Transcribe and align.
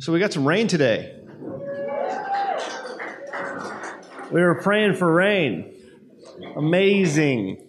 So 0.00 0.12
we 0.12 0.20
got 0.20 0.32
some 0.32 0.46
rain 0.46 0.68
today. 0.68 1.16
We 4.30 4.40
were 4.40 4.60
praying 4.62 4.94
for 4.94 5.12
rain. 5.12 5.74
Amazing. 6.56 7.64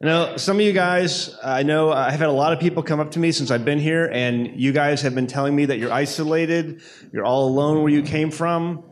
You 0.00 0.06
know, 0.06 0.36
some 0.38 0.56
of 0.56 0.62
you 0.62 0.72
guys, 0.72 1.36
I 1.44 1.62
know 1.62 1.90
uh, 1.90 2.06
I've 2.10 2.20
had 2.20 2.28
a 2.28 2.32
lot 2.32 2.54
of 2.54 2.60
people 2.60 2.82
come 2.82 3.00
up 3.00 3.10
to 3.10 3.18
me 3.18 3.32
since 3.32 3.50
I've 3.50 3.64
been 3.64 3.80
here, 3.80 4.08
and 4.10 4.58
you 4.58 4.72
guys 4.72 5.02
have 5.02 5.14
been 5.14 5.26
telling 5.26 5.54
me 5.54 5.66
that 5.66 5.78
you're 5.78 5.92
isolated, 5.92 6.80
you're 7.12 7.24
all 7.24 7.48
alone 7.48 7.82
where 7.82 7.92
you 7.92 8.02
came 8.02 8.30
from, 8.30 8.84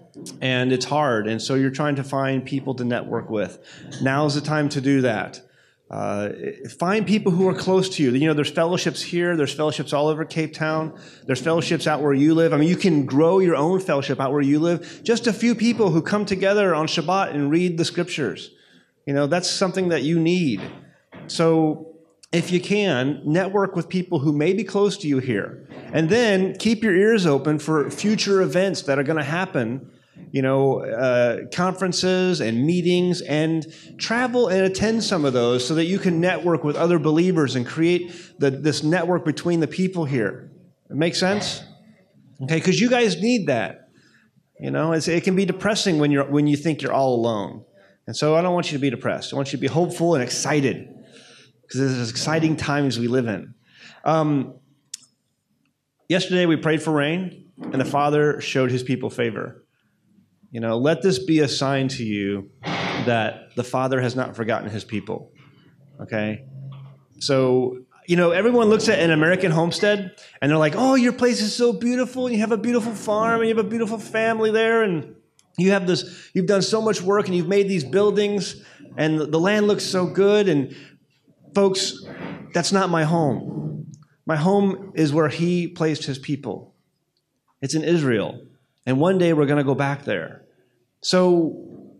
and 0.43 0.73
it's 0.73 0.85
hard. 0.85 1.29
And 1.29 1.41
so 1.41 1.55
you're 1.55 1.71
trying 1.71 1.95
to 1.97 2.05
find 2.05 2.45
people 2.45 2.75
to 2.75 2.85
network 2.85 3.31
with. 3.31 3.59
Now's 4.03 4.35
the 4.35 4.41
time 4.43 4.69
to 4.71 4.81
do 4.83 5.01
that. 5.03 5.46
Uh, 5.89 6.31
find 6.81 7.07
people 7.07 7.31
who 7.31 7.49
are 7.49 7.55
close 7.55 7.89
to 7.89 8.03
you. 8.03 8.11
You 8.11 8.27
know, 8.27 8.35
there's 8.35 8.51
fellowships 8.51 9.01
here, 9.01 9.37
there's 9.37 9.55
fellowships 9.55 9.93
all 9.93 10.09
over 10.09 10.25
Cape 10.25 10.53
Town, 10.53 10.99
there's 11.27 11.41
fellowships 11.41 11.87
out 11.87 12.03
where 12.03 12.13
you 12.13 12.35
live. 12.35 12.53
I 12.53 12.57
mean, 12.57 12.69
you 12.69 12.77
can 12.77 13.07
grow 13.07 13.39
your 13.39 13.55
own 13.55 13.79
fellowship 13.79 14.21
out 14.21 14.33
where 14.33 14.43
you 14.43 14.59
live. 14.59 15.03
Just 15.05 15.29
a 15.29 15.33
few 15.33 15.55
people 15.55 15.91
who 15.91 16.03
come 16.03 16.25
together 16.25 16.75
on 16.75 16.89
Shabbat 16.89 17.35
and 17.35 17.51
read 17.51 17.79
the 17.79 17.85
scriptures. 17.85 18.51
You 19.07 19.15
know, 19.15 19.29
that's 19.29 19.49
something 19.49 19.91
that 19.91 20.03
you 20.03 20.19
need. 20.19 20.61
So, 21.29 21.93
if 22.33 22.51
you 22.51 22.61
can, 22.61 23.23
network 23.25 23.77
with 23.77 23.89
people 23.89 24.19
who 24.19 24.33
may 24.33 24.53
be 24.53 24.65
close 24.65 24.99
to 24.99 25.09
you 25.09 25.19
here. 25.19 25.69
And 25.93 26.11
then 26.11 26.57
keep 26.57 26.83
your 26.83 26.95
ears 26.95 27.25
open 27.25 27.61
for 27.61 27.89
future 27.89 28.43
events 28.43 28.83
that 28.83 28.99
are 28.99 29.05
going 29.05 29.17
to 29.17 29.25
happen 29.25 29.93
you 30.33 30.43
know, 30.43 30.81
uh, 30.81 31.47
conferences 31.53 32.41
and 32.41 32.67
meetings 32.67 33.21
and 33.23 33.67
travel 33.99 34.49
and 34.49 34.63
attend 34.63 35.03
some 35.03 35.25
of 35.25 35.33
those 35.33 35.67
so 35.67 35.75
that 35.75 35.87
you 35.87 35.99
can 35.99 36.21
network 36.21 36.65
with 36.65 36.77
other 36.77 36.99
believers 36.99 37.57
and 37.57 37.67
create 37.67 38.13
the, 38.39 38.51
this 38.51 38.83
network 38.83 39.25
between 39.25 39.61
the 39.61 39.67
people 39.67 40.05
here. 40.05 40.51
It 40.91 40.97
makes 40.97 41.19
sense? 41.19 41.63
Okay, 42.43 42.57
because 42.57 42.81
you 42.81 42.91
guys 42.91 43.21
need 43.21 43.47
that. 43.47 43.89
You 44.61 44.71
know, 44.71 44.93
it 44.93 45.25
can 45.25 45.37
be 45.37 45.45
depressing 45.45 45.99
when, 45.99 46.11
you're, 46.11 46.25
when 46.25 46.47
you 46.47 46.57
think 46.57 46.83
you're 46.83 46.93
all 46.93 47.15
alone. 47.15 47.65
And 48.07 48.17
so 48.17 48.37
I 48.37 48.43
don't 48.43 48.55
want 48.55 48.71
you 48.71 48.79
to 48.79 48.83
be 48.83 48.91
depressed. 48.91 49.33
I 49.33 49.37
want 49.37 49.53
you 49.53 49.59
to 49.59 49.61
be 49.61 49.67
hopeful 49.67 50.15
and 50.15 50.23
excited 50.23 50.89
because 51.63 51.81
there's 51.81 52.11
exciting 52.11 52.57
times 52.57 52.99
we 52.99 53.09
live 53.09 53.27
in. 53.27 53.55
Um, 54.05 54.55
yesterday 56.09 56.47
we 56.47 56.57
prayed 56.57 56.83
for 56.83 56.93
rain, 56.93 57.51
and 57.61 57.81
the 57.81 57.85
Father 57.85 58.41
showed 58.41 58.71
his 58.71 58.83
people 58.83 59.11
favor. 59.11 59.66
You 60.51 60.61
know, 60.61 60.79
let 60.79 61.03
this 61.03 61.19
be 61.19 61.41
a 61.41 61.49
sign 61.49 61.89
to 61.89 62.05
you 62.05 62.51
that 62.63 63.55
the 63.57 63.65
Father 63.65 64.01
has 64.01 64.15
not 64.15 64.37
forgotten 64.37 64.71
his 64.71 64.85
people. 64.85 65.33
Okay? 66.01 66.45
So, 67.19 67.79
you 68.07 68.17
know, 68.17 68.31
everyone 68.31 68.69
looks 68.69 68.89
at 68.89 68.99
an 68.99 69.11
American 69.11 69.51
homestead 69.51 70.17
and 70.41 70.51
they're 70.51 70.59
like, 70.59 70.75
oh, 70.77 70.95
your 70.95 71.13
place 71.13 71.41
is 71.41 71.55
so 71.55 71.73
beautiful. 71.73 72.27
And 72.27 72.35
you 72.35 72.41
have 72.41 72.53
a 72.53 72.59
beautiful 72.59 72.93
farm 72.93 73.41
and 73.41 73.49
you 73.49 73.57
have 73.57 73.65
a 73.65 73.69
beautiful 73.69 73.99
family 73.99 74.51
there. 74.51 74.83
And 74.83 75.17
you 75.59 75.73
have 75.73 75.87
this, 75.87 76.31
you've 76.35 76.47
done 76.47 76.63
so 76.63 76.81
much 76.81 77.03
work 77.03 77.27
and 77.27 77.35
you've 77.35 77.49
made 77.49 77.69
these 77.69 77.85
buildings 77.85 78.63
and 78.97 79.19
the 79.19 79.41
land 79.41 79.67
looks 79.67 79.85
so 79.85 80.07
good. 80.07 80.49
And 80.49 80.77
folks, 81.55 82.05
that's 82.53 82.73
not 82.73 82.91
my 82.91 83.05
home. 83.05 83.93
My 84.27 84.37
home 84.37 84.93
is 84.95 85.13
where 85.13 85.29
he 85.29 85.69
placed 85.69 86.05
his 86.05 86.19
people. 86.19 86.75
It's 87.63 87.75
in 87.75 87.85
Israel. 87.85 88.47
And 88.87 89.01
one 89.01 89.19
day 89.19 89.33
we're 89.33 89.47
going 89.47 89.59
to 89.59 89.65
go 89.65 89.75
back 89.75 90.05
there. 90.05 90.47
So 91.03 91.93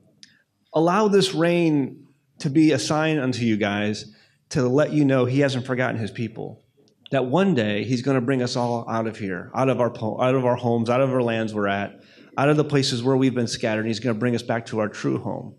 allow 0.73 1.09
this 1.09 1.35
rain 1.35 2.07
to 2.39 2.49
be 2.49 2.73
a 2.73 2.79
sign 2.79 3.19
unto 3.19 3.45
you 3.45 3.57
guys 3.57 4.15
to 4.51 4.69
let 4.69 4.93
you 4.93 5.05
know 5.05 5.25
he 5.25 5.41
hasn't 5.41 5.67
forgotten 5.67 6.01
his 6.01 6.11
people. 6.11 6.63
That 7.11 7.27
one 7.27 7.55
day 7.55 7.85
he's 7.85 8.03
going 8.03 8.17
to 8.17 8.21
bring 8.21 8.43
us 8.43 8.57
all 8.57 8.89
out 8.89 9.07
of 9.07 9.19
here, 9.19 9.51
out 9.55 9.69
of 9.69 9.81
our 9.81 9.93
out 10.21 10.35
of 10.35 10.45
our 10.45 10.57
homes, 10.57 10.91
out 10.91 11.01
of 11.01 11.11
our 11.11 11.23
lands 11.23 11.55
we're 11.55 11.69
at, 11.69 12.01
out 12.37 12.49
of 12.49 12.57
the 12.57 12.65
places 12.65 13.03
where 13.03 13.17
we've 13.17 13.35
been 13.35 13.47
scattered. 13.47 13.81
And 13.81 13.89
he's 13.89 14.01
going 14.01 14.15
to 14.15 14.19
bring 14.19 14.35
us 14.35 14.43
back 14.43 14.67
to 14.67 14.81
our 14.81 14.89
true 14.89 15.19
home. 15.19 15.55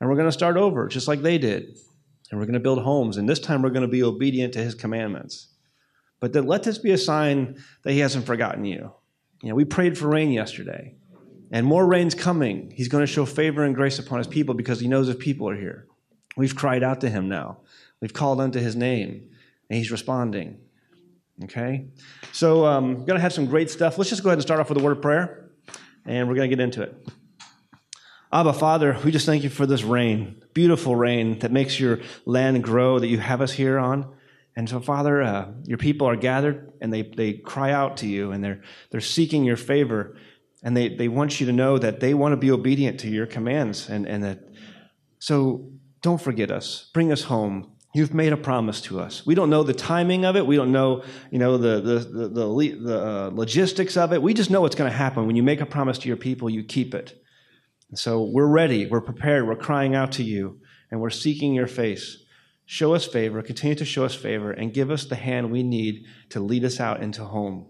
And 0.00 0.08
we're 0.08 0.16
going 0.16 0.28
to 0.28 0.32
start 0.32 0.56
over 0.56 0.88
just 0.88 1.08
like 1.08 1.22
they 1.22 1.38
did. 1.38 1.76
And 2.30 2.40
we're 2.40 2.46
going 2.46 2.54
to 2.54 2.60
build 2.60 2.82
homes. 2.82 3.16
And 3.16 3.28
this 3.28 3.40
time 3.40 3.62
we're 3.62 3.70
going 3.70 3.82
to 3.82 3.88
be 3.88 4.02
obedient 4.02 4.54
to 4.54 4.58
his 4.58 4.74
commandments. 4.74 5.54
But 6.20 6.32
then 6.32 6.46
let 6.46 6.62
this 6.62 6.78
be 6.78 6.92
a 6.92 6.98
sign 6.98 7.62
that 7.82 7.92
he 7.92 8.00
hasn't 8.00 8.26
forgotten 8.26 8.64
you. 8.64 8.92
You 9.44 9.50
know, 9.50 9.56
we 9.56 9.66
prayed 9.66 9.98
for 9.98 10.08
rain 10.08 10.32
yesterday. 10.32 10.94
And 11.50 11.66
more 11.66 11.86
rain's 11.86 12.14
coming. 12.14 12.72
He's 12.74 12.88
going 12.88 13.02
to 13.02 13.06
show 13.06 13.26
favor 13.26 13.62
and 13.62 13.74
grace 13.74 13.98
upon 13.98 14.16
his 14.16 14.26
people 14.26 14.54
because 14.54 14.80
he 14.80 14.88
knows 14.88 15.06
his 15.06 15.16
people 15.16 15.50
are 15.50 15.54
here. 15.54 15.86
We've 16.34 16.56
cried 16.56 16.82
out 16.82 17.02
to 17.02 17.10
him 17.10 17.28
now. 17.28 17.58
We've 18.00 18.14
called 18.14 18.40
unto 18.40 18.58
his 18.58 18.74
name, 18.74 19.28
and 19.68 19.78
he's 19.78 19.90
responding. 19.90 20.60
Okay? 21.44 21.88
So, 22.32 22.64
um, 22.64 22.94
we're 22.94 23.04
going 23.04 23.18
to 23.18 23.20
have 23.20 23.34
some 23.34 23.44
great 23.44 23.70
stuff. 23.70 23.98
Let's 23.98 24.08
just 24.08 24.22
go 24.22 24.30
ahead 24.30 24.38
and 24.38 24.42
start 24.42 24.60
off 24.60 24.70
with 24.70 24.78
a 24.78 24.82
word 24.82 24.96
of 24.96 25.02
prayer, 25.02 25.50
and 26.06 26.26
we're 26.26 26.36
going 26.36 26.48
to 26.48 26.56
get 26.56 26.62
into 26.62 26.80
it. 26.80 27.06
Abba, 28.32 28.54
Father, 28.54 28.98
we 29.04 29.10
just 29.10 29.26
thank 29.26 29.42
you 29.42 29.50
for 29.50 29.66
this 29.66 29.82
rain, 29.82 30.42
beautiful 30.54 30.96
rain 30.96 31.38
that 31.40 31.52
makes 31.52 31.78
your 31.78 32.00
land 32.24 32.64
grow, 32.64 32.98
that 32.98 33.08
you 33.08 33.18
have 33.18 33.42
us 33.42 33.52
here 33.52 33.78
on. 33.78 34.10
And 34.56 34.68
so, 34.68 34.80
Father, 34.80 35.22
uh, 35.22 35.48
your 35.64 35.78
people 35.78 36.08
are 36.08 36.16
gathered 36.16 36.72
and 36.80 36.92
they, 36.92 37.02
they 37.02 37.32
cry 37.32 37.72
out 37.72 37.96
to 37.98 38.06
you 38.06 38.30
and 38.30 38.42
they're, 38.42 38.62
they're 38.90 39.00
seeking 39.00 39.44
your 39.44 39.56
favor. 39.56 40.16
And 40.62 40.76
they, 40.76 40.88
they 40.88 41.08
want 41.08 41.40
you 41.40 41.46
to 41.46 41.52
know 41.52 41.76
that 41.78 42.00
they 42.00 42.14
want 42.14 42.32
to 42.32 42.36
be 42.36 42.50
obedient 42.50 43.00
to 43.00 43.08
your 43.08 43.26
commands. 43.26 43.88
And, 43.88 44.06
and 44.06 44.22
that, 44.22 44.48
so 45.18 45.72
don't 46.02 46.20
forget 46.20 46.50
us. 46.50 46.90
Bring 46.94 47.10
us 47.10 47.24
home. 47.24 47.72
You've 47.94 48.14
made 48.14 48.32
a 48.32 48.36
promise 48.36 48.80
to 48.82 48.98
us. 48.98 49.24
We 49.26 49.34
don't 49.34 49.50
know 49.50 49.62
the 49.62 49.74
timing 49.74 50.24
of 50.24 50.36
it. 50.36 50.46
We 50.46 50.56
don't 50.56 50.72
know, 50.72 51.04
you 51.30 51.38
know, 51.38 51.58
the, 51.58 51.80
the, 51.80 51.98
the, 51.98 52.28
the, 52.28 52.76
the 52.80 53.06
uh, 53.06 53.30
logistics 53.32 53.96
of 53.96 54.12
it. 54.12 54.22
We 54.22 54.34
just 54.34 54.50
know 54.50 54.60
what's 54.60 54.74
going 54.74 54.90
to 54.90 54.96
happen. 54.96 55.26
When 55.26 55.36
you 55.36 55.42
make 55.42 55.60
a 55.60 55.66
promise 55.66 55.98
to 55.98 56.08
your 56.08 56.16
people, 56.16 56.50
you 56.50 56.64
keep 56.64 56.94
it. 56.94 57.20
And 57.90 57.98
so 57.98 58.24
we're 58.24 58.48
ready. 58.48 58.86
We're 58.86 59.00
prepared. 59.00 59.46
We're 59.46 59.56
crying 59.56 59.94
out 59.94 60.12
to 60.12 60.24
you. 60.24 60.60
And 60.90 61.00
we're 61.00 61.10
seeking 61.10 61.54
your 61.54 61.66
face. 61.66 62.23
Show 62.66 62.94
us 62.94 63.04
favor. 63.04 63.42
Continue 63.42 63.76
to 63.76 63.84
show 63.84 64.04
us 64.04 64.14
favor. 64.14 64.50
And 64.50 64.72
give 64.72 64.90
us 64.90 65.04
the 65.04 65.16
hand 65.16 65.50
we 65.50 65.62
need 65.62 66.06
to 66.30 66.40
lead 66.40 66.64
us 66.64 66.80
out 66.80 67.02
into 67.02 67.24
home. 67.24 67.66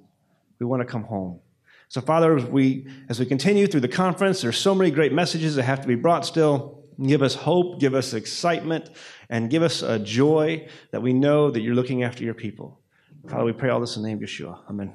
We 0.59 0.66
want 0.66 0.82
to 0.82 0.87
come 0.87 1.05
home. 1.05 1.41
So, 1.88 2.00
Father, 2.00 2.37
as 2.37 2.44
we, 2.44 2.87
as 3.09 3.21
we 3.21 3.27
continue 3.27 3.66
through 3.66 3.81
the 3.81 3.88
conference, 3.88 4.41
there's 4.41 4.59
so 4.59 4.75
many 4.75 4.91
great 4.91 5.12
messages 5.12 5.56
that 5.56 5.65
have 5.65 5.81
to 5.83 5.88
be 5.88 5.94
brought 5.94 6.25
still. 6.25 6.83
Give 7.04 7.22
us 7.22 7.34
hope, 7.34 7.81
give 7.81 7.94
us 7.94 8.15
excitement, 8.15 8.91
and 9.28 9.50
give 9.50 9.62
us 9.62 9.83
a 9.83 9.99
joy 9.99 10.69
that 10.93 11.03
we 11.03 11.12
know 11.12 11.50
that 11.50 11.60
you're 11.60 11.75
looking 11.75 12.04
after 12.04 12.22
your 12.22 12.34
people. 12.34 12.81
Father, 13.28 13.44
we 13.44 13.53
pray 13.53 13.71
all 13.71 13.81
this 13.81 13.97
in 13.97 14.03
the 14.03 14.09
name 14.09 14.19
of 14.19 14.28
Yeshua. 14.28 14.60
Amen. 14.69 14.93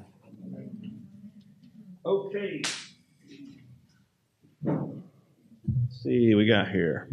Okay. 2.06 2.62
Let's 4.64 6.04
see, 6.04 6.34
we 6.36 6.48
got 6.48 6.70
here. 6.70 7.10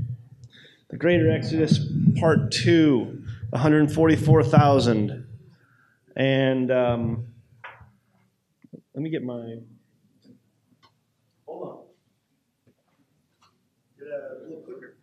The 0.88 0.96
Greater 0.96 1.30
Exodus, 1.30 1.80
Part 2.20 2.52
2, 2.52 3.22
144,000. 3.50 5.26
And 6.16 6.70
um, 6.70 7.26
let 8.94 9.02
me 9.02 9.10
get 9.10 9.24
my 9.24 9.58
Hold 11.46 11.68
on. 11.68 11.78
Get 13.98 14.08
a 14.08 14.44
little 14.44 14.62
quicker. 14.62 14.96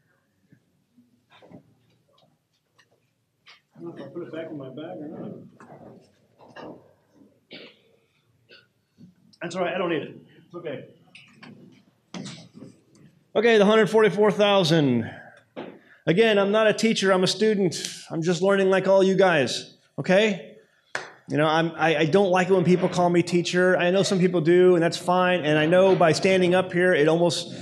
I 3.75 3.81
don't 3.81 3.89
know 3.89 3.95
if 3.95 4.01
I'll 4.01 4.09
put 4.09 4.23
it 4.23 4.33
back 4.33 4.49
in 4.49 4.57
my 4.57 4.69
bag 4.69 4.97
or 4.97 5.07
not. 5.09 5.31
That's 9.41 9.55
all 9.55 9.63
right. 9.63 9.75
I 9.75 9.77
don't 9.77 9.89
need 9.89 10.03
it. 10.03 10.15
It's 10.45 10.55
okay. 10.55 10.85
Okay, 13.35 13.57
the 13.57 13.65
144,000. 13.65 15.09
Again, 16.05 16.37
I'm 16.37 16.51
not 16.51 16.67
a 16.67 16.73
teacher. 16.73 17.11
I'm 17.11 17.23
a 17.23 17.27
student. 17.27 17.75
I'm 18.09 18.21
just 18.21 18.41
learning 18.41 18.69
like 18.69 18.87
all 18.87 19.03
you 19.03 19.15
guys. 19.15 19.77
Okay? 19.97 20.57
You 21.29 21.37
know, 21.37 21.47
I'm, 21.47 21.71
I, 21.75 21.95
I 21.97 22.05
don't 22.05 22.29
like 22.29 22.49
it 22.49 22.53
when 22.53 22.65
people 22.65 22.89
call 22.89 23.09
me 23.09 23.23
teacher. 23.23 23.77
I 23.77 23.91
know 23.91 24.03
some 24.03 24.19
people 24.19 24.41
do, 24.41 24.75
and 24.75 24.83
that's 24.83 24.97
fine. 24.97 25.45
And 25.45 25.57
I 25.57 25.65
know 25.65 25.95
by 25.95 26.11
standing 26.11 26.53
up 26.53 26.73
here, 26.73 26.93
it 26.93 27.07
almost 27.07 27.53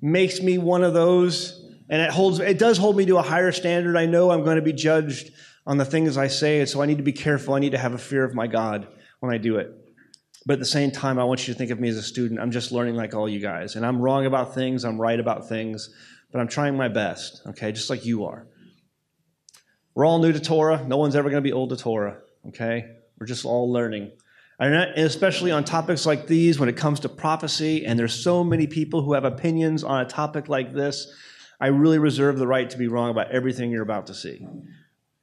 makes 0.00 0.40
me 0.40 0.56
one 0.56 0.82
of 0.82 0.94
those. 0.94 1.62
And 1.90 2.00
it 2.00 2.10
holds, 2.10 2.38
it 2.40 2.58
does 2.58 2.78
hold 2.78 2.96
me 2.96 3.04
to 3.06 3.18
a 3.18 3.22
higher 3.22 3.52
standard. 3.52 3.96
I 3.96 4.06
know 4.06 4.30
I'm 4.30 4.44
going 4.44 4.56
to 4.56 4.62
be 4.62 4.72
judged 4.72 5.32
on 5.66 5.76
the 5.76 5.84
things 5.84 6.16
I 6.16 6.28
say, 6.28 6.60
and 6.60 6.68
so 6.68 6.80
I 6.80 6.86
need 6.86 6.96
to 6.96 7.04
be 7.04 7.12
careful. 7.12 7.54
I 7.54 7.58
need 7.58 7.72
to 7.72 7.78
have 7.78 7.92
a 7.92 7.98
fear 7.98 8.24
of 8.24 8.34
my 8.34 8.46
God 8.46 8.88
when 9.18 9.32
I 9.32 9.36
do 9.36 9.56
it. 9.56 9.76
But 10.46 10.54
at 10.54 10.58
the 10.58 10.64
same 10.64 10.90
time, 10.90 11.18
I 11.18 11.24
want 11.24 11.46
you 11.46 11.52
to 11.52 11.58
think 11.58 11.70
of 11.70 11.78
me 11.78 11.90
as 11.90 11.96
a 11.96 12.02
student. 12.02 12.40
I'm 12.40 12.50
just 12.50 12.72
learning 12.72 12.94
like 12.94 13.14
all 13.14 13.28
you 13.28 13.40
guys. 13.40 13.76
And 13.76 13.84
I'm 13.84 14.00
wrong 14.00 14.24
about 14.24 14.54
things, 14.54 14.84
I'm 14.84 14.98
right 14.98 15.20
about 15.20 15.48
things, 15.48 15.94
but 16.32 16.40
I'm 16.40 16.48
trying 16.48 16.76
my 16.76 16.88
best, 16.88 17.42
okay, 17.48 17.72
just 17.72 17.90
like 17.90 18.04
you 18.04 18.24
are. 18.24 18.46
We're 19.94 20.06
all 20.06 20.20
new 20.20 20.32
to 20.32 20.40
Torah. 20.40 20.84
No 20.86 20.96
one's 20.96 21.16
ever 21.16 21.30
going 21.30 21.42
to 21.42 21.46
be 21.46 21.52
old 21.52 21.70
to 21.70 21.76
Torah, 21.76 22.18
okay? 22.48 22.84
We're 23.18 23.26
just 23.26 23.44
all 23.44 23.72
learning. 23.72 24.12
And 24.58 24.74
especially 24.74 25.50
on 25.50 25.64
topics 25.64 26.04
like 26.04 26.26
these, 26.26 26.58
when 26.58 26.68
it 26.68 26.76
comes 26.76 27.00
to 27.00 27.08
prophecy, 27.08 27.86
and 27.86 27.98
there's 27.98 28.14
so 28.14 28.44
many 28.44 28.66
people 28.66 29.02
who 29.02 29.14
have 29.14 29.24
opinions 29.24 29.82
on 29.82 30.00
a 30.00 30.04
topic 30.04 30.48
like 30.48 30.74
this, 30.74 31.12
I 31.60 31.68
really 31.68 31.98
reserve 31.98 32.38
the 32.38 32.46
right 32.46 32.68
to 32.70 32.78
be 32.78 32.86
wrong 32.86 33.10
about 33.10 33.30
everything 33.30 33.70
you're 33.70 33.82
about 33.82 34.06
to 34.08 34.14
see. 34.14 34.46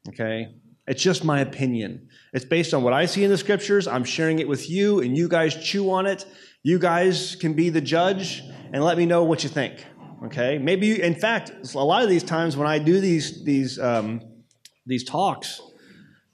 Okay? 0.09 0.55
It's 0.87 1.03
just 1.03 1.23
my 1.23 1.39
opinion. 1.41 2.09
It's 2.33 2.45
based 2.45 2.73
on 2.73 2.81
what 2.81 2.93
I 2.93 3.05
see 3.05 3.23
in 3.23 3.29
the 3.29 3.37
scriptures. 3.37 3.87
I'm 3.87 4.03
sharing 4.03 4.39
it 4.39 4.47
with 4.47 4.69
you, 4.69 5.01
and 5.01 5.15
you 5.15 5.27
guys 5.27 5.55
chew 5.55 5.91
on 5.91 6.05
it. 6.05 6.25
You 6.63 6.79
guys 6.79 7.35
can 7.35 7.53
be 7.53 7.69
the 7.69 7.81
judge 7.81 8.41
and 8.73 8.83
let 8.83 8.97
me 8.97 9.05
know 9.05 9.23
what 9.23 9.43
you 9.43 9.49
think. 9.49 9.85
Okay? 10.25 10.57
Maybe, 10.57 10.87
you, 10.87 10.95
in 10.95 11.15
fact, 11.15 11.51
a 11.75 11.83
lot 11.83 12.03
of 12.03 12.09
these 12.09 12.23
times 12.23 12.57
when 12.57 12.67
I 12.67 12.79
do 12.79 12.99
these 12.99 13.43
these 13.43 13.79
um, 13.79 14.21
these 14.85 15.03
talks, 15.03 15.61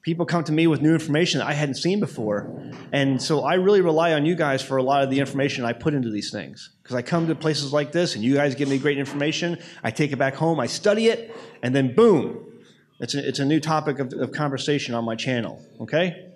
people 0.04 0.26
come 0.26 0.44
to 0.46 0.52
me 0.52 0.68
with 0.68 0.82
new 0.82 0.94
information 0.94 1.42
I 1.42 1.54
hadn't 1.54 1.76
seen 1.76 2.00
before, 2.00 2.72
and 2.92 3.22
so 3.22 3.44
I 3.44 3.56
really 3.56 3.82
rely 3.82 4.14
on 4.14 4.26
you 4.26 4.36
guys 4.36 4.62
for 4.62 4.78
a 4.78 4.84
lot 4.84 5.04
of 5.04 5.10
the 5.10 5.20
information 5.20 5.66
I 5.66 5.74
put 5.74 5.94
into 5.94 6.10
these 6.10 6.32
things 6.32 6.70
because 6.82 6.96
I 6.96 7.02
come 7.02 7.28
to 7.28 7.36
places 7.36 7.74
like 7.74 7.92
this, 7.92 8.16
and 8.16 8.24
you 8.24 8.36
guys 8.36 8.56
give 8.56 8.70
me 8.70 8.78
great 8.78 8.98
information. 8.98 9.58
I 9.84 9.92
take 9.92 10.12
it 10.12 10.18
back 10.18 10.36
home, 10.36 10.60
I 10.60 10.68
study 10.68 11.08
it, 11.08 11.36
and 11.62 11.76
then 11.76 11.94
boom, 11.94 12.54
it's 13.00 13.16
a, 13.16 13.28
it's 13.28 13.40
a 13.40 13.46
new 13.46 13.60
topic 13.60 14.00
of, 14.00 14.14
of 14.14 14.32
conversation 14.32 14.96
on 14.96 15.04
my 15.04 15.16
channel. 15.16 15.62
Okay. 15.82 16.30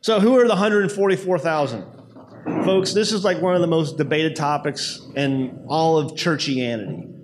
So, 0.00 0.20
who 0.20 0.38
are 0.38 0.44
the 0.44 0.50
144,000? 0.50 1.97
Folks, 2.64 2.92
this 2.92 3.12
is 3.12 3.24
like 3.24 3.40
one 3.42 3.54
of 3.54 3.60
the 3.60 3.66
most 3.66 3.96
debated 3.96 4.36
topics 4.36 5.00
in 5.14 5.64
all 5.68 5.98
of 5.98 6.12
churchianity. 6.12 7.14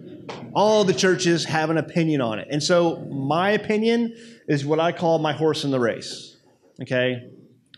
All 0.55 0.85
the 0.85 0.93
churches 0.95 1.45
have 1.45 1.71
an 1.71 1.79
opinion 1.79 2.21
on 2.21 2.39
it. 2.39 2.49
And 2.51 2.63
so, 2.63 3.01
my 3.11 3.51
opinion 3.51 4.15
is 4.49 4.65
what 4.65 4.81
I 4.81 4.93
call 4.93 5.19
my 5.19 5.33
horse 5.33 5.65
in 5.65 5.71
the 5.71 5.81
race. 5.81 6.37
Okay? 6.83 7.31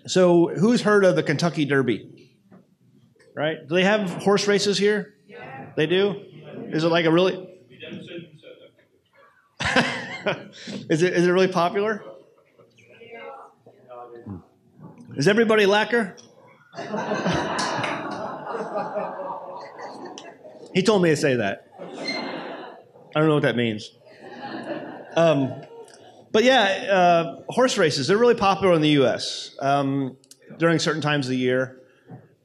So, 0.07 0.49
who's 0.49 0.83
heard 0.83 1.05
of 1.05 1.17
the 1.17 1.23
Kentucky 1.23 1.65
Derby? 1.65 2.33
Right? 3.35 3.67
Do 3.67 3.75
they 3.75 3.85
have 3.85 4.11
horse 4.11 4.47
races 4.47 4.79
here? 4.79 5.15
Yeah. 5.29 5.71
They 5.77 5.87
do? 5.87 6.23
Is 6.69 6.85
it 6.85 6.89
like 6.89 7.05
a 7.05 7.13
really. 7.13 7.35
is, 10.91 11.03
it, 11.03 11.13
is 11.13 11.27
it 11.27 11.31
really 11.31 11.49
popular? 11.49 12.03
Is 15.17 15.29
everybody 15.29 15.65
lacquer? 15.65 16.17
he 20.75 20.83
told 20.83 21.03
me 21.03 21.11
to 21.11 21.17
say 21.17 21.37
that. 21.37 21.69
I 23.15 23.21
don't 23.21 23.29
know 23.29 23.35
what 23.35 23.45
that 23.45 23.57
means. 23.57 23.93
Um, 25.17 25.63
but 26.33 26.45
yeah, 26.45 26.65
uh, 26.93 27.43
horse 27.49 27.79
races, 27.79 28.09
they're 28.09 28.19
really 28.19 28.35
popular 28.35 28.75
in 28.75 28.83
the 28.83 28.91
U.S. 28.91 29.57
Um, 29.61 30.19
during 30.59 30.79
certain 30.79 31.01
times 31.01 31.27
of 31.27 31.31
the 31.31 31.39
year. 31.39 31.81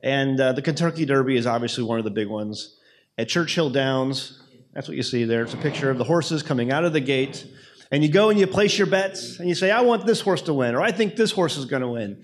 And 0.02 0.40
uh, 0.40 0.54
the 0.54 0.62
Kentucky 0.62 1.06
Derby 1.06 1.36
is 1.36 1.46
obviously 1.46 1.84
one 1.84 2.00
of 2.00 2.06
the 2.06 2.12
big 2.12 2.28
ones. 2.28 2.78
At 3.18 3.28
Churchill 3.28 3.70
Downs, 3.70 4.42
that's 4.74 4.88
what 4.88 4.96
you 4.96 5.04
see 5.04 5.26
there. 5.26 5.44
It's 5.44 5.54
a 5.54 5.58
picture 5.58 5.90
of 5.90 5.98
the 5.98 6.06
horses 6.06 6.42
coming 6.42 6.72
out 6.72 6.86
of 6.86 6.94
the 6.94 7.02
gate. 7.02 7.46
And 7.92 8.02
you 8.02 8.10
go 8.10 8.30
and 8.30 8.40
you 8.40 8.48
place 8.48 8.78
your 8.78 8.88
bets 8.88 9.40
and 9.40 9.50
you 9.50 9.56
say, 9.56 9.70
I 9.70 9.82
want 9.82 10.06
this 10.06 10.22
horse 10.22 10.42
to 10.44 10.54
win, 10.54 10.76
or 10.76 10.82
I 10.82 10.94
think 10.94 11.18
this 11.18 11.32
horse 11.32 11.58
is 11.58 11.66
going 11.66 11.82
to 11.82 11.90
win. 11.90 12.24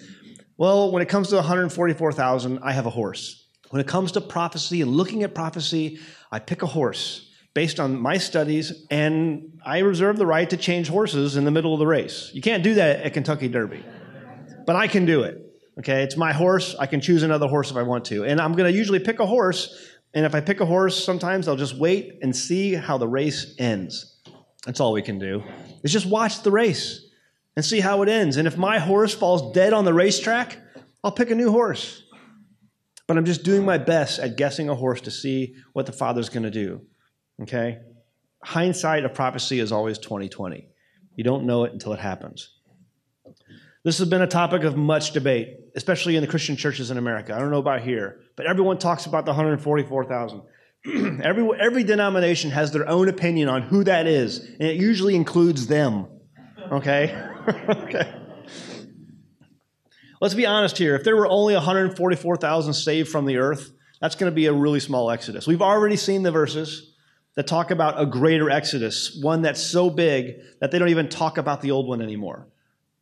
Well, 0.58 0.92
when 0.92 1.04
it 1.04 1.10
comes 1.10 1.30
to 1.30 1.36
144,000, 1.36 2.60
I 2.64 2.72
have 2.72 2.88
a 2.88 2.90
horse. 2.90 3.48
When 3.70 3.80
it 3.80 3.88
comes 3.88 4.14
to 4.14 4.22
prophecy 4.22 4.82
and 4.82 4.90
looking 4.90 5.22
at 5.22 5.36
prophecy, 5.36 6.00
I 6.32 6.40
pick 6.40 6.64
a 6.64 6.66
horse 6.66 7.32
based 7.54 7.80
on 7.80 8.00
my 8.00 8.18
studies, 8.18 8.86
and 8.90 9.60
I 9.66 9.80
reserve 9.80 10.18
the 10.18 10.26
right 10.26 10.50
to 10.50 10.58
change 10.58 10.88
horses 10.88 11.38
in 11.38 11.46
the 11.46 11.52
middle 11.52 11.74
of 11.74 11.80
the 11.80 11.88
race. 11.88 12.32
You 12.34 12.42
can't 12.42 12.64
do 12.64 12.76
that 12.76 13.02
at 13.02 13.14
Kentucky 13.14 13.48
Derby, 13.48 13.84
but 14.66 14.76
I 14.76 14.88
can 14.88 15.06
do 15.06 15.24
it. 15.24 15.44
Okay, 15.80 16.02
it's 16.02 16.18
my 16.18 16.34
horse. 16.34 16.76
I 16.80 16.88
can 16.88 17.02
choose 17.02 17.22
another 17.22 17.48
horse 17.48 17.70
if 17.70 17.78
I 17.78 17.84
want 17.84 18.06
to. 18.06 18.26
And 18.26 18.42
I'm 18.42 18.54
going 18.54 18.72
to 18.72 18.76
usually 18.76 19.00
pick 19.00 19.20
a 19.20 19.26
horse, 19.26 19.92
and 20.14 20.26
if 20.26 20.34
I 20.34 20.42
pick 20.42 20.60
a 20.60 20.66
horse, 20.66 21.04
sometimes 21.04 21.48
I'll 21.48 21.56
just 21.56 21.78
wait 21.78 22.18
and 22.24 22.36
see 22.36 22.74
how 22.74 22.98
the 22.98 23.08
race 23.08 23.56
ends. 23.60 24.20
That's 24.66 24.80
all 24.80 24.92
we 24.92 25.04
can 25.04 25.20
do. 25.20 25.44
Is 25.84 25.94
just 25.94 26.08
watch 26.08 26.42
the 26.42 26.52
race 26.52 27.07
and 27.58 27.66
see 27.66 27.80
how 27.80 28.04
it 28.04 28.08
ends. 28.08 28.38
And 28.38 28.48
if 28.48 28.56
my 28.56 28.78
horse 28.78 29.16
falls 29.16 29.52
dead 29.52 29.74
on 29.74 29.84
the 29.84 29.94
racetrack, 29.94 30.60
I'll 31.04 31.12
pick 31.12 31.32
a 31.32 31.36
new 31.36 31.52
horse. 31.52 32.04
But 33.08 33.18
I'm 33.18 33.26
just 33.26 33.44
doing 33.44 33.66
my 33.66 33.80
best 33.80 34.20
at 34.20 34.38
guessing 34.38 34.70
a 34.70 34.76
horse 34.76 35.02
to 35.02 35.12
see 35.12 35.56
what 35.74 35.88
the 35.88 35.92
Father's 35.92 36.30
going 36.30 36.44
to 36.44 36.52
do. 36.52 36.82
Okay? 37.42 37.80
Hindsight 38.44 39.06
of 39.06 39.16
prophecy 39.16 39.60
is 39.60 39.72
always 39.72 39.98
2020. 39.98 40.68
You 41.16 41.24
don't 41.24 41.48
know 41.48 41.64
it 41.64 41.74
until 41.74 41.94
it 41.94 42.00
happens. 42.00 42.54
This 43.84 43.98
has 43.98 44.08
been 44.08 44.22
a 44.22 44.28
topic 44.28 44.64
of 44.64 44.78
much 44.78 45.14
debate, 45.14 45.56
especially 45.76 46.16
in 46.16 46.22
the 46.22 46.28
Christian 46.28 46.58
churches 46.58 46.92
in 46.92 46.98
America. 46.98 47.34
I 47.34 47.40
don't 47.40 47.50
know 47.50 47.58
about 47.58 47.82
here, 47.82 48.20
but 48.36 48.46
everyone 48.46 48.78
talks 48.78 49.08
about 49.08 49.26
the 49.26 49.32
144,000. 49.32 50.44
every, 51.24 51.50
every 51.60 51.84
denomination 51.84 52.52
has 52.52 52.72
their 52.72 52.88
own 52.88 53.10
opinion 53.10 53.50
on 53.50 53.64
who 53.64 53.84
that 53.86 54.06
is, 54.06 54.42
and 54.60 54.70
it 54.70 54.76
usually 54.76 55.16
includes 55.16 55.66
them. 55.66 56.06
Okay? 56.72 57.34
okay. 57.70 58.14
Let's 60.20 60.34
be 60.34 60.46
honest 60.46 60.78
here. 60.78 60.96
If 60.96 61.04
there 61.04 61.16
were 61.16 61.28
only 61.28 61.54
144,000 61.54 62.74
saved 62.74 63.10
from 63.10 63.26
the 63.26 63.38
earth, 63.38 63.72
that's 64.02 64.16
going 64.16 64.32
to 64.32 64.36
be 64.36 64.48
a 64.48 64.54
really 64.54 64.80
small 64.80 65.12
exodus. 65.12 65.48
We've 65.48 65.62
already 65.62 65.96
seen 65.96 66.24
the 66.24 66.32
verses 66.32 66.94
that 67.36 67.48
talk 67.48 67.72
about 67.72 68.02
a 68.02 68.06
greater 68.06 68.50
exodus, 68.50 69.18
one 69.22 69.44
that's 69.44 69.62
so 69.62 69.90
big 69.90 70.42
that 70.60 70.72
they 70.72 70.80
don't 70.80 70.90
even 70.90 71.08
talk 71.08 71.38
about 71.38 71.62
the 71.62 71.72
old 71.72 71.88
one 71.88 72.02
anymore. 72.02 72.48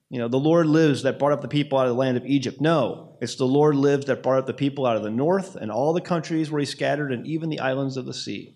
You 0.09 0.19
know, 0.19 0.27
the 0.27 0.37
Lord 0.37 0.67
lives 0.67 1.03
that 1.03 1.17
brought 1.17 1.31
up 1.31 1.41
the 1.41 1.47
people 1.47 1.79
out 1.79 1.87
of 1.87 1.93
the 1.93 1.99
land 1.99 2.17
of 2.17 2.25
Egypt. 2.25 2.61
No, 2.61 3.17
it's 3.21 3.35
the 3.35 3.45
Lord 3.45 3.75
lives 3.75 4.05
that 4.05 4.21
brought 4.21 4.39
up 4.39 4.45
the 4.45 4.53
people 4.53 4.85
out 4.85 4.97
of 4.97 5.03
the 5.03 5.09
north 5.09 5.55
and 5.55 5.71
all 5.71 5.93
the 5.93 6.01
countries 6.01 6.51
where 6.51 6.59
he 6.59 6.65
scattered 6.65 7.11
and 7.11 7.25
even 7.25 7.49
the 7.49 7.59
islands 7.59 7.97
of 7.97 8.05
the 8.05 8.13
sea. 8.13 8.55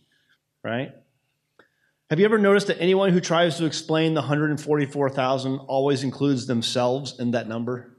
Right? 0.63 0.92
Have 2.09 2.19
you 2.19 2.25
ever 2.25 2.39
noticed 2.39 2.65
that 2.67 2.81
anyone 2.81 3.11
who 3.11 3.19
tries 3.19 3.57
to 3.57 3.65
explain 3.65 4.15
the 4.15 4.21
144,000 4.21 5.59
always 5.59 6.03
includes 6.03 6.47
themselves 6.47 7.19
in 7.19 7.31
that 7.31 7.47
number? 7.47 7.95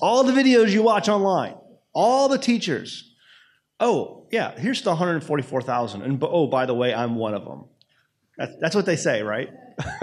All 0.00 0.22
the 0.22 0.32
videos 0.32 0.70
you 0.70 0.84
watch 0.84 1.08
online, 1.08 1.56
all 1.92 2.28
the 2.28 2.38
teachers. 2.38 3.12
Oh, 3.80 4.28
yeah, 4.30 4.56
here's 4.56 4.82
the 4.82 4.90
144,000. 4.90 6.02
And 6.02 6.22
oh, 6.22 6.46
by 6.46 6.66
the 6.66 6.74
way, 6.74 6.94
I'm 6.94 7.16
one 7.16 7.34
of 7.34 7.44
them. 7.44 7.64
That's, 8.38 8.52
that's 8.60 8.76
what 8.76 8.86
they 8.86 8.94
say, 8.94 9.22
right? 9.22 9.50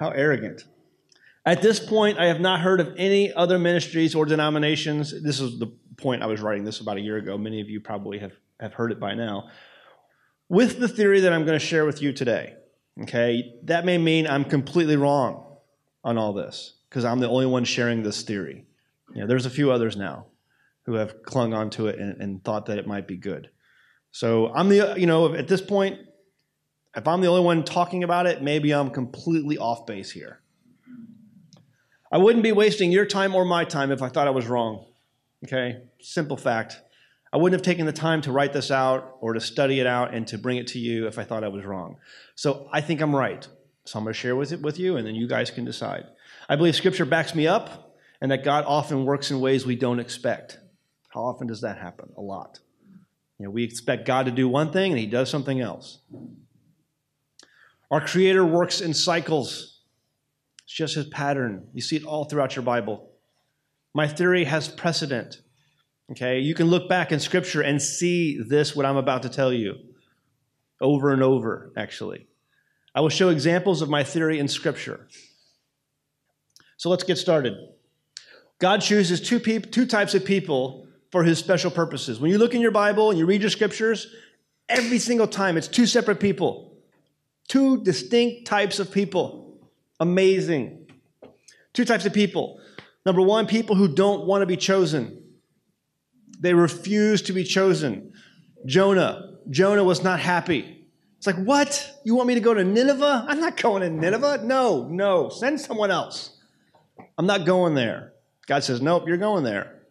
How 0.00 0.08
arrogant. 0.10 0.64
At 1.46 1.62
this 1.62 1.78
point, 1.78 2.18
I 2.18 2.26
have 2.26 2.40
not 2.40 2.60
heard 2.60 2.80
of 2.80 2.92
any 2.96 3.32
other 3.32 3.60
ministries 3.60 4.16
or 4.16 4.24
denominations. 4.24 5.22
This 5.22 5.38
is 5.38 5.60
the 5.60 5.72
point 5.98 6.24
I 6.24 6.26
was 6.26 6.40
writing 6.40 6.64
this 6.64 6.80
about 6.80 6.96
a 6.96 7.00
year 7.00 7.18
ago. 7.18 7.38
Many 7.38 7.60
of 7.60 7.70
you 7.70 7.80
probably 7.80 8.18
have, 8.18 8.32
have 8.58 8.74
heard 8.74 8.90
it 8.90 8.98
by 8.98 9.14
now 9.14 9.50
with 10.48 10.78
the 10.78 10.88
theory 10.88 11.20
that 11.20 11.32
I'm 11.32 11.44
going 11.44 11.58
to 11.58 11.64
share 11.64 11.84
with 11.84 12.02
you 12.02 12.12
today. 12.12 12.54
Okay, 13.02 13.54
that 13.64 13.84
may 13.84 13.98
mean 13.98 14.26
I'm 14.26 14.44
completely 14.44 14.96
wrong 14.96 15.56
on 16.04 16.16
all 16.16 16.32
this 16.32 16.74
because 16.88 17.04
I'm 17.04 17.18
the 17.18 17.28
only 17.28 17.46
one 17.46 17.64
sharing 17.64 18.02
this 18.02 18.22
theory. 18.22 18.66
You 19.12 19.22
know, 19.22 19.26
there's 19.26 19.46
a 19.46 19.50
few 19.50 19.72
others 19.72 19.96
now 19.96 20.26
who 20.86 20.94
have 20.94 21.22
clung 21.22 21.54
onto 21.54 21.86
it 21.86 21.98
and, 21.98 22.20
and 22.20 22.44
thought 22.44 22.66
that 22.66 22.78
it 22.78 22.86
might 22.86 23.08
be 23.08 23.16
good. 23.16 23.50
So 24.12 24.52
I'm 24.54 24.68
the, 24.68 24.94
you 24.96 25.06
know, 25.06 25.34
at 25.34 25.48
this 25.48 25.60
point, 25.60 25.98
if 26.96 27.08
I'm 27.08 27.20
the 27.20 27.26
only 27.26 27.42
one 27.42 27.64
talking 27.64 28.04
about 28.04 28.26
it, 28.26 28.42
maybe 28.42 28.72
I'm 28.72 28.90
completely 28.90 29.58
off 29.58 29.86
base 29.86 30.12
here. 30.12 30.40
I 32.12 32.18
wouldn't 32.18 32.44
be 32.44 32.52
wasting 32.52 32.92
your 32.92 33.06
time 33.06 33.34
or 33.34 33.44
my 33.44 33.64
time 33.64 33.90
if 33.90 34.02
I 34.02 34.08
thought 34.08 34.28
I 34.28 34.30
was 34.30 34.46
wrong. 34.46 34.86
Okay? 35.44 35.82
Simple 36.00 36.36
fact. 36.36 36.80
I 37.34 37.36
wouldn't 37.36 37.58
have 37.58 37.64
taken 37.64 37.84
the 37.84 37.92
time 37.92 38.22
to 38.22 38.32
write 38.32 38.52
this 38.52 38.70
out 38.70 39.16
or 39.20 39.32
to 39.32 39.40
study 39.40 39.80
it 39.80 39.88
out 39.88 40.14
and 40.14 40.24
to 40.28 40.38
bring 40.38 40.56
it 40.56 40.68
to 40.68 40.78
you 40.78 41.08
if 41.08 41.18
I 41.18 41.24
thought 41.24 41.42
I 41.42 41.48
was 41.48 41.64
wrong. 41.64 41.96
So 42.36 42.68
I 42.72 42.80
think 42.80 43.00
I'm 43.00 43.14
right. 43.14 43.44
So 43.84 43.98
I'm 43.98 44.04
going 44.04 44.14
to 44.14 44.18
share 44.18 44.36
with 44.36 44.52
it 44.52 44.62
with 44.62 44.78
you, 44.78 44.96
and 44.96 45.04
then 45.04 45.16
you 45.16 45.26
guys 45.26 45.50
can 45.50 45.64
decide. 45.64 46.04
I 46.48 46.54
believe 46.54 46.76
Scripture 46.76 47.04
backs 47.04 47.34
me 47.34 47.48
up, 47.48 47.96
and 48.20 48.30
that 48.30 48.44
God 48.44 48.64
often 48.68 49.04
works 49.04 49.32
in 49.32 49.40
ways 49.40 49.66
we 49.66 49.74
don't 49.74 49.98
expect. 49.98 50.60
How 51.08 51.22
often 51.22 51.48
does 51.48 51.60
that 51.62 51.76
happen? 51.76 52.12
A 52.16 52.20
lot. 52.20 52.60
You 53.40 53.46
know, 53.46 53.50
we 53.50 53.64
expect 53.64 54.06
God 54.06 54.26
to 54.26 54.32
do 54.32 54.48
one 54.48 54.70
thing, 54.70 54.92
and 54.92 55.00
He 55.00 55.06
does 55.06 55.28
something 55.28 55.60
else. 55.60 55.98
Our 57.90 58.06
Creator 58.06 58.46
works 58.46 58.80
in 58.80 58.94
cycles. 58.94 59.80
It's 60.62 60.72
just 60.72 60.94
His 60.94 61.06
pattern. 61.06 61.66
You 61.74 61.82
see 61.82 61.96
it 61.96 62.04
all 62.04 62.26
throughout 62.26 62.54
your 62.54 62.62
Bible. 62.62 63.10
My 63.92 64.06
theory 64.06 64.44
has 64.44 64.68
precedent. 64.68 65.40
Okay, 66.10 66.38
you 66.38 66.54
can 66.54 66.66
look 66.66 66.88
back 66.88 67.12
in 67.12 67.20
Scripture 67.20 67.62
and 67.62 67.80
see 67.80 68.38
this, 68.38 68.76
what 68.76 68.84
I'm 68.84 68.96
about 68.96 69.22
to 69.22 69.28
tell 69.28 69.52
you, 69.52 69.76
over 70.80 71.12
and 71.12 71.22
over, 71.22 71.72
actually. 71.76 72.26
I 72.94 73.00
will 73.00 73.08
show 73.08 73.30
examples 73.30 73.80
of 73.80 73.88
my 73.88 74.04
theory 74.04 74.38
in 74.38 74.46
Scripture. 74.46 75.08
So 76.76 76.90
let's 76.90 77.04
get 77.04 77.16
started. 77.16 77.54
God 78.58 78.82
chooses 78.82 79.20
two, 79.20 79.40
peop- 79.40 79.72
two 79.72 79.86
types 79.86 80.14
of 80.14 80.24
people 80.24 80.86
for 81.10 81.24
his 81.24 81.38
special 81.38 81.70
purposes. 81.70 82.20
When 82.20 82.30
you 82.30 82.38
look 82.38 82.54
in 82.54 82.60
your 82.60 82.70
Bible 82.70 83.10
and 83.10 83.18
you 83.18 83.24
read 83.24 83.40
your 83.40 83.50
scriptures, 83.50 84.06
every 84.68 84.98
single 84.98 85.26
time 85.26 85.56
it's 85.56 85.68
two 85.68 85.86
separate 85.86 86.20
people, 86.20 86.76
two 87.48 87.82
distinct 87.82 88.46
types 88.46 88.78
of 88.78 88.92
people. 88.92 89.58
Amazing. 90.00 90.86
Two 91.72 91.84
types 91.84 92.04
of 92.04 92.12
people. 92.12 92.60
Number 93.06 93.22
one, 93.22 93.46
people 93.46 93.76
who 93.76 93.88
don't 93.88 94.26
want 94.26 94.42
to 94.42 94.46
be 94.46 94.56
chosen. 94.56 95.23
They 96.44 96.52
refused 96.52 97.24
to 97.26 97.32
be 97.32 97.42
chosen. 97.42 98.12
Jonah. 98.66 99.38
Jonah 99.48 99.82
was 99.82 100.04
not 100.04 100.20
happy. 100.20 100.86
It's 101.16 101.26
like, 101.26 101.42
what? 101.42 101.90
You 102.04 102.14
want 102.16 102.28
me 102.28 102.34
to 102.34 102.40
go 102.40 102.52
to 102.52 102.62
Nineveh? 102.62 103.24
I'm 103.26 103.40
not 103.40 103.56
going 103.56 103.80
to 103.80 103.88
Nineveh. 103.88 104.42
No, 104.44 104.86
no. 104.86 105.30
Send 105.30 105.58
someone 105.58 105.90
else. 105.90 106.36
I'm 107.16 107.24
not 107.24 107.46
going 107.46 107.74
there. 107.74 108.12
God 108.46 108.62
says, 108.62 108.82
nope, 108.82 109.04
you're 109.06 109.16
going 109.16 109.42
there. 109.42 109.84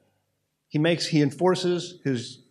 He 0.68 0.78
makes, 0.78 1.08
he 1.08 1.24
enforces 1.24 2.00
his, 2.04 2.44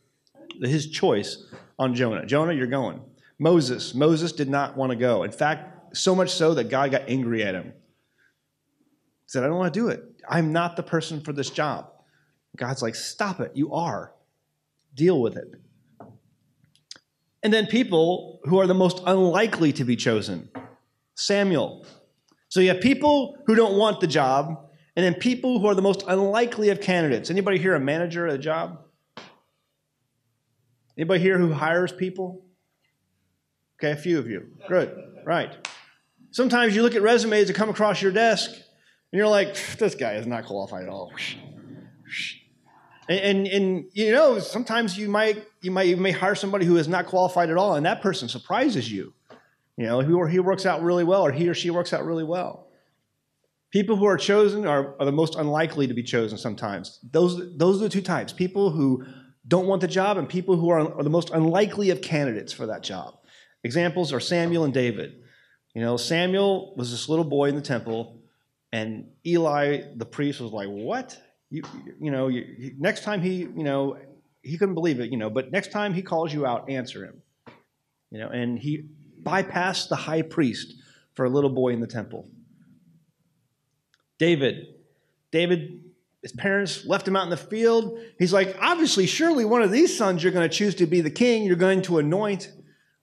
his 0.60 0.90
choice 0.90 1.44
on 1.78 1.94
Jonah. 1.94 2.26
Jonah, 2.26 2.54
you're 2.54 2.66
going. 2.66 3.02
Moses, 3.38 3.94
Moses 3.94 4.32
did 4.32 4.48
not 4.48 4.76
want 4.76 4.90
to 4.90 4.96
go. 4.96 5.22
In 5.22 5.30
fact, 5.30 5.96
so 5.96 6.16
much 6.16 6.30
so 6.30 6.54
that 6.54 6.70
God 6.70 6.90
got 6.90 7.02
angry 7.06 7.44
at 7.44 7.54
him. 7.54 7.66
He 7.66 9.28
said, 9.28 9.44
I 9.44 9.46
don't 9.46 9.58
want 9.58 9.72
to 9.72 9.78
do 9.78 9.90
it. 9.90 10.02
I'm 10.28 10.52
not 10.52 10.74
the 10.74 10.82
person 10.82 11.20
for 11.20 11.32
this 11.32 11.50
job. 11.50 11.91
God's 12.56 12.82
like, 12.82 12.94
stop 12.94 13.40
it. 13.40 13.52
You 13.54 13.72
are. 13.72 14.12
Deal 14.94 15.20
with 15.20 15.36
it. 15.36 15.54
And 17.42 17.52
then 17.52 17.66
people 17.66 18.40
who 18.44 18.60
are 18.60 18.66
the 18.66 18.74
most 18.74 19.02
unlikely 19.06 19.72
to 19.74 19.84
be 19.84 19.96
chosen 19.96 20.48
Samuel. 21.14 21.86
So 22.48 22.60
you 22.60 22.68
have 22.68 22.80
people 22.80 23.38
who 23.46 23.54
don't 23.54 23.76
want 23.76 24.00
the 24.00 24.06
job, 24.06 24.70
and 24.94 25.04
then 25.04 25.14
people 25.14 25.58
who 25.58 25.66
are 25.66 25.74
the 25.74 25.82
most 25.82 26.04
unlikely 26.06 26.68
of 26.68 26.80
candidates. 26.80 27.30
Anybody 27.30 27.58
here 27.58 27.74
a 27.74 27.80
manager 27.80 28.26
at 28.26 28.34
a 28.34 28.38
job? 28.38 28.84
Anybody 30.96 31.20
here 31.20 31.38
who 31.38 31.52
hires 31.52 31.92
people? 31.92 32.44
Okay, 33.78 33.92
a 33.92 33.96
few 33.96 34.18
of 34.18 34.28
you. 34.28 34.48
Good. 34.68 34.96
Right. 35.24 35.66
Sometimes 36.30 36.76
you 36.76 36.82
look 36.82 36.94
at 36.94 37.02
resumes 37.02 37.48
that 37.48 37.54
come 37.54 37.68
across 37.68 38.02
your 38.02 38.12
desk, 38.12 38.50
and 38.50 38.62
you're 39.18 39.28
like, 39.28 39.56
this 39.78 39.94
guy 39.94 40.14
is 40.14 40.26
not 40.26 40.46
qualified 40.46 40.84
at 40.84 40.88
all. 40.88 41.12
And, 43.08 43.20
and, 43.20 43.46
and, 43.48 43.84
you 43.92 44.12
know, 44.12 44.38
sometimes 44.38 44.96
you 44.96 45.08
might, 45.08 45.44
you 45.60 45.70
might 45.70 45.88
you 45.88 45.96
may 45.96 46.12
hire 46.12 46.34
somebody 46.34 46.66
who 46.66 46.76
is 46.76 46.86
not 46.86 47.06
qualified 47.06 47.50
at 47.50 47.56
all, 47.56 47.74
and 47.74 47.84
that 47.84 48.00
person 48.00 48.28
surprises 48.28 48.90
you. 48.90 49.12
You 49.76 49.86
know, 49.86 50.00
he, 50.00 50.32
he 50.32 50.38
works 50.38 50.66
out 50.66 50.82
really 50.82 51.04
well, 51.04 51.22
or 51.22 51.32
he 51.32 51.48
or 51.48 51.54
she 51.54 51.70
works 51.70 51.92
out 51.92 52.04
really 52.04 52.24
well. 52.24 52.68
People 53.70 53.96
who 53.96 54.04
are 54.04 54.18
chosen 54.18 54.66
are, 54.66 54.94
are 55.00 55.06
the 55.06 55.12
most 55.12 55.34
unlikely 55.34 55.86
to 55.86 55.94
be 55.94 56.02
chosen 56.02 56.36
sometimes. 56.36 57.00
Those, 57.10 57.56
those 57.56 57.80
are 57.80 57.84
the 57.84 57.88
two 57.88 58.02
types 58.02 58.32
people 58.32 58.70
who 58.70 59.04
don't 59.48 59.66
want 59.66 59.80
the 59.80 59.88
job, 59.88 60.18
and 60.18 60.28
people 60.28 60.56
who 60.56 60.70
are, 60.70 60.94
are 60.96 61.02
the 61.02 61.10
most 61.10 61.30
unlikely 61.30 61.90
of 61.90 62.02
candidates 62.02 62.52
for 62.52 62.66
that 62.66 62.82
job. 62.82 63.14
Examples 63.64 64.12
are 64.12 64.20
Samuel 64.20 64.64
and 64.64 64.74
David. 64.74 65.14
You 65.74 65.80
know, 65.80 65.96
Samuel 65.96 66.74
was 66.76 66.90
this 66.90 67.08
little 67.08 67.24
boy 67.24 67.48
in 67.48 67.56
the 67.56 67.62
temple, 67.62 68.20
and 68.72 69.08
Eli, 69.26 69.82
the 69.96 70.06
priest, 70.06 70.40
was 70.40 70.52
like, 70.52 70.68
What? 70.68 71.18
You, 71.52 71.62
you 72.00 72.10
know, 72.10 72.28
you, 72.28 72.72
next 72.78 73.04
time 73.04 73.20
he, 73.20 73.40
you 73.40 73.62
know, 73.62 73.98
he 74.40 74.56
couldn't 74.56 74.74
believe 74.74 75.00
it, 75.00 75.10
you 75.10 75.18
know, 75.18 75.28
but 75.28 75.52
next 75.52 75.70
time 75.70 75.92
he 75.92 76.00
calls 76.00 76.32
you 76.32 76.46
out, 76.46 76.70
answer 76.70 77.04
him. 77.04 77.20
You 78.10 78.20
know, 78.20 78.28
and 78.28 78.58
he 78.58 78.88
bypassed 79.22 79.90
the 79.90 79.96
high 79.96 80.22
priest 80.22 80.74
for 81.12 81.26
a 81.26 81.28
little 81.28 81.50
boy 81.50 81.74
in 81.74 81.80
the 81.80 81.86
temple. 81.86 82.26
David. 84.18 84.66
David, 85.30 85.84
his 86.22 86.32
parents 86.32 86.86
left 86.86 87.06
him 87.06 87.16
out 87.16 87.24
in 87.24 87.30
the 87.30 87.36
field. 87.36 87.98
He's 88.18 88.32
like, 88.32 88.56
obviously, 88.58 89.06
surely 89.06 89.44
one 89.44 89.60
of 89.60 89.70
these 89.70 89.94
sons 89.94 90.22
you're 90.22 90.32
going 90.32 90.48
to 90.48 90.56
choose 90.56 90.74
to 90.76 90.86
be 90.86 91.02
the 91.02 91.10
king, 91.10 91.44
you're 91.44 91.56
going 91.56 91.82
to 91.82 91.98
anoint. 91.98 92.50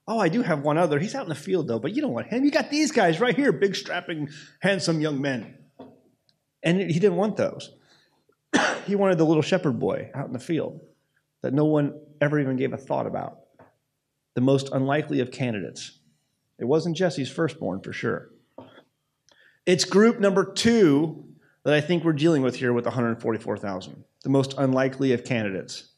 Oh, 0.08 0.18
I 0.18 0.28
do 0.28 0.42
have 0.42 0.62
one 0.62 0.76
other. 0.76 0.98
He's 0.98 1.14
out 1.14 1.22
in 1.22 1.28
the 1.28 1.36
field, 1.36 1.68
though, 1.68 1.78
but 1.78 1.94
you 1.94 2.02
don't 2.02 2.12
want 2.12 2.26
him. 2.26 2.44
You 2.44 2.50
got 2.50 2.68
these 2.68 2.90
guys 2.90 3.20
right 3.20 3.36
here, 3.36 3.52
big, 3.52 3.76
strapping, 3.76 4.28
handsome 4.60 5.00
young 5.00 5.20
men. 5.20 5.56
And 6.64 6.80
he 6.80 6.98
didn't 6.98 7.16
want 7.16 7.36
those. 7.36 7.70
he 8.86 8.94
wanted 8.94 9.18
the 9.18 9.24
little 9.24 9.42
shepherd 9.42 9.78
boy 9.78 10.10
out 10.14 10.26
in 10.26 10.32
the 10.32 10.38
field 10.38 10.80
that 11.42 11.54
no 11.54 11.64
one 11.64 11.98
ever 12.20 12.38
even 12.38 12.56
gave 12.56 12.72
a 12.72 12.76
thought 12.76 13.06
about. 13.06 13.38
The 14.34 14.40
most 14.40 14.70
unlikely 14.72 15.20
of 15.20 15.30
candidates. 15.30 15.98
It 16.58 16.64
wasn't 16.64 16.96
Jesse's 16.96 17.30
firstborn 17.30 17.80
for 17.80 17.92
sure. 17.92 18.30
It's 19.66 19.84
group 19.84 20.20
number 20.20 20.52
two 20.52 21.24
that 21.64 21.74
I 21.74 21.80
think 21.80 22.04
we're 22.04 22.12
dealing 22.12 22.42
with 22.42 22.56
here 22.56 22.72
with 22.72 22.84
144,000, 22.84 24.04
the 24.22 24.30
most 24.30 24.54
unlikely 24.58 25.12
of 25.12 25.24
candidates. 25.24 25.88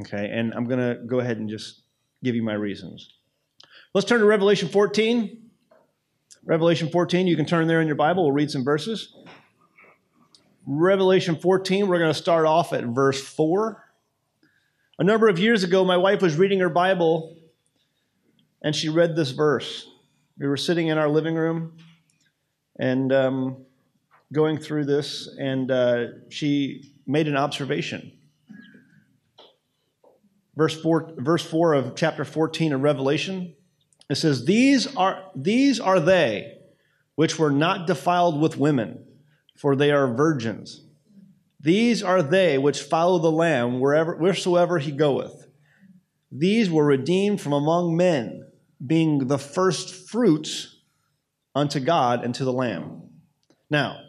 Okay, 0.00 0.30
and 0.32 0.54
I'm 0.54 0.66
going 0.66 0.80
to 0.80 1.02
go 1.04 1.20
ahead 1.20 1.38
and 1.38 1.48
just 1.48 1.82
give 2.24 2.34
you 2.34 2.42
my 2.42 2.54
reasons. 2.54 3.14
Let's 3.94 4.06
turn 4.06 4.20
to 4.20 4.26
Revelation 4.26 4.68
14. 4.68 5.38
Revelation 6.44 6.88
14, 6.88 7.26
you 7.26 7.36
can 7.36 7.44
turn 7.44 7.68
there 7.68 7.80
in 7.80 7.86
your 7.86 7.96
Bible. 7.96 8.24
We'll 8.24 8.32
read 8.32 8.50
some 8.50 8.64
verses. 8.64 9.14
Revelation 10.66 11.36
14, 11.36 11.88
we're 11.88 11.98
going 11.98 12.12
to 12.12 12.18
start 12.18 12.46
off 12.46 12.72
at 12.72 12.84
verse 12.84 13.20
4. 13.20 13.84
A 14.98 15.04
number 15.04 15.28
of 15.28 15.38
years 15.38 15.64
ago, 15.64 15.84
my 15.84 15.96
wife 15.96 16.22
was 16.22 16.36
reading 16.36 16.60
her 16.60 16.68
Bible 16.68 17.36
and 18.62 18.74
she 18.74 18.88
read 18.88 19.16
this 19.16 19.32
verse. 19.32 19.88
We 20.38 20.46
were 20.46 20.56
sitting 20.56 20.86
in 20.86 20.98
our 20.98 21.08
living 21.08 21.34
room 21.34 21.76
and 22.78 23.12
um, 23.12 23.64
going 24.32 24.58
through 24.58 24.84
this, 24.86 25.28
and 25.38 25.70
uh, 25.70 26.06
she 26.30 26.92
made 27.06 27.28
an 27.28 27.36
observation. 27.36 28.12
Verse 30.56 30.80
4, 30.80 31.14
verse 31.16 31.44
4 31.44 31.74
of 31.74 31.96
chapter 31.96 32.24
14 32.24 32.72
of 32.72 32.82
Revelation, 32.82 33.54
it 34.08 34.14
says, 34.14 34.44
These 34.44 34.94
are, 34.96 35.24
these 35.34 35.80
are 35.80 35.98
they 35.98 36.58
which 37.16 37.38
were 37.38 37.50
not 37.50 37.86
defiled 37.86 38.40
with 38.40 38.56
women 38.56 39.04
for 39.62 39.76
they 39.76 39.92
are 39.92 40.12
virgins. 40.12 40.84
These 41.60 42.02
are 42.02 42.20
they 42.20 42.58
which 42.58 42.82
follow 42.82 43.20
the 43.20 43.30
Lamb 43.30 43.78
wherever, 43.78 44.16
wheresoever 44.16 44.80
he 44.80 44.90
goeth. 44.90 45.46
These 46.32 46.68
were 46.68 46.84
redeemed 46.84 47.40
from 47.40 47.52
among 47.52 47.96
men, 47.96 48.44
being 48.84 49.28
the 49.28 49.38
first 49.38 50.10
fruits 50.10 50.80
unto 51.54 51.78
God 51.78 52.24
and 52.24 52.34
to 52.34 52.44
the 52.44 52.52
Lamb. 52.52 53.02
Now, 53.70 54.00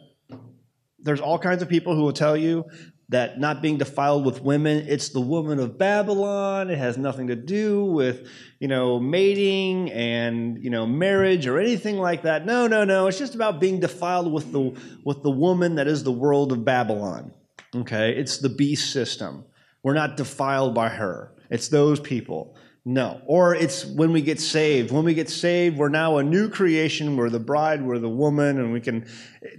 there's 0.98 1.22
all 1.22 1.38
kinds 1.38 1.62
of 1.62 1.70
people 1.70 1.96
who 1.96 2.02
will 2.02 2.14
tell 2.14 2.36
you 2.36 2.66
that 3.14 3.40
not 3.40 3.62
being 3.62 3.78
defiled 3.78 4.26
with 4.26 4.42
women, 4.42 4.86
it's 4.88 5.10
the 5.10 5.22
woman 5.22 5.60
of 5.60 5.78
Babylon. 5.78 6.72
It 6.72 6.80
has 6.80 6.98
nothing 6.98 7.28
to 7.28 7.36
do 7.36 7.86
with, 7.86 8.28
you 8.60 8.68
know, 8.68 9.00
mating 9.00 9.92
and, 9.92 10.64
you 10.64 10.72
know, 10.72 10.88
marriage 10.88 11.46
or 11.46 11.60
anything 11.60 11.98
like 11.98 12.24
that. 12.24 12.46
No, 12.46 12.66
no, 12.66 12.84
no. 12.84 13.06
It's 13.06 13.20
just 13.20 13.36
about 13.36 13.60
being 13.60 13.80
defiled 13.80 14.34
with 14.34 14.52
the, 14.52 14.76
with 15.06 15.22
the 15.22 15.30
woman 15.30 15.76
that 15.76 15.88
is 15.88 16.04
the 16.04 16.12
world 16.12 16.52
of 16.52 16.66
Babylon. 16.66 17.32
Okay? 17.76 18.16
It's 18.18 18.40
the 18.40 18.50
beast 18.50 18.92
system. 18.92 19.46
We're 19.84 19.94
not 19.94 20.18
defiled 20.18 20.74
by 20.74 20.90
her. 20.90 21.34
It's 21.52 21.68
those 21.68 22.00
people. 22.00 22.56
No. 22.84 23.22
Or 23.28 23.54
it's 23.54 23.86
when 23.86 24.12
we 24.12 24.22
get 24.22 24.40
saved. 24.40 24.92
When 24.92 25.06
we 25.06 25.14
get 25.14 25.30
saved, 25.30 25.78
we're 25.78 25.90
now 25.90 26.18
a 26.18 26.24
new 26.24 26.50
creation. 26.50 27.16
We're 27.16 27.30
the 27.30 27.40
bride, 27.40 27.84
we're 27.84 28.00
the 28.00 28.10
woman, 28.10 28.60
and 28.60 28.74
we 28.74 28.82
can. 28.82 29.06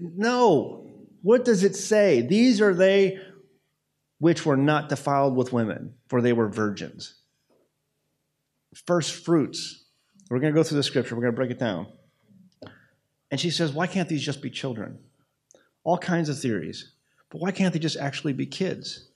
No. 0.00 0.90
What 1.22 1.44
does 1.44 1.62
it 1.62 1.76
say? 1.76 2.20
These 2.20 2.60
are 2.60 2.74
they 2.74 3.18
which 4.18 4.46
were 4.46 4.56
not 4.56 4.88
defiled 4.88 5.36
with 5.36 5.52
women, 5.52 5.94
for 6.08 6.20
they 6.20 6.32
were 6.32 6.48
virgins. 6.48 7.14
First 8.86 9.24
fruits. 9.24 9.84
We're 10.30 10.40
going 10.40 10.52
to 10.52 10.58
go 10.58 10.64
through 10.64 10.78
the 10.78 10.82
scripture, 10.82 11.14
we're 11.14 11.22
going 11.22 11.34
to 11.34 11.36
break 11.36 11.50
it 11.50 11.58
down. 11.58 11.86
And 13.30 13.40
she 13.40 13.50
says, 13.50 13.72
Why 13.72 13.86
can't 13.86 14.08
these 14.08 14.22
just 14.22 14.42
be 14.42 14.50
children? 14.50 14.98
All 15.82 15.98
kinds 15.98 16.28
of 16.28 16.38
theories. 16.38 16.92
But 17.30 17.40
why 17.40 17.50
can't 17.50 17.72
they 17.72 17.78
just 17.78 17.96
actually 17.96 18.32
be 18.32 18.46
kids? 18.46 19.08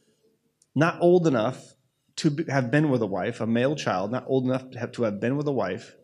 Not 0.74 1.00
old 1.00 1.26
enough 1.26 1.74
to 2.16 2.44
have 2.48 2.70
been 2.70 2.90
with 2.90 3.00
a 3.00 3.06
wife, 3.06 3.40
a 3.40 3.46
male 3.46 3.76
child, 3.76 4.10
not 4.10 4.24
old 4.26 4.44
enough 4.44 4.70
to 4.72 4.78
have, 4.78 4.92
to 4.92 5.04
have 5.04 5.20
been 5.20 5.36
with 5.36 5.46
a 5.46 5.52
wife, 5.52 5.94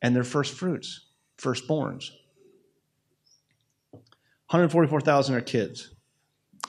and 0.00 0.14
their 0.14 0.22
first 0.22 0.54
fruits, 0.54 1.06
firstborns. 1.36 2.10
144,000 4.50 5.34
are 5.34 5.40
kids. 5.40 5.95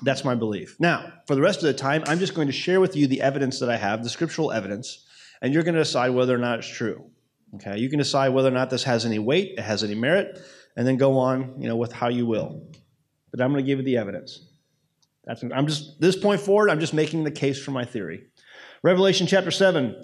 That's 0.02 0.24
my 0.24 0.36
belief. 0.36 0.76
Now, 0.80 1.14
for 1.26 1.36
the 1.36 1.42
rest 1.42 1.60
of 1.60 1.64
the 1.64 1.74
time, 1.74 2.04
I'm 2.08 2.20
just 2.20 2.34
going 2.34 2.48
to 2.48 2.54
share 2.54 2.80
with 2.80 2.96
you 2.96 3.08
the 3.08 3.22
evidence 3.22 3.60
that 3.60 3.70
I 3.70 3.78
have, 3.78 4.04
the 4.04 4.10
scriptural 4.10 4.52
evidence, 4.52 5.06
and 5.42 5.54
you're 5.54 5.64
going 5.64 5.76
to 5.76 5.82
decide 5.82 6.10
whether 6.10 6.36
or 6.36 6.40
not 6.40 6.60
it's 6.60 6.68
true. 6.68 7.10
Okay, 7.56 7.78
you 7.78 7.90
can 7.90 7.98
decide 7.98 8.30
whether 8.30 8.50
or 8.50 8.52
not 8.52 8.70
this 8.70 8.84
has 8.84 9.06
any 9.06 9.20
weight, 9.20 9.54
it 9.58 9.62
has 9.62 9.84
any 9.84 9.96
merit, 9.96 10.40
and 10.76 10.86
then 10.86 10.98
go 10.98 11.18
on, 11.18 11.56
you 11.60 11.68
know, 11.68 11.78
with 11.78 11.94
how 11.94 12.10
you 12.10 12.26
will. 12.26 12.62
But 13.32 13.42
I'm 13.42 13.52
going 13.52 13.64
to 13.64 13.68
give 13.68 13.80
you 13.80 13.86
the 13.86 13.98
evidence. 13.98 14.48
That's 15.26 15.44
I'm 15.44 15.68
just 15.68 16.00
this 16.00 16.16
point 16.16 16.42
forward. 16.42 16.70
I'm 16.70 16.80
just 16.80 16.94
making 16.94 17.24
the 17.24 17.32
case 17.32 17.62
for 17.62 17.72
my 17.72 17.86
theory. 17.86 18.28
Revelation 18.84 19.28
chapter 19.28 19.52
seven. 19.52 20.04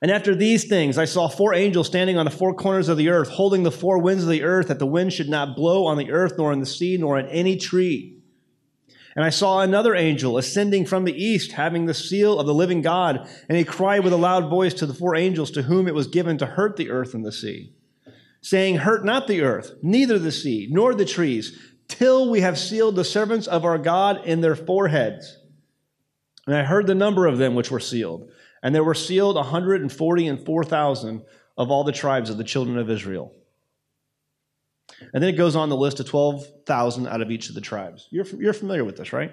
And 0.00 0.10
after 0.10 0.34
these 0.34 0.64
things, 0.64 0.96
I 0.96 1.06
saw 1.06 1.28
four 1.28 1.54
angels 1.54 1.88
standing 1.88 2.18
on 2.18 2.24
the 2.24 2.30
four 2.30 2.54
corners 2.54 2.88
of 2.88 2.96
the 2.96 3.08
earth, 3.08 3.28
holding 3.30 3.64
the 3.64 3.72
four 3.72 3.98
winds 3.98 4.22
of 4.22 4.30
the 4.30 4.44
earth, 4.44 4.68
that 4.68 4.78
the 4.78 4.86
wind 4.86 5.12
should 5.12 5.28
not 5.28 5.56
blow 5.56 5.86
on 5.86 5.98
the 5.98 6.12
earth, 6.12 6.34
nor 6.38 6.52
in 6.52 6.60
the 6.60 6.66
sea, 6.66 6.96
nor 6.96 7.18
in 7.18 7.26
any 7.28 7.56
tree. 7.56 8.18
And 9.16 9.24
I 9.24 9.30
saw 9.30 9.60
another 9.60 9.96
angel 9.96 10.38
ascending 10.38 10.86
from 10.86 11.04
the 11.04 11.24
east, 11.24 11.50
having 11.52 11.86
the 11.86 11.94
seal 11.94 12.38
of 12.38 12.46
the 12.46 12.54
living 12.54 12.82
God. 12.82 13.28
And 13.48 13.58
he 13.58 13.64
cried 13.64 14.04
with 14.04 14.12
a 14.12 14.16
loud 14.16 14.48
voice 14.48 14.72
to 14.74 14.86
the 14.86 14.94
four 14.94 15.16
angels 15.16 15.50
to 15.52 15.62
whom 15.62 15.88
it 15.88 15.94
was 15.94 16.06
given 16.06 16.38
to 16.38 16.46
hurt 16.46 16.76
the 16.76 16.90
earth 16.90 17.14
and 17.14 17.24
the 17.24 17.32
sea, 17.32 17.72
saying, 18.40 18.76
Hurt 18.76 19.04
not 19.04 19.26
the 19.26 19.42
earth, 19.42 19.72
neither 19.82 20.20
the 20.20 20.30
sea, 20.30 20.68
nor 20.70 20.94
the 20.94 21.04
trees, 21.04 21.58
till 21.88 22.30
we 22.30 22.42
have 22.42 22.56
sealed 22.56 22.94
the 22.94 23.02
servants 23.02 23.48
of 23.48 23.64
our 23.64 23.78
God 23.78 24.24
in 24.24 24.40
their 24.42 24.54
foreheads. 24.54 25.38
And 26.46 26.54
I 26.54 26.62
heard 26.62 26.86
the 26.86 26.94
number 26.94 27.26
of 27.26 27.38
them 27.38 27.56
which 27.56 27.72
were 27.72 27.80
sealed 27.80 28.30
And 28.62 28.74
there 28.74 28.84
were 28.84 28.94
sealed 28.94 29.36
140 29.36 30.26
and 30.26 30.44
4,000 30.44 31.22
of 31.56 31.70
all 31.70 31.84
the 31.84 31.92
tribes 31.92 32.30
of 32.30 32.36
the 32.36 32.44
children 32.44 32.78
of 32.78 32.90
Israel. 32.90 33.32
And 35.12 35.22
then 35.22 35.32
it 35.32 35.36
goes 35.36 35.54
on 35.54 35.68
the 35.68 35.76
list 35.76 36.00
of 36.00 36.06
12,000 36.08 37.06
out 37.06 37.20
of 37.20 37.30
each 37.30 37.48
of 37.48 37.54
the 37.54 37.60
tribes. 37.60 38.08
You're, 38.10 38.26
you're 38.26 38.52
familiar 38.52 38.84
with 38.84 38.96
this, 38.96 39.12
right? 39.12 39.32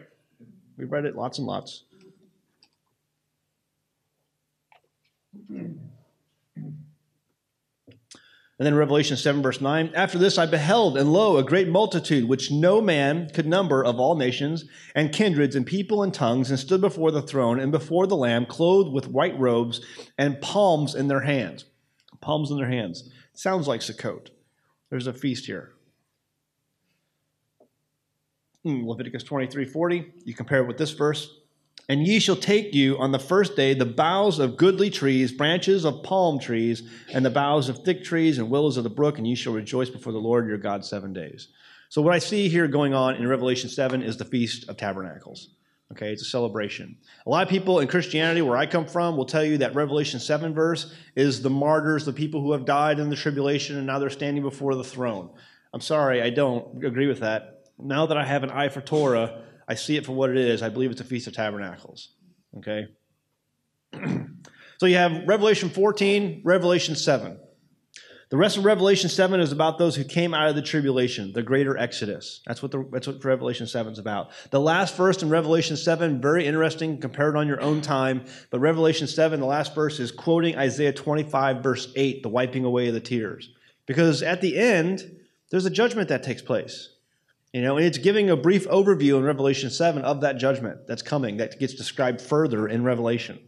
We've 0.77 0.91
read 0.91 1.05
it 1.05 1.15
lots 1.15 1.39
and 1.39 1.48
lots. 1.48 1.84
And 8.57 8.65
then 8.65 8.75
Revelation 8.75 9.17
7, 9.17 9.41
verse 9.41 9.59
9 9.59 9.91
After 9.93 10.17
this 10.17 10.38
I 10.38 10.45
beheld, 10.45 10.97
and 10.97 11.12
lo, 11.12 11.38
a 11.38 11.43
great 11.43 11.67
multitude, 11.67 12.29
which 12.29 12.51
no 12.51 12.79
man 12.79 13.29
could 13.29 13.45
number 13.45 13.83
of 13.83 14.00
all 14.00 14.15
nations, 14.15 14.65
and 14.95 15.12
kindreds, 15.12 15.57
and 15.57 15.65
people, 15.65 16.01
and 16.03 16.13
tongues, 16.13 16.50
and 16.50 16.59
stood 16.59 16.79
before 16.79 17.12
the 17.12 17.21
throne 17.21 17.59
and 17.59 17.71
before 17.71 18.07
the 18.07 18.15
Lamb, 18.15 18.45
clothed 18.45 18.93
with 18.93 19.09
white 19.09 19.38
robes, 19.38 19.81
and 20.17 20.39
palms 20.39 20.95
in 20.95 21.09
their 21.09 21.21
hands. 21.21 21.65
Palms 22.21 22.50
in 22.50 22.57
their 22.57 22.69
hands. 22.69 23.09
Sounds 23.33 23.67
like 23.67 23.81
Sukkot. 23.81 24.29
There's 24.89 25.07
a 25.07 25.13
feast 25.13 25.45
here. 25.45 25.74
Hmm, 28.63 28.88
Leviticus 28.88 29.24
23 29.24 29.65
40. 29.65 30.13
You 30.24 30.33
compare 30.33 30.59
it 30.59 30.67
with 30.67 30.77
this 30.77 30.91
verse. 30.91 31.29
And 31.88 32.08
ye 32.08 32.20
shall 32.20 32.36
take 32.36 32.74
you 32.74 32.98
on 32.98 33.12
the 33.12 33.20
first 33.20 33.56
day 33.56 33.74
the 33.74 33.86
boughs 33.86 34.39
of 34.39 34.58
goodly 34.58 34.89
trees, 34.89 35.32
branches 35.32 35.86
of 35.86 36.01
palm 36.01 36.39
trees, 36.39 36.89
and 37.13 37.24
the 37.24 37.30
boughs 37.30 37.70
of 37.70 37.84
thick 37.84 38.04
trees 38.04 38.39
and 38.39 38.50
willows 38.50 38.77
of 38.77 38.84
the 38.84 38.89
brook, 38.89 39.18
and 39.18 39.27
ye 39.27 39.36
shall 39.36 39.54
rejoice 39.54 39.89
before 39.89 40.13
the 40.13 40.20
Lord 40.20 40.48
your 40.48 40.58
God 40.58 40.84
seven 40.84 41.13
days. 41.13 41.50
So, 41.89 42.01
what 42.01 42.13
I 42.13 42.20
see 42.20 42.50
here 42.50 42.68
going 42.68 42.94
on 42.94 43.15
in 43.15 43.27
Revelation 43.27 43.70
7 43.70 44.01
is 44.01 44.18
the 44.18 44.25
Feast 44.25 44.68
of 44.68 44.77
Tabernacles. 44.77 45.50
Okay, 45.92 46.12
it's 46.12 46.24
a 46.24 46.25
celebration. 46.25 46.98
A 47.27 47.30
lot 47.30 47.44
of 47.44 47.50
people 47.50 47.80
in 47.80 47.88
Christianity, 47.88 48.42
where 48.42 48.58
I 48.58 48.65
come 48.65 48.88
from, 48.88 49.15
will 49.15 49.25
tell 49.25 49.46
you 49.46 49.60
that 49.60 49.75
Revelation 49.75 50.20
7 50.20 50.54
verse 50.54 50.94
is 51.15 51.44
the 51.44 51.50
martyrs, 51.51 52.06
the 52.06 52.13
people 52.13 52.42
who 52.42 52.54
have 52.54 52.65
died 52.65 52.98
in 52.98 53.10
the 53.10 53.15
tribulation, 53.15 53.77
and 53.77 53.86
now 53.86 54.00
they're 54.00 54.10
standing 54.10 54.42
before 54.42 54.74
the 54.74 54.84
throne. 54.84 55.30
I'm 55.74 55.82
sorry, 55.82 56.24
I 56.24 56.32
don't 56.32 56.84
agree 56.84 57.06
with 57.06 57.20
that. 57.20 57.68
Now 57.77 58.08
that 58.08 58.18
I 58.18 58.25
have 58.25 58.44
an 58.44 58.50
eye 58.50 58.70
for 58.70 58.82
Torah, 58.82 59.44
I 59.67 59.75
see 59.75 59.98
it 59.98 60.05
for 60.05 60.13
what 60.13 60.29
it 60.29 60.38
is. 60.38 60.62
I 60.62 60.69
believe 60.69 60.91
it's 60.91 61.01
a 61.01 61.05
Feast 61.05 61.27
of 61.27 61.34
Tabernacles. 61.34 62.10
Okay? 62.57 62.88
so 64.77 64.86
you 64.86 64.95
have 64.95 65.27
Revelation 65.27 65.69
14, 65.69 66.41
Revelation 66.43 66.95
7. 66.95 67.39
The 68.29 68.38
rest 68.38 68.57
of 68.57 68.65
Revelation 68.65 69.07
7 69.07 69.39
is 69.39 69.51
about 69.51 69.77
those 69.77 69.95
who 69.95 70.03
came 70.03 70.34
out 70.34 70.50
of 70.50 70.55
the 70.55 70.62
tribulation, 70.62 71.31
the 71.31 71.43
greater 71.43 71.77
exodus. 71.77 72.41
That's 72.48 72.62
what, 72.62 72.72
the, 72.72 72.88
that's 72.91 73.05
what 73.05 73.24
Revelation 73.24 73.67
7 73.67 73.93
is 73.93 74.00
about. 74.00 74.31
The 74.50 74.60
last 74.60 74.98
verse 74.98 75.22
in 75.22 75.29
Revelation 75.29 75.77
7, 75.77 76.22
very 76.22 76.48
interesting, 76.48 77.00
compare 77.00 77.29
it 77.29 77.38
on 77.38 77.48
your 77.48 77.62
own 77.62 77.81
time. 77.81 78.25
But 78.50 78.60
Revelation 78.60 79.05
7, 79.05 79.39
the 79.39 79.45
last 79.45 79.75
verse, 79.75 80.00
is 80.00 80.12
quoting 80.12 80.57
Isaiah 80.57 80.91
25, 80.91 81.62
verse 81.62 81.93
8, 81.95 82.24
the 82.24 82.29
wiping 82.29 82.65
away 82.65 82.88
of 82.88 82.95
the 82.95 83.00
tears. 83.00 83.53
Because 83.86 84.24
at 84.24 84.41
the 84.41 84.57
end, 84.57 85.03
there's 85.51 85.67
a 85.67 85.69
judgment 85.69 86.10
that 86.10 86.24
takes 86.24 86.41
place. 86.41 86.94
You 87.55 87.62
know, 87.62 87.77
and 87.77 87.85
it's 87.85 87.97
giving 87.97 88.29
a 88.29 88.35
brief 88.35 88.67
overview 88.67 89.17
in 89.17 89.24
Revelation 89.24 89.69
7 89.69 90.01
of 90.01 90.19
that 90.19 90.35
judgment 90.35 90.88
that's 90.88 91.01
coming, 91.01 91.38
that 91.38 91.57
gets 91.57 91.74
described 91.74 92.19
further 92.19 92.67
in 92.67 92.83
Revelation. 92.83 93.39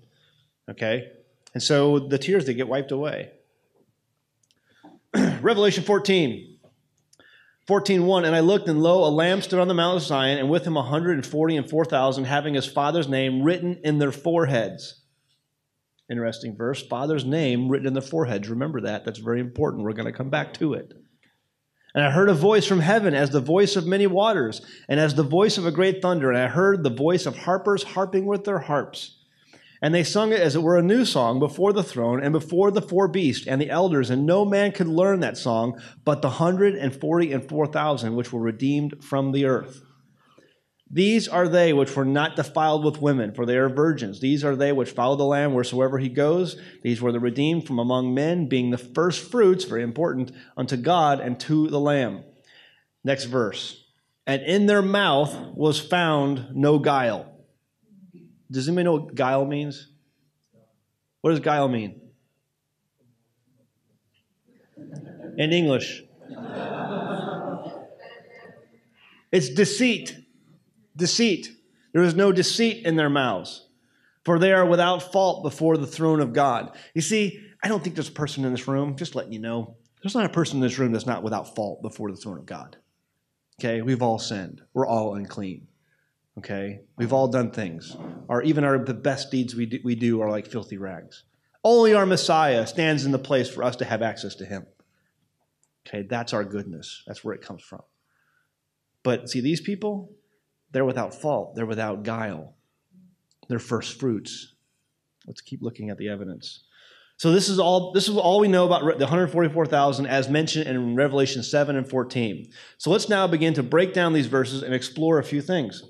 Okay? 0.71 1.11
And 1.53 1.61
so 1.61 1.99
the 1.99 2.17
tears, 2.17 2.45
they 2.45 2.53
get 2.53 2.69
wiped 2.69 2.93
away. 2.93 3.31
Revelation 5.41 5.83
14. 5.83 6.57
14.1, 7.67 8.25
And 8.25 8.33
I 8.33 8.39
looked, 8.39 8.69
and 8.69 8.81
lo, 8.81 9.05
a 9.05 9.11
lamb 9.11 9.41
stood 9.41 9.59
on 9.59 9.67
the 9.67 9.73
Mount 9.73 9.97
of 9.97 10.03
Zion, 10.03 10.37
and 10.37 10.49
with 10.49 10.65
him 10.65 10.75
140 10.75 11.57
and 11.57 11.69
4,000, 11.69 12.23
having 12.23 12.53
his 12.53 12.65
father's 12.65 13.09
name 13.09 13.43
written 13.43 13.77
in 13.83 13.97
their 13.97 14.13
foreheads. 14.13 15.01
Interesting 16.09 16.55
verse. 16.55 16.81
Father's 16.81 17.25
name 17.25 17.67
written 17.67 17.87
in 17.87 17.93
their 17.93 18.01
foreheads. 18.01 18.47
Remember 18.47 18.79
that. 18.79 19.03
That's 19.03 19.19
very 19.19 19.41
important. 19.41 19.83
We're 19.83 19.91
going 19.91 20.05
to 20.05 20.17
come 20.17 20.29
back 20.29 20.53
to 20.53 20.75
it. 20.75 20.93
And 21.95 22.03
I 22.03 22.11
heard 22.11 22.29
a 22.29 22.33
voice 22.33 22.65
from 22.65 22.79
heaven 22.79 23.13
as 23.13 23.31
the 23.31 23.39
voice 23.39 23.75
of 23.75 23.87
many 23.87 24.07
waters, 24.07 24.61
and 24.87 24.99
as 24.99 25.15
the 25.15 25.23
voice 25.23 25.57
of 25.57 25.65
a 25.65 25.71
great 25.71 26.01
thunder. 26.01 26.31
And 26.31 26.39
I 26.39 26.47
heard 26.47 26.83
the 26.83 26.89
voice 26.89 27.25
of 27.25 27.37
harpers 27.37 27.83
harping 27.83 28.25
with 28.25 28.43
their 28.43 28.59
harps. 28.59 29.15
And 29.81 29.93
they 29.93 30.03
sung 30.03 30.31
it 30.31 30.39
as 30.39 30.55
it 30.55 30.63
were 30.63 30.77
a 30.77 30.83
new 30.83 31.05
song 31.05 31.39
before 31.39 31.71
the 31.71 31.83
throne 31.83 32.21
and 32.23 32.33
before 32.33 32.71
the 32.71 32.81
four 32.81 33.07
beasts 33.07 33.47
and 33.47 33.61
the 33.61 33.69
elders. 33.69 34.09
And 34.09 34.25
no 34.25 34.43
man 34.43 34.71
could 34.71 34.87
learn 34.87 35.19
that 35.19 35.37
song 35.37 35.79
but 36.03 36.21
the 36.21 36.31
hundred 36.31 36.75
and 36.75 36.95
forty 36.95 37.31
and 37.31 37.47
four 37.47 37.67
thousand 37.67 38.15
which 38.15 38.33
were 38.33 38.41
redeemed 38.41 39.03
from 39.03 39.31
the 39.31 39.45
earth. 39.45 39.83
These 40.89 41.27
are 41.27 41.49
they 41.49 41.73
which 41.73 41.95
were 41.95 42.05
not 42.05 42.37
defiled 42.37 42.85
with 42.85 43.01
women, 43.01 43.33
for 43.33 43.45
they 43.45 43.57
are 43.57 43.67
virgins. 43.67 44.21
These 44.21 44.45
are 44.45 44.55
they 44.55 44.71
which 44.71 44.91
follow 44.91 45.17
the 45.17 45.25
Lamb 45.25 45.53
wheresoever 45.53 45.97
he 45.97 46.07
goes. 46.07 46.55
These 46.81 47.01
were 47.01 47.11
the 47.11 47.19
redeemed 47.19 47.67
from 47.67 47.79
among 47.79 48.13
men, 48.13 48.47
being 48.47 48.69
the 48.69 48.77
first 48.77 49.29
fruits, 49.29 49.65
very 49.65 49.83
important, 49.83 50.31
unto 50.55 50.77
God 50.77 51.19
and 51.19 51.37
to 51.41 51.67
the 51.67 51.79
Lamb. 51.79 52.23
Next 53.03 53.25
verse. 53.25 53.83
And 54.25 54.41
in 54.43 54.65
their 54.65 54.81
mouth 54.81 55.35
was 55.55 55.79
found 55.79 56.55
no 56.55 56.79
guile. 56.79 57.33
Does 58.49 58.67
anybody 58.67 58.85
know 58.85 58.93
what 58.93 59.15
guile 59.15 59.45
means? 59.45 59.89
What 61.19 61.31
does 61.31 61.39
guile 61.41 61.67
mean? 61.67 62.01
In 65.37 65.51
English, 65.51 66.03
it's 69.31 69.49
deceit 69.49 70.17
deceit. 70.97 71.49
There 71.93 72.03
is 72.03 72.15
no 72.15 72.31
deceit 72.31 72.85
in 72.85 72.95
their 72.95 73.09
mouths, 73.09 73.67
for 74.25 74.37
they 74.39 74.51
are 74.51 74.65
without 74.65 75.11
fault 75.11 75.43
before 75.43 75.77
the 75.77 75.87
throne 75.87 76.19
of 76.19 76.33
God. 76.33 76.75
You 76.93 77.01
see, 77.01 77.39
I 77.63 77.69
don't 77.69 77.83
think 77.83 77.95
there's 77.95 78.09
a 78.09 78.13
person 78.13 78.45
in 78.45 78.51
this 78.51 78.67
room, 78.67 78.95
just 78.95 79.15
letting 79.15 79.33
you 79.33 79.39
know, 79.39 79.77
there's 80.01 80.15
not 80.15 80.25
a 80.25 80.29
person 80.29 80.57
in 80.57 80.61
this 80.61 80.77
room 80.77 80.91
that's 80.91 81.05
not 81.05 81.23
without 81.23 81.55
fault 81.55 81.81
before 81.81 82.11
the 82.11 82.17
throne 82.17 82.37
of 82.37 82.45
God. 82.45 82.77
Okay, 83.59 83.81
we've 83.81 84.03
all 84.03 84.19
sinned. 84.19 84.61
We're 84.73 84.85
all 84.85 85.15
unclean. 85.15 85.67
Okay, 86.37 86.81
we've 86.97 87.13
all 87.13 87.27
done 87.27 87.49
things. 87.49 87.95
Or 88.27 88.43
even 88.43 88.63
our 88.63 88.77
the 88.77 88.93
best 88.93 89.31
deeds 89.31 89.55
we 89.55 89.65
do, 89.65 89.79
we 89.83 89.95
do 89.95 90.21
are 90.21 90.29
like 90.29 90.45
filthy 90.45 90.77
rags. 90.77 91.23
Only 91.63 91.95
our 91.95 92.05
Messiah 92.05 92.67
stands 92.67 93.05
in 93.05 93.11
the 93.11 93.19
place 93.19 93.49
for 93.49 93.63
us 93.63 93.75
to 93.77 93.85
have 93.85 94.03
access 94.03 94.35
to 94.35 94.45
Him. 94.45 94.67
Okay, 95.87 96.03
that's 96.03 96.33
our 96.33 96.43
goodness. 96.43 97.03
That's 97.07 97.23
where 97.23 97.33
it 97.33 97.41
comes 97.41 97.63
from. 97.63 97.81
But 99.01 99.29
see, 99.29 99.41
these 99.41 99.61
people, 99.61 100.11
they're 100.71 100.85
without 100.85 101.13
fault, 101.13 101.55
they're 101.55 101.65
without 101.65 102.03
guile. 102.03 102.53
They're 103.47 103.59
first 103.59 103.99
fruits. 103.99 104.53
Let's 105.25 105.41
keep 105.41 105.61
looking 105.61 105.89
at 105.89 105.97
the 105.97 106.09
evidence. 106.09 106.63
So 107.17 107.31
this 107.31 107.49
is 107.49 107.59
all 107.59 107.91
this 107.93 108.07
is 108.07 108.15
all 108.15 108.39
we 108.39 108.47
know 108.47 108.65
about 108.65 108.99
the 108.99 109.05
144,000 109.05 110.05
as 110.05 110.29
mentioned 110.29 110.67
in 110.67 110.95
Revelation 110.95 111.41
7 111.41 111.75
and 111.75 111.89
14. 111.89 112.51
So 112.77 112.91
let's 112.91 113.09
now 113.09 113.25
begin 113.25 113.55
to 113.55 113.63
break 113.63 113.93
down 113.93 114.13
these 114.13 114.27
verses 114.27 114.61
and 114.61 114.73
explore 114.73 115.17
a 115.17 115.23
few 115.23 115.41
things. 115.41 115.83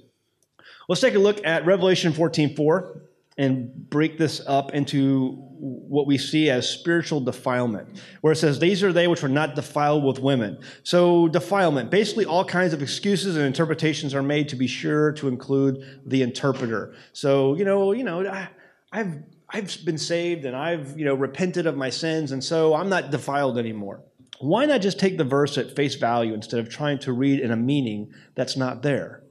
Let's 0.88 1.02
take 1.02 1.16
a 1.16 1.20
look 1.20 1.46
at 1.46 1.66
Revelation 1.66 2.13
14:4 2.13 3.02
and 3.38 3.89
break 3.89 4.17
this 4.17 4.41
up 4.47 4.73
into 4.73 5.43
what 5.60 6.08
we 6.08 6.17
see 6.17 6.50
as 6.50 6.69
spiritual 6.69 7.19
defilement, 7.19 8.02
where 8.21 8.34
it 8.34 8.38
says, 8.38 8.60
These 8.60 8.84
are 8.84 8.93
they 8.93 9.08
which 9.08 9.21
were 9.21 9.30
not 9.30 9.56
defiled 9.56 10.04
with 10.04 10.19
women. 10.19 10.60
So, 10.84 11.28
defilement, 11.28 11.89
basically, 11.89 12.26
all 12.26 12.45
kinds 12.45 12.73
of 12.73 12.82
excuses 12.82 13.36
and 13.36 13.45
interpretations 13.45 14.13
are 14.13 14.23
made 14.23 14.50
to 14.50 14.56
be 14.56 14.67
sure 14.67 15.12
to 15.13 15.28
include 15.28 16.02
the 16.06 16.21
interpreter. 16.21 16.95
So, 17.13 17.56
you 17.56 17.65
know, 17.65 17.91
you 17.91 18.04
know, 18.04 18.28
I, 18.28 18.50
I've 18.91 19.23
I've 19.50 19.86
been 19.86 19.97
saved 19.97 20.45
and 20.45 20.56
I've, 20.56 20.97
you 20.97 21.06
know, 21.06 21.15
repented 21.15 21.67
of 21.67 21.78
my 21.78 21.89
sins, 21.89 22.32
and 22.32 22.43
so 22.43 22.73
I'm 22.73 22.89
not 22.89 23.12
defiled 23.12 23.58
anymore. 23.58 24.04
Why 24.39 24.65
not 24.65 24.82
just 24.82 25.00
take 25.00 25.17
the 25.17 25.23
verse 25.23 25.58
at 25.58 25.76
face 25.76 25.95
value 25.95 26.34
instead 26.34 26.60
of 26.60 26.69
trying 26.69 27.00
to 27.00 27.13
read 27.13 27.39
in 27.39 27.52
a 27.52 27.56
meaning 27.56 28.13
that's 28.36 28.56
not 28.56 28.84
there? 28.84 29.23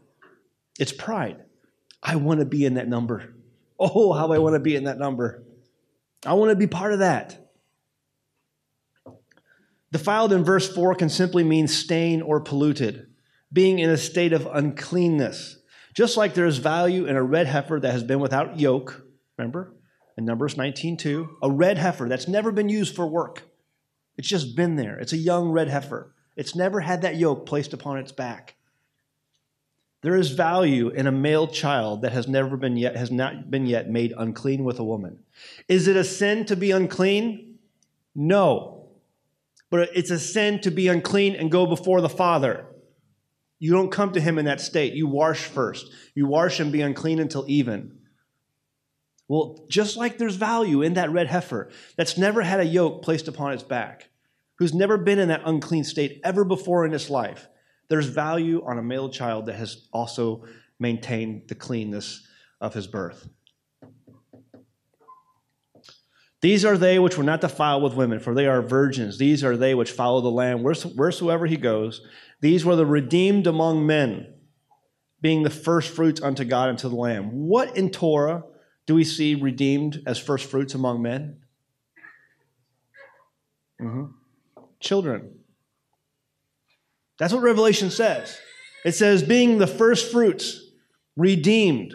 It's 0.79 0.93
pride. 0.93 1.45
I 2.03 2.17
want 2.17 2.41
to 2.41 2.47
be 2.47 2.65
in 2.65 2.75
that 2.75 2.89
number. 2.89 3.36
Oh, 3.79 4.13
how 4.13 4.33
I 4.33 4.39
want 4.39 4.55
to 4.55 4.61
be 4.61 4.77
in 4.77 4.85
that 4.85 4.99
number. 4.99 5.45
I 6.25 6.35
want 6.35 6.51
to 6.51 6.57
be 6.57 6.67
part 6.67 6.93
of 6.93 7.01
that. 7.01 7.39
Defiled 9.93 10.33
in 10.33 10.45
verse 10.45 10.73
4 10.73 10.95
can 10.95 11.09
simply 11.09 11.45
mean 11.45 11.69
stained 11.69 12.23
or 12.23 12.41
polluted, 12.41 13.07
being 13.53 13.79
in 13.79 13.89
a 13.89 13.97
state 13.97 14.33
of 14.33 14.47
uncleanness. 14.47 15.59
Just 15.95 16.17
like 16.17 16.35
there 16.35 16.47
is 16.47 16.59
value 16.59 17.07
in 17.07 17.17
a 17.17 17.23
red 17.23 17.47
heifer 17.47 17.79
that 17.81 17.93
has 17.93 18.03
been 18.03 18.21
without 18.21 18.59
yoke, 18.59 19.07
remember, 19.39 19.75
in 20.19 20.25
Numbers 20.25 20.57
19:2, 20.57 21.37
a 21.43 21.51
red 21.51 21.79
heifer 21.79 22.09
that's 22.09 22.29
never 22.29 22.51
been 22.51 22.69
used 22.69 22.95
for 22.95 23.07
work. 23.07 23.45
It's 24.17 24.29
just 24.29 24.57
been 24.57 24.77
there. 24.77 24.99
It's 24.99 25.13
a 25.13 25.19
young 25.19 25.51
red 25.51 25.69
heifer. 25.69 26.15
It's 26.37 26.57
never 26.57 26.81
had 26.81 27.03
that 27.03 27.17
yoke 27.17 27.47
placed 27.47 27.73
upon 27.73 27.99
its 27.99 28.13
back. 28.13 28.56
There 30.07 30.15
is 30.15 30.31
value 30.31 30.91
in 30.91 31.09
a 31.09 31.11
male 31.11 31.49
child 31.49 32.03
that 32.03 32.13
has 32.13 32.29
never 32.29 32.57
been 32.57 32.77
yet, 32.77 32.95
has 32.95 33.11
not 33.11 33.51
been 33.51 33.67
yet 33.67 33.91
made 33.91 34.15
unclean 34.17 34.63
with 34.63 34.79
a 34.79 34.85
woman. 34.85 35.19
Is 35.67 35.89
it 35.89 35.97
a 35.97 36.05
sin 36.05 36.45
to 36.47 36.55
be 36.55 36.71
unclean? 36.71 37.59
No. 38.15 38.87
But 39.69 39.91
it's 39.97 40.13
a 40.13 40.21
sin 40.21 40.61
to 40.61 40.71
be 40.71 40.87
unclean 40.87 41.35
and 41.35 41.51
go 41.51 41.67
before 41.67 42.01
the 42.01 42.09
Father. 42.09 42.67
You 43.59 43.73
don't 43.73 43.91
come 43.91 44.13
to 44.13 44.21
him 44.21 44.39
in 44.39 44.45
that 44.45 44.61
state. 44.61 44.93
You 44.93 45.09
wash 45.09 45.41
first. 45.41 45.91
You 46.15 46.29
wash 46.29 46.61
and 46.61 46.71
be 46.71 46.83
unclean 46.83 47.19
until 47.19 47.45
even. 47.49 47.99
Well, 49.27 49.67
just 49.69 49.97
like 49.97 50.19
there's 50.19 50.37
value 50.37 50.83
in 50.83 50.95
that 50.95 51.11
red 51.11 51.27
heifer 51.27 51.69
that's 51.97 52.17
never 52.17 52.43
had 52.43 52.61
a 52.61 52.65
yoke 52.65 53.03
placed 53.03 53.27
upon 53.27 53.55
its 53.55 53.65
back, 53.65 54.09
who's 54.59 54.73
never 54.73 54.99
been 54.99 55.19
in 55.19 55.31
that 55.31 55.43
unclean 55.45 55.83
state 55.83 56.21
ever 56.23 56.45
before 56.45 56.87
in 56.87 56.95
its 56.95 57.11
life, 57.11 57.49
there's 57.89 58.07
value 58.07 58.65
on 58.65 58.79
a 58.79 58.83
male 58.83 59.09
child 59.09 59.47
that 59.47 59.55
has 59.57 59.89
also 59.93 60.45
maintained 60.79 61.49
the 61.49 61.55
cleanness 61.55 62.27
of 62.61 62.75
his 62.75 62.87
birth. 62.87 63.29
These 66.43 66.65
are 66.65 66.77
they 66.77 66.99
which 66.99 67.17
were 67.17 67.25
not 67.25 67.41
defiled 67.41 67.83
with 67.83 67.95
women, 67.95 68.21
for 68.21 68.35
they 68.35 68.47
are 68.47 68.61
virgins. 68.63 69.19
These 69.19 69.43
are 69.43 69.57
they 69.57 69.75
which 69.75 69.91
follow 69.91 70.21
the 70.21 70.31
Lamb 70.31 70.63
wheresoever 70.63 71.47
he 71.47 71.57
goes. 71.57 72.03
These 72.41 72.65
were 72.65 72.77
the 72.77 72.87
redeemed 72.87 73.47
among 73.47 73.87
men, 73.87 74.35
being 75.21 75.43
the 75.43 75.51
first 75.51 75.95
fruits 75.95 76.21
unto 76.21 76.45
God 76.45 76.69
and 76.69 76.79
to 76.81 76.89
the 76.89 76.95
Lamb. 76.95 77.31
What 77.33 77.77
in 77.77 77.91
Torah 77.91 78.45
do 78.87 78.95
we 78.95 79.03
see 79.03 79.35
redeemed 79.35 80.03
as 80.07 80.19
first 80.19 80.49
fruits 80.49 80.75
among 80.75 81.03
men? 81.03 81.41
Mm-hmm. 83.81 84.05
Children. 84.79 85.36
That's 87.19 87.33
what 87.33 87.43
Revelation 87.43 87.91
says. 87.91 88.39
It 88.85 88.93
says, 88.93 89.23
being 89.23 89.59
the 89.59 89.67
first 89.67 90.13
fruits, 90.13 90.61
redeemed. 91.17 91.95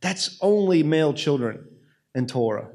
That's 0.00 0.38
only 0.40 0.82
male 0.82 1.14
children 1.14 1.66
in 2.14 2.26
Torah. 2.26 2.70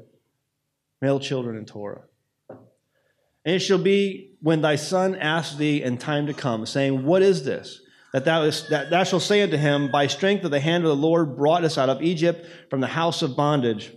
Male 1.00 1.20
children 1.20 1.56
in 1.56 1.64
Torah. 1.64 2.02
And 2.50 3.56
it 3.56 3.60
shall 3.60 3.78
be 3.78 4.32
when 4.40 4.62
thy 4.62 4.76
son 4.76 5.14
asks 5.14 5.56
thee 5.56 5.82
in 5.82 5.98
time 5.98 6.26
to 6.26 6.34
come, 6.34 6.66
saying, 6.66 7.04
What 7.04 7.22
is 7.22 7.44
this? 7.44 7.80
That 8.12 8.24
thou, 8.24 8.42
is, 8.44 8.68
that 8.68 8.90
thou 8.90 9.04
shalt 9.04 9.22
say 9.22 9.42
unto 9.42 9.56
him, 9.56 9.90
By 9.90 10.06
strength 10.06 10.44
of 10.44 10.50
the 10.50 10.60
hand 10.60 10.84
of 10.84 10.88
the 10.88 10.96
Lord 10.96 11.36
brought 11.36 11.64
us 11.64 11.76
out 11.76 11.88
of 11.88 12.02
Egypt 12.02 12.46
from 12.70 12.80
the 12.80 12.86
house 12.86 13.22
of 13.22 13.36
bondage. 13.36 13.92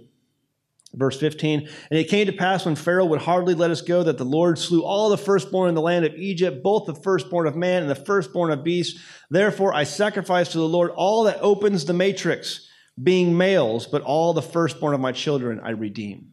Verse 0.97 1.19
15, 1.19 1.69
and 1.91 1.99
it 1.99 2.09
came 2.09 2.25
to 2.25 2.33
pass 2.33 2.65
when 2.65 2.75
Pharaoh 2.75 3.05
would 3.05 3.21
hardly 3.21 3.53
let 3.53 3.69
us 3.69 3.81
go 3.81 4.01
that 4.01 4.17
the 4.17 4.25
Lord 4.25 4.57
slew 4.57 4.83
all 4.83 5.09
the 5.09 5.17
firstborn 5.17 5.69
in 5.69 5.75
the 5.75 5.81
land 5.81 6.05
of 6.05 6.15
Egypt, 6.15 6.63
both 6.63 6.87
the 6.87 6.95
firstborn 6.95 7.45
of 7.45 7.55
man 7.55 7.83
and 7.83 7.91
the 7.91 7.93
firstborn 7.93 8.51
of 8.51 8.63
beasts. 8.63 8.99
Therefore 9.29 9.75
I 9.75 9.83
sacrifice 9.83 10.51
to 10.51 10.57
the 10.57 10.67
Lord 10.67 10.89
all 10.95 11.25
that 11.25 11.37
opens 11.39 11.85
the 11.85 11.93
matrix, 11.93 12.67
being 13.01 13.37
males, 13.37 13.85
but 13.85 14.01
all 14.01 14.33
the 14.33 14.41
firstborn 14.41 14.95
of 14.95 14.99
my 14.99 15.11
children 15.11 15.59
I 15.63 15.69
redeem. 15.69 16.31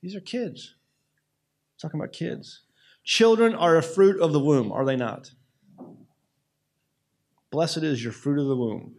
These 0.00 0.14
are 0.14 0.20
kids. 0.20 0.76
talking 1.82 1.98
about 1.98 2.12
kids. 2.12 2.62
Children 3.02 3.56
are 3.56 3.76
a 3.76 3.82
fruit 3.82 4.20
of 4.20 4.32
the 4.32 4.38
womb, 4.38 4.70
are 4.70 4.84
they 4.84 4.94
not? 4.94 5.32
Blessed 7.50 7.78
is 7.78 8.04
your 8.04 8.12
fruit 8.12 8.38
of 8.38 8.46
the 8.46 8.56
womb. 8.56 8.94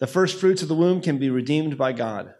The 0.00 0.06
first 0.06 0.38
fruits 0.38 0.60
of 0.60 0.68
the 0.68 0.74
womb 0.74 1.00
can 1.00 1.16
be 1.16 1.30
redeemed 1.30 1.78
by 1.78 1.92
God 1.92 2.34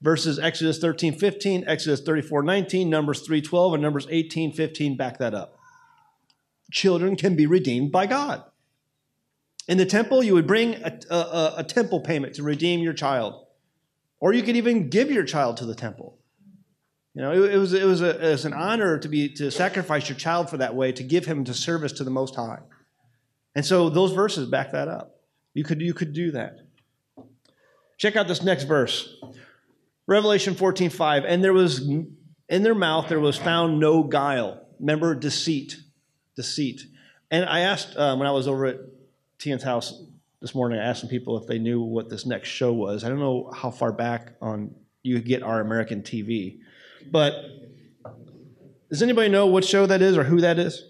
verses 0.00 0.38
Exodus 0.38 0.78
13, 0.78 1.18
15, 1.18 1.64
Exodus 1.66 2.00
34, 2.00 2.42
19, 2.42 2.88
Numbers 2.88 3.20
3, 3.20 3.42
12, 3.42 3.74
and 3.74 3.82
Numbers 3.82 4.06
18, 4.10 4.52
15 4.52 4.96
back 4.96 5.18
that 5.18 5.34
up. 5.34 5.58
Children 6.70 7.16
can 7.16 7.34
be 7.34 7.46
redeemed 7.46 7.90
by 7.90 8.06
God. 8.06 8.44
In 9.66 9.78
the 9.78 9.86
temple, 9.86 10.22
you 10.22 10.34
would 10.34 10.46
bring 10.46 10.74
a, 10.74 10.98
a, 11.10 11.54
a 11.58 11.64
temple 11.64 12.00
payment 12.00 12.34
to 12.34 12.42
redeem 12.42 12.80
your 12.80 12.92
child. 12.92 13.44
Or 14.20 14.32
you 14.32 14.42
could 14.42 14.56
even 14.56 14.88
give 14.88 15.10
your 15.10 15.24
child 15.24 15.58
to 15.58 15.66
the 15.66 15.74
temple. 15.74 16.18
You 17.14 17.22
know, 17.22 17.32
it, 17.32 17.54
it 17.54 17.58
was, 17.58 17.72
it, 17.72 17.84
was 17.84 18.00
a, 18.00 18.28
it 18.28 18.30
was 18.30 18.44
an 18.44 18.52
honor 18.52 18.98
to, 18.98 19.08
be, 19.08 19.28
to 19.34 19.50
sacrifice 19.50 20.08
your 20.08 20.16
child 20.16 20.48
for 20.48 20.56
that 20.58 20.74
way, 20.74 20.92
to 20.92 21.02
give 21.02 21.26
him 21.26 21.44
to 21.44 21.54
service 21.54 21.92
to 21.94 22.04
the 22.04 22.10
Most 22.10 22.34
High. 22.34 22.60
And 23.54 23.64
so 23.64 23.90
those 23.90 24.12
verses 24.12 24.48
back 24.48 24.72
that 24.72 24.88
up. 24.88 25.16
You 25.52 25.64
could, 25.64 25.80
you 25.80 25.94
could 25.94 26.12
do 26.12 26.30
that. 26.32 26.58
Check 27.98 28.14
out 28.14 28.28
this 28.28 28.42
next 28.42 28.64
verse. 28.64 29.16
Revelation 30.08 30.54
14, 30.54 30.88
5. 30.88 31.24
And 31.26 31.44
there 31.44 31.52
was 31.52 31.80
in 31.80 32.62
their 32.62 32.74
mouth 32.74 33.08
there 33.08 33.20
was 33.20 33.36
found 33.36 33.78
no 33.78 34.02
guile. 34.02 34.66
Remember, 34.80 35.14
deceit. 35.14 35.76
Deceit. 36.34 36.80
And 37.30 37.44
I 37.44 37.60
asked 37.60 37.94
uh, 37.94 38.16
when 38.16 38.26
I 38.26 38.32
was 38.32 38.48
over 38.48 38.64
at 38.66 38.78
Tian's 39.38 39.62
house 39.62 40.02
this 40.40 40.54
morning, 40.54 40.80
I 40.80 40.84
asked 40.84 41.00
some 41.00 41.10
people 41.10 41.36
if 41.36 41.46
they 41.46 41.58
knew 41.58 41.82
what 41.82 42.08
this 42.08 42.24
next 42.24 42.48
show 42.48 42.72
was. 42.72 43.04
I 43.04 43.10
don't 43.10 43.18
know 43.18 43.52
how 43.54 43.70
far 43.70 43.92
back 43.92 44.32
on 44.40 44.74
you 45.02 45.20
get 45.20 45.42
our 45.42 45.60
American 45.60 46.02
TV, 46.02 46.60
but 47.10 47.34
does 48.88 49.02
anybody 49.02 49.28
know 49.28 49.46
what 49.46 49.64
show 49.64 49.84
that 49.84 50.00
is 50.00 50.16
or 50.16 50.24
who 50.24 50.40
that 50.40 50.58
is? 50.58 50.84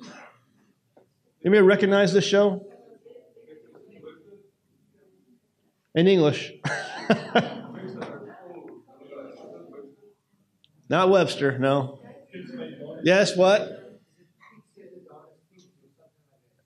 Anybody 1.44 1.62
recognize 1.62 2.12
this 2.12 2.24
show? 2.24 2.64
In 5.94 6.06
English. 6.06 6.52
Not 10.88 11.10
Webster, 11.10 11.58
no. 11.58 12.00
Yes, 13.02 13.36
what? 13.36 14.00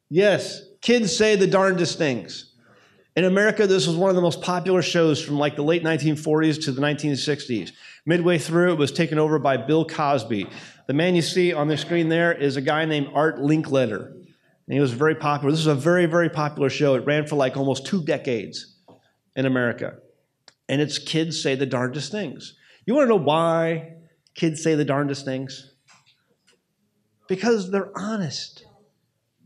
Yes, 0.08 0.62
kids 0.80 1.16
say 1.16 1.36
the 1.36 1.46
darndest 1.46 1.98
things. 1.98 2.52
In 3.14 3.24
America, 3.24 3.66
this 3.66 3.86
was 3.86 3.96
one 3.96 4.10
of 4.10 4.16
the 4.16 4.22
most 4.22 4.40
popular 4.40 4.80
shows 4.80 5.22
from 5.22 5.38
like 5.38 5.56
the 5.56 5.62
late 5.62 5.82
1940s 5.82 6.64
to 6.64 6.72
the 6.72 6.80
1960s. 6.80 7.72
Midway 8.06 8.38
through, 8.38 8.72
it 8.72 8.78
was 8.78 8.92
taken 8.92 9.18
over 9.18 9.38
by 9.38 9.56
Bill 9.56 9.84
Cosby. 9.84 10.46
The 10.86 10.92
man 10.92 11.14
you 11.14 11.22
see 11.22 11.52
on 11.52 11.68
the 11.68 11.76
screen 11.76 12.08
there 12.08 12.32
is 12.32 12.56
a 12.56 12.60
guy 12.60 12.84
named 12.84 13.08
Art 13.14 13.38
Linkletter. 13.38 14.12
And 14.12 14.74
he 14.74 14.80
was 14.80 14.92
very 14.92 15.14
popular. 15.14 15.50
This 15.50 15.60
was 15.60 15.66
a 15.66 15.74
very, 15.74 16.06
very 16.06 16.30
popular 16.30 16.70
show. 16.70 16.94
It 16.94 17.04
ran 17.04 17.26
for 17.26 17.36
like 17.36 17.56
almost 17.56 17.86
two 17.86 18.02
decades 18.02 18.76
in 19.36 19.44
America. 19.44 19.96
And 20.68 20.80
its 20.80 20.98
kids 20.98 21.42
say 21.42 21.54
the 21.54 21.66
darndest 21.66 22.10
things. 22.12 22.54
You 22.86 22.94
want 22.94 23.04
to 23.06 23.08
know 23.10 23.22
why 23.22 23.94
kids 24.34 24.62
say 24.62 24.74
the 24.74 24.84
darndest 24.84 25.24
things? 25.24 25.74
Because 27.28 27.70
they're 27.70 27.90
honest. 27.96 28.64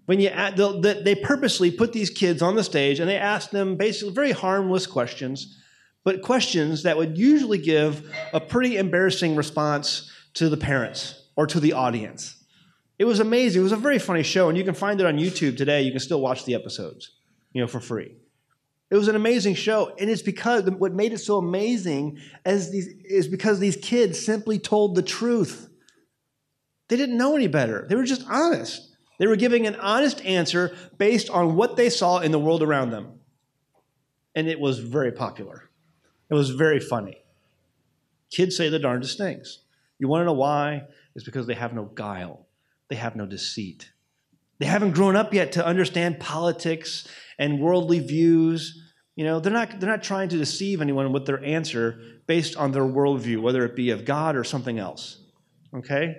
When 0.07 0.21
you 0.21 0.29
add, 0.29 0.57
they 0.57 1.15
purposely 1.15 1.71
put 1.71 1.93
these 1.93 2.11
kids 2.11 2.41
on 2.41 2.55
the 2.55 2.65
stage 2.65 3.01
and 3.01 3.09
they 3.09 3.17
ask 3.17 3.51
them 3.51 3.77
basically 3.77 4.15
very 4.15 4.33
harmless 4.33 4.87
questions, 4.87 5.61
but 6.05 6.23
questions 6.23 6.85
that 6.85 6.97
would 6.97 7.19
usually 7.19 7.59
give 7.59 8.09
a 8.33 8.41
pretty 8.41 8.77
embarrassing 8.77 9.35
response 9.35 10.11
to 10.35 10.49
the 10.49 10.57
parents 10.57 11.29
or 11.35 11.47
to 11.49 11.59
the 11.59 11.73
audience. 11.73 12.45
It 12.99 13.05
was 13.05 13.21
amazing. 13.21 13.61
It 13.61 13.65
was 13.65 13.73
a 13.73 13.77
very 13.77 13.99
funny 13.99 14.23
show, 14.23 14.49
and 14.49 14.57
you 14.57 14.65
can 14.65 14.75
find 14.75 15.01
it 15.01 15.07
on 15.07 15.19
YouTube 15.19 15.57
today. 15.57 15.83
You 15.83 15.91
can 15.91 16.01
still 16.01 16.21
watch 16.21 16.45
the 16.45 16.55
episodes, 16.55 17.11
you 17.53 17.61
know, 17.61 17.67
for 17.67 17.81
free. 17.81 18.15
It 18.91 18.95
was 18.97 19.09
an 19.09 19.17
amazing 19.17 19.55
show, 19.55 19.95
and 19.99 20.09
it's 20.09 20.23
because 20.23 20.71
what 20.71 20.93
made 20.93 21.13
it 21.13 21.19
so 21.19 21.39
amazing 21.39 22.19
these, 22.45 22.89
is 23.05 23.27
because 23.27 23.59
these 23.59 23.77
kids 23.77 24.25
simply 24.25 24.59
told 24.59 24.95
the 24.95 25.03
truth. 25.03 25.69
They 26.89 26.97
didn't 26.97 27.19
know 27.19 27.35
any 27.35 27.49
better. 27.49 27.87
They 27.89 27.97
were 27.97 28.05
just 28.05 28.25
honest. 28.29 28.97
They 29.19 29.27
were 29.27 29.37
giving 29.37 29.67
an 29.67 29.75
honest 29.77 30.25
answer 30.25 30.77
based 30.99 31.31
on 31.31 31.57
what 31.57 31.77
they 31.77 31.91
saw 31.91 32.19
in 32.19 32.31
the 32.31 32.39
world 32.39 32.63
around 32.63 32.91
them. 32.91 33.21
And 34.37 34.47
it 34.47 34.61
was 34.61 34.79
very 34.79 35.11
popular. 35.11 35.71
It 36.31 36.35
was 36.35 36.51
very 36.51 36.79
funny. 36.79 37.17
Kids 38.31 38.57
say 38.57 38.69
the 38.69 38.79
darndest 38.79 39.19
things. 39.19 39.61
You 39.99 40.09
want 40.09 40.21
to 40.21 40.27
know 40.27 40.33
why? 40.35 40.83
It's 41.15 41.25
because 41.25 41.47
they 41.47 41.55
have 41.55 41.73
no 41.73 41.87
guile, 41.87 42.47
they 42.89 42.97
have 42.97 43.17
no 43.17 43.27
deceit. 43.27 43.93
They 44.59 44.67
haven't 44.67 44.93
grown 44.93 45.17
up 45.17 45.35
yet 45.35 45.53
to 45.53 45.67
understand 45.67 46.21
politics 46.21 47.07
and 47.39 47.61
worldly 47.61 48.01
views. 48.01 48.83
You 49.15 49.25
know, 49.25 49.41
they're 49.41 49.53
not, 49.53 49.81
they're 49.81 49.91
not 49.91 50.03
trying 50.03 50.29
to 50.31 50.37
deceive 50.37 50.81
anyone 50.81 51.13
with 51.13 51.27
their 51.27 51.43
answer 51.43 52.01
based 52.27 52.57
on 52.57 52.73
their 52.73 52.83
worldview, 52.83 53.41
whether 53.41 53.65
it 53.65 53.75
be 53.75 53.91
of 53.91 54.05
God 54.05 54.37
or 54.37 54.45
something 54.45 54.79
else. 54.79 55.23
Okay? 55.75 56.17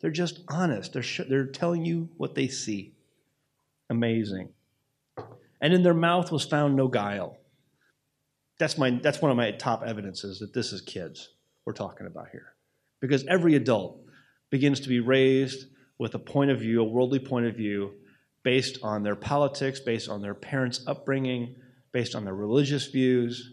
They're 0.00 0.10
just 0.10 0.40
honest. 0.48 0.92
They're, 0.92 1.02
sh- 1.02 1.22
they're 1.28 1.46
telling 1.46 1.84
you 1.84 2.08
what 2.16 2.34
they 2.34 2.48
see. 2.48 2.94
Amazing. 3.90 4.50
And 5.60 5.74
in 5.74 5.82
their 5.82 5.94
mouth 5.94 6.30
was 6.30 6.44
found 6.44 6.76
no 6.76 6.88
guile. 6.88 7.36
That's, 8.58 8.78
my, 8.78 8.90
that's 8.90 9.20
one 9.20 9.30
of 9.30 9.36
my 9.36 9.50
top 9.52 9.82
evidences 9.84 10.38
that 10.38 10.54
this 10.54 10.72
is 10.72 10.80
kids 10.80 11.30
we're 11.64 11.72
talking 11.72 12.06
about 12.06 12.28
here. 12.30 12.54
Because 13.00 13.24
every 13.26 13.54
adult 13.54 14.00
begins 14.50 14.80
to 14.80 14.88
be 14.88 15.00
raised 15.00 15.66
with 15.98 16.14
a 16.14 16.18
point 16.18 16.50
of 16.50 16.60
view, 16.60 16.80
a 16.80 16.84
worldly 16.84 17.18
point 17.18 17.46
of 17.46 17.56
view, 17.56 17.92
based 18.42 18.78
on 18.82 19.02
their 19.02 19.16
politics, 19.16 19.80
based 19.80 20.08
on 20.08 20.22
their 20.22 20.34
parents' 20.34 20.82
upbringing, 20.86 21.56
based 21.92 22.14
on 22.14 22.24
their 22.24 22.34
religious 22.34 22.86
views. 22.86 23.52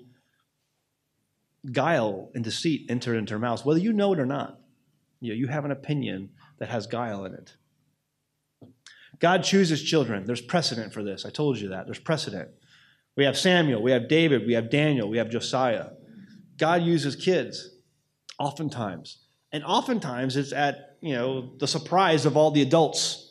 Guile 1.71 2.29
and 2.35 2.43
deceit 2.43 2.85
enter 2.89 3.15
into 3.15 3.31
their 3.31 3.39
mouths, 3.39 3.65
whether 3.65 3.79
you 3.79 3.91
know 3.91 4.13
it 4.13 4.19
or 4.19 4.25
not. 4.25 4.59
You, 5.19 5.33
know, 5.33 5.37
you 5.37 5.47
have 5.47 5.65
an 5.65 5.71
opinion 5.71 6.29
that 6.59 6.69
has 6.69 6.85
guile 6.85 7.25
in 7.25 7.33
it. 7.33 7.55
God 9.19 9.43
chooses 9.43 9.81
children. 9.81 10.25
There's 10.25 10.41
precedent 10.41 10.93
for 10.93 11.03
this. 11.03 11.25
I 11.25 11.29
told 11.29 11.57
you 11.57 11.69
that. 11.69 11.85
There's 11.85 11.99
precedent. 11.99 12.49
We 13.15 13.23
have 13.23 13.37
Samuel, 13.37 13.81
we 13.81 13.91
have 13.91 14.09
David, 14.09 14.45
we 14.45 14.53
have 14.53 14.69
Daniel, 14.69 15.09
we 15.09 15.17
have 15.17 15.29
Josiah. 15.29 15.91
God 16.57 16.83
uses 16.83 17.15
kids, 17.15 17.69
oftentimes. 18.37 19.19
And 19.53 19.63
oftentimes 19.63 20.35
it's 20.35 20.51
at, 20.51 20.97
you 21.01 21.13
know, 21.13 21.53
the 21.57 21.67
surprise 21.67 22.25
of 22.25 22.35
all 22.35 22.51
the 22.51 22.61
adults 22.61 23.24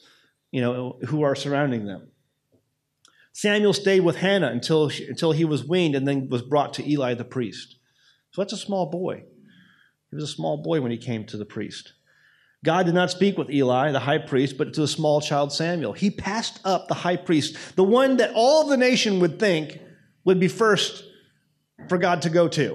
you 0.55 0.61
know, 0.61 1.01
who 1.09 1.23
are 1.23 1.35
surrounding 1.35 1.85
them. 1.85 2.07
Samuel 3.33 3.73
stayed 3.73 4.03
with 4.03 4.15
Hannah 4.15 4.53
until, 4.53 4.89
she, 4.89 5.05
until 5.05 5.33
he 5.33 5.45
was 5.45 5.67
weaned 5.67 5.97
and 5.97 6.07
then 6.07 6.29
was 6.29 6.43
brought 6.43 6.75
to 6.75 6.89
Eli 6.89 7.15
the 7.15 7.25
priest. 7.25 7.75
So 8.31 8.41
that's 8.41 8.53
a 8.53 8.57
small 8.57 8.89
boy. 8.89 9.25
He 10.11 10.15
was 10.15 10.23
a 10.23 10.33
small 10.33 10.63
boy 10.63 10.81
when 10.81 10.93
he 10.93 10.97
came 10.97 11.27
to 11.27 11.37
the 11.37 11.45
priest. 11.45 11.95
God 12.65 12.87
did 12.87 12.95
not 12.95 13.11
speak 13.11 13.37
with 13.37 13.51
Eli, 13.51 13.91
the 13.91 13.99
high 13.99 14.19
priest, 14.19 14.57
but 14.57 14.73
to 14.75 14.83
the 14.83 14.87
small 14.87 15.21
child 15.21 15.53
Samuel. 15.53 15.93
He 15.93 16.09
passed 16.09 16.61
up 16.65 16.87
the 16.87 16.95
high 16.95 17.17
priest, 17.17 17.57
the 17.75 17.83
one 17.83 18.19
that 18.19 18.31
all 18.37 18.69
the 18.69 18.77
nation 18.77 19.19
would 19.19 19.41
think 19.41 19.81
would 20.25 20.39
be 20.39 20.47
first 20.47 21.03
for 21.89 21.99
God 21.99 22.23
to 22.23 22.31
go 22.31 22.47
to. 22.47 22.75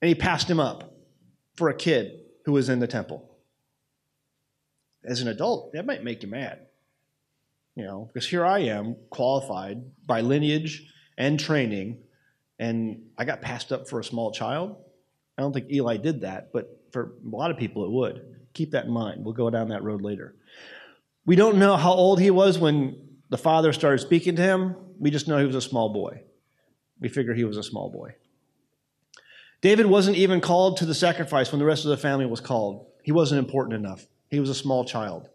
And 0.00 0.08
he 0.08 0.14
passed 0.14 0.48
him 0.48 0.60
up 0.60 0.94
for 1.56 1.68
a 1.68 1.74
kid 1.74 2.12
who 2.44 2.52
was 2.52 2.68
in 2.68 2.78
the 2.78 2.86
temple. 2.86 3.28
As 5.04 5.20
an 5.20 5.26
adult, 5.26 5.72
that 5.72 5.84
might 5.84 6.04
make 6.04 6.22
you 6.22 6.28
mad. 6.28 6.68
You 7.74 7.84
know, 7.84 8.10
because 8.12 8.28
here 8.28 8.44
I 8.44 8.60
am, 8.60 8.96
qualified 9.08 9.82
by 10.06 10.20
lineage 10.20 10.92
and 11.16 11.40
training, 11.40 12.02
and 12.58 13.02
I 13.16 13.24
got 13.24 13.40
passed 13.40 13.72
up 13.72 13.88
for 13.88 13.98
a 13.98 14.04
small 14.04 14.30
child. 14.30 14.76
I 15.38 15.42
don't 15.42 15.52
think 15.52 15.70
Eli 15.70 15.96
did 15.96 16.20
that, 16.20 16.52
but 16.52 16.82
for 16.92 17.14
a 17.24 17.36
lot 17.36 17.50
of 17.50 17.56
people 17.56 17.84
it 17.84 17.90
would. 17.90 18.36
Keep 18.52 18.72
that 18.72 18.84
in 18.84 18.90
mind. 18.90 19.24
We'll 19.24 19.32
go 19.32 19.48
down 19.48 19.68
that 19.68 19.82
road 19.82 20.02
later. 20.02 20.34
We 21.24 21.36
don't 21.36 21.56
know 21.56 21.76
how 21.76 21.92
old 21.92 22.20
he 22.20 22.30
was 22.30 22.58
when 22.58 23.08
the 23.30 23.38
father 23.38 23.72
started 23.72 23.98
speaking 23.98 24.36
to 24.36 24.42
him. 24.42 24.76
We 24.98 25.10
just 25.10 25.26
know 25.26 25.38
he 25.38 25.46
was 25.46 25.56
a 25.56 25.60
small 25.62 25.88
boy. 25.88 26.22
We 27.00 27.08
figure 27.08 27.32
he 27.32 27.44
was 27.44 27.56
a 27.56 27.62
small 27.62 27.90
boy. 27.90 28.14
David 29.62 29.86
wasn't 29.86 30.16
even 30.16 30.40
called 30.40 30.76
to 30.78 30.86
the 30.86 30.94
sacrifice 30.94 31.50
when 31.50 31.60
the 31.60 31.64
rest 31.64 31.84
of 31.84 31.90
the 31.90 31.96
family 31.96 32.26
was 32.26 32.40
called. 32.40 32.86
He 33.02 33.12
wasn't 33.12 33.38
important 33.38 33.74
enough. 33.74 34.06
He 34.30 34.40
was 34.40 34.50
a 34.50 34.54
small 34.54 34.84
child. 34.84 35.28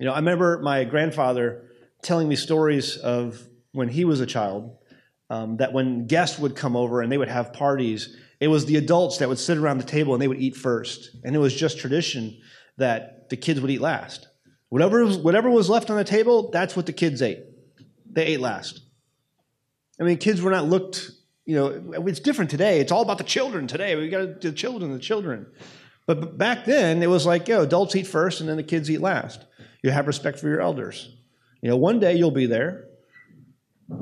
You 0.00 0.06
know, 0.06 0.12
I 0.12 0.16
remember 0.16 0.60
my 0.60 0.84
grandfather 0.84 1.66
telling 2.00 2.26
me 2.26 2.34
stories 2.34 2.96
of 2.96 3.46
when 3.72 3.90
he 3.90 4.06
was 4.06 4.20
a 4.20 4.26
child 4.26 4.78
um, 5.28 5.58
that 5.58 5.74
when 5.74 6.06
guests 6.06 6.38
would 6.38 6.56
come 6.56 6.74
over 6.74 7.02
and 7.02 7.12
they 7.12 7.18
would 7.18 7.28
have 7.28 7.52
parties, 7.52 8.16
it 8.40 8.48
was 8.48 8.64
the 8.64 8.76
adults 8.76 9.18
that 9.18 9.28
would 9.28 9.38
sit 9.38 9.58
around 9.58 9.76
the 9.76 9.84
table 9.84 10.14
and 10.14 10.22
they 10.22 10.26
would 10.26 10.40
eat 10.40 10.56
first. 10.56 11.10
And 11.22 11.36
it 11.36 11.38
was 11.38 11.54
just 11.54 11.78
tradition 11.78 12.40
that 12.78 13.28
the 13.28 13.36
kids 13.36 13.60
would 13.60 13.70
eat 13.70 13.82
last. 13.82 14.28
Whatever 14.70 15.04
was, 15.04 15.18
whatever 15.18 15.50
was 15.50 15.68
left 15.68 15.90
on 15.90 15.98
the 15.98 16.04
table, 16.04 16.50
that's 16.50 16.74
what 16.74 16.86
the 16.86 16.94
kids 16.94 17.20
ate. 17.20 17.44
They 18.10 18.24
ate 18.24 18.40
last. 18.40 18.80
I 20.00 20.04
mean, 20.04 20.16
kids 20.16 20.40
were 20.40 20.50
not 20.50 20.64
looked, 20.64 21.10
you 21.44 21.56
know, 21.56 22.06
it's 22.06 22.20
different 22.20 22.50
today. 22.50 22.80
It's 22.80 22.90
all 22.90 23.02
about 23.02 23.18
the 23.18 23.24
children 23.24 23.66
today. 23.66 23.96
We 23.96 24.08
got 24.08 24.40
the 24.40 24.52
children, 24.52 24.92
the 24.92 24.98
children. 24.98 25.46
But 26.06 26.38
back 26.38 26.64
then, 26.64 27.02
it 27.02 27.10
was 27.10 27.26
like, 27.26 27.46
yo, 27.48 27.60
adults 27.60 27.94
eat 27.94 28.06
first 28.06 28.40
and 28.40 28.48
then 28.48 28.56
the 28.56 28.62
kids 28.62 28.90
eat 28.90 29.02
last. 29.02 29.44
You 29.82 29.90
have 29.90 30.06
respect 30.06 30.38
for 30.38 30.48
your 30.48 30.60
elders. 30.60 31.16
You 31.62 31.70
know, 31.70 31.76
one 31.76 32.00
day 32.00 32.14
you'll 32.14 32.30
be 32.30 32.46
there. 32.46 32.86
But 33.88 33.98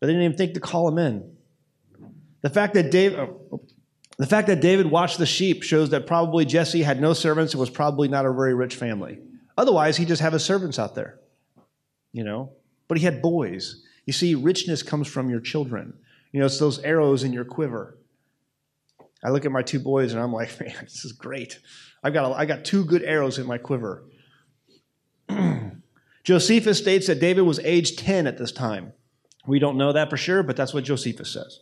they 0.00 0.08
didn't 0.08 0.22
even 0.22 0.36
think 0.36 0.54
to 0.54 0.60
call 0.60 0.88
him 0.88 0.98
in. 0.98 1.36
The 2.42 2.50
fact 2.50 2.74
that 2.74 2.90
David, 2.90 3.18
oh, 3.18 3.40
oh, 3.52 3.60
the 4.18 4.26
fact 4.26 4.48
that 4.48 4.60
David 4.60 4.90
watched 4.90 5.18
the 5.18 5.26
sheep 5.26 5.62
shows 5.62 5.90
that 5.90 6.06
probably 6.06 6.44
Jesse 6.44 6.82
had 6.82 7.00
no 7.00 7.12
servants 7.12 7.52
and 7.52 7.60
was 7.60 7.70
probably 7.70 8.08
not 8.08 8.24
a 8.24 8.32
very 8.32 8.54
rich 8.54 8.76
family. 8.76 9.18
Otherwise, 9.58 9.96
he'd 9.96 10.08
just 10.08 10.22
have 10.22 10.32
his 10.32 10.44
servants 10.44 10.78
out 10.78 10.94
there, 10.94 11.18
you 12.12 12.24
know. 12.24 12.52
But 12.88 12.98
he 12.98 13.04
had 13.04 13.20
boys. 13.20 13.82
You 14.04 14.12
see, 14.12 14.34
richness 14.34 14.82
comes 14.82 15.08
from 15.08 15.28
your 15.28 15.40
children. 15.40 15.94
You 16.32 16.40
know, 16.40 16.46
it's 16.46 16.58
those 16.58 16.78
arrows 16.80 17.24
in 17.24 17.32
your 17.32 17.44
quiver. 17.44 17.98
I 19.24 19.30
look 19.30 19.44
at 19.44 19.50
my 19.50 19.62
two 19.62 19.80
boys 19.80 20.12
and 20.12 20.22
I'm 20.22 20.32
like, 20.32 20.58
man, 20.60 20.74
this 20.82 21.04
is 21.04 21.12
great. 21.12 21.58
I've 22.06 22.12
got, 22.12 22.30
a, 22.30 22.34
I 22.36 22.44
got 22.44 22.64
two 22.64 22.84
good 22.84 23.02
arrows 23.02 23.36
in 23.36 23.46
my 23.48 23.58
quiver. 23.58 24.04
Josephus 26.22 26.78
states 26.78 27.08
that 27.08 27.18
David 27.18 27.42
was 27.42 27.58
age 27.58 27.96
10 27.96 28.28
at 28.28 28.38
this 28.38 28.52
time. 28.52 28.92
We 29.44 29.58
don't 29.58 29.76
know 29.76 29.92
that 29.92 30.08
for 30.08 30.16
sure, 30.16 30.44
but 30.44 30.56
that's 30.56 30.72
what 30.72 30.84
Josephus 30.84 31.32
says. 31.32 31.58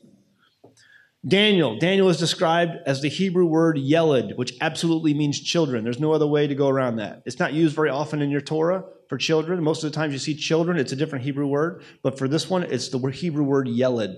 Daniel. 1.27 1.79
Daniel 1.79 2.11
is 2.11 2.19
described 2.19 2.77
as 2.85 3.01
the 3.01 3.09
Hebrew 3.09 3.47
word 3.47 3.79
yeled, 3.79 4.37
which 4.37 4.53
absolutely 4.61 5.15
means 5.15 5.41
children. 5.41 5.83
There's 5.83 5.99
no 5.99 6.13
other 6.13 6.27
way 6.27 6.47
to 6.47 6.55
go 6.55 6.69
around 6.69 6.97
that. 6.97 7.23
It's 7.25 7.39
not 7.39 7.55
used 7.55 7.75
very 7.75 7.89
often 7.89 8.21
in 8.21 8.29
your 8.29 8.43
Torah 8.43 8.85
for 9.09 9.17
children. 9.17 9.65
Most 9.65 9.83
of 9.83 9.91
the 9.91 9.97
times 9.97 10.13
you 10.13 10.19
see 10.19 10.35
children, 10.35 10.77
it's 10.77 10.93
a 10.93 10.97
different 10.97 11.25
Hebrew 11.25 11.47
word. 11.47 11.83
But 12.03 12.19
for 12.19 12.29
this 12.29 12.51
one, 12.51 12.65
it's 12.65 12.91
the 12.91 12.99
Hebrew 12.99 13.45
word 13.45 13.67
yeled. 13.67 14.15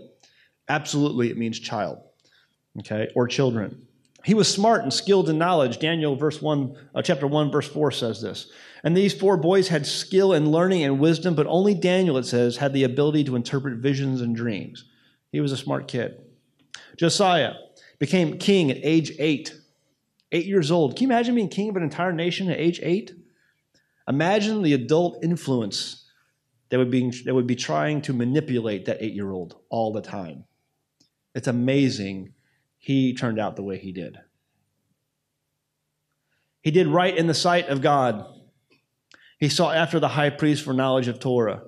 Absolutely, 0.68 1.30
it 1.30 1.38
means 1.38 1.60
child, 1.60 1.98
okay, 2.80 3.12
or 3.14 3.28
children. 3.28 3.85
He 4.26 4.34
was 4.34 4.52
smart 4.52 4.82
and 4.82 4.92
skilled 4.92 5.28
in 5.28 5.38
knowledge. 5.38 5.78
Daniel, 5.78 6.16
verse 6.16 6.42
one, 6.42 6.74
uh, 6.96 7.00
chapter 7.00 7.28
one, 7.28 7.48
verse 7.48 7.68
four 7.68 7.92
says 7.92 8.20
this. 8.20 8.50
And 8.82 8.96
these 8.96 9.14
four 9.14 9.36
boys 9.36 9.68
had 9.68 9.86
skill 9.86 10.32
in 10.32 10.50
learning 10.50 10.82
and 10.82 10.98
wisdom, 10.98 11.36
but 11.36 11.46
only 11.46 11.74
Daniel, 11.74 12.16
it 12.16 12.24
says, 12.24 12.56
had 12.56 12.72
the 12.72 12.82
ability 12.82 13.22
to 13.22 13.36
interpret 13.36 13.78
visions 13.78 14.20
and 14.20 14.34
dreams. 14.34 14.84
He 15.30 15.40
was 15.40 15.52
a 15.52 15.56
smart 15.56 15.86
kid. 15.86 16.20
Josiah 16.96 17.52
became 18.00 18.38
king 18.38 18.68
at 18.72 18.78
age 18.82 19.12
eight, 19.20 19.54
eight 20.32 20.46
years 20.46 20.72
old. 20.72 20.96
Can 20.96 21.04
you 21.04 21.08
imagine 21.14 21.36
being 21.36 21.48
king 21.48 21.68
of 21.68 21.76
an 21.76 21.84
entire 21.84 22.12
nation 22.12 22.50
at 22.50 22.58
age 22.58 22.80
eight? 22.82 23.12
Imagine 24.08 24.62
the 24.62 24.72
adult 24.72 25.22
influence 25.22 26.04
that 26.70 26.78
would 26.78 26.90
be, 26.90 27.12
that 27.26 27.34
would 27.34 27.46
be 27.46 27.54
trying 27.54 28.02
to 28.02 28.12
manipulate 28.12 28.86
that 28.86 28.98
eight 29.00 29.14
year 29.14 29.30
old 29.30 29.54
all 29.68 29.92
the 29.92 30.02
time. 30.02 30.42
It's 31.36 31.46
amazing 31.46 32.32
he 32.86 33.14
turned 33.14 33.40
out 33.40 33.56
the 33.56 33.64
way 33.64 33.78
he 33.78 33.90
did. 33.90 34.16
He 36.60 36.70
did 36.70 36.86
right 36.86 37.16
in 37.16 37.26
the 37.26 37.34
sight 37.34 37.68
of 37.68 37.80
God. 37.80 38.24
He 39.40 39.48
sought 39.48 39.76
after 39.76 39.98
the 39.98 40.06
high 40.06 40.30
priest 40.30 40.62
for 40.62 40.72
knowledge 40.72 41.08
of 41.08 41.18
Torah. 41.18 41.62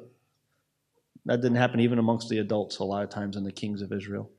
That 1.25 1.41
didn't 1.41 1.57
happen 1.57 1.81
even 1.81 1.99
amongst 1.99 2.29
the 2.29 2.39
adults 2.39 2.79
a 2.79 2.85
lot 2.85 3.03
of 3.03 3.11
times 3.11 3.37
in 3.37 3.43
the 3.43 3.51
kings 3.51 3.83
of 3.83 3.93
Israel 3.93 4.31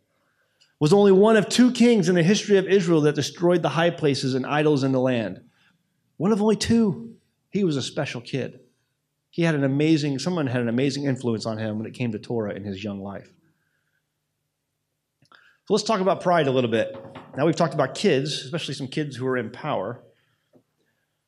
was 0.80 0.94
only 0.94 1.12
one 1.12 1.36
of 1.36 1.50
two 1.50 1.74
kings 1.74 2.08
in 2.08 2.16
the 2.16 2.24
history 2.24 2.56
of 2.56 2.66
Israel 2.66 3.02
that 3.02 3.16
destroyed 3.16 3.62
the 3.62 3.68
high 3.68 3.90
places 3.90 4.34
and 4.34 4.46
idols 4.46 4.86
in 4.86 4.94
the 4.94 5.02
land. 5.02 5.42
One 6.16 6.32
of 6.32 6.42
only 6.42 6.56
two. 6.56 7.18
He 7.50 7.66
was 7.66 7.76
a 7.76 7.82
special 7.82 8.22
kid. 8.22 8.62
He 9.32 9.42
had 9.42 9.56
an 9.56 9.66
amazing, 9.66 10.20
someone 10.20 10.48
had 10.48 10.62
an 10.62 10.70
amazing 10.70 11.04
influence 11.04 11.46
on 11.46 11.58
him 11.58 11.78
when 11.78 11.86
it 11.86 11.94
came 11.94 12.14
to 12.14 12.20
Torah 12.20 12.54
in 12.54 12.64
his 12.64 12.82
young 12.82 13.02
life. 13.02 13.34
So 15.70 15.76
let's 15.76 15.84
talk 15.84 16.00
about 16.00 16.22
pride 16.22 16.48
a 16.48 16.52
little 16.52 16.72
bit. 16.72 16.98
Now 17.38 17.46
we've 17.46 17.56
talked 17.56 17.76
about 17.76 17.94
kids, 17.94 18.42
especially 18.44 18.74
some 18.74 18.88
kids 18.88 19.16
who 19.16 19.28
are 19.28 19.38
in 19.38 19.52
power. 19.52 20.02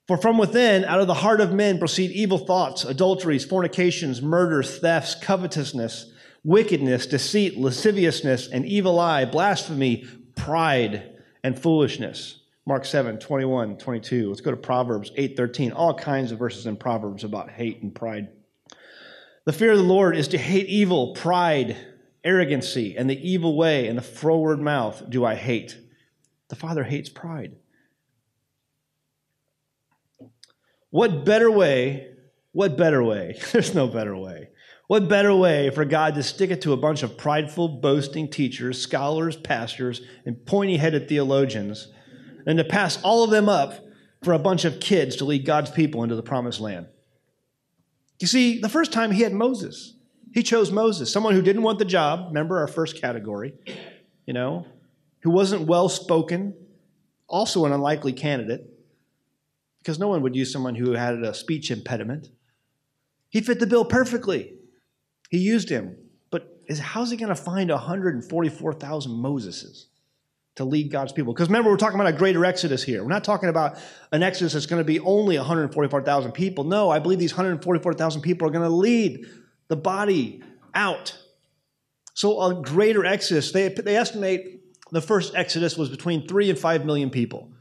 For 0.07 0.17
from 0.17 0.39
within, 0.39 0.83
out 0.83 0.99
of 0.99 1.05
the 1.05 1.13
heart 1.13 1.41
of 1.41 1.53
men, 1.53 1.77
proceed 1.77 2.09
evil 2.09 2.39
thoughts, 2.39 2.83
adulteries, 2.83 3.45
fornications, 3.45 4.19
murders, 4.19 4.79
thefts, 4.79 5.13
covetousness 5.13 6.11
wickedness, 6.43 7.05
deceit, 7.05 7.55
lasciviousness, 7.55 8.47
an 8.47 8.65
evil 8.65 8.99
eye, 8.99 9.25
blasphemy, 9.25 10.07
pride, 10.35 11.19
and 11.43 11.61
foolishness. 11.61 12.39
Mark 12.65 12.83
7, 12.83 13.19
21, 13.19 13.77
22. 13.77 14.27
Let's 14.27 14.41
go 14.41 14.49
to 14.49 14.57
Proverbs 14.57 15.11
8, 15.17 15.37
13. 15.37 15.71
All 15.71 15.93
kinds 15.93 16.31
of 16.31 16.39
verses 16.39 16.65
in 16.65 16.77
Proverbs 16.77 17.23
about 17.23 17.51
hate 17.51 17.83
and 17.83 17.93
pride. 17.93 18.29
The 19.45 19.53
fear 19.53 19.73
of 19.73 19.77
the 19.77 19.83
Lord 19.83 20.17
is 20.17 20.29
to 20.29 20.39
hate 20.39 20.65
evil, 20.65 21.13
pride, 21.13 21.77
arrogancy, 22.23 22.95
and 22.97 23.09
the 23.09 23.29
evil 23.29 23.57
way 23.57 23.87
and 23.87 23.97
the 23.97 24.03
froward 24.03 24.59
mouth 24.59 25.03
do 25.09 25.25
I 25.25 25.35
hate. 25.35 25.77
The 26.49 26.55
Father 26.55 26.83
hates 26.83 27.09
pride. 27.09 27.55
What 30.89 31.25
better 31.25 31.49
way? 31.49 32.09
What 32.51 32.77
better 32.77 33.03
way? 33.03 33.39
There's 33.51 33.73
no 33.73 33.87
better 33.87 34.15
way 34.15 34.49
what 34.91 35.07
better 35.07 35.33
way 35.33 35.69
for 35.69 35.85
God 35.85 36.15
to 36.15 36.21
stick 36.21 36.51
it 36.51 36.63
to 36.63 36.73
a 36.73 36.77
bunch 36.77 37.01
of 37.01 37.17
prideful, 37.17 37.79
boasting 37.79 38.27
teachers, 38.29 38.77
scholars, 38.77 39.37
pastors, 39.37 40.01
and 40.25 40.45
pointy 40.45 40.75
headed 40.75 41.07
theologians 41.07 41.87
than 42.43 42.57
to 42.57 42.65
pass 42.65 43.01
all 43.01 43.23
of 43.23 43.29
them 43.29 43.47
up 43.47 43.85
for 44.21 44.33
a 44.33 44.37
bunch 44.37 44.65
of 44.65 44.81
kids 44.81 45.15
to 45.15 45.23
lead 45.23 45.45
God's 45.45 45.71
people 45.71 46.03
into 46.03 46.17
the 46.17 46.21
promised 46.21 46.59
land? 46.59 46.87
You 48.19 48.27
see, 48.27 48.59
the 48.59 48.67
first 48.67 48.91
time 48.91 49.11
he 49.11 49.21
had 49.21 49.31
Moses, 49.31 49.95
he 50.33 50.43
chose 50.43 50.71
Moses, 50.71 51.11
someone 51.11 51.33
who 51.33 51.41
didn't 51.41 51.63
want 51.63 51.79
the 51.79 51.85
job. 51.85 52.27
Remember 52.27 52.59
our 52.59 52.67
first 52.67 52.99
category, 53.01 53.53
you 54.25 54.33
know, 54.33 54.65
who 55.19 55.29
wasn't 55.29 55.67
well 55.67 55.89
spoken, 55.89 56.53
also 57.27 57.65
an 57.65 57.73
unlikely 57.73 58.13
candidate, 58.13 58.67
because 59.79 59.99
no 59.99 60.07
one 60.07 60.21
would 60.21 60.35
use 60.35 60.51
someone 60.51 60.75
who 60.75 60.93
had 60.93 61.15
a 61.15 61.33
speech 61.33 61.71
impediment. 61.71 62.29
He 63.29 63.41
fit 63.41 63.59
the 63.59 63.67
bill 63.67 63.85
perfectly. 63.85 64.53
He 65.29 65.37
used 65.37 65.69
him. 65.69 65.97
But 66.29 66.61
is, 66.67 66.79
how's 66.79 67.11
he 67.11 67.17
going 67.17 67.29
to 67.29 67.35
find 67.35 67.69
144,000 67.69 69.11
Moseses 69.11 69.85
to 70.55 70.65
lead 70.65 70.91
God's 70.91 71.13
people? 71.13 71.33
Because 71.33 71.47
remember, 71.47 71.69
we're 71.69 71.77
talking 71.77 71.99
about 71.99 72.13
a 72.13 72.17
greater 72.17 72.45
exodus 72.45 72.83
here. 72.83 73.03
We're 73.03 73.09
not 73.09 73.23
talking 73.23 73.49
about 73.49 73.77
an 74.11 74.23
exodus 74.23 74.53
that's 74.53 74.65
going 74.65 74.81
to 74.81 74.85
be 74.85 74.99
only 74.99 75.37
144,000 75.37 76.31
people. 76.33 76.63
No, 76.63 76.89
I 76.89 76.99
believe 76.99 77.19
these 77.19 77.33
144,000 77.33 78.21
people 78.21 78.47
are 78.47 78.51
going 78.51 78.69
to 78.69 78.75
lead 78.75 79.25
the 79.71 79.77
body 79.77 80.43
out. 80.75 81.17
So 82.13 82.41
a 82.41 82.61
greater 82.61 83.05
exodus, 83.05 83.53
they, 83.53 83.69
they 83.69 83.95
estimate 83.95 84.61
the 84.91 85.01
first 85.01 85.33
exodus 85.33 85.77
was 85.77 85.87
between 85.87 86.27
three 86.27 86.49
and 86.49 86.59
five 86.59 86.85
million 86.85 87.09
people. 87.09 87.53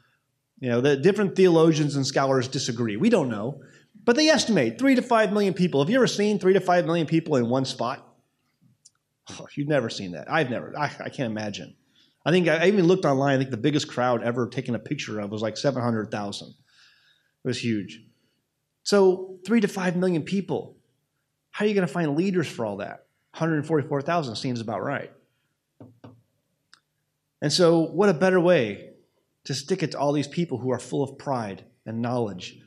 You 0.58 0.70
know, 0.70 0.80
the 0.80 0.96
different 0.96 1.36
theologians 1.36 1.94
and 1.94 2.04
scholars 2.04 2.48
disagree. 2.48 2.96
We 2.96 3.10
don't 3.10 3.28
know. 3.28 3.62
But 4.02 4.16
they 4.16 4.28
estimate 4.28 4.76
three 4.76 4.96
to 4.96 5.02
five 5.02 5.32
million 5.32 5.54
people. 5.54 5.80
Have 5.80 5.88
you 5.88 5.96
ever 5.96 6.08
seen 6.08 6.40
three 6.40 6.52
to 6.54 6.60
five 6.60 6.84
million 6.84 7.06
people 7.06 7.36
in 7.36 7.48
one 7.48 7.64
spot? 7.64 8.04
Oh, 9.30 9.46
you've 9.54 9.68
never 9.68 9.88
seen 9.88 10.12
that. 10.12 10.28
I've 10.28 10.50
never. 10.50 10.76
I, 10.76 10.86
I 10.86 11.08
can't 11.10 11.30
imagine. 11.30 11.76
I 12.26 12.32
think 12.32 12.48
I 12.48 12.66
even 12.66 12.86
looked 12.86 13.04
online. 13.04 13.36
I 13.36 13.38
think 13.38 13.50
the 13.50 13.56
biggest 13.56 13.86
crowd 13.86 14.24
ever 14.24 14.48
taken 14.48 14.74
a 14.74 14.80
picture 14.80 15.20
of 15.20 15.30
was 15.30 15.42
like 15.42 15.56
700,000. 15.56 16.48
It 16.48 16.54
was 17.44 17.62
huge. 17.62 18.02
So, 18.82 19.38
three 19.46 19.60
to 19.60 19.68
five 19.68 19.94
million 19.94 20.24
people. 20.24 20.79
How 21.60 21.66
are 21.66 21.68
you 21.68 21.74
going 21.74 21.86
to 21.86 21.92
find 21.92 22.16
leaders 22.16 22.48
for 22.48 22.64
all 22.64 22.78
that? 22.78 23.04
144,000 23.32 24.34
seems 24.34 24.62
about 24.62 24.82
right. 24.82 25.12
And 27.42 27.52
so, 27.52 27.80
what 27.80 28.08
a 28.08 28.14
better 28.14 28.40
way 28.40 28.92
to 29.44 29.52
stick 29.52 29.82
it 29.82 29.90
to 29.90 29.98
all 29.98 30.14
these 30.14 30.26
people 30.26 30.56
who 30.56 30.70
are 30.70 30.78
full 30.78 31.02
of 31.02 31.18
pride 31.18 31.66
and 31.84 32.00
knowledge 32.00 32.58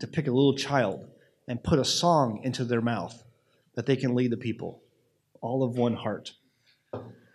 to 0.00 0.06
pick 0.06 0.26
a 0.26 0.30
little 0.30 0.54
child 0.54 1.08
and 1.48 1.64
put 1.64 1.78
a 1.78 1.84
song 1.86 2.42
into 2.44 2.66
their 2.66 2.82
mouth 2.82 3.24
that 3.74 3.86
they 3.86 3.96
can 3.96 4.14
lead 4.14 4.30
the 4.30 4.36
people, 4.36 4.82
all 5.40 5.62
of 5.62 5.78
one 5.78 5.94
heart. 5.94 6.32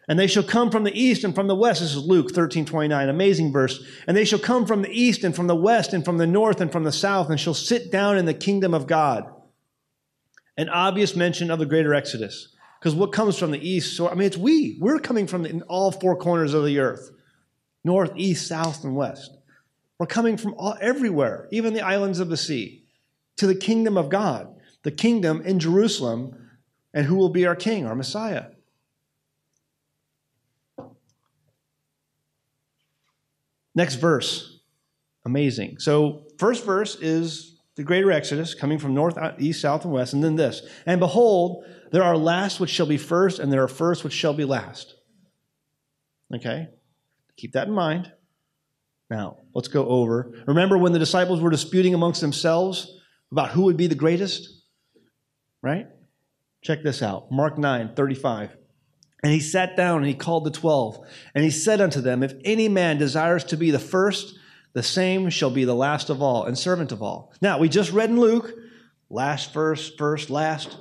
And 0.07 0.19
they 0.19 0.27
shall 0.27 0.43
come 0.43 0.69
from 0.69 0.83
the 0.83 1.01
east 1.01 1.23
and 1.23 1.33
from 1.33 1.47
the 1.47 1.55
west. 1.55 1.81
This 1.81 1.95
is 1.95 2.05
Luke 2.05 2.29
13, 2.31 2.63
29, 2.63 3.09
amazing 3.09 3.51
verse. 3.51 3.83
And 4.05 4.15
they 4.15 4.23
shall 4.23 4.37
come 4.37 4.67
from 4.67 4.83
the 4.83 4.91
east 4.91 5.23
and 5.23 5.35
from 5.35 5.47
the 5.47 5.55
west 5.55 5.93
and 5.93 6.05
from 6.05 6.19
the 6.19 6.27
north 6.27 6.61
and 6.61 6.71
from 6.71 6.83
the 6.83 6.91
south 6.91 7.31
and 7.31 7.39
shall 7.39 7.55
sit 7.55 7.91
down 7.91 8.19
in 8.19 8.25
the 8.25 8.35
kingdom 8.35 8.75
of 8.75 8.85
God. 8.85 9.33
An 10.57 10.69
obvious 10.69 11.15
mention 11.15 11.51
of 11.51 11.59
the 11.59 11.65
greater 11.65 11.93
Exodus. 11.93 12.49
Because 12.79 12.95
what 12.95 13.11
comes 13.11 13.37
from 13.37 13.51
the 13.51 13.67
east, 13.67 13.95
so 13.95 14.09
I 14.09 14.13
mean, 14.13 14.27
it's 14.27 14.37
we. 14.37 14.77
We're 14.79 14.99
coming 14.99 15.27
from 15.27 15.45
in 15.45 15.61
all 15.63 15.91
four 15.91 16.15
corners 16.15 16.53
of 16.53 16.65
the 16.65 16.79
earth 16.79 17.11
north, 17.83 18.11
east, 18.17 18.47
south, 18.47 18.83
and 18.83 18.95
west. 18.95 19.37
We're 19.97 20.07
coming 20.07 20.35
from 20.35 20.53
all, 20.57 20.75
everywhere, 20.81 21.47
even 21.51 21.73
the 21.73 21.85
islands 21.85 22.19
of 22.19 22.27
the 22.27 22.35
sea, 22.35 22.83
to 23.37 23.47
the 23.47 23.55
kingdom 23.55 23.97
of 23.97 24.09
God, 24.09 24.53
the 24.83 24.91
kingdom 24.91 25.41
in 25.41 25.57
Jerusalem, 25.57 26.49
and 26.93 27.05
who 27.05 27.15
will 27.15 27.29
be 27.29 27.47
our 27.47 27.55
king, 27.55 27.85
our 27.85 27.95
Messiah. 27.95 28.47
Next 33.73 33.95
verse. 33.95 34.59
Amazing. 35.25 35.79
So, 35.79 36.23
first 36.37 36.65
verse 36.65 36.95
is 36.95 37.56
the 37.77 37.83
greater 37.83 38.11
Exodus 38.11 38.55
coming 38.55 38.79
from 38.79 38.95
north, 38.95 39.17
uh, 39.17 39.33
east, 39.37 39.61
south, 39.61 39.85
and 39.85 39.93
west. 39.93 40.13
And 40.13 40.23
then 40.23 40.35
this. 40.35 40.63
And 40.85 40.99
behold, 40.99 41.63
there 41.91 42.03
are 42.03 42.17
last 42.17 42.59
which 42.59 42.71
shall 42.71 42.87
be 42.87 42.97
first, 42.97 43.39
and 43.39 43.53
there 43.53 43.63
are 43.63 43.67
first 43.67 44.03
which 44.03 44.13
shall 44.13 44.33
be 44.33 44.45
last. 44.45 44.95
Okay? 46.35 46.69
Keep 47.37 47.53
that 47.53 47.67
in 47.67 47.73
mind. 47.73 48.11
Now, 49.09 49.37
let's 49.53 49.67
go 49.67 49.87
over. 49.87 50.43
Remember 50.47 50.77
when 50.77 50.91
the 50.91 50.99
disciples 50.99 51.39
were 51.39 51.51
disputing 51.51 51.93
amongst 51.93 52.19
themselves 52.19 52.99
about 53.31 53.51
who 53.51 53.63
would 53.63 53.77
be 53.77 53.87
the 53.87 53.95
greatest? 53.95 54.49
Right? 55.61 55.87
Check 56.63 56.83
this 56.83 57.01
out 57.01 57.31
Mark 57.31 57.57
9 57.57 57.93
35. 57.95 58.57
And 59.23 59.31
he 59.31 59.39
sat 59.39 59.75
down 59.75 59.97
and 59.97 60.07
he 60.07 60.13
called 60.13 60.45
the 60.45 60.51
twelve. 60.51 60.99
And 61.33 61.43
he 61.43 61.49
said 61.49 61.81
unto 61.81 62.01
them, 62.01 62.21
If 62.21 62.33
any 62.43 62.69
man 62.69 62.97
desires 62.97 63.43
to 63.45 63.57
be 63.57 63.71
the 63.71 63.79
first, 63.79 64.36
the 64.77 64.83
same 64.83 65.31
shall 65.31 65.49
be 65.49 65.65
the 65.65 65.73
last 65.73 66.11
of 66.11 66.21
all 66.21 66.43
and 66.43 66.55
servant 66.55 66.91
of 66.91 67.01
all. 67.01 67.33
Now, 67.41 67.57
we 67.57 67.67
just 67.67 67.91
read 67.91 68.11
in 68.11 68.19
Luke, 68.19 68.53
last 69.09 69.51
first, 69.51 69.97
first, 69.97 70.29
last. 70.29 70.77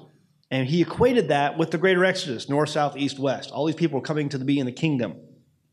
And 0.50 0.68
he 0.68 0.82
equated 0.82 1.28
that 1.28 1.56
with 1.56 1.70
the 1.70 1.78
greater 1.78 2.04
Exodus, 2.04 2.46
north, 2.46 2.68
south, 2.68 2.98
east, 2.98 3.18
west. 3.18 3.50
All 3.50 3.64
these 3.64 3.74
people 3.74 3.96
are 3.96 4.02
coming 4.02 4.28
to 4.28 4.38
be 4.38 4.58
in 4.58 4.66
the 4.66 4.72
kingdom 4.72 5.16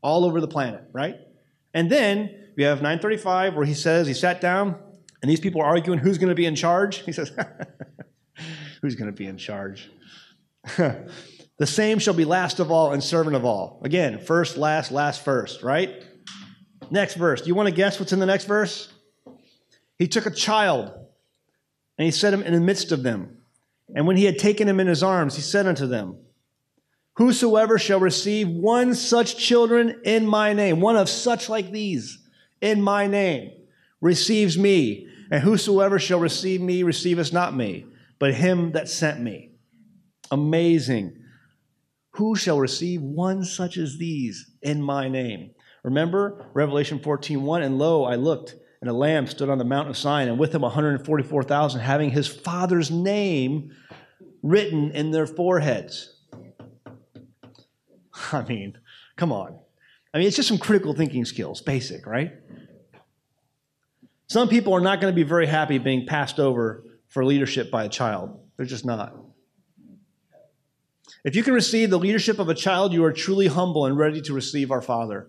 all 0.00 0.24
over 0.24 0.40
the 0.40 0.48
planet, 0.48 0.84
right? 0.94 1.16
And 1.74 1.92
then 1.92 2.34
we 2.56 2.62
have 2.62 2.78
935 2.78 3.56
where 3.56 3.66
he 3.66 3.74
says 3.74 4.06
he 4.06 4.14
sat 4.14 4.40
down 4.40 4.78
and 5.20 5.30
these 5.30 5.40
people 5.40 5.60
are 5.60 5.66
arguing 5.66 5.98
who's 5.98 6.16
going 6.16 6.30
to 6.30 6.34
be 6.34 6.46
in 6.46 6.54
charge. 6.54 7.04
He 7.04 7.12
says, 7.12 7.30
Who's 8.80 8.94
going 8.94 9.10
to 9.10 9.16
be 9.16 9.26
in 9.26 9.36
charge? 9.36 9.90
The 11.56 11.68
same 11.68 12.00
shall 12.00 12.14
be 12.14 12.24
last 12.24 12.58
of 12.58 12.72
all 12.72 12.92
and 12.92 13.02
servant 13.02 13.36
of 13.36 13.44
all. 13.44 13.80
Again, 13.84 14.18
first, 14.18 14.56
last, 14.56 14.90
last, 14.90 15.24
first, 15.24 15.62
right? 15.62 16.02
Next 16.90 17.14
verse. 17.14 17.40
Do 17.40 17.48
you 17.48 17.54
want 17.54 17.68
to 17.68 17.74
guess 17.74 17.98
what's 17.98 18.12
in 18.12 18.18
the 18.18 18.26
next 18.26 18.44
verse? 18.44 18.92
He 19.98 20.08
took 20.08 20.26
a 20.26 20.30
child 20.30 20.92
and 21.98 22.04
he 22.04 22.10
set 22.10 22.34
him 22.34 22.42
in 22.42 22.52
the 22.52 22.60
midst 22.60 22.92
of 22.92 23.02
them. 23.02 23.38
And 23.94 24.06
when 24.06 24.16
he 24.16 24.24
had 24.24 24.38
taken 24.38 24.68
him 24.68 24.80
in 24.80 24.86
his 24.86 25.02
arms, 25.02 25.36
he 25.36 25.42
said 25.42 25.66
unto 25.66 25.86
them, 25.86 26.16
Whosoever 27.16 27.78
shall 27.78 28.00
receive 28.00 28.48
one 28.48 28.94
such 28.94 29.36
children 29.36 30.00
in 30.04 30.26
my 30.26 30.52
name, 30.52 30.80
one 30.80 30.96
of 30.96 31.08
such 31.08 31.48
like 31.48 31.70
these 31.70 32.18
in 32.60 32.82
my 32.82 33.06
name, 33.06 33.52
receives 34.00 34.58
me. 34.58 35.08
And 35.30 35.42
whosoever 35.42 35.98
shall 35.98 36.18
receive 36.18 36.60
me 36.60 36.82
receiveth 36.82 37.32
not 37.32 37.54
me, 37.54 37.86
but 38.18 38.34
him 38.34 38.72
that 38.72 38.88
sent 38.88 39.20
me. 39.20 39.52
Amazing. 40.30 41.16
Who 42.12 42.34
shall 42.34 42.58
receive 42.58 43.00
one 43.00 43.44
such 43.44 43.76
as 43.76 43.96
these 43.98 44.50
in 44.60 44.82
my 44.82 45.08
name? 45.08 45.53
Remember 45.84 46.46
Revelation 46.54 46.98
14 46.98 47.42
1 47.42 47.62
And 47.62 47.78
lo, 47.78 48.04
I 48.04 48.16
looked, 48.16 48.56
and 48.80 48.90
a 48.90 48.92
lamb 48.92 49.26
stood 49.28 49.50
on 49.50 49.58
the 49.58 49.64
Mount 49.64 49.88
of 49.88 49.96
Zion, 49.96 50.28
and 50.28 50.38
with 50.38 50.54
him 50.54 50.62
144,000, 50.62 51.80
having 51.80 52.10
his 52.10 52.26
father's 52.26 52.90
name 52.90 53.70
written 54.42 54.90
in 54.90 55.12
their 55.12 55.26
foreheads. 55.26 56.18
I 58.32 58.42
mean, 58.42 58.78
come 59.16 59.30
on. 59.30 59.58
I 60.12 60.18
mean, 60.18 60.26
it's 60.26 60.36
just 60.36 60.48
some 60.48 60.58
critical 60.58 60.94
thinking 60.94 61.24
skills, 61.24 61.60
basic, 61.60 62.06
right? 62.06 62.32
Some 64.26 64.48
people 64.48 64.72
are 64.72 64.80
not 64.80 65.00
going 65.00 65.12
to 65.12 65.14
be 65.14 65.22
very 65.22 65.46
happy 65.46 65.78
being 65.78 66.06
passed 66.06 66.40
over 66.40 66.84
for 67.08 67.24
leadership 67.24 67.70
by 67.70 67.84
a 67.84 67.88
child. 67.88 68.40
They're 68.56 68.64
just 68.64 68.86
not. 68.86 69.14
If 71.24 71.36
you 71.36 71.42
can 71.42 71.52
receive 71.52 71.90
the 71.90 71.98
leadership 71.98 72.38
of 72.38 72.48
a 72.48 72.54
child, 72.54 72.92
you 72.92 73.04
are 73.04 73.12
truly 73.12 73.48
humble 73.48 73.86
and 73.86 73.98
ready 73.98 74.22
to 74.22 74.32
receive 74.32 74.70
our 74.70 74.80
Father. 74.80 75.28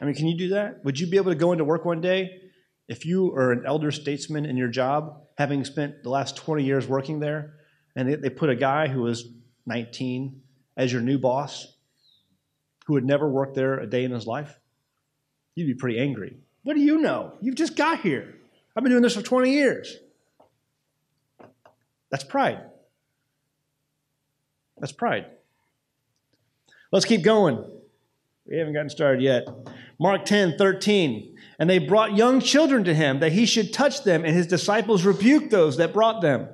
I 0.00 0.04
mean, 0.04 0.14
can 0.14 0.26
you 0.26 0.36
do 0.36 0.48
that? 0.50 0.84
Would 0.84 0.98
you 0.98 1.06
be 1.06 1.16
able 1.16 1.30
to 1.30 1.36
go 1.36 1.52
into 1.52 1.64
work 1.64 1.84
one 1.84 2.00
day 2.00 2.40
if 2.88 3.04
you 3.04 3.32
are 3.34 3.52
an 3.52 3.64
elder 3.66 3.90
statesman 3.90 4.46
in 4.46 4.56
your 4.56 4.68
job, 4.68 5.22
having 5.36 5.64
spent 5.64 6.02
the 6.02 6.10
last 6.10 6.36
20 6.36 6.64
years 6.64 6.88
working 6.88 7.20
there, 7.20 7.54
and 7.94 8.22
they, 8.22 8.30
put 8.30 8.50
a 8.50 8.56
guy 8.56 8.88
who 8.88 9.02
was 9.02 9.28
19 9.66 10.40
as 10.76 10.92
your 10.92 11.02
new 11.02 11.18
boss, 11.18 11.76
who 12.86 12.94
had 12.94 13.04
never 13.04 13.28
worked 13.28 13.54
there 13.54 13.78
a 13.78 13.86
day 13.86 14.04
in 14.04 14.10
his 14.10 14.26
life? 14.26 14.58
You'd 15.54 15.66
be 15.66 15.74
pretty 15.74 15.98
angry. 15.98 16.36
What 16.62 16.74
do 16.74 16.80
you 16.80 16.98
know? 16.98 17.34
You've 17.40 17.54
just 17.54 17.76
got 17.76 18.00
here. 18.00 18.34
I've 18.76 18.82
been 18.82 18.92
doing 18.92 19.02
this 19.02 19.16
for 19.16 19.22
20 19.22 19.52
years. 19.52 19.96
That's 22.10 22.24
pride. 22.24 22.60
That's 24.78 24.92
pride. 24.92 25.26
Let's 26.90 27.04
keep 27.04 27.22
going. 27.22 27.62
We 28.46 28.56
haven't 28.58 28.72
gotten 28.72 28.90
started 28.90 29.22
yet. 29.22 29.46
Mark 30.00 30.24
10, 30.24 30.56
13. 30.56 31.36
And 31.58 31.68
they 31.68 31.78
brought 31.78 32.16
young 32.16 32.40
children 32.40 32.84
to 32.84 32.94
him 32.94 33.20
that 33.20 33.32
he 33.32 33.44
should 33.44 33.72
touch 33.72 34.02
them, 34.02 34.24
and 34.24 34.34
his 34.34 34.46
disciples 34.46 35.04
rebuked 35.04 35.50
those 35.50 35.76
that 35.76 35.92
brought 35.92 36.22
them. 36.22 36.48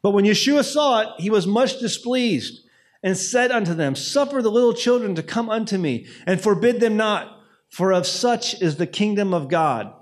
But 0.00 0.12
when 0.12 0.24
Yeshua 0.24 0.64
saw 0.64 1.00
it, 1.00 1.08
he 1.18 1.28
was 1.28 1.46
much 1.46 1.78
displeased 1.78 2.62
and 3.02 3.18
said 3.18 3.50
unto 3.50 3.74
them, 3.74 3.94
Suffer 3.94 4.40
the 4.40 4.50
little 4.50 4.72
children 4.72 5.14
to 5.14 5.22
come 5.22 5.50
unto 5.50 5.76
me, 5.76 6.06
and 6.26 6.40
forbid 6.40 6.80
them 6.80 6.96
not, 6.96 7.38
for 7.68 7.92
of 7.92 8.06
such 8.06 8.60
is 8.62 8.76
the 8.76 8.86
kingdom 8.86 9.34
of 9.34 9.48
God. 9.48 9.92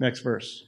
Next 0.00 0.20
verse. 0.20 0.64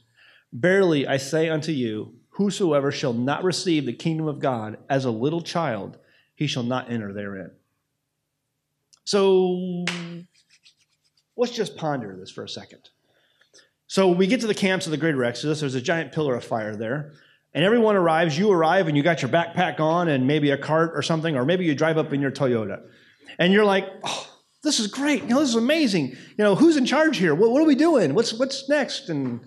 Verily 0.53 1.07
I 1.07 1.17
say 1.17 1.49
unto 1.49 1.71
you, 1.71 2.13
Whosoever 2.33 2.91
shall 2.91 3.13
not 3.13 3.43
receive 3.43 3.85
the 3.85 3.93
kingdom 3.93 4.27
of 4.27 4.39
God 4.39 4.77
as 4.89 5.05
a 5.05 5.11
little 5.11 5.41
child, 5.41 5.97
he 6.35 6.45
shall 6.45 6.63
not 6.63 6.91
enter 6.91 7.11
therein. 7.11 7.51
So 9.09 9.85
let's 11.35 11.51
just 11.51 11.75
ponder 11.75 12.15
this 12.15 12.29
for 12.29 12.43
a 12.43 12.47
second. 12.47 12.89
So 13.87 14.11
we 14.11 14.27
get 14.27 14.41
to 14.41 14.45
the 14.45 14.53
camps 14.53 14.85
of 14.85 14.91
the 14.91 14.97
Greater 14.97 15.23
Exodus. 15.23 15.61
There's 15.61 15.73
a 15.73 15.81
giant 15.81 16.11
pillar 16.11 16.35
of 16.35 16.43
fire 16.43 16.75
there. 16.75 17.13
And 17.55 17.65
everyone 17.65 17.95
arrives. 17.95 18.37
You 18.37 18.51
arrive 18.51 18.87
and 18.87 18.95
you 18.95 19.01
got 19.01 19.23
your 19.23 19.31
backpack 19.31 19.79
on 19.79 20.09
and 20.09 20.27
maybe 20.27 20.51
a 20.51 20.59
cart 20.59 20.91
or 20.93 21.01
something, 21.01 21.35
or 21.35 21.43
maybe 21.43 21.65
you 21.65 21.73
drive 21.73 21.97
up 21.97 22.13
in 22.13 22.21
your 22.21 22.29
Toyota. 22.29 22.83
And 23.39 23.51
you're 23.51 23.65
like, 23.65 23.87
oh, 24.03 24.31
this 24.61 24.79
is 24.79 24.85
great. 24.85 25.23
You 25.23 25.29
know, 25.29 25.39
this 25.39 25.49
is 25.49 25.55
amazing. 25.55 26.09
You 26.09 26.43
know, 26.43 26.53
who's 26.53 26.77
in 26.77 26.85
charge 26.85 27.17
here? 27.17 27.33
What, 27.33 27.49
what 27.49 27.63
are 27.63 27.67
we 27.67 27.73
doing? 27.73 28.13
What's, 28.13 28.31
what's 28.33 28.69
next? 28.69 29.09
And, 29.09 29.39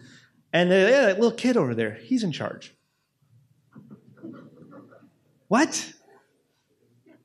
and 0.53 0.73
uh, 0.73 0.75
yeah, 0.75 1.01
that 1.03 1.21
little 1.21 1.39
kid 1.39 1.57
over 1.57 1.73
there, 1.73 1.95
he's 2.03 2.25
in 2.25 2.33
charge. 2.33 2.75
What? 5.47 5.93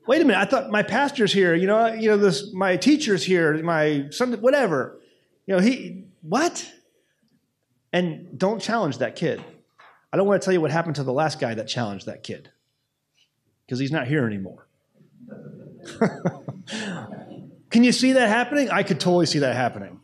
Wait 0.07 0.21
a 0.21 0.25
minute. 0.25 0.39
I 0.39 0.45
thought 0.45 0.71
my 0.71 0.83
pastor's 0.83 1.33
here. 1.33 1.53
You 1.53 1.67
know, 1.67 1.87
you 1.87 2.09
know 2.09 2.17
this. 2.17 2.53
My 2.53 2.77
teacher's 2.77 3.23
here. 3.23 3.61
My 3.61 4.07
son, 4.09 4.31
whatever. 4.41 4.99
You 5.45 5.55
know, 5.55 5.61
he 5.61 6.05
what? 6.21 6.65
And 7.91 8.39
don't 8.39 8.61
challenge 8.61 8.99
that 8.99 9.17
kid. 9.17 9.43
I 10.11 10.17
don't 10.17 10.25
want 10.25 10.41
to 10.41 10.45
tell 10.45 10.53
you 10.53 10.61
what 10.61 10.71
happened 10.71 10.95
to 10.95 11.03
the 11.03 11.11
last 11.11 11.39
guy 11.39 11.53
that 11.53 11.67
challenged 11.67 12.05
that 12.05 12.23
kid 12.23 12.49
because 13.65 13.79
he's 13.79 13.91
not 13.91 14.07
here 14.07 14.25
anymore. 14.25 14.67
Can 17.69 17.83
you 17.83 17.91
see 17.91 18.13
that 18.13 18.29
happening? 18.29 18.69
I 18.69 18.83
could 18.83 19.01
totally 19.01 19.25
see 19.25 19.39
that 19.39 19.55
happening. 19.55 19.99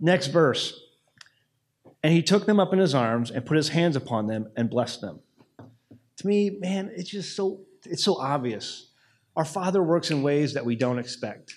Next 0.00 0.28
verse. 0.28 0.80
And 2.02 2.12
he 2.12 2.22
took 2.22 2.46
them 2.46 2.58
up 2.58 2.72
in 2.72 2.78
his 2.78 2.94
arms 2.94 3.30
and 3.30 3.44
put 3.44 3.58
his 3.58 3.68
hands 3.70 3.96
upon 3.96 4.28
them 4.28 4.48
and 4.56 4.70
blessed 4.70 5.02
them 5.02 5.20
to 6.18 6.26
me, 6.26 6.50
man, 6.60 6.90
it's 6.94 7.10
just 7.10 7.34
so 7.34 7.60
it's 7.84 8.04
so 8.04 8.16
obvious. 8.16 8.90
Our 9.36 9.44
Father 9.44 9.82
works 9.82 10.10
in 10.10 10.22
ways 10.22 10.54
that 10.54 10.64
we 10.64 10.76
don't 10.76 10.98
expect. 10.98 11.54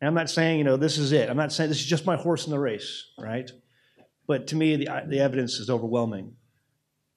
And 0.00 0.06
I'm 0.06 0.14
not 0.14 0.30
saying, 0.30 0.58
you 0.58 0.64
know, 0.64 0.76
this 0.76 0.96
is 0.96 1.10
it. 1.10 1.28
I'm 1.28 1.36
not 1.36 1.52
saying 1.52 1.68
this 1.68 1.80
is 1.80 1.86
just 1.86 2.06
my 2.06 2.16
horse 2.16 2.46
in 2.46 2.52
the 2.52 2.58
race, 2.58 3.04
right? 3.18 3.50
But 4.28 4.46
to 4.48 4.56
me, 4.56 4.76
the, 4.76 4.88
the 5.08 5.18
evidence 5.18 5.54
is 5.54 5.68
overwhelming. 5.68 6.34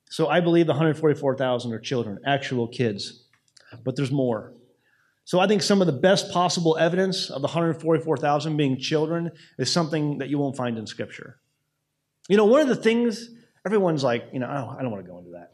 So 0.09 0.27
I 0.27 0.39
believe 0.39 0.65
the 0.65 0.73
144,000 0.73 1.71
are 1.71 1.79
children, 1.79 2.17
actual 2.25 2.67
kids. 2.67 3.27
But 3.83 3.95
there's 3.95 4.11
more. 4.11 4.53
So 5.25 5.39
I 5.39 5.47
think 5.47 5.61
some 5.61 5.79
of 5.79 5.87
the 5.87 5.93
best 5.93 6.31
possible 6.31 6.77
evidence 6.77 7.29
of 7.29 7.41
the 7.41 7.47
144,000 7.47 8.57
being 8.57 8.79
children 8.79 9.31
is 9.59 9.71
something 9.71 10.17
that 10.17 10.29
you 10.29 10.39
won't 10.39 10.57
find 10.57 10.77
in 10.77 10.87
Scripture. 10.87 11.37
You 12.27 12.37
know, 12.37 12.45
one 12.45 12.61
of 12.61 12.67
the 12.67 12.75
things 12.75 13.29
everyone's 13.65 14.03
like, 14.03 14.25
you 14.33 14.39
know, 14.39 14.47
oh, 14.47 14.75
I 14.77 14.81
don't 14.81 14.91
want 14.91 15.05
to 15.05 15.09
go 15.09 15.19
into 15.19 15.31
that. 15.31 15.51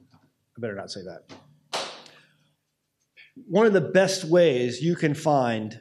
I 0.57 0.59
better 0.59 0.75
not 0.75 0.91
say 0.91 1.01
that. 1.01 1.31
One 3.47 3.67
of 3.67 3.73
the 3.73 3.81
best 3.81 4.23
ways 4.23 4.81
you 4.81 4.95
can 4.95 5.13
find 5.13 5.79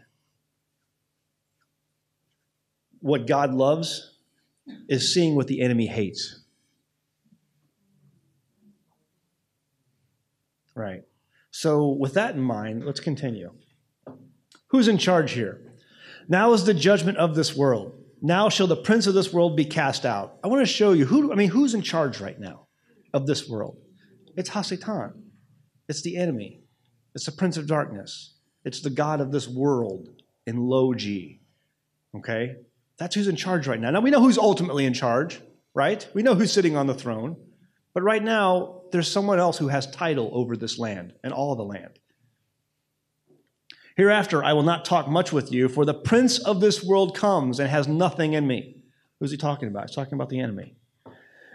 what 3.01 3.27
God 3.27 3.55
loves 3.55 4.19
is 4.89 5.15
seeing 5.15 5.35
what 5.35 5.47
the 5.47 5.63
enemy 5.63 5.87
hates. 5.87 6.43
Right. 10.75 11.05
So, 11.51 11.89
with 11.89 12.15
that 12.15 12.35
in 12.35 12.43
mind, 12.43 12.85
let's 12.85 13.01
continue. 13.01 13.53
Who's 14.69 14.89
in 14.89 14.99
charge 14.99 15.33
here? 15.33 15.73
Now 16.29 16.53
is 16.53 16.65
the 16.65 16.75
judgment 16.75 17.17
of 17.17 17.35
this 17.35 17.57
world. 17.57 17.95
Now 18.21 18.51
shall 18.51 18.67
the 18.67 18.77
prince 18.77 19.07
of 19.07 19.15
this 19.15 19.33
world 19.33 19.57
be 19.57 19.65
cast 19.65 20.05
out. 20.05 20.39
I 20.45 20.49
want 20.49 20.67
to 20.67 20.71
show 20.71 20.93
you 20.93 21.07
who, 21.07 21.33
I 21.33 21.37
mean, 21.37 21.49
who's 21.49 21.73
in 21.73 21.81
charge 21.81 22.21
right 22.21 22.39
now 22.39 22.67
of 23.15 23.27
this 23.27 23.49
world? 23.49 23.79
It's 24.37 24.51
Hasatan. 24.51 25.13
It's 25.89 26.03
the 26.03 26.17
enemy. 26.17 26.61
It's 27.15 27.27
the 27.27 27.33
prince 27.33 27.57
of 27.57 27.67
darkness. 27.67 28.35
It's 28.65 28.81
the 28.81 28.91
God 28.91 29.21
of 29.21 29.33
this 29.33 29.49
world 29.49 30.09
in 30.47 30.59
low 30.59 30.95
G. 30.95 31.41
Okay? 32.17 32.57
That's 32.99 33.15
who's 33.15 33.29
in 33.29 33.37
charge 33.37 33.67
right 33.67 33.81
now. 33.81 33.91
Now 33.91 34.01
we 34.01 34.11
know 34.11 34.21
who's 34.21 34.39
ultimately 34.39 34.85
in 34.85 34.95
charge, 34.95 35.41
right? 35.75 36.07
We 36.15 36.23
know 36.23 36.35
who's 36.35 36.53
sitting 36.53 36.77
on 36.77 36.87
the 36.87 36.95
throne. 36.95 37.37
But 37.95 38.03
right 38.03 38.23
now, 38.23 38.83
there's 38.93 39.11
someone 39.11 39.39
else 39.39 39.57
who 39.57 39.69
has 39.69 39.87
title 39.87 40.31
over 40.33 40.57
this 40.57 40.79
land 40.79 41.15
and 41.25 41.33
all 41.33 41.57
the 41.57 41.63
land. 41.63 41.99
Hereafter, 43.97 44.45
I 44.45 44.53
will 44.53 44.63
not 44.63 44.85
talk 44.85 45.09
much 45.09 45.33
with 45.33 45.51
you, 45.51 45.69
for 45.69 45.87
the 45.87 45.95
prince 45.95 46.39
of 46.39 46.61
this 46.61 46.85
world 46.85 47.17
comes 47.17 47.59
and 47.59 47.71
has 47.71 47.89
nothing 47.89 48.35
in 48.35 48.47
me. 48.47 48.83
Who's 49.19 49.31
he 49.31 49.39
talking 49.39 49.69
about? 49.69 49.89
He's 49.89 49.97
talking 49.97 50.13
about 50.13 50.29
the 50.29 50.41
enemy. 50.41 50.77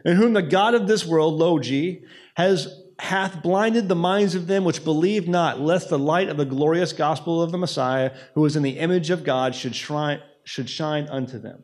In 0.03 0.15
whom 0.15 0.33
the 0.33 0.41
God 0.41 0.73
of 0.73 0.87
this 0.87 1.05
world, 1.05 1.35
Logi, 1.35 2.03
has 2.35 2.81
hath 2.99 3.41
blinded 3.41 3.87
the 3.87 3.95
minds 3.95 4.35
of 4.35 4.47
them 4.47 4.63
which 4.63 4.83
believe 4.83 5.27
not, 5.27 5.59
lest 5.59 5.89
the 5.89 5.97
light 5.97 6.29
of 6.29 6.37
the 6.37 6.45
glorious 6.45 6.93
gospel 6.93 7.41
of 7.41 7.51
the 7.51 7.57
Messiah, 7.57 8.11
who 8.35 8.45
is 8.45 8.55
in 8.55 8.63
the 8.63 8.77
image 8.77 9.09
of 9.09 9.23
God, 9.23 9.55
should, 9.55 9.75
shrine, 9.75 10.21
should 10.43 10.69
shine 10.69 11.07
unto 11.07 11.39
them. 11.39 11.63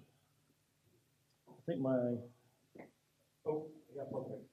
I 1.47 1.53
think 1.67 1.79
my. 1.81 2.15
Oh, 3.45 3.67
I 3.91 3.97
got 3.97 4.11
perfect. 4.11 4.43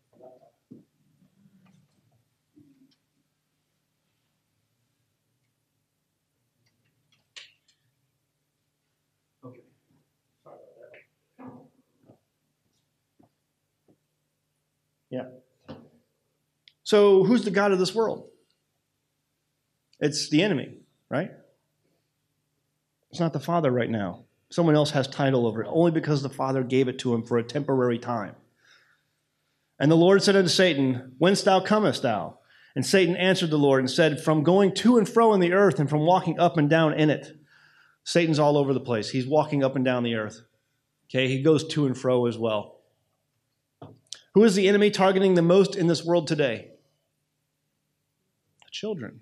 Okay. 9.45 9.61
Sorry 10.43 10.57
about 10.57 10.77
that. 10.79 11.55
Yeah. 15.15 15.77
So, 16.83 17.23
who's 17.23 17.45
the 17.45 17.53
God 17.53 17.71
of 17.71 17.79
this 17.79 17.95
world? 17.95 18.29
It's 20.01 20.29
the 20.29 20.43
enemy, 20.43 20.79
right? 21.09 21.31
It's 23.11 23.21
not 23.21 23.33
the 23.33 23.39
Father 23.39 23.71
right 23.71 23.89
now. 23.89 24.25
Someone 24.51 24.75
else 24.75 24.91
has 24.91 25.07
title 25.07 25.47
over 25.47 25.63
it, 25.63 25.69
only 25.71 25.93
because 25.93 26.21
the 26.21 26.29
Father 26.29 26.65
gave 26.65 26.89
it 26.89 26.99
to 26.99 27.15
him 27.15 27.23
for 27.23 27.39
a 27.39 27.45
temporary 27.45 27.99
time. 27.99 28.35
And 29.79 29.89
the 29.89 29.97
Lord 29.97 30.21
said 30.21 30.35
unto 30.35 30.49
Satan, 30.49 31.15
Whence 31.19 31.43
thou 31.43 31.61
comest 31.61 32.03
thou? 32.03 32.41
And 32.75 32.85
Satan 32.85 33.15
answered 33.15 33.51
the 33.51 33.57
Lord 33.57 33.79
and 33.79 33.91
said, 33.91 34.21
From 34.21 34.43
going 34.43 34.75
to 34.75 34.99
and 34.99 35.09
fro 35.09 35.33
in 35.33 35.39
the 35.39 35.53
earth 35.53 35.79
and 35.79 35.89
from 35.89 36.01
walking 36.01 36.41
up 36.41 36.57
and 36.57 36.69
down 36.69 36.93
in 36.95 37.09
it. 37.09 37.39
Satan's 38.03 38.41
all 38.41 38.59
over 38.59 38.75
the 38.75 38.81
place. 38.81 39.11
He's 39.11 39.29
walking 39.29 39.63
up 39.63 39.77
and 39.77 39.85
down 39.85 40.03
the 40.03 40.17
earth. 40.17 40.41
Okay, 41.09 41.29
he 41.29 41.41
goes 41.41 41.69
to 41.69 41.87
and 41.87 41.97
fro 41.97 42.27
as 42.27 42.37
well. 42.37 42.81
Who 44.35 44.43
is 44.43 44.57
the 44.57 44.69
enemy 44.69 44.91
targeting 44.91 45.35
the 45.35 45.43
most 45.43 45.77
in 45.77 45.87
this 45.87 46.05
world 46.05 46.27
today? 46.27 46.73
The 48.65 48.71
children. 48.73 49.21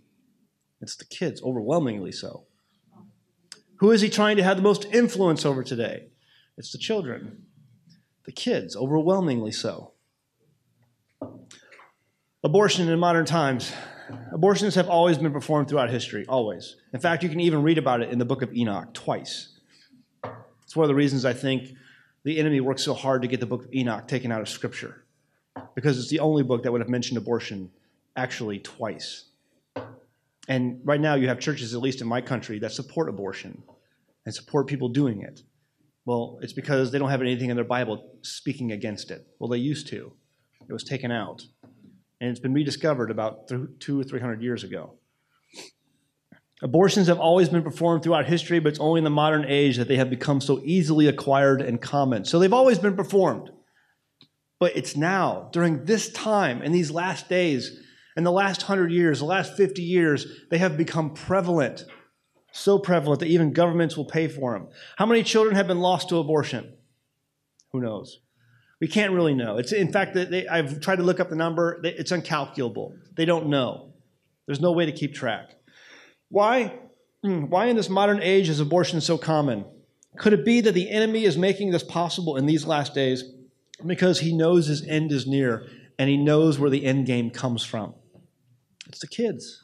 It's 0.81 0.97
the 0.97 1.05
kids, 1.05 1.43
overwhelmingly 1.43 2.13
so. 2.13 2.47
Who 3.77 3.91
is 3.91 4.01
he 4.01 4.09
trying 4.09 4.39
to 4.39 4.43
have 4.43 4.57
the 4.57 4.63
most 4.63 4.87
influence 4.87 5.45
over 5.45 5.63
today? 5.63 6.09
It's 6.57 6.73
the 6.73 6.79
children, 6.79 7.45
the 8.25 8.33
kids, 8.33 8.75
overwhelmingly 8.75 9.53
so. 9.53 9.93
Abortion 12.43 12.89
in 12.89 12.99
modern 12.99 13.27
times. 13.27 13.73
Abortions 14.33 14.75
have 14.75 14.89
always 14.89 15.19
been 15.19 15.33
performed 15.33 15.69
throughout 15.69 15.91
history, 15.91 16.25
always. 16.27 16.77
In 16.93 17.01
fact, 17.01 17.23
you 17.23 17.29
can 17.29 17.41
even 17.41 17.63
read 17.63 17.79
about 17.79 18.01
it 18.01 18.11
in 18.11 18.19
the 18.19 18.25
book 18.25 18.43
of 18.43 18.55
Enoch 18.55 18.95
twice. 18.95 19.59
It's 20.65 20.75
one 20.75 20.85
of 20.85 20.89
the 20.89 20.95
reasons 20.95 21.25
I 21.25 21.33
think 21.33 21.75
the 22.25 22.39
enemy 22.39 22.61
works 22.61 22.83
so 22.83 22.95
hard 22.95 23.23
to 23.23 23.29
get 23.29 23.41
the 23.41 23.47
book 23.47 23.65
of 23.65 23.75
Enoch 23.75 24.07
taken 24.07 24.31
out 24.31 24.41
of 24.41 24.49
Scripture, 24.49 25.02
because 25.75 25.99
it's 25.99 26.11
the 26.11 26.21
only 26.21 26.43
book 26.43 26.63
that 26.63 26.73
would 26.73 26.81
have 26.81 26.89
mentioned 26.89 27.19
abortion 27.19 27.71
actually 28.17 28.59
twice. 28.59 29.27
And 30.49 30.81
right 30.85 31.01
now, 31.01 31.15
you 31.15 31.29
have 31.29 31.39
churches, 31.39 31.75
at 31.75 31.81
least 31.81 32.01
in 32.01 32.09
my 32.09 32.21
country, 32.21 32.59
that 32.59 32.73
support 32.73 33.09
abortion 33.09 33.63
and 34.27 34.35
support 34.35 34.67
people 34.67 34.89
doing 34.89 35.23
it. 35.23 35.43
Well, 36.05 36.39
it's 36.43 36.53
because 36.53 36.91
they 36.91 36.99
don't 36.99 37.11
have 37.11 37.21
anything 37.21 37.51
in 37.51 37.57
their 37.57 37.65
Bible 37.65 38.11
speaking 38.23 38.73
against 38.73 39.11
it. 39.11 39.27
Well, 39.39 39.49
they 39.49 39.59
used 39.59 39.87
to. 39.89 40.13
It 40.69 40.73
was 40.73 40.85
taken 40.85 41.13
out. 41.13 41.43
And 42.21 42.31
it's 42.31 42.41
been 42.41 42.55
rediscovered 42.55 43.11
about 43.11 43.49
two 43.81 44.01
or 44.01 44.05
three 44.05 44.21
hundred 44.21 44.43
years 44.43 44.65
ago. 44.65 44.95
Abortions 46.63 47.09
have 47.09 47.19
always 47.19 47.49
been 47.49 47.63
performed 47.63 48.05
throughout 48.05 48.27
history, 48.27 48.61
but 48.61 48.69
it's 48.69 48.79
only 48.79 48.99
in 48.99 49.05
the 49.05 49.11
modern 49.11 49.45
age 49.45 49.77
that 49.77 49.89
they 49.89 49.97
have 49.97 50.09
become 50.09 50.41
so 50.41 50.61
easily 50.65 51.09
acquired 51.09 51.61
and 51.61 51.81
common. 51.81 52.25
So 52.25 52.39
they've 52.39 52.53
always 52.53 52.79
been 52.79 52.95
performed. 52.95 53.51
But 54.63 54.77
it's 54.77 54.95
now, 54.97 55.49
during 55.51 55.87
this 55.87 56.09
time, 56.13 56.63
in 56.63 56.71
these 56.71 56.93
last 56.93 57.29
days, 57.29 57.81
in 58.17 58.23
the 58.23 58.31
last 58.31 58.63
hundred 58.63 58.93
years, 58.93 59.19
the 59.19 59.25
last 59.25 59.57
50 59.57 59.83
years, 59.83 60.25
they 60.53 60.59
have 60.59 60.77
become 60.77 61.15
prevalent. 61.15 61.85
So 62.53 62.79
prevalent 62.79 63.19
that 63.19 63.27
even 63.27 63.53
governments 63.53 63.97
will 63.97 64.05
pay 64.05 64.29
for 64.29 64.53
them. 64.53 64.69
How 64.95 65.05
many 65.05 65.25
children 65.25 65.57
have 65.57 65.67
been 65.67 65.81
lost 65.81 66.11
to 66.11 66.19
abortion? 66.19 66.75
Who 67.73 67.81
knows? 67.81 68.21
We 68.81 68.87
can't 68.87 69.13
really 69.13 69.35
know. 69.35 69.57
It's, 69.57 69.73
in 69.73 69.91
fact, 69.91 70.15
they, 70.15 70.47
I've 70.47 70.81
tried 70.81 70.99
to 70.99 71.03
look 71.03 71.19
up 71.19 71.29
the 71.29 71.35
number. 71.35 71.81
It's 71.83 72.13
incalculable. 72.13 72.95
They 73.17 73.25
don't 73.25 73.49
know. 73.49 73.95
There's 74.47 74.61
no 74.61 74.71
way 74.71 74.87
to 74.87 74.93
keep 74.93 75.13
track. 75.13 75.57
Why? 76.29 76.79
Hmm, 77.25 77.47
why 77.47 77.67
in 77.67 77.75
this 77.75 77.91
modern 77.91 78.23
age 78.23 78.49
is 78.49 78.61
abortion 78.61 79.01
so 79.01 79.19
common? 79.19 79.65
Could 80.19 80.35
it 80.35 80.45
be 80.45 80.61
that 80.61 80.71
the 80.71 80.89
enemy 80.89 81.25
is 81.25 81.37
making 81.37 81.73
this 81.73 81.83
possible 81.83 82.37
in 82.37 82.47
these 82.47 82.65
last 82.65 82.95
days 82.95 83.25
because 83.87 84.21
he 84.21 84.37
knows 84.37 84.67
his 84.67 84.87
end 84.87 85.13
is 85.13 85.27
near 85.27 85.67
and 85.99 86.09
he 86.09 86.17
knows 86.17 86.59
where 86.59 86.71
the 86.71 86.85
end 86.85 87.07
game 87.07 87.31
comes 87.31 87.65
from? 87.65 87.95
It's 88.89 89.01
the 89.01 89.07
kids. 89.07 89.63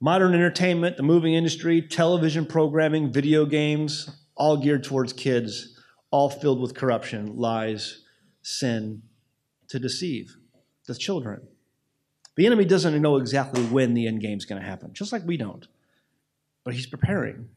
Modern 0.00 0.32
entertainment, 0.32 0.96
the 0.96 1.02
movie 1.02 1.36
industry, 1.36 1.82
television 1.82 2.46
programming, 2.46 3.12
video 3.12 3.44
games, 3.44 4.10
all 4.34 4.56
geared 4.56 4.82
towards 4.82 5.12
kids, 5.12 5.78
all 6.10 6.30
filled 6.30 6.60
with 6.60 6.74
corruption, 6.74 7.36
lies, 7.36 8.02
sin, 8.42 9.02
to 9.68 9.78
deceive 9.78 10.36
the 10.86 10.94
children. 10.94 11.46
The 12.36 12.46
enemy 12.46 12.64
doesn't 12.64 13.00
know 13.02 13.16
exactly 13.16 13.62
when 13.64 13.92
the 13.92 14.06
end 14.06 14.22
game 14.22 14.38
is 14.38 14.46
going 14.46 14.60
to 14.60 14.66
happen, 14.66 14.94
just 14.94 15.12
like 15.12 15.26
we 15.26 15.36
don't. 15.36 15.68
But 16.64 16.74
he's 16.74 16.86
preparing. 16.86 17.50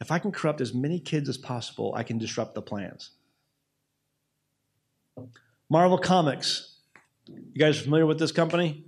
If 0.00 0.10
I 0.10 0.18
can 0.18 0.32
corrupt 0.32 0.60
as 0.60 0.74
many 0.74 0.98
kids 0.98 1.28
as 1.28 1.38
possible, 1.38 1.94
I 1.96 2.02
can 2.02 2.18
disrupt 2.18 2.54
the 2.54 2.62
plans. 2.62 3.12
Marvel 5.68 5.98
Comics 5.98 6.76
you 7.28 7.58
guys 7.58 7.80
familiar 7.80 8.06
with 8.06 8.18
this 8.18 8.32
company? 8.32 8.84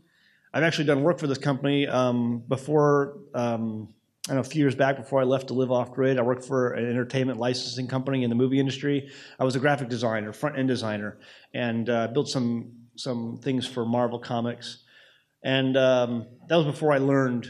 I've 0.53 0.63
actually 0.63 0.85
done 0.87 1.03
work 1.03 1.19
for 1.19 1.27
this 1.27 1.39
company 1.39 1.87
um, 1.87 2.43
before. 2.49 3.19
Um, 3.35 3.95
I 4.29 4.35
know 4.35 4.41
a 4.41 4.45
few 4.45 4.61
years 4.61 4.75
back 4.75 4.97
before 4.97 5.21
I 5.21 5.25
left 5.25 5.49
to 5.49 5.55
live 5.55 5.73
off 5.73 5.93
grid, 5.93 6.19
I 6.19 6.23
worked 6.23 6.45
for 6.45 6.73
an 6.73 6.89
entertainment 6.89 7.39
licensing 7.39 7.87
company 7.89 8.25
in 8.25 8.31
the 8.31 8.37
movie 8.37 8.61
industry. 8.61 9.11
I 9.39 9.45
was 9.45 9.57
a 9.57 9.59
graphic 9.59 9.89
designer, 9.89 10.33
front 10.33 10.59
end 10.59 10.69
designer, 10.69 11.19
and 11.55 11.89
uh, 11.89 12.09
built 12.09 12.29
some 12.29 12.73
some 12.97 13.39
things 13.43 13.67
for 13.67 13.87
Marvel 13.87 14.19
Comics. 14.19 14.85
And 15.43 15.77
um, 15.77 16.27
that 16.49 16.57
was 16.57 16.67
before 16.67 16.93
I 16.93 16.99
learned 16.99 17.49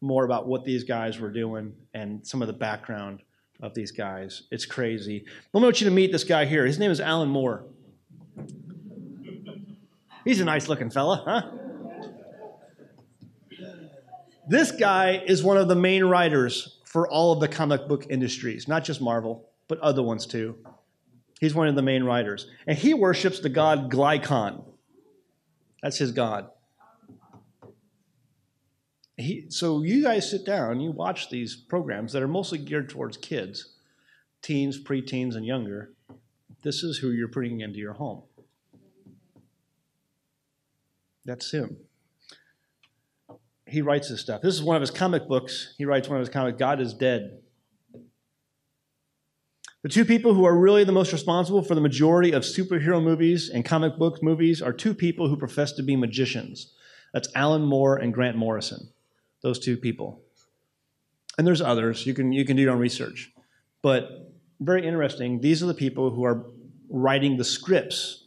more 0.00 0.24
about 0.24 0.46
what 0.46 0.64
these 0.64 0.84
guys 0.84 1.18
were 1.18 1.30
doing 1.30 1.74
and 1.92 2.26
some 2.26 2.42
of 2.42 2.46
the 2.46 2.54
background 2.54 3.22
of 3.60 3.74
these 3.74 3.90
guys. 3.90 4.44
It's 4.50 4.66
crazy. 4.66 5.24
I 5.54 5.58
want 5.58 5.80
you 5.80 5.86
to 5.86 5.90
meet 5.90 6.12
this 6.12 6.24
guy 6.24 6.44
here. 6.44 6.64
His 6.64 6.78
name 6.78 6.90
is 6.90 7.00
Alan 7.00 7.28
Moore. 7.28 7.64
He's 10.24 10.40
a 10.40 10.44
nice 10.44 10.68
looking 10.68 10.90
fella, 10.90 11.22
huh? 11.26 11.50
This 14.48 14.72
guy 14.72 15.22
is 15.26 15.42
one 15.42 15.56
of 15.56 15.68
the 15.68 15.74
main 15.74 16.04
writers 16.04 16.80
for 16.84 17.08
all 17.08 17.32
of 17.32 17.40
the 17.40 17.48
comic 17.48 17.88
book 17.88 18.06
industries, 18.10 18.68
not 18.68 18.84
just 18.84 19.00
Marvel, 19.00 19.48
but 19.68 19.78
other 19.80 20.02
ones 20.02 20.26
too. 20.26 20.56
He's 21.40 21.54
one 21.54 21.68
of 21.68 21.74
the 21.74 21.82
main 21.82 22.04
writers. 22.04 22.46
And 22.66 22.76
he 22.76 22.94
worships 22.94 23.40
the 23.40 23.48
god 23.48 23.90
Glykon. 23.90 24.64
That's 25.82 25.98
his 25.98 26.12
god. 26.12 26.50
He, 29.16 29.46
so 29.48 29.82
you 29.82 30.02
guys 30.02 30.30
sit 30.30 30.44
down, 30.44 30.80
you 30.80 30.90
watch 30.90 31.30
these 31.30 31.54
programs 31.54 32.12
that 32.12 32.22
are 32.22 32.28
mostly 32.28 32.58
geared 32.58 32.88
towards 32.88 33.16
kids, 33.16 33.74
teens, 34.42 34.82
preteens, 34.82 35.36
and 35.36 35.46
younger. 35.46 35.92
This 36.62 36.82
is 36.82 36.98
who 36.98 37.10
you're 37.10 37.28
putting 37.28 37.60
into 37.60 37.78
your 37.78 37.92
home. 37.92 38.22
That's 41.24 41.50
him. 41.50 41.76
He 43.66 43.80
writes 43.82 44.10
this 44.10 44.20
stuff. 44.20 44.42
This 44.42 44.54
is 44.54 44.62
one 44.62 44.76
of 44.76 44.82
his 44.82 44.90
comic 44.90 45.26
books. 45.26 45.74
He 45.78 45.84
writes 45.84 46.08
one 46.08 46.18
of 46.18 46.20
his 46.20 46.32
comics, 46.32 46.58
God 46.58 46.80
is 46.80 46.94
Dead. 46.94 47.38
The 49.82 49.88
two 49.90 50.04
people 50.04 50.32
who 50.32 50.44
are 50.44 50.56
really 50.56 50.84
the 50.84 50.92
most 50.92 51.12
responsible 51.12 51.62
for 51.62 51.74
the 51.74 51.80
majority 51.80 52.32
of 52.32 52.42
superhero 52.42 53.02
movies 53.02 53.50
and 53.50 53.64
comic 53.64 53.98
book 53.98 54.22
movies 54.22 54.62
are 54.62 54.72
two 54.72 54.94
people 54.94 55.28
who 55.28 55.36
profess 55.36 55.72
to 55.72 55.82
be 55.82 55.94
magicians. 55.94 56.72
That's 57.12 57.28
Alan 57.34 57.62
Moore 57.62 57.96
and 57.96 58.12
Grant 58.12 58.36
Morrison. 58.36 58.88
Those 59.42 59.58
two 59.58 59.76
people. 59.76 60.22
And 61.36 61.46
there's 61.46 61.60
others. 61.60 62.06
You 62.06 62.14
can, 62.14 62.32
you 62.32 62.46
can 62.46 62.56
do 62.56 62.62
your 62.62 62.72
own 62.72 62.78
research. 62.78 63.30
But 63.82 64.32
very 64.58 64.86
interesting. 64.86 65.40
These 65.40 65.62
are 65.62 65.66
the 65.66 65.74
people 65.74 66.10
who 66.10 66.24
are 66.24 66.46
writing 66.88 67.36
the 67.36 67.44
scripts 67.44 68.24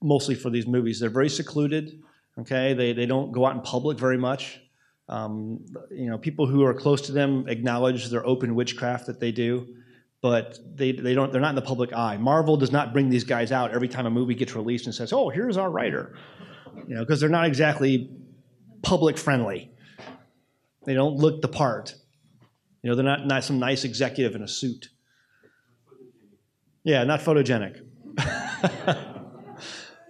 mostly 0.00 0.36
for 0.36 0.50
these 0.50 0.66
movies. 0.66 1.00
They're 1.00 1.10
very 1.10 1.28
secluded. 1.28 2.00
Okay, 2.40 2.74
they, 2.74 2.92
they 2.92 3.06
don't 3.06 3.32
go 3.32 3.46
out 3.46 3.54
in 3.54 3.62
public 3.62 3.98
very 3.98 4.18
much. 4.18 4.60
Um, 5.08 5.64
you 5.90 6.10
know, 6.10 6.18
people 6.18 6.46
who 6.46 6.64
are 6.64 6.74
close 6.74 7.02
to 7.02 7.12
them 7.12 7.46
acknowledge 7.48 8.08
their 8.08 8.26
open 8.26 8.54
witchcraft 8.54 9.06
that 9.06 9.20
they 9.20 9.32
do 9.32 9.68
but 10.24 10.58
they, 10.74 10.92
they 10.92 11.12
don't, 11.12 11.30
they're 11.32 11.40
not 11.42 11.50
in 11.50 11.54
the 11.54 11.60
public 11.60 11.92
eye. 11.92 12.16
Marvel 12.16 12.56
does 12.56 12.72
not 12.72 12.94
bring 12.94 13.10
these 13.10 13.24
guys 13.24 13.52
out 13.52 13.72
every 13.72 13.88
time 13.88 14.06
a 14.06 14.10
movie 14.10 14.34
gets 14.34 14.54
released 14.54 14.86
and 14.86 14.94
says, 14.94 15.12
oh, 15.12 15.28
here's 15.28 15.58
our 15.58 15.70
writer. 15.70 16.16
You 16.88 16.94
know, 16.94 17.00
because 17.00 17.20
they're 17.20 17.28
not 17.28 17.44
exactly 17.44 18.08
public 18.80 19.18
friendly. 19.18 19.70
They 20.86 20.94
don't 20.94 21.16
look 21.16 21.42
the 21.42 21.48
part. 21.48 21.94
You 22.80 22.88
know, 22.88 22.96
they're 22.96 23.04
not, 23.04 23.26
not 23.26 23.44
some 23.44 23.58
nice 23.58 23.84
executive 23.84 24.34
in 24.34 24.42
a 24.42 24.48
suit. 24.48 24.88
Yeah, 26.84 27.04
not 27.04 27.20
photogenic. 27.20 27.82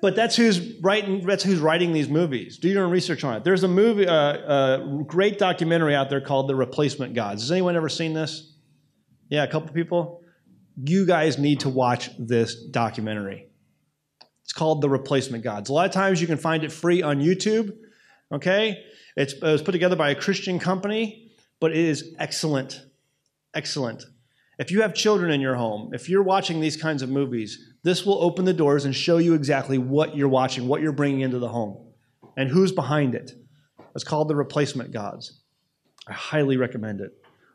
but 0.04 0.14
that's 0.14 0.36
who's 0.36 0.60
writing. 0.82 1.24
That's 1.24 1.42
who's 1.42 1.60
writing 1.60 1.94
these 1.94 2.10
movies. 2.10 2.58
Do 2.58 2.68
your 2.68 2.84
own 2.84 2.90
research 2.90 3.24
on 3.24 3.38
it. 3.38 3.42
There's 3.42 3.62
a 3.62 3.68
movie, 3.68 4.06
uh, 4.06 4.12
a 4.12 5.02
great 5.06 5.38
documentary 5.38 5.94
out 5.94 6.10
there 6.10 6.20
called 6.20 6.46
"The 6.46 6.54
Replacement 6.54 7.14
Gods." 7.14 7.40
Has 7.40 7.50
anyone 7.50 7.74
ever 7.74 7.88
seen 7.88 8.12
this? 8.12 8.52
Yeah, 9.30 9.44
a 9.44 9.46
couple 9.46 9.72
people. 9.72 10.20
You 10.76 11.06
guys 11.06 11.38
need 11.38 11.60
to 11.60 11.70
watch 11.70 12.10
this 12.18 12.54
documentary. 12.54 13.48
It's 14.42 14.52
called 14.52 14.82
The 14.82 14.90
Replacement 14.90 15.42
Gods. 15.42 15.70
A 15.70 15.72
lot 15.72 15.86
of 15.86 15.92
times 15.92 16.20
you 16.20 16.26
can 16.26 16.36
find 16.36 16.64
it 16.64 16.70
free 16.70 17.00
on 17.00 17.22
YouTube. 17.22 17.74
Okay? 18.30 18.84
It's, 19.16 19.32
it 19.32 19.42
was 19.42 19.62
put 19.62 19.72
together 19.72 19.96
by 19.96 20.10
a 20.10 20.14
Christian 20.14 20.58
company, 20.58 21.30
but 21.60 21.70
it 21.70 21.78
is 21.78 22.14
excellent. 22.18 22.82
Excellent. 23.54 24.04
If 24.58 24.70
you 24.70 24.82
have 24.82 24.92
children 24.92 25.30
in 25.30 25.40
your 25.40 25.54
home, 25.54 25.94
if 25.94 26.10
you're 26.10 26.22
watching 26.22 26.60
these 26.60 26.76
kinds 26.76 27.00
of 27.00 27.08
movies, 27.08 27.73
this 27.84 28.06
will 28.06 28.20
open 28.22 28.46
the 28.46 28.54
doors 28.54 28.86
and 28.86 28.96
show 28.96 29.18
you 29.18 29.34
exactly 29.34 29.76
what 29.76 30.16
you're 30.16 30.26
watching, 30.26 30.66
what 30.66 30.80
you're 30.80 30.90
bringing 30.90 31.20
into 31.20 31.38
the 31.38 31.48
home, 31.48 31.76
and 32.36 32.48
who's 32.48 32.72
behind 32.72 33.14
it. 33.14 33.32
It's 33.94 34.02
called 34.02 34.28
The 34.28 34.34
Replacement 34.34 34.90
Gods. 34.90 35.40
I 36.08 36.14
highly 36.14 36.56
recommend 36.56 37.02
it. 37.02 37.12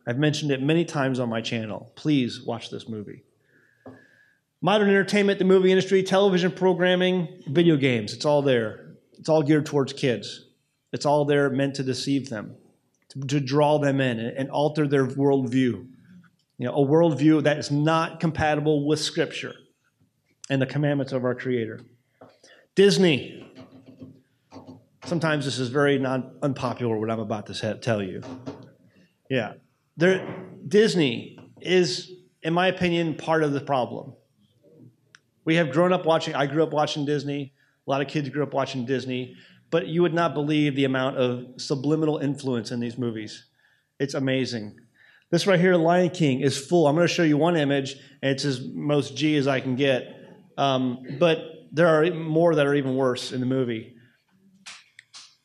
I've 0.07 0.19
mentioned 0.19 0.51
it 0.51 0.61
many 0.61 0.86
times 0.86 1.19
on 1.19 1.30
my 1.30 1.41
channel. 1.41 1.91
Please 1.95 2.41
watch 2.45 2.69
this 2.69 2.88
movie. 2.88 3.23
Modern 4.61 4.89
entertainment, 4.89 5.39
the 5.39 5.45
movie 5.45 5.71
industry, 5.71 6.03
television 6.03 6.51
programming, 6.51 7.41
video 7.47 7.75
games, 7.75 8.13
it's 8.13 8.25
all 8.25 8.43
there. 8.43 8.97
It's 9.17 9.30
all 9.30 9.41
geared 9.41 9.65
towards 9.65 9.93
kids. 9.93 10.45
It's 10.93 11.05
all 11.07 11.25
there 11.25 11.49
meant 11.49 11.75
to 11.75 11.84
deceive 11.84 12.30
them, 12.30 12.55
to, 13.09 13.19
to 13.21 13.39
draw 13.39 13.80
them 13.80 13.99
in 13.99 14.19
and 14.19 14.51
alter 14.51 14.88
their 14.88 15.07
worldview. 15.07 15.88
You 16.57 16.65
know, 16.65 16.73
a 16.73 16.86
worldview 16.86 17.43
that 17.43 17.57
is 17.57 17.71
not 17.71 18.19
compatible 18.19 18.88
with 18.88 18.99
Scripture 18.99 19.55
and 20.50 20.62
the 20.62 20.66
commandments 20.66 21.12
of 21.12 21.24
our 21.24 21.36
Creator. 21.36 21.82
Disney. 22.76 23.45
Sometimes 25.06 25.45
this 25.45 25.60
is 25.60 25.70
very 25.70 25.97
non, 25.97 26.32
unpopular, 26.41 26.97
what 26.97 27.10
I'm 27.10 27.20
about 27.20 27.47
to 27.47 27.76
tell 27.76 28.04
you. 28.04 28.22
Yeah. 29.30 29.54
There, 29.97 30.28
Disney 30.68 31.39
is, 31.62 32.12
in 32.43 32.54
my 32.54 32.68
opinion, 32.68 33.16
part 33.16 33.43
of 33.43 33.54
the 33.54 33.62
problem. 33.62 34.14
We 35.45 35.56
have 35.56 35.72
grown 35.72 35.93
up 35.93 36.06
watching, 36.06 36.36
I 36.36 36.45
grew 36.45 36.64
up 36.64 36.72
watching 36.72 37.06
Disney. 37.06 37.54
A 37.88 37.89
lot 37.89 38.02
of 38.02 38.08
kids 38.08 38.30
grew 38.30 38.43
up 38.43 38.54
watching 38.54 38.86
Disney. 38.86 39.36
But 39.72 39.88
you 39.88 40.02
would 40.02 40.14
not 40.14 40.34
believe 40.34 40.76
the 40.76 40.86
amount 40.86 41.18
of 41.18 41.45
subliminal 41.58 42.18
influence 42.18 42.72
in 42.72 42.80
these 42.80 42.97
movies. 42.97 43.45
It's 44.00 44.14
amazing. 44.14 44.80
This 45.32 45.45
right 45.45 45.60
here, 45.60 45.76
Lion 45.76 46.10
King, 46.10 46.41
is 46.41 46.58
full. 46.58 46.88
I'm 46.88 46.95
going 46.95 47.08
to 47.08 47.14
show 47.14 47.24
you 47.24 47.38
one 47.38 47.56
image, 47.56 47.95
and 48.22 48.32
it's 48.32 48.45
as 48.45 48.62
most 48.62 49.16
G 49.16 49.38
as 49.38 49.47
I 49.47 49.60
can 49.60 49.76
get. 49.76 50.18
Um, 50.60 51.05
but 51.20 51.70
there 51.72 51.88
are 51.88 52.14
more 52.14 52.53
that 52.53 52.68
are 52.68 52.76
even 52.76 52.97
worse 52.97 53.32
in 53.32 53.39
the 53.39 53.45
movie. 53.45 53.95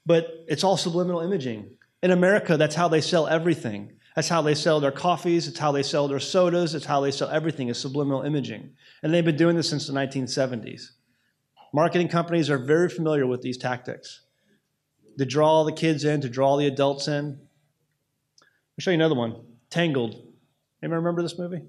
But 0.04 0.28
it's 0.48 0.64
all 0.64 0.76
subliminal 0.76 1.20
imaging. 1.20 1.70
In 2.02 2.10
America, 2.10 2.56
that's 2.56 2.74
how 2.74 2.88
they 2.88 3.00
sell 3.00 3.28
everything. 3.28 3.92
That's 4.16 4.28
how 4.28 4.42
they 4.42 4.56
sell 4.56 4.80
their 4.80 4.90
coffees. 4.90 5.46
It's 5.46 5.58
how 5.58 5.70
they 5.70 5.84
sell 5.84 6.08
their 6.08 6.18
sodas. 6.18 6.74
It's 6.74 6.84
how 6.84 7.00
they 7.00 7.12
sell 7.12 7.28
everything 7.30 7.68
is 7.68 7.78
subliminal 7.78 8.22
imaging. 8.22 8.70
And 9.04 9.14
they've 9.14 9.24
been 9.24 9.36
doing 9.36 9.54
this 9.54 9.70
since 9.70 9.86
the 9.86 9.92
1970s. 9.92 10.90
Marketing 11.72 12.08
companies 12.08 12.50
are 12.50 12.58
very 12.58 12.88
familiar 12.88 13.26
with 13.26 13.40
these 13.40 13.56
tactics 13.56 14.22
to 15.16 15.24
draw 15.24 15.62
the 15.62 15.72
kids 15.72 16.04
in, 16.04 16.20
to 16.22 16.28
draw 16.28 16.56
the 16.56 16.66
adults 16.66 17.06
in. 17.06 17.38
I'll 18.40 18.80
show 18.80 18.90
you 18.90 18.96
another 18.96 19.14
one 19.14 19.36
Tangled. 19.70 20.14
Anyone 20.82 20.98
remember 20.98 21.22
this 21.22 21.38
movie? 21.38 21.62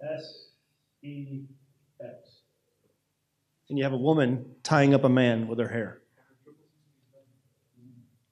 S 0.00 0.33
E 1.04 1.44
X. 2.00 2.40
And 3.68 3.78
you 3.78 3.84
have 3.84 3.92
a 3.92 3.98
woman 3.98 4.46
tying 4.62 4.94
up 4.94 5.04
a 5.04 5.08
man 5.08 5.46
with 5.46 5.58
her 5.58 5.68
hair. 5.68 6.00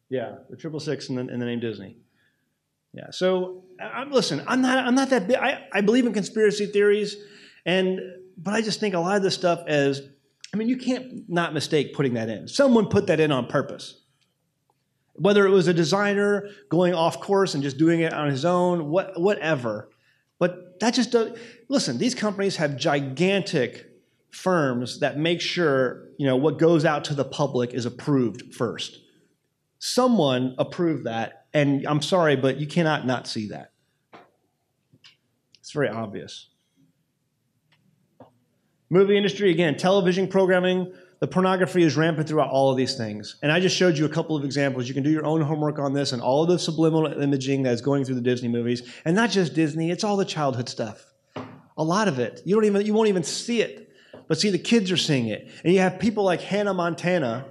Yeah, 0.09 0.37
the 0.51 0.57
triple 0.57 0.81
six 0.81 1.09
and 1.09 1.17
the, 1.17 1.23
and 1.23 1.41
the 1.41 1.47
name 1.47 1.61
Disney. 1.61 1.97
Yeah. 2.93 3.11
So 3.11 3.65
I'm 3.81 4.11
listen. 4.11 4.43
I'm 4.47 4.61
not. 4.61 4.79
I'm 4.87 4.95
not 4.95 5.11
that 5.11 5.29
big. 5.29 5.37
I, 5.37 5.67
I 5.73 5.81
believe 5.81 6.07
in 6.07 6.13
conspiracy 6.13 6.67
theories, 6.67 7.17
and 7.65 8.01
but 8.37 8.55
I 8.55 8.61
just 8.61 8.81
think 8.81 8.95
a 8.95 8.99
lot 8.99 9.17
of 9.17 9.23
this 9.23 9.35
stuff 9.35 9.63
as. 9.67 10.03
I 10.55 10.59
mean, 10.59 10.69
you 10.69 10.77
can't 10.77 11.31
not 11.31 11.55
mistake 11.55 11.95
putting 11.95 12.13
that 12.13 12.29
in. 12.29 12.47
Someone 12.47 12.89
put 12.89 13.07
that 13.07 13.21
in 13.21 13.33
on 13.33 13.47
purpose. 13.47 14.03
Whether 15.15 15.47
it 15.47 15.51
was 15.51 15.67
a 15.67 15.73
designer 15.73 16.49
going 16.69 16.93
off 16.93 17.21
course 17.21 17.55
and 17.55 17.63
just 17.63 17.79
doing 17.79 18.01
it 18.01 18.13
on 18.13 18.29
his 18.29 18.45
own, 18.45 18.91
what, 18.91 19.19
whatever. 19.19 19.89
But 20.43 20.81
that 20.81 20.93
just 20.93 21.13
does. 21.13 21.39
Listen, 21.69 21.99
these 21.99 22.17
companies 22.17 22.57
have 22.57 22.77
gigantic 22.77 23.87
firms 24.33 24.99
that 24.99 25.17
make 25.17 25.41
sure 25.41 26.09
you 26.19 26.27
know 26.27 26.35
what 26.35 26.59
goes 26.59 26.85
out 26.85 27.05
to 27.05 27.15
the 27.15 27.25
public 27.25 27.73
is 27.73 27.87
approved 27.87 28.53
first. 28.53 28.99
Someone 29.79 30.57
approved 30.59 31.05
that, 31.05 31.47
and 31.55 31.87
I'm 31.87 32.03
sorry, 32.03 32.35
but 32.35 32.57
you 32.57 32.67
cannot 32.67 33.07
not 33.07 33.29
see 33.29 33.51
that. 33.51 33.71
It's 35.61 35.71
very 35.71 35.91
obvious. 35.91 36.49
Movie 38.91 39.17
industry, 39.17 39.53
again, 39.53 39.77
television 39.77 40.27
programming, 40.27 40.93
the 41.23 41.29
pornography 41.29 41.83
is 41.83 41.97
rampant 41.97 42.29
throughout 42.29 42.51
all 42.51 42.71
of 42.71 42.77
these 42.77 42.97
things. 42.97 43.37
And 43.43 43.51
I 43.51 43.61
just 43.61 43.75
showed 43.75 43.97
you 43.97 44.05
a 44.05 44.11
couple 44.11 44.37
of 44.37 44.45
examples. 44.45 44.89
You 44.89 44.93
can 44.93 45.03
do 45.03 45.11
your 45.11 45.25
own 45.25 45.41
homework 45.41 45.79
on 45.79 45.95
this 45.95 46.13
and 46.13 46.21
all 46.21 46.43
of 46.43 46.51
the 46.51 46.59
subliminal 46.59 47.07
imaging 47.07 47.63
that's 47.63 47.81
going 47.81 48.05
through 48.05 48.17
the 48.17 48.21
Disney 48.21 48.49
movies. 48.49 48.83
And 49.05 49.17
not 49.17 49.31
just 49.31 49.55
Disney, 49.55 49.91
it's 49.91 50.05
all 50.05 50.17
the 50.17 50.25
childhood 50.25 50.69
stuff. 50.69 51.07
A 51.79 51.83
lot 51.83 52.09
of 52.09 52.19
it. 52.19 52.43
You 52.45 52.55
don't 52.55 52.65
even 52.65 52.85
you 52.85 52.93
won't 52.93 53.09
even 53.09 53.23
see 53.23 53.63
it. 53.63 53.89
But 54.29 54.39
see, 54.39 54.51
the 54.51 54.59
kids 54.59 54.91
are 54.91 54.97
seeing 54.97 55.29
it. 55.29 55.49
And 55.65 55.73
you 55.73 55.81
have 55.81 55.99
people 55.99 56.25
like 56.25 56.43
Hannah 56.43 56.75
Montana 56.75 57.47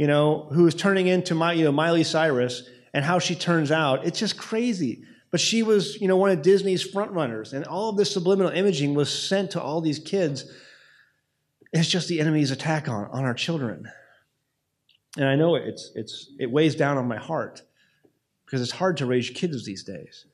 you 0.00 0.06
know, 0.06 0.48
who 0.52 0.66
is 0.66 0.74
turning 0.74 1.08
into 1.08 1.34
my, 1.34 1.52
you 1.52 1.62
know, 1.62 1.72
Miley 1.72 2.04
Cyrus 2.04 2.66
and 2.94 3.04
how 3.04 3.18
she 3.18 3.34
turns 3.34 3.70
out. 3.70 4.06
It's 4.06 4.18
just 4.18 4.38
crazy. 4.38 5.04
But 5.30 5.40
she 5.40 5.62
was, 5.62 6.00
you 6.00 6.08
know, 6.08 6.16
one 6.16 6.30
of 6.30 6.40
Disney's 6.40 6.90
frontrunners, 6.90 7.52
and 7.52 7.66
all 7.66 7.90
of 7.90 7.98
this 7.98 8.10
subliminal 8.10 8.50
imaging 8.50 8.94
was 8.94 9.12
sent 9.12 9.50
to 9.50 9.60
all 9.60 9.82
these 9.82 9.98
kids. 9.98 10.50
It's 11.72 11.88
just 11.88 12.08
the 12.08 12.20
enemy's 12.20 12.50
attack 12.50 12.88
on, 12.88 13.06
on 13.12 13.24
our 13.24 13.34
children. 13.34 13.90
And 15.16 15.26
I 15.26 15.36
know 15.36 15.54
it's, 15.54 15.92
it's, 15.94 16.32
it 16.38 16.50
weighs 16.50 16.74
down 16.74 16.98
on 16.98 17.06
my 17.06 17.16
heart 17.18 17.62
because 18.44 18.60
it's 18.60 18.72
hard 18.72 18.96
to 18.98 19.06
raise 19.06 19.30
kids 19.30 19.64
these 19.64 19.84
days 19.84 20.26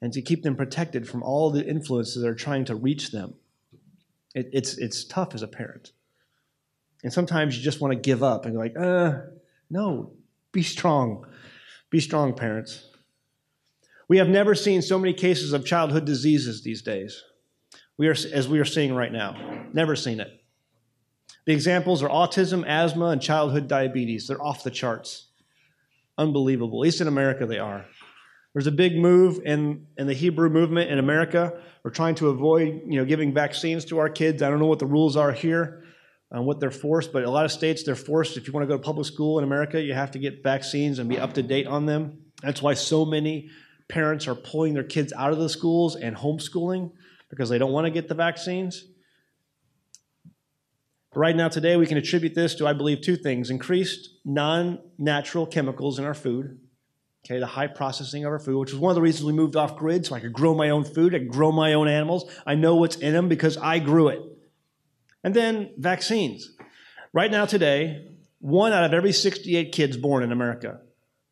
and 0.00 0.12
to 0.12 0.22
keep 0.22 0.42
them 0.42 0.56
protected 0.56 1.08
from 1.08 1.22
all 1.22 1.50
the 1.50 1.66
influences 1.66 2.22
that 2.22 2.28
are 2.28 2.34
trying 2.34 2.64
to 2.66 2.74
reach 2.74 3.10
them. 3.10 3.34
It, 4.34 4.50
it's, 4.52 4.78
it's 4.78 5.04
tough 5.04 5.34
as 5.34 5.42
a 5.42 5.48
parent. 5.48 5.92
And 7.02 7.12
sometimes 7.12 7.56
you 7.56 7.62
just 7.62 7.80
want 7.80 7.92
to 7.92 7.98
give 7.98 8.22
up 8.22 8.44
and 8.44 8.54
go 8.54 8.60
like, 8.60 8.76
uh, 8.76 9.20
no, 9.70 10.12
Be 10.52 10.62
strong. 10.62 11.26
Be 11.90 12.00
strong, 12.00 12.34
parents. 12.34 12.86
We 14.08 14.18
have 14.18 14.28
never 14.28 14.54
seen 14.54 14.82
so 14.82 14.98
many 14.98 15.12
cases 15.12 15.52
of 15.52 15.64
childhood 15.64 16.04
diseases 16.04 16.62
these 16.62 16.82
days. 16.82 17.22
We 17.96 18.08
are, 18.08 18.16
as 18.32 18.48
we 18.48 18.58
are 18.60 18.64
seeing 18.64 18.94
right 18.94 19.12
now. 19.12 19.66
Never 19.72 19.96
seen 19.96 20.20
it. 20.20 20.43
The 21.46 21.52
examples 21.52 22.02
are 22.02 22.08
autism, 22.08 22.64
asthma, 22.66 23.06
and 23.06 23.20
childhood 23.20 23.68
diabetes. 23.68 24.26
They're 24.26 24.42
off 24.42 24.64
the 24.64 24.70
charts. 24.70 25.26
Unbelievable. 26.16 26.78
At 26.78 26.82
least 26.84 27.00
in 27.00 27.08
America, 27.08 27.44
they 27.46 27.58
are. 27.58 27.84
There's 28.54 28.66
a 28.66 28.72
big 28.72 28.96
move 28.96 29.40
in, 29.44 29.86
in 29.98 30.06
the 30.06 30.14
Hebrew 30.14 30.48
movement 30.48 30.90
in 30.90 30.98
America. 30.98 31.52
We're 31.82 31.90
trying 31.90 32.14
to 32.16 32.28
avoid 32.28 32.82
you 32.86 32.98
know, 32.98 33.04
giving 33.04 33.34
vaccines 33.34 33.84
to 33.86 33.98
our 33.98 34.08
kids. 34.08 34.42
I 34.42 34.48
don't 34.48 34.60
know 34.60 34.66
what 34.66 34.78
the 34.78 34.86
rules 34.86 35.16
are 35.16 35.32
here, 35.32 35.84
and 36.30 36.46
what 36.46 36.60
they're 36.60 36.70
forced, 36.70 37.12
but 37.12 37.24
a 37.24 37.30
lot 37.30 37.44
of 37.44 37.52
states, 37.52 37.82
they're 37.82 37.94
forced. 37.94 38.36
If 38.36 38.46
you 38.46 38.52
want 38.52 38.64
to 38.64 38.68
go 38.68 38.76
to 38.76 38.82
public 38.82 39.06
school 39.06 39.38
in 39.38 39.44
America, 39.44 39.80
you 39.80 39.92
have 39.94 40.12
to 40.12 40.18
get 40.18 40.42
vaccines 40.42 40.98
and 40.98 41.08
be 41.08 41.18
up 41.18 41.34
to 41.34 41.42
date 41.42 41.66
on 41.66 41.86
them. 41.86 42.24
That's 42.42 42.62
why 42.62 42.74
so 42.74 43.04
many 43.04 43.50
parents 43.88 44.26
are 44.26 44.34
pulling 44.34 44.74
their 44.74 44.84
kids 44.84 45.12
out 45.12 45.32
of 45.32 45.38
the 45.38 45.48
schools 45.48 45.94
and 45.94 46.16
homeschooling 46.16 46.92
because 47.28 47.48
they 47.48 47.58
don't 47.58 47.72
want 47.72 47.86
to 47.86 47.90
get 47.90 48.08
the 48.08 48.14
vaccines. 48.14 48.84
Right 51.16 51.36
now, 51.36 51.48
today, 51.48 51.76
we 51.76 51.86
can 51.86 51.96
attribute 51.96 52.34
this 52.34 52.56
to, 52.56 52.66
I 52.66 52.72
believe, 52.72 53.00
two 53.00 53.16
things 53.16 53.50
increased 53.50 54.10
non 54.24 54.80
natural 54.98 55.46
chemicals 55.46 55.98
in 56.00 56.04
our 56.04 56.14
food, 56.14 56.58
okay, 57.24 57.38
the 57.38 57.46
high 57.46 57.68
processing 57.68 58.24
of 58.24 58.32
our 58.32 58.40
food, 58.40 58.58
which 58.58 58.72
was 58.72 58.80
one 58.80 58.90
of 58.90 58.96
the 58.96 59.02
reasons 59.02 59.24
we 59.24 59.32
moved 59.32 59.54
off 59.54 59.76
grid 59.76 60.04
so 60.04 60.16
I 60.16 60.20
could 60.20 60.32
grow 60.32 60.54
my 60.54 60.70
own 60.70 60.84
food, 60.84 61.14
I 61.14 61.20
could 61.20 61.28
grow 61.28 61.52
my 61.52 61.74
own 61.74 61.86
animals. 61.86 62.30
I 62.44 62.56
know 62.56 62.74
what's 62.76 62.96
in 62.96 63.12
them 63.12 63.28
because 63.28 63.56
I 63.56 63.78
grew 63.78 64.08
it. 64.08 64.20
And 65.22 65.34
then 65.34 65.70
vaccines. 65.78 66.50
Right 67.12 67.30
now, 67.30 67.46
today, 67.46 68.08
one 68.40 68.72
out 68.72 68.84
of 68.84 68.92
every 68.92 69.12
68 69.12 69.70
kids 69.72 69.96
born 69.96 70.24
in 70.24 70.32
America 70.32 70.80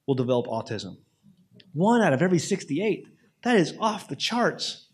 will 0.06 0.14
develop 0.14 0.46
autism. 0.46 0.96
One 1.72 2.02
out 2.02 2.12
of 2.12 2.22
every 2.22 2.38
68. 2.38 3.04
That 3.42 3.56
is 3.56 3.74
off 3.80 4.06
the 4.06 4.16
charts. 4.16 4.86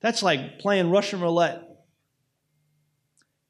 That's 0.00 0.22
like 0.22 0.60
playing 0.60 0.90
Russian 0.90 1.20
roulette 1.20 1.65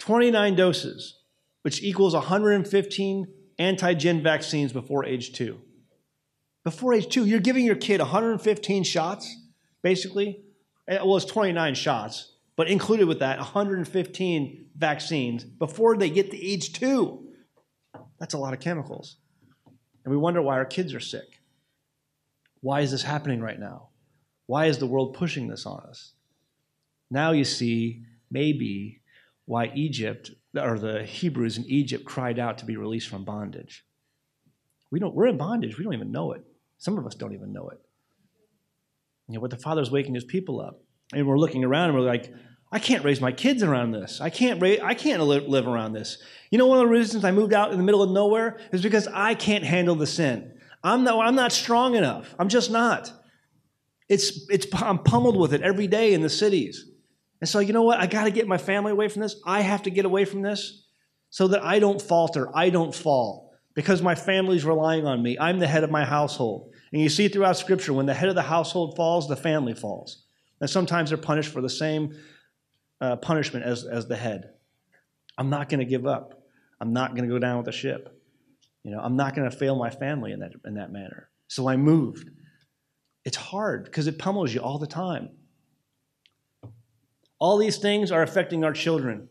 29 0.07 0.55
doses, 0.55 1.19
which 1.63 1.83
equals 1.83 2.15
115 2.15 3.27
antigen 3.59 4.23
vaccines 4.23 4.73
before 4.73 5.05
age 5.05 5.33
two. 5.33 5.61
Before 6.63 6.95
age 6.95 7.09
two, 7.09 7.25
you're 7.25 7.41
giving 7.41 7.67
your 7.67 7.75
kid 7.75 7.99
115 7.99 8.85
shots, 8.85 9.37
basically. 9.83 10.45
Eh, 10.87 10.99
well, 11.03 11.17
it's 11.17 11.27
29 11.27 11.75
shots, 11.75 12.37
but 12.55 12.69
included 12.69 13.09
with 13.09 13.19
that, 13.19 13.39
115 13.39 14.67
vaccines 14.77 15.43
before 15.43 15.97
they 15.97 16.09
get 16.09 16.31
to 16.31 16.41
age 16.41 16.73
two. 16.73 17.27
That's 18.21 18.35
a 18.35 18.39
lot 18.39 18.55
of 18.55 18.61
chemicals. 18.61 19.17
And 20.05 20.13
we 20.13 20.17
wonder 20.17 20.41
why 20.41 20.55
our 20.55 20.65
kids 20.65 20.95
are 20.95 21.01
sick. 21.01 21.41
Why 22.61 22.83
is 22.83 22.93
this 22.93 23.03
happening 23.03 23.41
right 23.41 23.59
now? 23.59 23.89
Why 24.47 24.67
is 24.67 24.79
the 24.79 24.87
world 24.87 25.15
pushing 25.15 25.49
this 25.49 25.67
on 25.67 25.81
us? 25.81 26.13
Now 27.11 27.33
you 27.33 27.45
see, 27.45 28.05
maybe 28.31 29.01
why 29.47 29.73
Egypt, 29.75 30.33
or 30.55 30.79
the 30.79 31.05
Hebrews 31.05 31.57
in 31.57 31.65
Egypt, 31.65 32.05
cried 32.05 32.39
out 32.39 32.59
to 32.59 32.65
be 32.65 32.77
released 32.77 33.09
from 33.09 33.25
bondage. 33.25 33.85
We 34.91 35.01
don't, 35.01 35.15
we're 35.15 35.29
in 35.29 35.39
bondage. 35.39 35.79
We 35.79 35.85
don't 35.85 35.95
even 35.95 36.13
know 36.13 36.33
it. 36.33 36.45
Some 36.79 36.99
of 36.99 37.07
us 37.07 37.15
don't 37.15 37.33
even 37.33 37.53
know 37.53 37.69
it. 37.69 37.81
You 39.29 39.35
know, 39.35 39.41
but 39.41 39.51
the 39.51 39.57
Father's 39.57 39.91
waking 39.91 40.15
his 40.15 40.25
people 40.25 40.61
up. 40.61 40.83
And 41.13 41.27
we're 41.27 41.39
looking 41.39 41.65
around 41.65 41.91
and 41.91 41.99
we're 41.99 42.05
like, 42.05 42.33
I 42.73 42.79
can't 42.79 43.05
raise 43.05 43.21
my 43.21 43.33
kids 43.33 43.63
around 43.63 43.93
this. 43.93 44.21
I 44.21 44.31
can't, 44.31 44.61
raise, 44.61 44.81
I 44.81 44.95
can't 44.95 45.23
live, 45.23 45.69
around 45.69 45.93
this. 45.93 46.19
You 46.51 46.59
know, 46.59 46.67
one 46.67 46.79
of 46.79 46.85
the 46.85 46.91
reasons 46.93 47.25
I 47.25 47.31
moved 47.31 47.53
out 47.55 47.71
in 47.71 47.79
the 47.79 47.85
middle 47.85 48.03
of 48.03 48.11
nowhere 48.11 48.59
is 48.73 48.83
because 48.83 49.07
I 49.09 49.35
can't 49.35 49.65
handle 49.65 49.95
the 49.95 50.07
sin. 50.07 50.53
I'm 50.83 51.05
not, 51.05 51.25
I'm 51.25 51.37
not 51.37 51.53
strong 51.53 51.95
enough. 51.95 52.35
I'm 52.39 52.49
just 52.49 52.71
not. 52.71 53.13
It's, 54.09 54.49
it's, 54.51 54.67
I'm 54.75 54.99
pummeled 54.99 55.37
with 55.37 55.55
it 55.55 55.63
every 55.63 55.87
day 55.87 56.13
in 56.13 56.23
the 56.23 56.29
cities. 56.29 56.91
And 57.41 57.49
so, 57.49 57.59
you 57.59 57.73
know 57.73 57.83
what? 57.83 57.99
I 57.99 58.07
got 58.07 58.25
to 58.25 58.31
get 58.31 58.49
my 58.49 58.59
family 58.59 58.93
away 58.93 59.09
from 59.09 59.23
this. 59.23 59.37
I 59.45 59.61
have 59.61 59.83
to 59.83 59.91
get 59.91 60.05
away 60.05 60.25
from 60.25 60.43
this 60.43 60.85
so 61.31 61.49
that 61.49 61.63
I 61.63 61.79
don't 61.79 62.01
falter, 62.01 62.49
I 62.57 62.71
don't 62.71 62.95
fall, 62.95 63.53
because 63.75 64.01
my 64.01 64.15
family's 64.15 64.65
relying 64.65 65.07
on 65.07 65.23
me. 65.23 65.37
I'm 65.39 65.59
the 65.59 65.67
head 65.67 65.85
of 65.85 65.91
my 65.91 66.05
household. 66.05 66.73
And 66.93 67.03
you 67.03 67.09
see 67.09 67.29
throughout 67.29 67.59
Scripture, 67.59 67.93
when 67.93 68.07
the 68.07 68.15
head 68.15 68.29
of 68.29 68.35
the 68.35 68.43
household 68.43 68.97
falls, 68.97 69.29
the 69.29 69.37
family 69.37 69.75
falls. 69.75 70.25
And 70.61 70.71
sometimes 70.71 71.11
they're 71.11 71.19
punished 71.19 71.53
for 71.53 71.61
the 71.61 71.69
same 71.69 72.17
uh, 73.01 73.17
punishment 73.17 73.67
as, 73.67 73.85
as 73.85 74.09
the 74.09 74.17
head. 74.17 74.51
I'm 75.37 75.51
not 75.51 75.69
going 75.69 75.81
to 75.81 75.87
give 75.87 76.07
up. 76.07 76.43
I'm 76.81 76.93
not 76.93 77.15
going 77.15 77.29
to 77.29 77.35
go 77.35 77.39
down 77.39 77.59
with 77.59 77.67
the 77.67 77.73
ship. 77.73 78.19
You 78.83 78.93
know, 78.93 79.01
I'm 79.01 79.17
not 79.17 79.35
going 79.35 79.51
to 79.51 79.55
fail 79.55 79.77
my 79.77 79.91
family 79.91 80.33
in 80.33 80.41
that, 80.41 80.53
in 80.65 80.75
that 80.75 80.93
manner. 80.93 81.29
So 81.49 81.69
I 81.69 81.77
moved. 81.77 82.31
It's 83.25 83.37
hard 83.37 83.85
because 83.85 84.07
it 84.07 84.19
pummels 84.19 84.55
you 84.55 84.61
all 84.61 84.79
the 84.79 84.87
time. 84.87 85.31
All 87.39 87.59
these 87.59 87.79
things 87.79 88.11
are 88.11 88.23
affecting 88.23 88.65
our 88.65 88.73
children. 88.73 89.29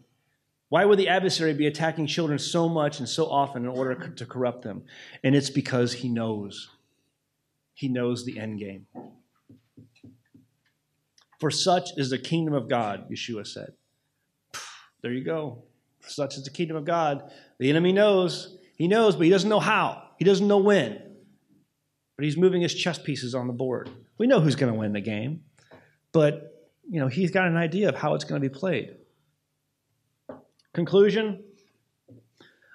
Why 0.69 0.85
would 0.85 0.99
the 0.99 1.09
adversary 1.09 1.53
be 1.53 1.67
attacking 1.67 2.07
children 2.07 2.39
so 2.39 2.67
much 2.67 2.99
and 2.99 3.07
so 3.07 3.27
often 3.27 3.63
in 3.63 3.69
order 3.69 3.95
to 4.09 4.25
corrupt 4.25 4.63
them? 4.63 4.83
And 5.23 5.35
it's 5.35 5.49
because 5.49 5.93
he 5.93 6.09
knows. 6.09 6.69
He 7.73 7.87
knows 7.87 8.25
the 8.25 8.39
end 8.39 8.59
game. 8.59 8.87
For 11.39 11.51
such 11.51 11.89
is 11.97 12.09
the 12.09 12.17
kingdom 12.17 12.53
of 12.53 12.69
God, 12.69 13.09
Yeshua 13.11 13.45
said. 13.45 13.73
There 15.01 15.11
you 15.11 15.23
go. 15.23 15.63
Such 16.01 16.37
is 16.37 16.43
the 16.43 16.49
kingdom 16.49 16.77
of 16.77 16.85
God. 16.85 17.31
The 17.59 17.69
enemy 17.69 17.91
knows. 17.91 18.57
He 18.77 18.87
knows, 18.87 19.15
but 19.15 19.25
he 19.25 19.29
doesn't 19.29 19.49
know 19.49 19.59
how. 19.59 20.03
He 20.17 20.25
doesn't 20.25 20.47
know 20.47 20.57
when. 20.57 21.01
But 22.15 22.25
he's 22.25 22.37
moving 22.37 22.61
his 22.61 22.73
chess 22.73 22.97
pieces 22.97 23.35
on 23.35 23.47
the 23.47 23.53
board. 23.53 23.89
We 24.17 24.27
know 24.27 24.39
who's 24.39 24.55
going 24.55 24.71
to 24.71 24.79
win 24.79 24.93
the 24.93 25.01
game. 25.01 25.41
But 26.11 26.54
you 26.89 26.99
know, 26.99 27.07
he's 27.07 27.31
got 27.31 27.47
an 27.47 27.57
idea 27.57 27.89
of 27.89 27.95
how 27.95 28.15
it's 28.15 28.23
going 28.23 28.41
to 28.41 28.49
be 28.49 28.53
played. 28.53 28.95
Conclusion 30.73 31.43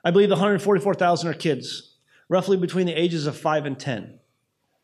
I 0.05 0.11
believe 0.11 0.29
the 0.29 0.35
144,000 0.35 1.29
are 1.29 1.35
kids, 1.35 1.97
roughly 2.29 2.57
between 2.57 2.87
the 2.87 2.95
ages 2.95 3.27
of 3.27 3.37
5 3.37 3.67
and 3.67 3.79
10. 3.79 4.19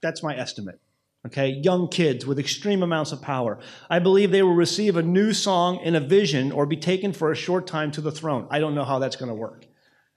That's 0.03 0.23
my 0.23 0.37
estimate. 0.37 0.81
Okay, 1.27 1.49
young 1.49 1.89
kids 1.89 2.25
with 2.25 2.39
extreme 2.39 2.83
amounts 2.83 3.11
of 3.11 3.21
power. 3.21 3.59
I 3.91 3.99
believe 3.99 4.31
they 4.31 4.43
will 4.43 4.55
receive 4.55 4.97
a 4.97 5.03
new 5.03 5.33
song 5.33 5.81
in 5.81 5.97
a 5.97 6.01
vision 6.01 6.53
or 6.53 6.67
be 6.67 6.77
taken 6.77 7.13
for 7.13 7.33
a 7.33 7.35
short 7.35 7.67
time 7.67 7.91
to 7.93 8.01
the 8.01 8.13
throne. 8.13 8.47
I 8.51 8.61
don't 8.61 8.77
know 8.77 8.85
how 8.85 9.01
that's 9.01 9.17
going 9.17 9.31
to 9.31 9.35
work. 9.35 9.67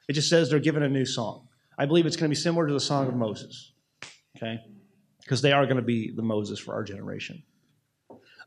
It 0.07 0.13
just 0.13 0.29
says 0.29 0.49
they're 0.49 0.59
given 0.59 0.83
a 0.83 0.89
new 0.89 1.05
song. 1.05 1.47
I 1.79 1.85
believe 1.85 2.05
it's 2.05 2.15
going 2.15 2.29
to 2.29 2.35
be 2.35 2.39
similar 2.39 2.67
to 2.67 2.73
the 2.73 2.79
Song 2.79 3.07
of 3.07 3.15
Moses. 3.15 3.71
Okay? 4.37 4.59
Because 5.21 5.41
they 5.41 5.51
are 5.51 5.65
going 5.65 5.77
to 5.77 5.81
be 5.81 6.11
the 6.15 6.21
Moses 6.21 6.59
for 6.59 6.73
our 6.73 6.83
generation. 6.83 7.41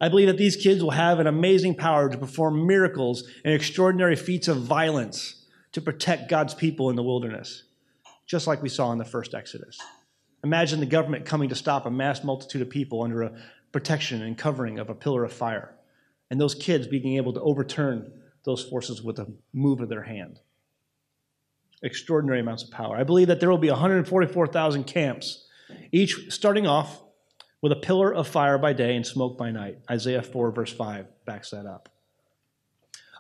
I 0.03 0.09
believe 0.09 0.27
that 0.27 0.37
these 0.37 0.57
kids 0.57 0.83
will 0.83 0.91
have 0.91 1.21
an 1.21 1.29
amazing 1.29 1.77
power 1.77 2.09
to 2.09 2.19
perform 2.19 2.67
miracles 2.67 3.23
and 3.45 3.55
extraordinary 3.55 4.17
feats 4.17 4.49
of 4.49 4.57
violence 4.57 5.47
to 5.71 5.81
protect 5.81 6.29
God's 6.29 6.55
people 6.55 6.91
in 6.91 6.97
the 6.97 7.05
wilderness, 7.05 7.63
just 8.27 8.49
like 8.49 8.61
we 8.61 8.69
saw 8.69 8.91
in 8.91 8.99
the 8.99 9.05
first 9.05 9.33
Exodus. 9.33 9.79
Imagine 10.43 10.81
the 10.81 10.87
government 10.87 11.25
coming 11.25 11.49
to 11.51 11.55
stop 11.55 11.87
a 11.87 11.91
mass 11.91 12.25
multitude 12.25 12.63
of 12.63 12.69
people 12.69 13.05
under 13.05 13.23
a 13.23 13.33
protection 13.71 14.23
and 14.23 14.37
covering 14.37 14.81
of 14.81 14.91
a 14.91 14.95
pillar 14.95 15.23
of 15.23 15.33
fire, 15.33 15.73
and 16.31 16.41
those 16.41 16.57
kids 16.57 16.89
being 16.89 17.17
able 17.17 17.33
to 17.33 17.41
overturn 17.41 18.13
those 18.45 18.65
forces 18.65 19.05
with 19.05 19.21
a 19.21 19.33
move 19.53 19.81
of 19.81 19.89
their 19.89 20.03
hand. 20.03 20.41
Extraordinary 21.81 22.41
amounts 22.41 22.65
of 22.65 22.73
power. 22.73 22.97
I 22.97 23.05
believe 23.05 23.29
that 23.29 23.39
there 23.39 23.51
will 23.51 23.57
be 23.57 23.71
144,000 23.71 24.83
camps, 24.83 25.47
each 25.93 26.33
starting 26.33 26.67
off 26.67 27.03
with 27.63 27.73
a 27.73 27.77
pillar 27.77 28.13
of 28.13 28.29
fire 28.29 28.59
by 28.59 28.75
day 28.75 28.95
and 28.97 29.07
smoke 29.07 29.39
by 29.39 29.51
night. 29.51 29.79
Isaiah 29.89 30.23
4, 30.23 30.51
verse 30.51 30.73
5 30.73 31.07
backs 31.25 31.51
that 31.51 31.65
up. 31.65 31.89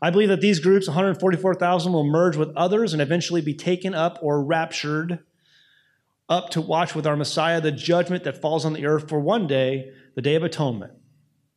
I 0.02 0.10
believe 0.10 0.28
that 0.30 0.40
these 0.40 0.58
groups, 0.58 0.88
144,000, 0.88 1.92
will 1.92 2.04
merge 2.04 2.36
with 2.36 2.54
others 2.56 2.92
and 2.92 3.00
eventually 3.00 3.40
be 3.40 3.54
taken 3.54 3.94
up 3.94 4.18
or 4.20 4.44
raptured 4.44 5.20
up 6.28 6.50
to 6.50 6.60
watch 6.60 6.94
with 6.94 7.06
our 7.06 7.16
Messiah 7.16 7.60
the 7.60 7.70
judgment 7.70 8.24
that 8.24 8.40
falls 8.40 8.64
on 8.64 8.72
the 8.72 8.84
earth 8.84 9.08
for 9.08 9.20
one 9.20 9.46
day, 9.46 9.92
the 10.16 10.22
day 10.22 10.34
of 10.34 10.42
atonement. 10.42 10.92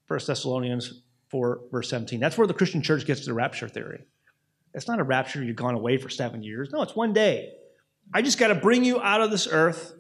1 0.07 0.19
Thessalonians 0.27 1.01
4, 1.29 1.61
verse 1.71 1.89
17. 1.89 2.19
That's 2.19 2.37
where 2.37 2.45
the 2.45 2.53
Christian 2.53 2.83
church 2.83 3.07
gets 3.07 3.25
the 3.25 3.33
rapture 3.33 3.67
theory. 3.67 4.03
It's 4.75 4.87
not 4.87 4.99
a 4.99 5.03
rapture 5.03 5.43
you've 5.43 5.55
gone 5.55 5.73
away 5.73 5.97
for 5.97 6.09
seven 6.09 6.43
years. 6.43 6.69
No, 6.71 6.83
it's 6.83 6.95
one 6.95 7.13
day. 7.13 7.53
I 8.13 8.21
just 8.21 8.37
got 8.37 8.49
to 8.49 8.55
bring 8.55 8.83
you 8.83 9.01
out 9.01 9.21
of 9.21 9.31
this 9.31 9.47
earth 9.49 9.94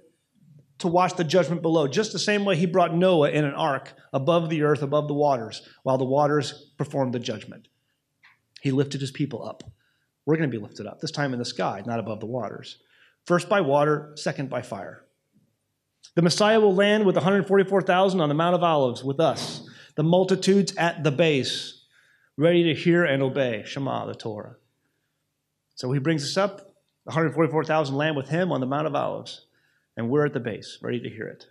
to 0.79 0.87
watch 0.87 1.15
the 1.15 1.23
judgment 1.23 1.61
below, 1.61 1.87
just 1.87 2.11
the 2.11 2.19
same 2.19 2.45
way 2.45 2.55
he 2.55 2.65
brought 2.65 2.95
Noah 2.95 3.29
in 3.29 3.45
an 3.45 3.53
ark 3.53 3.93
above 4.11 4.49
the 4.49 4.63
earth, 4.63 4.81
above 4.81 5.07
the 5.07 5.13
waters, 5.13 5.61
while 5.83 5.97
the 5.97 6.05
waters 6.05 6.71
performed 6.77 7.13
the 7.13 7.19
judgment. 7.19 7.67
He 8.61 8.71
lifted 8.71 9.01
his 9.01 9.11
people 9.11 9.47
up. 9.47 9.63
We're 10.25 10.37
going 10.37 10.49
to 10.49 10.57
be 10.57 10.61
lifted 10.61 10.87
up, 10.87 10.99
this 10.99 11.11
time 11.11 11.33
in 11.33 11.39
the 11.39 11.45
sky, 11.45 11.83
not 11.85 11.99
above 11.99 12.19
the 12.19 12.25
waters. 12.25 12.79
First 13.25 13.47
by 13.47 13.61
water, 13.61 14.11
second 14.15 14.49
by 14.49 14.61
fire. 14.61 15.05
The 16.15 16.21
Messiah 16.21 16.59
will 16.59 16.75
land 16.75 17.05
with 17.05 17.15
144,000 17.15 18.19
on 18.19 18.29
the 18.29 18.35
Mount 18.35 18.55
of 18.55 18.63
Olives 18.63 19.03
with 19.03 19.19
us, 19.19 19.67
the 19.95 20.03
multitudes 20.03 20.73
at 20.77 21.03
the 21.03 21.11
base, 21.11 21.83
ready 22.37 22.63
to 22.63 22.79
hear 22.79 23.05
and 23.05 23.23
obey 23.23 23.63
Shema, 23.65 24.05
the 24.05 24.15
Torah. 24.15 24.55
So 25.75 25.91
he 25.91 25.99
brings 25.99 26.23
us 26.23 26.37
up, 26.37 26.73
144,000 27.03 27.95
land 27.95 28.15
with 28.15 28.29
him 28.29 28.51
on 28.51 28.61
the 28.61 28.67
Mount 28.67 28.87
of 28.87 28.95
Olives. 28.95 29.45
And 29.97 30.09
we're 30.09 30.25
at 30.25 30.33
the 30.33 30.39
base, 30.39 30.77
ready 30.81 30.99
to 30.99 31.09
hear 31.09 31.27
it. 31.27 31.45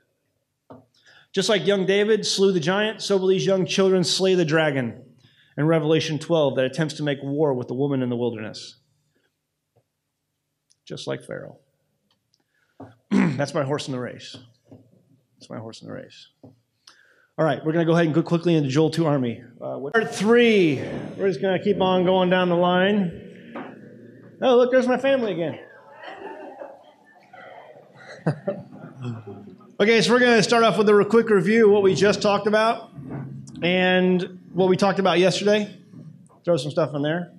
Just 1.33 1.49
like 1.49 1.67
young 1.67 1.87
David 1.87 2.25
slew 2.25 2.53
the 2.53 2.61
giant, 2.61 3.03
so 3.03 3.17
will 3.17 3.29
these 3.29 3.47
young 3.47 3.67
children 3.67 4.05
slay 4.05 4.35
the 4.35 4.45
dragon 4.45 5.03
in 5.57 5.67
Revelation 5.67 6.19
12 6.19 6.57
that 6.57 6.65
attempts 6.65 6.95
to 6.95 7.03
make 7.03 7.19
war 7.23 7.55
with 7.55 7.69
the 7.69 7.75
woman 7.75 8.03
in 8.03 8.09
the 8.09 8.17
wilderness. 8.17 8.77
Just 10.87 11.07
like 11.07 11.25
Pharaoh. 11.25 11.59
That's 13.11 13.55
my 13.55 13.65
horse 13.65 13.89
in 13.89 13.93
the 13.93 14.01
race. 14.01 14.37
That's 15.39 15.51
my 15.51 15.59
horse 15.59 15.83
in 15.83 15.89
the 15.89 15.95
race. 15.95 16.29
All 17.37 17.45
right, 17.45 17.59
we're 17.65 17.73
going 17.73 17.85
to 17.85 17.91
go 17.91 17.95
ahead 17.95 18.07
and 18.07 18.15
go 18.15 18.23
quickly 18.23 18.55
into 18.55 18.69
Joel 18.69 18.91
2 18.91 19.07
Army. 19.07 19.43
Uh, 19.61 19.81
part 19.93 20.15
three. 20.15 20.77
We're 21.17 21.29
just 21.29 21.41
going 21.41 21.59
to 21.59 21.65
keep 21.65 21.81
on 21.81 22.05
going 22.05 22.31
down 22.31 22.49
the 22.49 22.55
line. 22.55 23.21
Oh, 24.41 24.57
look, 24.57 24.71
there's 24.71 24.87
my 24.87 24.99
family 24.99 25.33
again. 25.33 25.59
okay, 29.81 30.01
so 30.01 30.13
we're 30.13 30.19
going 30.19 30.37
to 30.37 30.43
start 30.43 30.65
off 30.65 30.79
with 30.79 30.89
a 30.89 31.05
quick 31.05 31.29
review 31.29 31.67
of 31.67 31.73
what 31.73 31.83
we 31.83 31.95
just 31.95 32.23
talked 32.23 32.47
about 32.47 32.91
and 33.63 34.39
what 34.53 34.69
we 34.69 34.77
talked 34.77 34.99
about 34.99 35.19
yesterday. 35.19 35.79
Throw 36.45 36.57
some 36.57 36.71
stuff 36.71 36.95
in 36.95 37.03
there. 37.03 37.33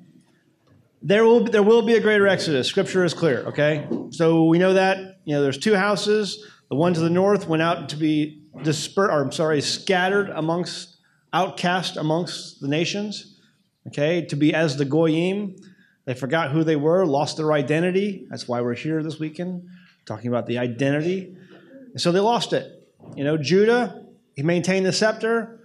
There 1.02 1.24
will, 1.24 1.44
be, 1.44 1.52
there 1.52 1.64
will 1.64 1.82
be 1.82 1.96
a 1.96 2.00
greater 2.00 2.28
exodus. 2.28 2.68
Scripture 2.68 3.04
is 3.04 3.14
clear, 3.14 3.44
okay? 3.46 3.88
So 4.12 4.46
we 4.46 4.58
know 4.58 4.74
that. 4.74 5.20
You 5.26 5.36
know, 5.36 5.42
there's 5.42 5.58
two 5.58 5.76
houses. 5.76 6.44
The 6.70 6.76
one 6.76 6.94
to 6.94 7.00
the 7.00 7.10
north 7.10 7.48
went 7.48 7.62
out 7.62 7.90
to 7.90 7.96
be 7.96 8.42
dispersed, 8.64 9.12
or 9.12 9.22
I'm 9.22 9.32
sorry, 9.32 9.62
scattered 9.62 10.30
amongst, 10.30 10.98
outcast 11.34 11.98
amongst 11.98 12.62
the 12.62 12.68
nations, 12.68 13.40
okay, 13.88 14.26
to 14.26 14.36
be 14.36 14.54
as 14.54 14.78
the 14.78 14.86
Goyim. 14.86 15.56
They 16.06 16.14
forgot 16.14 16.52
who 16.52 16.64
they 16.64 16.76
were, 16.76 17.06
lost 17.06 17.38
their 17.38 17.54
identity. 17.54 18.28
That's 18.30 18.48
why 18.48 18.62
we're 18.62 18.76
here 18.76 19.02
this 19.02 19.20
weekend, 19.20 19.68
talking 20.06 20.28
about 20.28 20.48
the 20.48 20.58
identity. 20.58 21.36
And 21.92 22.02
so 22.02 22.12
they 22.12 22.20
lost 22.20 22.54
it. 22.54 22.72
You 23.16 23.24
know, 23.24 23.38
Judah, 23.38 24.06
he 24.36 24.44
maintained 24.44 24.86
the 24.86 24.94
scepter, 24.94 25.62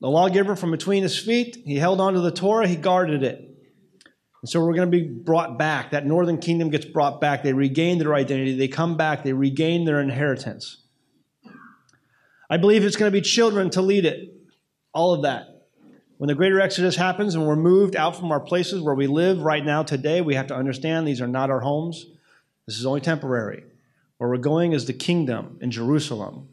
the 0.00 0.08
lawgiver 0.08 0.56
from 0.56 0.70
between 0.70 1.02
his 1.02 1.18
feet. 1.18 1.56
He 1.64 1.76
held 1.76 2.00
on 2.00 2.14
to 2.14 2.20
the 2.20 2.30
Torah, 2.30 2.66
he 2.66 2.76
guarded 2.76 3.22
it. 3.22 3.50
And 4.42 4.48
so 4.50 4.60
we're 4.60 4.74
going 4.74 4.90
to 4.90 4.98
be 4.98 5.08
brought 5.08 5.58
back. 5.58 5.92
That 5.92 6.04
northern 6.04 6.36
kingdom 6.36 6.68
gets 6.68 6.84
brought 6.84 7.18
back. 7.18 7.42
They 7.42 7.54
regain 7.54 7.96
their 7.96 8.14
identity. 8.14 8.54
They 8.54 8.68
come 8.68 8.94
back. 8.94 9.24
They 9.24 9.32
regain 9.32 9.86
their 9.86 10.00
inheritance. 10.00 10.82
I 12.50 12.58
believe 12.58 12.84
it's 12.84 12.96
going 12.96 13.10
to 13.10 13.18
be 13.18 13.22
children 13.22 13.70
to 13.70 13.80
lead 13.80 14.04
it. 14.04 14.34
All 14.92 15.14
of 15.14 15.22
that. 15.22 15.46
When 16.18 16.28
the 16.28 16.34
greater 16.34 16.60
exodus 16.60 16.94
happens 16.94 17.34
and 17.34 17.46
we're 17.46 17.56
moved 17.56 17.96
out 17.96 18.16
from 18.16 18.30
our 18.30 18.40
places 18.40 18.82
where 18.82 18.94
we 18.94 19.06
live 19.06 19.40
right 19.40 19.64
now 19.64 19.82
today, 19.82 20.20
we 20.20 20.34
have 20.34 20.48
to 20.48 20.54
understand 20.54 21.08
these 21.08 21.22
are 21.22 21.26
not 21.26 21.50
our 21.50 21.60
homes. 21.60 22.04
This 22.66 22.78
is 22.78 22.86
only 22.86 23.00
temporary. 23.00 23.64
Where 24.18 24.30
we're 24.30 24.38
going 24.38 24.72
is 24.72 24.86
the 24.86 24.92
kingdom 24.92 25.58
in 25.60 25.70
Jerusalem 25.70 26.48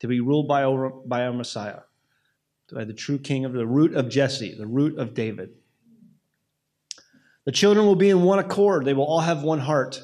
to 0.00 0.08
be 0.08 0.20
ruled 0.20 0.48
by, 0.48 0.64
by 1.06 1.24
our 1.24 1.32
Messiah, 1.32 1.80
by 2.72 2.84
the 2.84 2.92
true 2.92 3.18
king 3.18 3.44
of 3.44 3.52
the 3.52 3.66
root 3.66 3.94
of 3.94 4.08
Jesse, 4.08 4.54
the 4.56 4.66
root 4.66 4.98
of 4.98 5.14
David. 5.14 5.50
The 7.46 7.52
children 7.52 7.86
will 7.86 7.96
be 7.96 8.10
in 8.10 8.22
one 8.22 8.38
accord. 8.38 8.84
They 8.84 8.92
will 8.92 9.06
all 9.06 9.20
have 9.20 9.42
one 9.42 9.60
heart. 9.60 10.02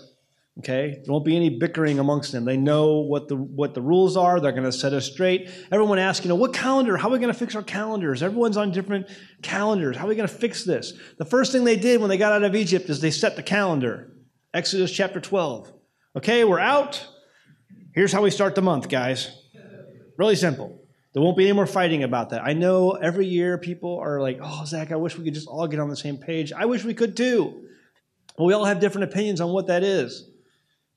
Okay? 0.61 1.01
There 1.05 1.13
won't 1.13 1.25
be 1.25 1.37
any 1.37 1.51
bickering 1.51 1.99
amongst 1.99 2.33
them. 2.33 2.45
They 2.45 2.57
know 2.57 3.01
what 3.01 3.29
the, 3.29 3.37
what 3.37 3.75
the 3.75 3.83
rules 3.83 4.17
are. 4.17 4.41
They're 4.41 4.53
going 4.53 4.65
to 4.65 4.73
set 4.73 4.93
us 4.93 5.11
straight. 5.11 5.51
Everyone 5.71 5.99
asks, 5.99 6.25
you 6.25 6.29
know, 6.29 6.37
what 6.37 6.55
calendar? 6.55 6.97
How 6.97 7.09
are 7.09 7.13
we 7.13 7.19
going 7.19 7.33
to 7.33 7.39
fix 7.39 7.55
our 7.55 7.63
calendars? 7.63 8.23
Everyone's 8.23 8.57
on 8.57 8.71
different 8.71 9.09
calendars. 9.43 9.97
How 9.97 10.07
are 10.07 10.09
we 10.09 10.15
going 10.15 10.29
to 10.29 10.35
fix 10.35 10.65
this? 10.65 10.95
The 11.19 11.25
first 11.25 11.53
thing 11.53 11.65
they 11.65 11.77
did 11.77 12.01
when 12.01 12.09
they 12.09 12.17
got 12.17 12.33
out 12.33 12.45
of 12.45 12.55
Egypt 12.55 12.89
is 12.89 13.01
they 13.01 13.11
set 13.11 13.37
the 13.37 13.43
calendar. 13.43 14.14
Exodus 14.55 14.93
chapter 14.93 15.21
12. 15.21 15.73
Okay, 16.15 16.45
we're 16.45 16.61
out. 16.61 17.05
Here's 17.93 18.13
how 18.13 18.23
we 18.23 18.31
start 18.31 18.55
the 18.55 18.63
month, 18.63 18.89
guys. 18.89 19.37
Really 20.17 20.37
simple. 20.37 20.81
There 21.13 21.21
won't 21.21 21.37
be 21.37 21.43
any 21.43 21.53
more 21.55 21.67
fighting 21.67 22.05
about 22.05 22.31
that. 22.31 22.45
I 22.45 22.53
know 22.53 22.93
every 22.93 23.27
year 23.27 23.59
people 23.59 23.99
are 23.99 24.21
like, 24.21 24.39
oh, 24.41 24.65
Zach, 24.65 24.93
I 24.93 24.97
wish 24.97 25.19
we 25.19 25.25
could 25.25 25.35
just 25.35 25.49
all 25.49 25.67
get 25.67 25.81
on 25.81 25.89
the 25.89 25.97
same 25.97 26.19
page. 26.19 26.53
I 26.53 26.67
wish 26.67 26.85
we 26.85 26.95
could 26.95 27.17
too. 27.17 27.67
But 28.39 28.45
we 28.45 28.53
all 28.53 28.65
have 28.65 28.79
different 28.79 29.11
opinions 29.11 29.41
on 29.41 29.51
what 29.51 29.67
that 29.67 29.83
is. 29.83 30.29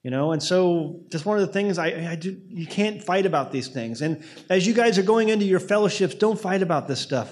You 0.04 0.12
know, 0.12 0.34
and 0.34 0.42
so 0.42 1.02
just 1.10 1.26
one 1.26 1.40
of 1.40 1.48
the 1.48 1.52
things 1.52 1.80
I, 1.80 2.12
I 2.12 2.16
do, 2.16 2.40
you 2.50 2.68
can't 2.68 3.04
fight 3.04 3.26
about 3.26 3.52
these 3.52 3.70
things. 3.70 4.04
And 4.04 4.24
as 4.52 4.68
you 4.68 4.76
guys 4.76 5.00
are 5.00 5.04
going 5.04 5.30
into 5.30 5.46
your 5.46 5.60
fellowships, 5.60 6.14
don't 6.14 6.40
fight 6.40 6.62
about 6.62 6.88
this 6.88 7.00
stuff. 7.00 7.32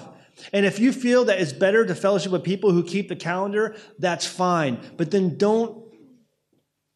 And 0.51 0.65
if 0.65 0.79
you 0.79 0.91
feel 0.91 1.25
that 1.25 1.39
it's 1.39 1.53
better 1.53 1.85
to 1.85 1.93
fellowship 1.93 2.31
with 2.31 2.43
people 2.43 2.71
who 2.71 2.83
keep 2.83 3.09
the 3.09 3.15
calendar, 3.15 3.75
that's 3.99 4.25
fine. 4.25 4.79
But 4.97 5.11
then 5.11 5.37
don't 5.37 5.84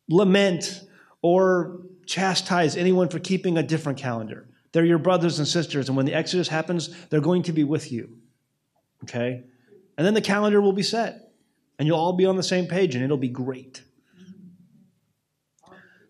lament 0.10 0.84
or 1.22 1.82
chastise 2.06 2.76
anyone 2.76 3.08
for 3.08 3.20
keeping 3.20 3.58
a 3.58 3.64
different 3.64 3.98
calendar. 3.98 4.50
They're 4.72 4.86
your 4.86 5.00
brothers 5.00 5.40
and 5.40 5.48
sisters, 5.48 5.88
and 5.88 5.96
when 5.96 6.06
the 6.06 6.14
Exodus 6.14 6.48
happens, 6.48 6.90
they're 7.08 7.22
going 7.22 7.44
to 7.44 7.54
be 7.54 7.64
with 7.64 7.92
you. 7.92 8.18
Okay? 9.04 9.44
And 9.98 10.06
then 10.06 10.14
the 10.14 10.22
calendar 10.22 10.62
will 10.62 10.74
be 10.74 10.84
set, 10.84 11.32
and 11.78 11.88
you'll 11.88 11.98
all 11.98 12.14
be 12.14 12.26
on 12.26 12.36
the 12.36 12.44
same 12.44 12.68
page, 12.68 12.96
and 12.96 13.04
it'll 13.04 13.18
be 13.18 13.30
great. 13.30 13.84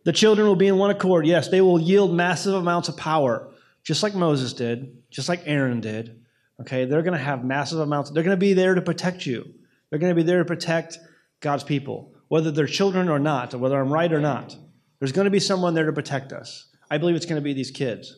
The 0.06 0.14
children 0.14 0.48
will 0.48 0.56
be 0.56 0.68
in 0.68 0.78
one 0.78 0.90
accord. 0.90 1.26
Yes, 1.28 1.50
they 1.50 1.62
will 1.62 1.80
yield 1.80 2.14
massive 2.14 2.54
amounts 2.54 2.90
of 2.90 2.98
power, 2.98 3.52
just 3.84 4.04
like 4.04 4.16
Moses 4.16 4.54
did, 4.54 5.04
just 5.10 5.30
like 5.30 5.42
Aaron 5.46 5.82
did. 5.82 6.24
Okay, 6.62 6.86
they're 6.86 7.04
going 7.04 7.18
to 7.18 7.24
have 7.24 7.44
massive 7.46 7.80
amounts. 7.80 8.10
They're 8.10 8.24
going 8.24 8.36
to 8.36 8.40
be 8.40 8.54
there 8.54 8.76
to 8.76 8.82
protect 8.82 9.26
you. 9.26 9.54
They're 9.90 10.00
going 10.00 10.12
to 10.12 10.16
be 10.16 10.24
there 10.24 10.40
to 10.40 10.46
protect 10.46 11.00
God's 11.40 11.64
people, 11.64 12.14
whether 12.30 12.52
they're 12.52 12.68
children 12.68 13.10
or 13.10 13.20
not, 13.20 13.54
or 13.54 13.58
whether 13.58 13.80
I'm 13.80 13.92
right 13.92 14.12
or 14.12 14.22
not. 14.22 14.56
There's 15.00 15.12
going 15.12 15.26
to 15.26 15.32
be 15.32 15.40
someone 15.40 15.74
there 15.74 15.86
to 15.86 15.94
protect 15.94 16.32
us. 16.32 16.68
I 16.90 16.98
believe 16.98 17.16
it's 17.16 17.26
going 17.26 17.42
to 17.42 17.44
be 17.44 17.54
these 17.54 17.72
kids. 17.72 18.16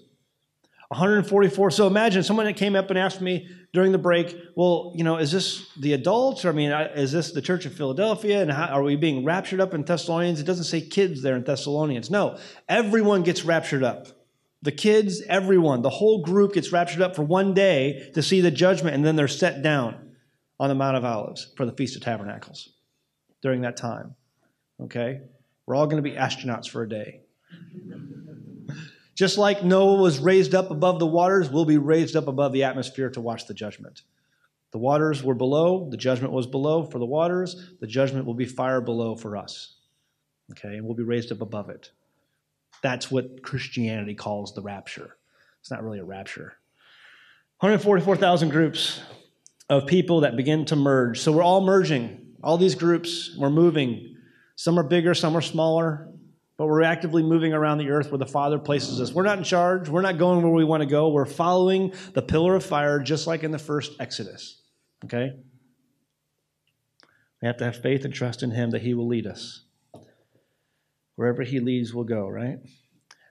144. 0.90 1.72
So 1.72 1.88
imagine 1.88 2.22
someone 2.22 2.46
that 2.46 2.58
came 2.58 2.76
up 2.76 2.90
and 2.90 3.00
asked 3.00 3.22
me 3.22 3.48
during 3.72 3.94
the 3.94 3.98
break, 3.98 4.36
well, 4.58 4.92
you 4.94 5.06
know, 5.06 5.18
is 5.18 5.32
this 5.32 5.66
the 5.80 5.94
adults? 5.94 6.44
Or, 6.44 6.50
I 6.50 6.52
mean, 6.52 6.72
is 6.72 7.14
this 7.14 7.32
the 7.32 7.42
Church 7.42 7.66
of 7.66 7.74
Philadelphia? 7.74 8.42
And 8.42 8.52
how, 8.52 8.66
are 8.66 8.84
we 8.84 8.98
being 8.98 9.24
raptured 9.24 9.62
up 9.62 9.74
in 9.74 9.84
Thessalonians? 9.84 10.42
It 10.42 10.46
doesn't 10.46 10.66
say 10.66 10.82
kids 10.82 11.22
there 11.22 11.38
in 11.38 11.46
Thessalonians. 11.46 12.12
No, 12.12 12.38
everyone 12.68 13.24
gets 13.24 13.46
raptured 13.46 13.84
up. 13.84 14.08
The 14.64 14.74
kids, 14.74 15.22
everyone, 15.30 15.82
the 15.82 15.90
whole 15.90 16.22
group 16.22 16.54
gets 16.54 16.74
raptured 16.74 17.02
up 17.02 17.16
for 17.16 17.24
one 17.24 17.54
day 17.54 18.12
to 18.14 18.22
see 18.22 18.42
the 18.42 18.52
judgment, 18.52 18.94
and 18.94 19.06
then 19.06 19.16
they're 19.16 19.30
set 19.30 19.64
down 19.64 20.12
on 20.60 20.68
the 20.68 20.76
Mount 20.76 20.98
of 20.98 21.06
Olives 21.06 21.54
for 21.56 21.66
the 21.66 21.72
Feast 21.72 21.96
of 21.96 22.04
Tabernacles 22.04 22.70
during 23.42 23.62
that 23.62 23.78
time. 23.78 24.16
Okay? 24.82 25.22
We're 25.66 25.76
all 25.76 25.86
going 25.86 26.04
to 26.04 26.10
be 26.10 26.16
astronauts 26.16 26.70
for 26.70 26.84
a 26.84 26.90
day. 26.90 27.22
Just 29.16 29.38
like 29.38 29.64
Noah 29.64 30.02
was 30.02 30.20
raised 30.20 30.56
up 30.56 30.72
above 30.72 31.00
the 31.00 31.08
waters, 31.08 31.50
we'll 31.50 31.66
be 31.66 31.78
raised 31.78 32.16
up 32.16 32.28
above 32.28 32.54
the 32.54 32.64
atmosphere 32.64 33.10
to 33.12 33.22
watch 33.22 33.46
the 33.46 33.54
judgment. 33.54 34.02
The 34.72 34.78
waters 34.78 35.22
were 35.22 35.36
below, 35.36 35.90
the 35.90 35.98
judgment 35.98 36.34
was 36.34 36.48
below 36.48 36.86
for 36.86 36.98
the 36.98 37.06
waters, 37.06 37.74
the 37.82 37.88
judgment 37.88 38.26
will 38.26 38.34
be 38.34 38.46
fire 38.46 38.82
below 38.82 39.16
for 39.16 39.36
us. 39.36 39.76
Okay, 40.52 40.78
and 40.78 40.86
we'll 40.86 40.96
be 40.96 41.04
raised 41.04 41.32
up 41.32 41.42
above 41.42 41.70
it. 41.70 41.92
That's 42.82 43.12
what 43.12 43.44
Christianity 43.44 44.16
calls 44.16 44.54
the 44.54 44.62
rapture. 44.62 45.18
It's 45.60 45.70
not 45.70 45.84
really 45.84 46.00
a 46.00 46.04
rapture. 46.04 46.54
144,000 47.60 48.50
groups 48.50 49.02
of 49.70 49.86
people 49.86 50.22
that 50.22 50.36
begin 50.36 50.66
to 50.66 50.76
merge. 50.76 51.20
So 51.20 51.32
we're 51.32 51.44
all 51.44 51.62
merging. 51.62 52.21
All 52.44 52.58
these 52.58 52.76
groups, 52.76 53.36
we're 53.38 53.50
moving. 53.50 54.16
Some 54.56 54.78
are 54.80 54.84
bigger, 54.84 55.14
some 55.14 55.36
are 55.36 55.42
smaller 55.42 56.12
but 56.62 56.68
we're 56.68 56.84
actively 56.84 57.24
moving 57.24 57.54
around 57.54 57.80
the 57.80 57.90
earth 57.90 58.12
where 58.12 58.20
the 58.20 58.26
Father 58.28 58.60
places 58.60 59.02
us. 59.02 59.12
We're 59.12 59.24
not 59.24 59.40
in 59.40 59.44
charge. 59.44 59.90
We're 59.90 60.04
not 60.04 60.20
going 60.20 60.44
where 60.44 60.52
we 60.52 60.64
want 60.64 60.82
to 60.82 60.86
go. 60.86 61.10
We're 61.10 61.26
following 61.26 61.92
the 62.14 62.22
pillar 62.22 62.54
of 62.54 62.64
fire 62.64 63.00
just 63.00 63.26
like 63.26 63.44
in 63.44 63.50
the 63.50 63.58
first 63.58 63.94
Exodus. 64.00 64.62
Okay? 65.06 65.32
We 67.42 67.48
have 67.48 67.58
to 67.58 67.64
have 67.64 67.82
faith 67.82 68.06
and 68.06 68.14
trust 68.14 68.44
in 68.44 68.52
Him 68.52 68.70
that 68.70 68.84
He 68.84 68.94
will 68.94 69.08
lead 69.08 69.26
us. 69.26 69.64
Wherever 71.16 71.42
He 71.42 71.60
leads, 71.60 71.96
we'll 71.96 72.04
go, 72.04 72.28
right? 72.28 72.60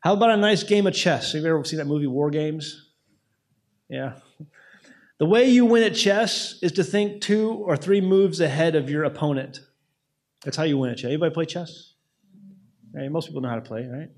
How 0.00 0.14
about 0.14 0.30
a 0.30 0.36
nice 0.36 0.64
game 0.64 0.88
of 0.88 0.94
chess? 0.94 1.32
Have 1.32 1.44
you 1.44 1.50
ever 1.50 1.62
seen 1.62 1.78
that 1.78 1.86
movie, 1.86 2.08
War 2.08 2.30
Games? 2.30 2.90
Yeah. 3.88 4.14
The 5.20 5.26
way 5.26 5.50
you 5.50 5.66
win 5.66 5.82
at 5.82 5.94
chess 5.94 6.58
is 6.62 6.72
to 6.72 6.82
think 6.82 7.20
two 7.20 7.50
or 7.50 7.76
three 7.76 8.00
moves 8.00 8.40
ahead 8.40 8.74
of 8.74 8.88
your 8.88 9.04
opponent. 9.04 9.60
That's 10.46 10.56
how 10.56 10.62
you 10.62 10.78
win 10.78 10.90
at 10.90 10.96
chess. 10.96 11.08
Anybody 11.08 11.34
play 11.34 11.44
chess? 11.44 11.92
Right? 12.94 13.12
Most 13.12 13.26
people 13.26 13.42
know 13.42 13.50
how 13.50 13.56
to 13.56 13.60
play, 13.60 13.86
right? 13.86 14.08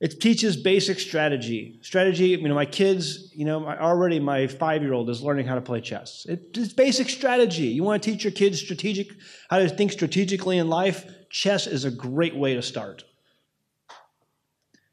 It 0.00 0.20
teaches 0.20 0.56
basic 0.56 0.98
strategy. 0.98 1.78
Strategy, 1.80 2.30
you 2.30 2.48
know, 2.48 2.56
my 2.56 2.66
kids, 2.66 3.32
you 3.36 3.44
know, 3.44 3.64
already 3.64 4.18
my 4.18 4.48
five 4.48 4.82
year 4.82 4.94
old 4.94 5.08
is 5.08 5.22
learning 5.22 5.46
how 5.46 5.54
to 5.54 5.60
play 5.60 5.80
chess. 5.80 6.26
It's 6.28 6.72
basic 6.72 7.08
strategy. 7.08 7.68
You 7.68 7.84
want 7.84 8.02
to 8.02 8.10
teach 8.10 8.24
your 8.24 8.32
kids 8.32 8.58
strategic, 8.58 9.12
how 9.48 9.60
to 9.60 9.68
think 9.68 9.92
strategically 9.92 10.58
in 10.58 10.68
life? 10.68 11.08
Chess 11.30 11.68
is 11.68 11.84
a 11.84 11.90
great 11.92 12.34
way 12.34 12.54
to 12.54 12.62
start. 12.62 13.04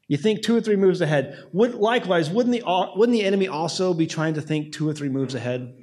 You 0.10 0.18
think 0.18 0.42
two 0.42 0.58
or 0.58 0.62
three 0.62 0.76
moves 0.76 1.00
ahead. 1.00 1.42
Would, 1.54 1.76
likewise, 1.76 2.30
wouldn't 2.30 2.54
the, 2.54 2.92
wouldn't 2.98 3.18
the 3.18 3.24
enemy 3.24 3.48
also 3.48 3.94
be 3.94 4.08
trying 4.08 4.34
to 4.34 4.42
think 4.42 4.74
two 4.74 4.90
or 4.90 4.94
three 4.94 5.08
moves 5.08 5.34
ahead? 5.34 5.74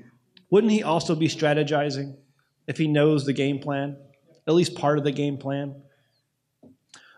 Wouldn't 0.51 0.73
he 0.73 0.83
also 0.83 1.15
be 1.15 1.29
strategizing 1.29 2.17
if 2.67 2.77
he 2.77 2.87
knows 2.87 3.25
the 3.25 3.33
game 3.33 3.61
plan? 3.61 3.97
at 4.47 4.55
least 4.55 4.75
part 4.75 4.99
of 4.99 5.05
the 5.05 5.13
game 5.13 5.37
plan. 5.37 5.75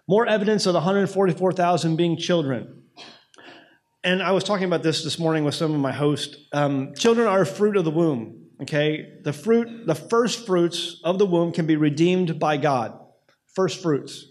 More 0.07 0.27
evidence 0.27 0.67
of 0.67 0.73
the 0.73 0.79
144,000 0.79 1.97
being 1.97 2.17
children. 2.17 2.83
And 4.03 4.23
I 4.23 4.33
was 4.33 4.45
talking 4.45 4.65
about 4.65 4.83
this 4.83 5.05
this 5.05 5.19
morning 5.19 5.45
with 5.45 5.55
some 5.55 5.75
of 5.75 5.81
my 5.81 5.93
hosts. 5.93 6.37
Um, 6.53 6.95
children 6.95 7.27
are 7.27 7.43
a 7.43 7.47
fruit 7.47 7.77
of 7.77 7.85
the 7.85 7.91
womb. 7.91 8.47
Okay, 8.63 9.21
the 9.23 9.33
fruit, 9.33 9.87
the 9.87 9.95
first 9.95 10.45
fruits 10.45 11.01
of 11.05 11.19
the 11.19 11.27
womb 11.27 11.53
can 11.53 11.67
be 11.67 11.77
redeemed 11.77 12.41
by 12.41 12.57
God. 12.57 12.99
First 13.55 13.81
fruits. 13.83 14.27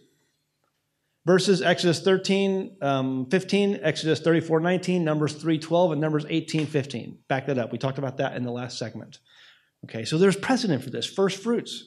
Verses 1.28 1.62
Exodus 1.62 2.00
13, 2.00 2.78
um, 2.82 3.26
15, 3.30 3.80
Exodus 3.84 4.22
34, 4.22 4.62
19, 4.62 5.04
Numbers 5.04 5.34
3, 5.34 5.60
12, 5.60 5.92
and 5.92 6.00
Numbers 6.00 6.26
18, 6.30 6.66
15. 6.68 7.18
Back 7.28 7.48
that 7.48 7.58
up. 7.58 7.74
We 7.74 7.78
talked 7.78 7.98
about 7.98 8.16
that 8.20 8.38
in 8.38 8.44
the 8.44 8.52
last 8.52 8.78
segment. 8.78 9.20
Okay, 9.84 10.06
so 10.06 10.18
there's 10.18 10.38
precedent 10.38 10.86
for 10.86 10.90
this. 10.90 11.06
First 11.06 11.44
fruits. 11.44 11.84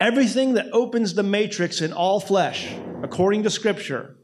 Everything 0.00 0.54
that 0.54 0.66
opens 0.72 1.14
the 1.14 1.22
matrix 1.22 1.80
in 1.80 1.92
all 1.92 2.18
flesh, 2.18 2.74
according 3.04 3.44
to 3.44 3.50
Scripture, 3.50 4.16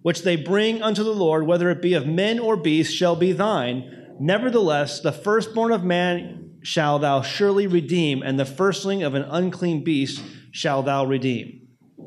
which 0.00 0.22
they 0.22 0.36
bring 0.36 0.82
unto 0.82 1.04
the 1.04 1.14
Lord, 1.14 1.46
whether 1.46 1.68
it 1.68 1.82
be 1.82 1.92
of 1.92 2.06
men 2.06 2.38
or 2.38 2.56
beasts, 2.56 2.94
shall 2.94 3.14
be 3.14 3.32
thine. 3.32 4.14
Nevertheless, 4.20 5.00
the 5.00 5.12
firstborn 5.12 5.70
of 5.70 5.84
man 5.84 6.54
shall 6.62 6.98
thou 6.98 7.20
surely 7.20 7.66
redeem, 7.66 8.22
and 8.22 8.40
the 8.40 8.46
firstling 8.46 9.02
of 9.02 9.12
an 9.12 9.24
unclean 9.24 9.84
beast 9.84 10.22
shall 10.50 10.82
thou 10.82 11.04
redeem. 11.04 11.61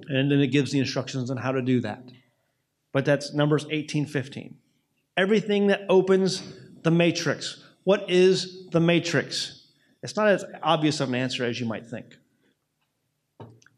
And 0.07 0.31
then 0.31 0.39
it 0.39 0.47
gives 0.47 0.71
the 0.71 0.79
instructions 0.79 1.31
on 1.31 1.37
how 1.37 1.51
to 1.51 1.61
do 1.61 1.81
that. 1.81 2.03
But 2.91 3.05
that's 3.05 3.33
Numbers 3.33 3.65
18 3.69 4.05
15. 4.05 4.57
Everything 5.17 5.67
that 5.67 5.81
opens 5.89 6.43
the 6.83 6.91
matrix. 6.91 7.63
What 7.83 8.09
is 8.09 8.67
the 8.71 8.79
matrix? 8.79 9.67
It's 10.03 10.15
not 10.15 10.27
as 10.27 10.45
obvious 10.61 10.99
of 10.99 11.09
an 11.09 11.15
answer 11.15 11.43
as 11.45 11.59
you 11.59 11.65
might 11.65 11.87
think. 11.87 12.17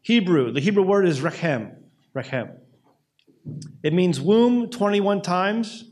Hebrew, 0.02 0.52
the 0.52 0.60
Hebrew 0.60 0.82
word 0.82 1.06
is 1.06 1.20
rechem. 1.20 1.74
Rechem. 2.14 2.58
It 3.82 3.92
means 3.92 4.20
womb 4.20 4.70
21 4.70 5.22
times, 5.22 5.84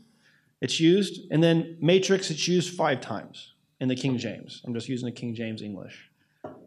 it's 0.61 0.79
used, 0.79 1.31
and 1.31 1.43
then 1.43 1.77
matrix, 1.81 2.29
it's 2.31 2.47
used 2.47 2.75
five 2.75 3.01
times 3.01 3.53
in 3.79 3.87
the 3.87 3.95
King 3.95 4.17
James. 4.17 4.61
I'm 4.65 4.73
just 4.73 4.89
using 4.89 5.05
the 5.05 5.11
King 5.11 5.35
James 5.35 5.61
English. 5.61 6.09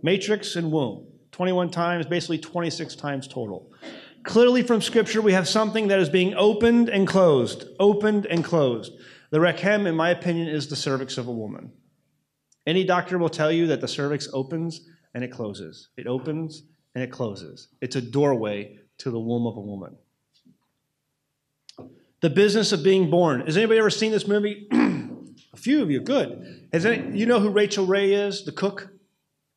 Matrix 0.02 0.56
and 0.56 0.70
womb, 0.70 1.06
21 1.32 1.70
times, 1.70 2.06
basically 2.06 2.38
26 2.38 2.94
times 2.96 3.28
total. 3.28 3.72
Clearly 4.22 4.62
from 4.62 4.82
Scripture, 4.82 5.22
we 5.22 5.32
have 5.32 5.48
something 5.48 5.88
that 5.88 5.98
is 5.98 6.08
being 6.08 6.34
opened 6.34 6.88
and 6.88 7.06
closed, 7.06 7.64
opened 7.78 8.26
and 8.26 8.44
closed. 8.44 8.92
The 9.30 9.38
rechem, 9.38 9.86
in 9.86 9.94
my 9.94 10.10
opinion, 10.10 10.48
is 10.48 10.68
the 10.68 10.76
cervix 10.76 11.16
of 11.16 11.26
a 11.26 11.32
woman. 11.32 11.72
Any 12.66 12.84
doctor 12.84 13.16
will 13.16 13.30
tell 13.30 13.50
you 13.50 13.66
that 13.68 13.80
the 13.80 13.88
cervix 13.88 14.28
opens 14.32 14.86
and 15.14 15.24
it 15.24 15.28
closes. 15.28 15.88
It 15.96 16.06
opens 16.06 16.64
and 16.94 17.02
it 17.02 17.10
closes. 17.10 17.68
It's 17.80 17.96
a 17.96 18.02
doorway 18.02 18.78
to 18.98 19.10
the 19.10 19.18
womb 19.18 19.46
of 19.46 19.56
a 19.56 19.60
woman. 19.60 19.96
The 22.20 22.30
business 22.30 22.72
of 22.72 22.82
being 22.82 23.08
born. 23.08 23.40
Has 23.46 23.56
anybody 23.56 23.78
ever 23.78 23.88
seen 23.88 24.12
this 24.12 24.28
movie? 24.28 24.68
a 24.72 25.56
few 25.56 25.80
of 25.80 25.90
you, 25.90 26.00
good. 26.00 26.68
Has 26.72 26.84
any, 26.84 27.16
you 27.16 27.24
know 27.24 27.40
who 27.40 27.48
Rachel 27.48 27.86
Ray 27.86 28.12
is, 28.12 28.44
the 28.44 28.52
cook? 28.52 28.90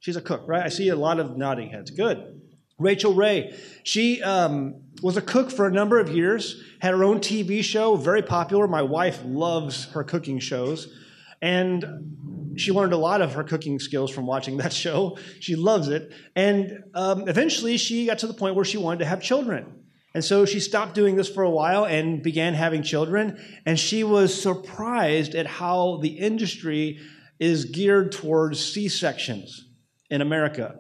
She's 0.04 0.18
a 0.18 0.22
cook, 0.22 0.44
right? 0.48 0.66
I 0.66 0.68
see 0.68 0.90
a 0.90 0.98
lot 0.98 1.18
of 1.18 1.38
nodding 1.38 1.70
heads. 1.70 1.90
Good. 1.90 2.42
Rachel 2.78 3.14
Ray. 3.14 3.58
She 3.84 4.22
um, 4.22 4.82
was 5.02 5.16
a 5.16 5.22
cook 5.22 5.50
for 5.50 5.66
a 5.66 5.72
number 5.72 5.98
of 5.98 6.10
years, 6.10 6.62
had 6.82 6.94
her 6.94 7.06
own 7.06 7.20
TV 7.20 7.64
show, 7.64 7.96
very 7.96 8.22
popular. 8.22 8.68
My 8.68 8.82
wife 8.82 9.22
loves 9.24 9.86
her 9.92 10.04
cooking 10.04 10.40
shows. 10.40 10.94
And 11.42 12.54
she 12.58 12.74
learned 12.74 12.92
a 12.92 12.98
lot 12.98 13.22
of 13.22 13.36
her 13.36 13.46
cooking 13.46 13.80
skills 13.80 14.12
from 14.12 14.26
watching 14.26 14.58
that 14.64 14.74
show. 14.74 15.18
She 15.40 15.56
loves 15.56 15.88
it. 15.88 16.12
And 16.36 16.84
um, 16.94 17.30
eventually, 17.30 17.78
she 17.78 18.08
got 18.08 18.20
to 18.20 18.28
the 18.28 18.34
point 18.34 18.56
where 18.56 18.66
she 18.66 18.78
wanted 18.78 19.00
to 19.00 19.06
have 19.06 19.22
children. 19.22 19.86
And 20.14 20.22
so 20.22 20.46
she 20.46 20.60
stopped 20.60 20.96
doing 20.96 21.16
this 21.16 21.30
for 21.30 21.44
a 21.44 21.50
while 21.50 21.86
and 21.86 22.22
began 22.22 22.56
having 22.56 22.84
children. 22.84 23.42
And 23.66 23.80
she 23.80 24.04
was 24.04 24.38
surprised 24.40 25.34
at 25.34 25.48
how 25.48 26.00
the 26.02 26.10
industry 26.10 27.00
is 27.40 27.64
geared 27.64 28.12
towards 28.12 28.60
C 28.60 28.90
sections 28.90 29.70
in 30.14 30.22
America. 30.22 30.76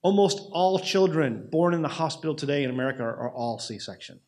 Almost 0.00 0.40
all 0.52 0.78
children 0.78 1.46
born 1.52 1.74
in 1.74 1.82
the 1.82 1.88
hospital 1.88 2.34
today 2.34 2.64
in 2.64 2.70
America 2.70 3.02
are, 3.02 3.14
are 3.14 3.30
all 3.30 3.58
C 3.58 3.78
section. 3.78 4.20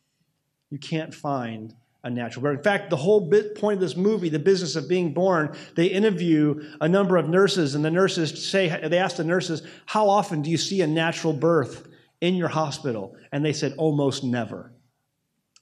You 0.69 0.77
can't 0.77 1.11
find 1.11 1.73
a 2.03 2.09
natural 2.11 2.43
birth. 2.43 2.59
In 2.59 2.63
fact, 2.63 2.91
the 2.91 2.97
whole 2.97 3.29
bit, 3.29 3.55
point 3.55 3.75
of 3.75 3.79
this 3.81 3.95
movie, 3.95 4.29
the 4.29 4.37
business 4.37 4.75
of 4.75 4.87
being 4.87 5.11
born, 5.11 5.57
they 5.75 5.87
interview 5.87 6.61
a 6.79 6.87
number 6.87 7.17
of 7.17 7.29
nurses, 7.29 7.73
and 7.73 7.83
the 7.83 7.89
nurses 7.89 8.47
say, 8.47 8.69
they 8.87 8.99
ask 8.99 9.15
the 9.15 9.23
nurses, 9.23 9.63
How 9.87 10.07
often 10.07 10.43
do 10.43 10.51
you 10.51 10.57
see 10.57 10.81
a 10.81 10.87
natural 10.87 11.33
birth 11.33 11.87
in 12.21 12.35
your 12.35 12.47
hospital? 12.47 13.15
And 13.31 13.43
they 13.43 13.53
said, 13.53 13.73
Almost 13.75 14.23
never. 14.23 14.71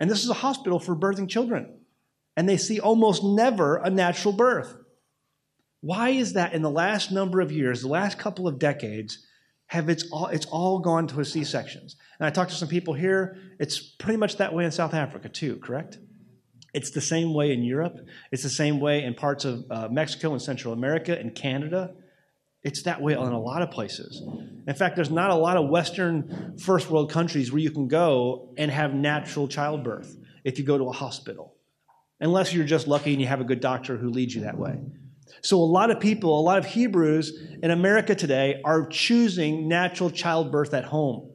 And 0.02 0.10
this 0.10 0.26
is 0.26 0.30
a 0.30 0.34
hospital 0.34 0.80
for 0.80 0.98
birthing 0.98 1.30
children. 1.30 1.78
And 2.36 2.48
they 2.48 2.58
see 2.58 2.82
almost 2.82 3.24
never 3.24 3.78
a 3.78 3.90
natural 3.90 4.34
birth. 4.34 4.76
Why 5.82 6.10
is 6.10 6.34
that 6.34 6.54
in 6.54 6.62
the 6.62 6.70
last 6.70 7.12
number 7.12 7.40
of 7.40 7.52
years, 7.52 7.82
the 7.82 7.88
last 7.88 8.20
couple 8.20 8.48
of 8.48 8.60
decades, 8.60 9.26
have 9.68 9.88
it's 9.88 10.10
all, 10.12 10.28
it's 10.28 10.46
all 10.48 10.80
gone 10.80 11.08
to 11.08 11.20
a 11.20 11.26
C-sections? 11.26 11.96
And 12.20 12.28
I 12.28 12.32
talked 12.32 12.52
to 12.52 12.58
some 12.58 12.68
people 12.68 12.94
here, 12.94 13.38
it's 13.60 13.80
pretty 13.80 14.18
much 14.18 14.38
that 14.38 14.54
way 14.54 14.66
in 14.66 14.72
South 14.72 14.94
Africa 14.94 15.30
too, 15.30 15.58
correct? 15.58 15.98
It's 16.74 16.92
the 16.92 17.02
same 17.02 17.34
way 17.34 17.52
in 17.52 17.64
Europe. 17.64 17.98
It's 18.32 18.44
the 18.44 18.50
same 18.50 18.80
way 18.80 19.04
in 19.04 19.14
parts 19.16 19.46
of 19.46 19.66
uh, 19.72 19.88
Mexico 19.90 20.34
and 20.34 20.42
Central 20.42 20.74
America 20.74 21.18
and 21.18 21.34
Canada. 21.34 21.96
It's 22.62 22.84
that 22.84 23.02
way 23.02 23.14
in 23.14 23.20
a 23.20 23.40
lot 23.40 23.62
of 23.62 23.72
places. 23.72 24.22
In 24.68 24.76
fact, 24.76 24.96
there's 24.96 25.10
not 25.10 25.32
a 25.32 25.36
lot 25.36 25.56
of 25.58 25.70
Western 25.70 26.58
first 26.60 26.90
world 26.90 27.10
countries 27.10 27.52
where 27.52 27.62
you 27.62 27.72
can 27.72 27.88
go 27.88 28.54
and 28.58 28.70
have 28.70 28.94
natural 28.94 29.48
childbirth 29.48 30.16
if 30.44 30.60
you 30.60 30.66
go 30.66 30.78
to 30.78 30.90
a 30.90 30.92
hospital, 30.92 31.56
unless 32.20 32.54
you're 32.54 32.66
just 32.66 32.88
lucky 32.88 33.14
and 33.14 33.22
you 33.22 33.28
have 33.28 33.42
a 33.42 33.46
good 33.46 33.62
doctor 33.62 33.98
who 33.98 34.10
leads 34.10 34.36
you 34.36 34.42
that 34.42 34.58
way. 34.58 34.78
So, 35.42 35.58
a 35.58 35.64
lot 35.64 35.92
of 35.92 36.00
people, 36.00 36.40
a 36.40 36.42
lot 36.42 36.58
of 36.58 36.66
Hebrews 36.66 37.38
in 37.62 37.72
America 37.72 38.16
today 38.16 38.62
are 38.64 38.88
choosing 38.88 39.68
natural 39.68 40.10
childbirth 40.10 40.74
at 40.74 40.86
home, 40.86 41.32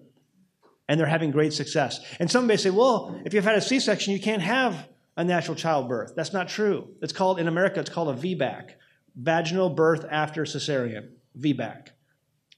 and 0.88 0.98
they're 0.98 1.06
having 1.06 1.30
great 1.30 1.52
success. 1.52 2.00
And 2.18 2.30
some 2.30 2.46
may 2.46 2.56
say, 2.56 2.70
well, 2.70 3.20
if 3.24 3.34
you've 3.34 3.44
had 3.44 3.56
a 3.56 3.60
C 3.60 3.80
section, 3.80 4.12
you 4.12 4.20
can't 4.20 4.42
have 4.42 4.88
a 5.16 5.24
natural 5.24 5.56
childbirth. 5.56 6.14
That's 6.16 6.32
not 6.32 6.48
true. 6.48 6.88
It's 7.00 7.12
called, 7.12 7.38
in 7.38 7.48
America, 7.48 7.80
it's 7.80 7.90
called 7.90 8.16
a 8.16 8.20
VBAC, 8.20 8.70
vaginal 9.16 9.70
birth 9.70 10.04
after 10.10 10.42
cesarean, 10.44 11.10
VBAC. 11.38 11.88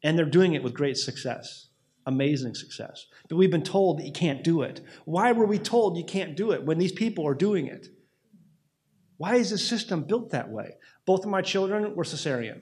And 0.02 0.18
they're 0.18 0.24
doing 0.24 0.54
it 0.54 0.62
with 0.62 0.74
great 0.74 0.96
success, 0.96 1.68
amazing 2.06 2.54
success. 2.54 3.06
But 3.28 3.36
we've 3.36 3.50
been 3.50 3.62
told 3.62 3.98
that 3.98 4.06
you 4.06 4.12
can't 4.12 4.42
do 4.42 4.62
it. 4.62 4.80
Why 5.04 5.32
were 5.32 5.46
we 5.46 5.58
told 5.58 5.96
you 5.96 6.04
can't 6.04 6.36
do 6.36 6.52
it 6.52 6.64
when 6.64 6.78
these 6.78 6.92
people 6.92 7.26
are 7.26 7.34
doing 7.34 7.66
it? 7.66 7.88
Why 9.18 9.36
is 9.36 9.50
the 9.50 9.58
system 9.58 10.04
built 10.04 10.30
that 10.30 10.50
way? 10.50 10.76
Both 11.06 11.24
of 11.24 11.30
my 11.30 11.40
children 11.40 11.94
were 11.94 12.04
cesarean. 12.04 12.60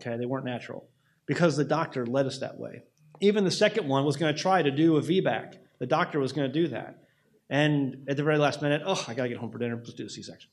Okay, 0.00 0.16
they 0.16 0.26
weren't 0.26 0.44
natural 0.44 0.88
because 1.26 1.56
the 1.56 1.64
doctor 1.64 2.04
led 2.04 2.26
us 2.26 2.38
that 2.40 2.58
way. 2.58 2.82
Even 3.20 3.44
the 3.44 3.50
second 3.50 3.86
one 3.88 4.04
was 4.04 4.16
going 4.16 4.34
to 4.34 4.40
try 4.40 4.62
to 4.62 4.70
do 4.70 4.96
a 4.96 5.00
VBAC. 5.00 5.54
The 5.78 5.86
doctor 5.86 6.18
was 6.18 6.32
going 6.32 6.50
to 6.50 6.52
do 6.52 6.68
that. 6.68 7.04
And 7.48 8.06
at 8.08 8.16
the 8.16 8.22
very 8.22 8.38
last 8.38 8.62
minute, 8.62 8.82
oh, 8.84 9.04
I 9.06 9.14
got 9.14 9.24
to 9.24 9.28
get 9.28 9.38
home 9.38 9.50
for 9.50 9.58
dinner. 9.58 9.76
Let's 9.76 9.92
do 9.92 10.04
the 10.04 10.10
C-section. 10.10 10.50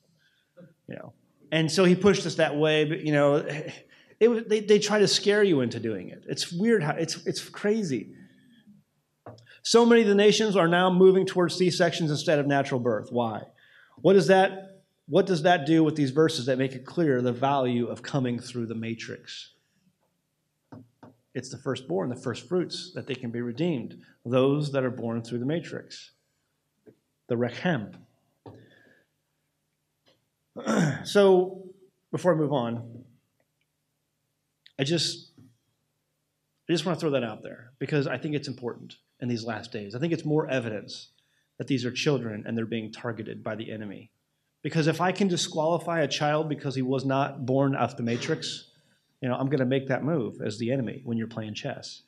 You 0.88 0.96
know, 0.96 1.12
and 1.52 1.70
so 1.70 1.84
he 1.84 1.94
pushed 1.94 2.26
us 2.26 2.36
that 2.36 2.56
way. 2.56 2.84
But 2.84 3.00
you 3.00 3.12
know, 3.12 3.36
it, 4.20 4.48
they 4.48 4.60
they 4.60 4.78
try 4.78 4.98
to 4.98 5.08
scare 5.08 5.42
you 5.42 5.60
into 5.60 5.78
doing 5.78 6.08
it. 6.08 6.24
It's 6.28 6.52
weird 6.52 6.82
how 6.82 6.92
it's 6.92 7.26
it's 7.26 7.48
crazy. 7.48 8.14
So 9.62 9.84
many 9.84 10.02
of 10.02 10.08
the 10.08 10.14
nations 10.14 10.56
are 10.56 10.68
now 10.68 10.90
moving 10.90 11.26
towards 11.26 11.54
C-sections 11.56 12.10
instead 12.10 12.38
of 12.38 12.46
natural 12.46 12.80
birth. 12.80 13.08
Why? 13.10 13.42
What 14.00 14.14
does 14.14 14.28
that 14.28 14.67
what 15.08 15.26
does 15.26 15.42
that 15.42 15.66
do 15.66 15.82
with 15.82 15.96
these 15.96 16.10
verses 16.10 16.46
that 16.46 16.58
make 16.58 16.72
it 16.72 16.84
clear 16.84 17.22
the 17.22 17.32
value 17.32 17.86
of 17.86 18.02
coming 18.02 18.38
through 18.38 18.66
the 18.66 18.74
matrix? 18.74 19.54
It's 21.34 21.50
the 21.50 21.58
firstborn, 21.58 22.08
the 22.08 22.16
first 22.16 22.48
fruits, 22.48 22.92
that 22.94 23.06
they 23.06 23.14
can 23.14 23.30
be 23.30 23.40
redeemed. 23.40 24.02
Those 24.24 24.72
that 24.72 24.84
are 24.84 24.90
born 24.90 25.22
through 25.22 25.38
the 25.38 25.46
matrix 25.46 26.12
the 27.28 27.36
Rechem. 27.36 27.94
so, 31.06 31.62
before 32.10 32.32
I 32.32 32.36
move 32.36 32.52
on, 32.52 33.04
I 34.78 34.84
just 34.84 35.30
I 36.68 36.72
just 36.72 36.84
want 36.84 36.98
to 36.98 37.00
throw 37.00 37.10
that 37.10 37.24
out 37.24 37.42
there 37.42 37.72
because 37.78 38.06
I 38.06 38.18
think 38.18 38.34
it's 38.34 38.48
important 38.48 38.96
in 39.20 39.28
these 39.28 39.44
last 39.44 39.72
days. 39.72 39.94
I 39.94 39.98
think 39.98 40.12
it's 40.12 40.24
more 40.24 40.48
evidence 40.48 41.10
that 41.58 41.66
these 41.66 41.84
are 41.84 41.90
children 41.90 42.44
and 42.46 42.56
they're 42.56 42.66
being 42.66 42.92
targeted 42.92 43.42
by 43.42 43.54
the 43.54 43.70
enemy. 43.70 44.10
Because 44.62 44.86
if 44.86 45.00
I 45.00 45.12
can 45.12 45.28
disqualify 45.28 46.00
a 46.00 46.08
child 46.08 46.48
because 46.48 46.74
he 46.74 46.82
was 46.82 47.04
not 47.04 47.46
born 47.46 47.74
out 47.74 47.90
of 47.90 47.96
the 47.96 48.02
matrix, 48.02 48.70
you 49.20 49.28
know, 49.28 49.34
I'm 49.34 49.46
going 49.46 49.60
to 49.60 49.66
make 49.66 49.88
that 49.88 50.04
move 50.04 50.40
as 50.40 50.58
the 50.58 50.72
enemy 50.72 51.02
when 51.04 51.16
you're 51.16 51.28
playing 51.28 51.54
chess. 51.54 52.02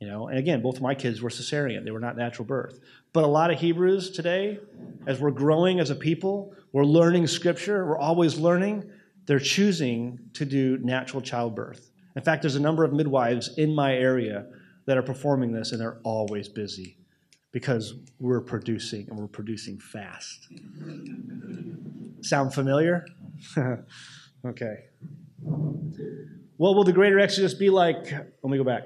You 0.00 0.08
know, 0.08 0.26
and 0.26 0.36
again, 0.36 0.62
both 0.62 0.76
of 0.76 0.82
my 0.82 0.96
kids 0.96 1.22
were 1.22 1.30
cesarean; 1.30 1.84
they 1.84 1.92
were 1.92 2.00
not 2.00 2.16
natural 2.16 2.44
birth. 2.44 2.80
But 3.12 3.22
a 3.22 3.28
lot 3.28 3.52
of 3.52 3.60
Hebrews 3.60 4.10
today, 4.10 4.58
as 5.06 5.20
we're 5.20 5.30
growing 5.30 5.78
as 5.78 5.90
a 5.90 5.94
people, 5.94 6.56
we're 6.72 6.84
learning 6.84 7.28
Scripture. 7.28 7.86
We're 7.86 7.98
always 7.98 8.36
learning. 8.36 8.90
They're 9.26 9.38
choosing 9.38 10.18
to 10.32 10.44
do 10.44 10.78
natural 10.78 11.22
childbirth, 11.22 11.92
In 12.16 12.22
fact, 12.22 12.42
there's 12.42 12.56
a 12.56 12.60
number 12.60 12.82
of 12.82 12.92
midwives 12.92 13.56
in 13.56 13.72
my 13.72 13.94
area 13.94 14.46
that 14.86 14.98
are 14.98 15.02
performing 15.02 15.52
this, 15.52 15.70
and 15.70 15.80
they're 15.80 16.00
always 16.02 16.48
busy 16.48 16.96
because 17.52 17.94
we're 18.18 18.40
producing 18.40 19.06
and 19.08 19.18
we're 19.18 19.28
producing 19.28 19.78
fast. 19.78 20.48
Sound 22.22 22.54
familiar? 22.54 23.06
okay. 24.46 24.74
What 26.56 26.74
will 26.74 26.84
the 26.84 26.92
greater 26.92 27.18
Exodus 27.20 27.54
be 27.54 27.70
like? 27.70 28.10
Let 28.10 28.50
me 28.50 28.56
go 28.56 28.64
back. 28.64 28.84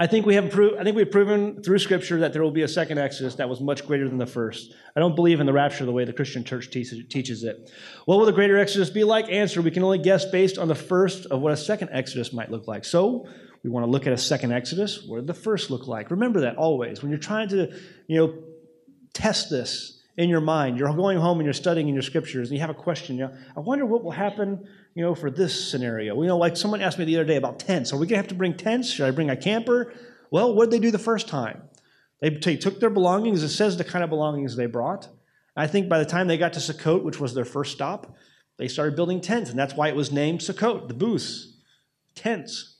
I 0.00 0.06
think 0.06 0.26
we 0.26 0.36
have 0.36 0.50
pro- 0.50 0.78
I 0.78 0.84
think 0.84 0.94
we've 0.94 1.10
proven 1.10 1.60
through 1.60 1.80
Scripture 1.80 2.20
that 2.20 2.32
there 2.32 2.40
will 2.40 2.52
be 2.52 2.62
a 2.62 2.68
second 2.68 2.98
Exodus 2.98 3.34
that 3.34 3.48
was 3.48 3.60
much 3.60 3.84
greater 3.84 4.08
than 4.08 4.18
the 4.18 4.26
first. 4.26 4.72
I 4.94 5.00
don't 5.00 5.16
believe 5.16 5.40
in 5.40 5.46
the 5.46 5.52
rapture 5.52 5.84
the 5.84 5.92
way 5.92 6.04
the 6.04 6.12
Christian 6.12 6.44
church 6.44 6.70
teaches, 6.70 7.02
teaches 7.08 7.42
it. 7.42 7.72
What 8.04 8.18
will 8.18 8.26
the 8.26 8.32
greater 8.32 8.56
Exodus 8.58 8.90
be 8.90 9.02
like? 9.02 9.28
Answer: 9.28 9.60
We 9.60 9.72
can 9.72 9.82
only 9.82 9.98
guess 9.98 10.24
based 10.24 10.56
on 10.56 10.68
the 10.68 10.76
first 10.76 11.26
of 11.26 11.40
what 11.40 11.52
a 11.52 11.56
second 11.56 11.88
Exodus 11.90 12.32
might 12.32 12.48
look 12.48 12.68
like. 12.68 12.84
So 12.84 13.26
we 13.64 13.70
want 13.70 13.84
to 13.84 13.90
look 13.90 14.06
at 14.06 14.12
a 14.12 14.18
second 14.18 14.52
Exodus. 14.52 15.02
What 15.02 15.16
did 15.16 15.26
the 15.26 15.34
first 15.34 15.70
look 15.70 15.86
like? 15.86 16.10
Remember 16.10 16.40
that 16.42 16.56
always 16.56 17.02
when 17.02 17.10
you're 17.10 17.18
trying 17.18 17.48
to, 17.48 17.72
you 18.06 18.16
know, 18.16 18.34
test 19.12 19.50
this 19.50 20.02
in 20.16 20.28
your 20.28 20.40
mind. 20.40 20.78
You're 20.78 20.92
going 20.94 21.18
home 21.18 21.38
and 21.38 21.46
you're 21.46 21.52
studying 21.52 21.88
in 21.88 21.94
your 21.94 22.02
scriptures, 22.02 22.48
and 22.48 22.56
you 22.56 22.60
have 22.60 22.70
a 22.70 22.74
question. 22.74 23.16
You 23.16 23.26
know, 23.26 23.34
I 23.56 23.60
wonder 23.60 23.86
what 23.86 24.04
will 24.04 24.10
happen, 24.10 24.66
you 24.94 25.02
know, 25.02 25.14
for 25.14 25.30
this 25.30 25.70
scenario. 25.70 26.20
You 26.20 26.28
know, 26.28 26.36
like 26.36 26.56
someone 26.56 26.80
asked 26.80 26.98
me 26.98 27.04
the 27.04 27.16
other 27.16 27.24
day 27.24 27.36
about 27.36 27.58
tents. 27.58 27.92
Are 27.92 27.96
we 27.96 28.06
going 28.06 28.10
to 28.10 28.16
have 28.16 28.28
to 28.28 28.34
bring 28.34 28.56
tents? 28.56 28.90
Should 28.90 29.06
I 29.06 29.10
bring 29.10 29.30
a 29.30 29.36
camper? 29.36 29.92
Well, 30.30 30.54
what 30.54 30.70
did 30.70 30.72
they 30.72 30.84
do 30.84 30.90
the 30.90 30.98
first 30.98 31.28
time? 31.28 31.62
They 32.20 32.30
took 32.30 32.80
their 32.80 32.90
belongings. 32.90 33.42
It 33.42 33.50
says 33.50 33.76
the 33.76 33.84
kind 33.84 34.02
of 34.02 34.10
belongings 34.10 34.56
they 34.56 34.66
brought. 34.66 35.08
I 35.56 35.66
think 35.66 35.88
by 35.88 35.98
the 35.98 36.04
time 36.04 36.28
they 36.28 36.36
got 36.36 36.52
to 36.54 36.60
Sukkot, 36.60 37.02
which 37.02 37.20
was 37.20 37.34
their 37.34 37.44
first 37.44 37.72
stop, 37.72 38.16
they 38.56 38.68
started 38.68 38.96
building 38.96 39.20
tents, 39.20 39.50
and 39.50 39.58
that's 39.58 39.74
why 39.74 39.88
it 39.88 39.94
was 39.94 40.10
named 40.10 40.40
Sukkot, 40.40 40.88
the 40.88 40.94
booths, 40.94 41.56
tents. 42.16 42.77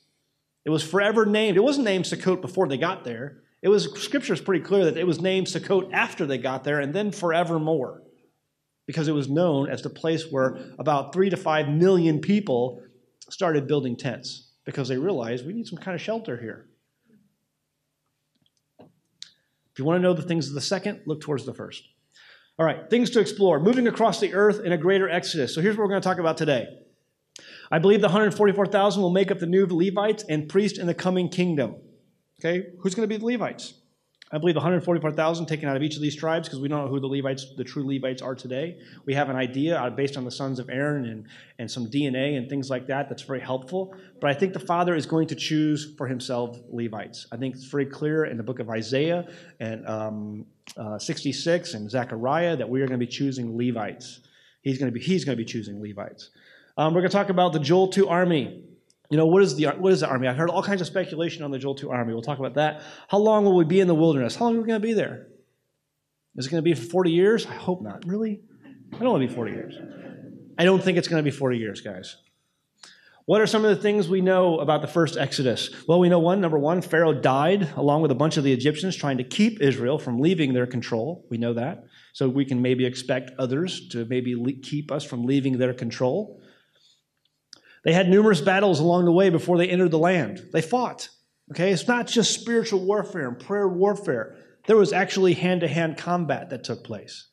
It 0.65 0.69
was 0.69 0.83
forever 0.83 1.25
named. 1.25 1.57
It 1.57 1.63
wasn't 1.63 1.85
named 1.85 2.05
Sukkot 2.05 2.41
before 2.41 2.67
they 2.67 2.77
got 2.77 3.03
there. 3.03 3.41
It 3.61 3.69
was 3.69 3.91
Scripture 4.01 4.33
is 4.33 4.41
pretty 4.41 4.63
clear 4.63 4.85
that 4.85 4.97
it 4.97 5.07
was 5.07 5.21
named 5.21 5.47
Sukkot 5.47 5.91
after 5.93 6.25
they 6.25 6.37
got 6.37 6.63
there, 6.63 6.79
and 6.79 6.93
then 6.93 7.11
forevermore, 7.11 8.03
because 8.87 9.07
it 9.07 9.13
was 9.13 9.29
known 9.29 9.69
as 9.69 9.81
the 9.81 9.89
place 9.89 10.31
where 10.31 10.57
about 10.77 11.13
three 11.13 11.29
to 11.29 11.37
five 11.37 11.67
million 11.67 12.19
people 12.19 12.81
started 13.29 13.67
building 13.67 13.95
tents 13.95 14.51
because 14.65 14.87
they 14.87 14.97
realized 14.97 15.45
we 15.45 15.53
need 15.53 15.67
some 15.67 15.79
kind 15.79 15.95
of 15.95 16.01
shelter 16.01 16.37
here. 16.37 16.67
If 18.79 19.77
you 19.77 19.85
want 19.85 19.97
to 19.97 20.01
know 20.01 20.13
the 20.13 20.21
things 20.21 20.47
of 20.47 20.55
the 20.55 20.61
second, 20.61 21.01
look 21.05 21.21
towards 21.21 21.45
the 21.45 21.53
first. 21.53 21.83
All 22.57 22.65
right, 22.65 22.89
things 22.89 23.09
to 23.11 23.21
explore. 23.21 23.59
Moving 23.59 23.87
across 23.87 24.19
the 24.19 24.33
earth 24.33 24.59
in 24.63 24.73
a 24.73 24.77
greater 24.77 25.09
exodus. 25.09 25.55
So 25.55 25.61
here's 25.61 25.77
what 25.77 25.83
we're 25.83 25.89
going 25.89 26.01
to 26.01 26.07
talk 26.07 26.19
about 26.19 26.37
today. 26.37 26.67
I 27.71 27.79
believe 27.79 28.01
the 28.01 28.07
144,000 28.07 29.01
will 29.01 29.11
make 29.11 29.31
up 29.31 29.39
the 29.39 29.45
new 29.45 29.65
Levites 29.65 30.23
and 30.27 30.49
priests 30.49 30.79
in 30.79 30.87
the 30.87 30.93
coming 30.93 31.29
kingdom. 31.29 31.75
Okay, 32.39 32.67
who's 32.79 32.95
going 32.95 33.07
to 33.07 33.13
be 33.13 33.17
the 33.17 33.25
Levites? 33.25 33.73
I 34.31 34.37
believe 34.37 34.55
144,000 34.55 35.47
taken 35.47 35.67
out 35.67 35.75
of 35.75 35.81
each 35.81 35.95
of 35.95 36.03
these 36.03 36.15
tribes 36.15 36.47
because 36.47 36.59
we 36.59 36.67
don't 36.67 36.85
know 36.85 36.87
who 36.87 36.99
the 36.99 37.07
Levites, 37.07 37.47
the 37.57 37.63
true 37.63 37.83
Levites, 37.83 38.21
are 38.21 38.35
today. 38.35 38.77
We 39.05 39.15
have 39.15 39.29
an 39.29 39.35
idea 39.35 39.91
based 39.95 40.17
on 40.17 40.23
the 40.23 40.31
sons 40.31 40.59
of 40.59 40.69
Aaron 40.69 41.05
and, 41.05 41.25
and 41.57 41.69
some 41.69 41.87
DNA 41.87 42.37
and 42.37 42.47
things 42.47 42.69
like 42.69 42.85
that. 42.87 43.09
That's 43.09 43.23
very 43.23 43.39
helpful. 43.39 43.95
But 44.21 44.29
I 44.29 44.35
think 44.35 44.53
the 44.53 44.59
Father 44.59 44.93
is 44.93 45.07
going 45.07 45.27
to 45.29 45.35
choose 45.35 45.95
for 45.97 46.07
himself 46.07 46.59
Levites. 46.69 47.25
I 47.31 47.37
think 47.37 47.55
it's 47.55 47.65
very 47.65 47.87
clear 47.87 48.25
in 48.25 48.37
the 48.37 48.43
book 48.43 48.59
of 48.59 48.69
Isaiah 48.69 49.27
and 49.59 49.87
um, 49.87 50.45
uh, 50.77 50.99
66 50.99 51.73
and 51.73 51.89
Zechariah 51.89 52.55
that 52.55 52.69
we 52.69 52.81
are 52.81 52.87
going 52.87 52.99
to 52.99 53.05
be 53.05 53.11
choosing 53.11 53.57
Levites. 53.57 54.19
He's 54.61 54.77
going 54.77 54.93
to 54.93 54.97
be, 54.97 55.03
he's 55.03 55.25
going 55.25 55.37
to 55.37 55.43
be 55.43 55.49
choosing 55.49 55.81
Levites. 55.81 56.29
Um, 56.79 56.93
we're 56.93 57.01
going 57.01 57.11
to 57.11 57.17
talk 57.17 57.27
about 57.27 57.51
the 57.51 57.59
Joel 57.59 57.89
2 57.89 58.07
army. 58.07 58.63
You 59.09 59.17
know, 59.17 59.25
what 59.25 59.43
is, 59.43 59.57
the, 59.57 59.65
what 59.65 59.91
is 59.91 59.99
the 59.99 60.07
army? 60.07 60.29
I've 60.29 60.37
heard 60.37 60.49
all 60.49 60.63
kinds 60.63 60.79
of 60.79 60.87
speculation 60.87 61.43
on 61.43 61.51
the 61.51 61.59
Joel 61.59 61.75
2 61.75 61.89
army. 61.89 62.13
We'll 62.13 62.21
talk 62.21 62.39
about 62.39 62.53
that. 62.53 62.83
How 63.09 63.17
long 63.17 63.43
will 63.43 63.57
we 63.57 63.65
be 63.65 63.81
in 63.81 63.89
the 63.89 63.95
wilderness? 63.95 64.37
How 64.37 64.45
long 64.45 64.55
are 64.55 64.61
we 64.61 64.65
going 64.65 64.81
to 64.81 64.87
be 64.87 64.93
there? 64.93 65.27
Is 66.37 66.47
it 66.47 66.51
going 66.51 66.63
to 66.63 66.65
be 66.65 66.73
for 66.73 66.89
40 66.89 67.11
years? 67.11 67.45
I 67.45 67.51
hope 67.51 67.81
not. 67.81 68.05
Really? 68.07 68.39
I 68.93 68.99
don't 68.99 69.09
want 69.09 69.21
to 69.23 69.27
be 69.27 69.33
40 69.33 69.51
years. 69.51 69.75
I 70.57 70.63
don't 70.63 70.81
think 70.81 70.97
it's 70.97 71.09
going 71.09 71.21
to 71.21 71.29
be 71.29 71.35
40 71.35 71.57
years, 71.57 71.81
guys. 71.81 72.15
What 73.25 73.41
are 73.41 73.47
some 73.47 73.65
of 73.65 73.75
the 73.75 73.81
things 73.81 74.07
we 74.07 74.21
know 74.21 74.59
about 74.59 74.81
the 74.81 74.87
first 74.87 75.17
Exodus? 75.17 75.71
Well, 75.85 75.99
we 75.99 76.07
know 76.07 76.19
one, 76.19 76.39
number 76.39 76.57
one, 76.57 76.81
Pharaoh 76.81 77.13
died 77.13 77.73
along 77.75 78.03
with 78.03 78.11
a 78.11 78.15
bunch 78.15 78.37
of 78.37 78.45
the 78.45 78.53
Egyptians 78.53 78.95
trying 78.95 79.17
to 79.17 79.25
keep 79.25 79.59
Israel 79.59 79.99
from 79.99 80.21
leaving 80.21 80.53
their 80.53 80.65
control. 80.65 81.25
We 81.29 81.37
know 81.39 81.53
that. 81.55 81.83
So 82.13 82.29
we 82.29 82.45
can 82.45 82.61
maybe 82.61 82.85
expect 82.85 83.31
others 83.37 83.89
to 83.89 84.05
maybe 84.05 84.33
keep 84.63 84.93
us 84.93 85.03
from 85.03 85.25
leaving 85.25 85.57
their 85.57 85.73
control. 85.73 86.38
They 87.83 87.93
had 87.93 88.09
numerous 88.09 88.41
battles 88.41 88.79
along 88.79 89.05
the 89.05 89.11
way 89.11 89.29
before 89.29 89.57
they 89.57 89.69
entered 89.69 89.91
the 89.91 89.99
land. 89.99 90.49
They 90.51 90.61
fought. 90.61 91.09
Okay, 91.51 91.71
it's 91.71 91.87
not 91.87 92.07
just 92.07 92.33
spiritual 92.33 92.81
warfare 92.85 93.27
and 93.27 93.39
prayer 93.39 93.67
warfare. 93.67 94.35
There 94.67 94.77
was 94.77 94.93
actually 94.93 95.33
hand 95.33 95.61
to 95.61 95.67
hand 95.67 95.97
combat 95.97 96.49
that 96.49 96.63
took 96.63 96.83
place 96.83 97.27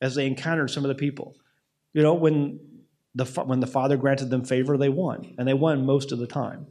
as 0.00 0.14
they 0.14 0.26
encountered 0.26 0.70
some 0.70 0.84
of 0.84 0.88
the 0.88 0.94
people. 0.94 1.36
You 1.92 2.02
know, 2.02 2.14
when 2.14 2.60
the, 3.14 3.24
when 3.24 3.60
the 3.60 3.66
Father 3.66 3.96
granted 3.96 4.30
them 4.30 4.44
favor, 4.44 4.78
they 4.78 4.88
won, 4.88 5.34
and 5.38 5.46
they 5.46 5.54
won 5.54 5.84
most 5.84 6.12
of 6.12 6.18
the 6.18 6.26
time. 6.26 6.66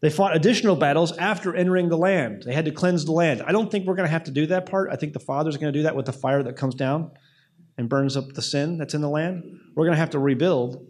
They 0.00 0.10
fought 0.10 0.36
additional 0.36 0.76
battles 0.76 1.16
after 1.16 1.54
entering 1.54 1.88
the 1.88 1.96
land. 1.96 2.42
They 2.44 2.52
had 2.52 2.66
to 2.66 2.70
cleanse 2.70 3.04
the 3.04 3.12
land. 3.12 3.42
I 3.46 3.52
don't 3.52 3.70
think 3.70 3.86
we're 3.86 3.94
going 3.94 4.06
to 4.06 4.12
have 4.12 4.24
to 4.24 4.30
do 4.30 4.46
that 4.46 4.66
part. 4.66 4.90
I 4.92 4.96
think 4.96 5.14
the 5.14 5.20
Father's 5.20 5.56
going 5.56 5.72
to 5.72 5.78
do 5.78 5.84
that 5.84 5.96
with 5.96 6.06
the 6.06 6.12
fire 6.12 6.42
that 6.42 6.56
comes 6.56 6.74
down 6.74 7.12
and 7.78 7.88
burns 7.88 8.16
up 8.16 8.34
the 8.34 8.42
sin 8.42 8.76
that's 8.76 8.94
in 8.94 9.00
the 9.00 9.08
land. 9.08 9.58
We're 9.74 9.84
going 9.84 9.94
to 9.94 10.00
have 10.00 10.10
to 10.10 10.18
rebuild, 10.18 10.86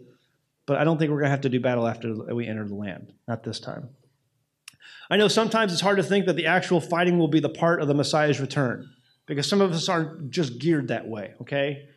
but 0.67 0.77
I 0.77 0.83
don't 0.83 0.99
think 0.99 1.09
we're 1.09 1.17
going 1.17 1.27
to 1.27 1.31
have 1.31 1.41
to 1.41 1.49
do 1.49 1.59
battle 1.59 1.87
after 1.87 2.13
we 2.13 2.45
enter 2.45 2.67
the 2.67 2.75
land. 2.75 3.13
Not 3.27 3.43
this 3.43 3.59
time. 3.59 3.89
I 5.09 5.17
know 5.17 5.29
sometimes 5.29 5.71
it's 5.71 5.81
hard 5.81 5.97
to 5.97 6.03
think 6.03 6.25
that 6.25 6.35
the 6.35 6.45
actual 6.45 6.81
fighting 6.81 7.17
will 7.17 7.29
be 7.29 7.39
the 7.39 7.49
part 7.49 7.81
of 7.81 7.87
the 7.87 7.95
Messiah's 7.95 8.39
return 8.39 8.89
because 9.25 9.49
some 9.49 9.61
of 9.61 9.71
us 9.71 9.87
aren't 9.89 10.29
just 10.29 10.59
geared 10.59 10.89
that 10.89 11.07
way, 11.07 11.33
okay? 11.41 11.87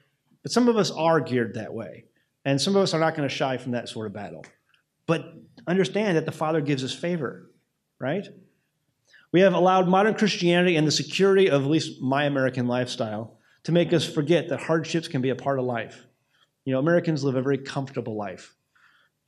But 0.43 0.53
some 0.53 0.69
of 0.69 0.77
us 0.77 0.91
are 0.93 1.21
geared 1.21 1.55
that 1.55 1.75
way. 1.75 2.05
And 2.45 2.61
some 2.61 2.77
of 2.77 2.83
us 2.83 2.95
are 2.95 3.01
not 3.01 3.17
going 3.17 3.29
to 3.29 3.35
shy 3.35 3.59
from 3.59 3.73
that 3.73 3.89
sort 3.89 4.07
of 4.07 4.13
battle. 4.13 4.47
But 5.07 5.35
understand 5.67 6.17
that 6.17 6.25
the 6.25 6.33
Father 6.33 6.61
gives 6.61 6.85
us 6.85 6.95
favor, 6.95 7.51
right? 7.99 8.27
We 9.33 9.41
have 9.41 9.55
allowed 9.55 9.89
modern 9.89 10.15
Christianity 10.15 10.77
and 10.77 10.87
the 10.87 10.93
security 10.93 11.51
of 11.51 11.63
at 11.63 11.71
least 11.71 12.01
my 12.01 12.25
American 12.25 12.67
lifestyle 12.67 13.39
to 13.65 13.73
make 13.73 13.93
us 13.93 14.09
forget 14.09 14.49
that 14.49 14.61
hardships 14.61 15.09
can 15.09 15.21
be 15.21 15.31
a 15.31 15.37
part 15.37 15.59
of 15.59 15.65
life. 15.65 16.07
You 16.65 16.73
know, 16.73 16.79
Americans 16.79 17.25
live 17.25 17.35
a 17.35 17.43
very 17.43 17.59
comfortable 17.59 18.17
life. 18.17 18.55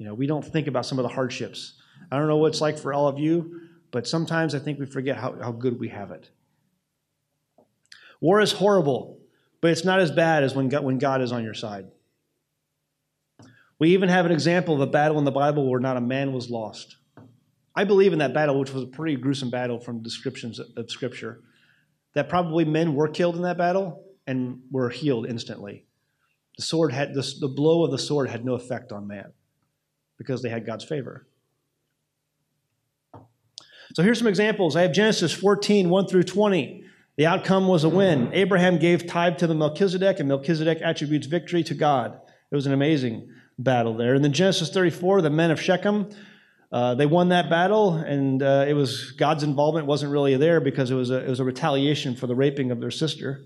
You 0.02 0.08
know, 0.08 0.14
we 0.14 0.26
don't 0.26 0.44
think 0.44 0.66
about 0.66 0.84
some 0.84 0.98
of 0.98 1.04
the 1.04 1.08
hardships. 1.08 1.74
I 2.10 2.18
don't 2.18 2.26
know 2.26 2.38
what 2.38 2.48
it's 2.48 2.60
like 2.60 2.76
for 2.76 2.92
all 2.92 3.06
of 3.06 3.20
you, 3.20 3.60
but 3.92 4.08
sometimes 4.08 4.52
I 4.52 4.58
think 4.58 4.80
we 4.80 4.86
forget 4.86 5.16
how, 5.16 5.36
how 5.40 5.52
good 5.52 5.78
we 5.78 5.90
have 5.90 6.10
it. 6.10 6.28
War 8.20 8.40
is 8.40 8.50
horrible, 8.50 9.20
but 9.60 9.70
it's 9.70 9.84
not 9.84 10.00
as 10.00 10.10
bad 10.10 10.42
as 10.42 10.56
when 10.56 10.68
God, 10.68 10.82
when 10.82 10.98
God 10.98 11.22
is 11.22 11.30
on 11.30 11.44
your 11.44 11.54
side. 11.54 11.86
We 13.78 13.90
even 13.90 14.08
have 14.08 14.26
an 14.26 14.32
example 14.32 14.74
of 14.74 14.80
a 14.80 14.88
battle 14.88 15.20
in 15.20 15.24
the 15.24 15.30
Bible 15.30 15.70
where 15.70 15.78
not 15.78 15.96
a 15.96 16.00
man 16.00 16.32
was 16.32 16.50
lost. 16.50 16.96
I 17.76 17.84
believe 17.84 18.12
in 18.12 18.18
that 18.18 18.34
battle, 18.34 18.58
which 18.58 18.72
was 18.72 18.82
a 18.82 18.88
pretty 18.88 19.14
gruesome 19.14 19.50
battle 19.50 19.78
from 19.78 20.02
descriptions 20.02 20.58
of 20.58 20.90
Scripture, 20.90 21.42
that 22.14 22.28
probably 22.28 22.64
men 22.64 22.96
were 22.96 23.06
killed 23.06 23.36
in 23.36 23.42
that 23.42 23.56
battle 23.56 24.04
and 24.26 24.62
were 24.72 24.90
healed 24.90 25.28
instantly. 25.28 25.86
The 26.56 26.64
sword 26.64 26.92
had 26.92 27.14
the, 27.14 27.22
the 27.38 27.46
blow 27.46 27.84
of 27.84 27.92
the 27.92 27.98
sword 27.98 28.30
had 28.30 28.44
no 28.44 28.54
effect 28.54 28.90
on 28.90 29.06
man 29.06 29.32
because 30.18 30.42
they 30.42 30.48
had 30.48 30.66
God's 30.66 30.84
favor. 30.84 31.26
So 33.94 34.02
here's 34.02 34.18
some 34.18 34.26
examples. 34.26 34.74
I 34.74 34.82
have 34.82 34.92
Genesis 34.92 35.32
14, 35.32 35.90
1 35.90 36.06
through 36.06 36.22
20. 36.22 36.84
The 37.16 37.26
outcome 37.26 37.68
was 37.68 37.84
a 37.84 37.90
win. 37.90 38.30
Abraham 38.32 38.78
gave 38.78 39.06
tithe 39.06 39.36
to 39.38 39.46
the 39.46 39.54
Melchizedek, 39.54 40.18
and 40.18 40.28
Melchizedek 40.28 40.78
attributes 40.80 41.26
victory 41.26 41.62
to 41.64 41.74
God. 41.74 42.18
It 42.50 42.54
was 42.54 42.66
an 42.66 42.72
amazing 42.72 43.30
battle 43.58 43.94
there. 43.94 44.14
And 44.14 44.24
then 44.24 44.32
Genesis 44.32 44.70
34, 44.70 45.20
the 45.20 45.30
men 45.30 45.50
of 45.50 45.60
Shechem, 45.60 46.08
uh, 46.72 46.94
they 46.94 47.04
won 47.04 47.28
that 47.28 47.50
battle, 47.50 47.96
and 47.96 48.42
uh, 48.42 48.64
it 48.66 48.72
was 48.72 49.12
God's 49.12 49.42
involvement 49.42 49.86
wasn't 49.86 50.10
really 50.10 50.36
there 50.38 50.58
because 50.58 50.90
it 50.90 50.94
was 50.94 51.10
a, 51.10 51.22
it 51.22 51.28
was 51.28 51.40
a 51.40 51.44
retaliation 51.44 52.16
for 52.16 52.26
the 52.26 52.34
raping 52.34 52.70
of 52.70 52.80
their 52.80 52.90
sister. 52.90 53.44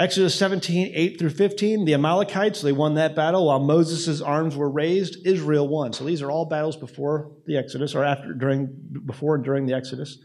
Exodus 0.00 0.34
17, 0.34 0.92
8 0.94 1.18
through 1.18 1.28
15, 1.28 1.84
the 1.84 1.92
Amalekites, 1.92 2.62
they 2.62 2.72
won 2.72 2.94
that 2.94 3.14
battle 3.14 3.48
while 3.48 3.60
Moses' 3.60 4.22
arms 4.22 4.56
were 4.56 4.70
raised. 4.70 5.26
Israel 5.26 5.68
won. 5.68 5.92
So 5.92 6.04
these 6.04 6.22
are 6.22 6.30
all 6.30 6.46
battles 6.46 6.74
before 6.74 7.30
the 7.44 7.58
Exodus, 7.58 7.94
or 7.94 8.02
after, 8.02 8.32
during, 8.32 8.70
before 9.04 9.34
and 9.34 9.44
during 9.44 9.66
the 9.66 9.74
Exodus. 9.74 10.16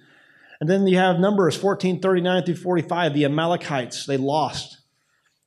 And 0.61 0.69
then 0.69 0.87
you 0.87 0.97
have 0.97 1.19
Numbers 1.19 1.57
14, 1.57 1.99
39 1.99 2.43
through 2.43 2.55
45, 2.55 3.13
the 3.13 3.25
Amalekites, 3.25 4.05
they 4.05 4.15
lost. 4.15 4.77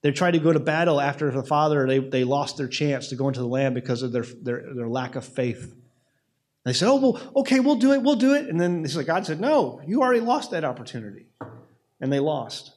They 0.03 0.13
tried 0.13 0.33
to 0.33 0.39
go 0.39 0.53
to 0.53 0.61
battle 0.61 1.01
after 1.01 1.31
the 1.31 1.43
father, 1.43 1.87
they, 1.87 1.99
they 1.99 2.25
lost 2.25 2.59
their 2.59 2.69
chance 2.69 3.09
to 3.09 3.17
go 3.17 3.29
into 3.29 3.41
the 3.41 3.47
land 3.47 3.75
because 3.75 4.03
of 4.03 4.13
their, 4.13 4.27
their, 4.43 4.75
their 4.75 4.89
lack 4.89 5.17
of 5.17 5.25
faith. 5.25 5.75
They 6.67 6.75
said, 6.75 6.89
Oh, 6.89 6.97
well, 6.97 7.33
okay, 7.37 7.61
we'll 7.61 7.77
do 7.77 7.95
it, 7.95 8.03
we'll 8.03 8.17
do 8.17 8.35
it. 8.35 8.47
And 8.47 8.61
then 8.61 8.85
God 9.07 9.25
said, 9.25 9.41
No, 9.41 9.81
you 9.87 10.03
already 10.03 10.21
lost 10.21 10.51
that 10.51 10.65
opportunity. 10.65 11.29
And 11.99 12.13
they 12.13 12.21
lost. 12.21 12.75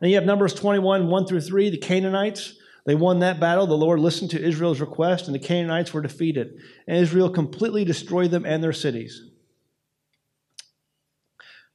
And 0.00 0.10
you 0.10 0.16
have 0.16 0.24
Numbers 0.24 0.54
21, 0.54 1.08
1 1.08 1.26
through 1.26 1.40
3, 1.40 1.70
the 1.70 1.78
Canaanites. 1.78 2.58
They 2.84 2.94
won 2.94 3.18
that 3.20 3.40
battle. 3.40 3.66
The 3.66 3.76
Lord 3.76 3.98
listened 3.98 4.30
to 4.30 4.42
Israel's 4.42 4.80
request, 4.80 5.26
and 5.26 5.34
the 5.34 5.40
Canaanites 5.40 5.92
were 5.92 6.02
defeated. 6.02 6.60
And 6.86 6.98
Israel 6.98 7.30
completely 7.30 7.84
destroyed 7.84 8.30
them 8.30 8.44
and 8.44 8.62
their 8.62 8.72
cities. 8.72 9.30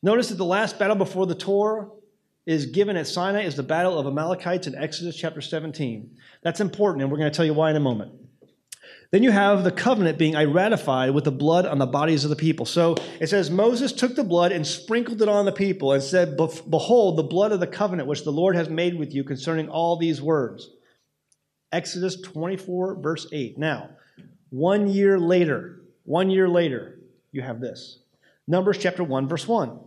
Notice 0.03 0.29
that 0.29 0.35
the 0.35 0.45
last 0.45 0.79
battle 0.79 0.95
before 0.95 1.27
the 1.27 1.35
Torah 1.35 1.89
is 2.45 2.67
given 2.67 2.97
at 2.97 3.07
Sinai 3.07 3.43
is 3.43 3.55
the 3.55 3.63
battle 3.63 3.99
of 3.99 4.07
Amalekites 4.07 4.67
in 4.67 4.75
Exodus 4.75 5.15
chapter 5.15 5.41
17. 5.41 6.17
That's 6.43 6.59
important, 6.59 7.03
and 7.03 7.11
we're 7.11 7.17
going 7.17 7.31
to 7.31 7.35
tell 7.35 7.45
you 7.45 7.53
why 7.53 7.69
in 7.69 7.75
a 7.75 7.81
moment. 7.81 8.13
Then 9.11 9.23
you 9.23 9.31
have 9.31 9.65
the 9.65 9.71
covenant 9.71 10.17
being 10.17 10.37
I 10.37 10.45
ratified 10.45 11.13
with 11.13 11.25
the 11.25 11.31
blood 11.31 11.65
on 11.65 11.79
the 11.79 11.85
bodies 11.85 12.23
of 12.23 12.29
the 12.29 12.35
people. 12.37 12.65
So 12.65 12.95
it 13.19 13.27
says 13.27 13.51
Moses 13.51 13.91
took 13.91 14.15
the 14.15 14.23
blood 14.23 14.53
and 14.53 14.65
sprinkled 14.65 15.21
it 15.21 15.27
on 15.27 15.43
the 15.43 15.51
people 15.51 15.91
and 15.91 16.01
said, 16.01 16.37
Behold, 16.37 17.17
the 17.17 17.23
blood 17.23 17.51
of 17.51 17.59
the 17.59 17.67
covenant 17.67 18.07
which 18.07 18.23
the 18.23 18.31
Lord 18.31 18.55
has 18.55 18.69
made 18.69 18.97
with 18.97 19.13
you 19.13 19.25
concerning 19.25 19.67
all 19.67 19.97
these 19.97 20.21
words. 20.21 20.69
Exodus 21.73 22.21
24, 22.21 23.01
verse 23.01 23.27
8. 23.33 23.57
Now, 23.57 23.89
one 24.49 24.87
year 24.87 25.19
later, 25.19 25.81
one 26.03 26.29
year 26.29 26.47
later, 26.47 26.99
you 27.33 27.41
have 27.41 27.59
this. 27.59 27.99
Numbers 28.47 28.77
chapter 28.77 29.03
1, 29.03 29.27
verse 29.27 29.47
1. 29.47 29.77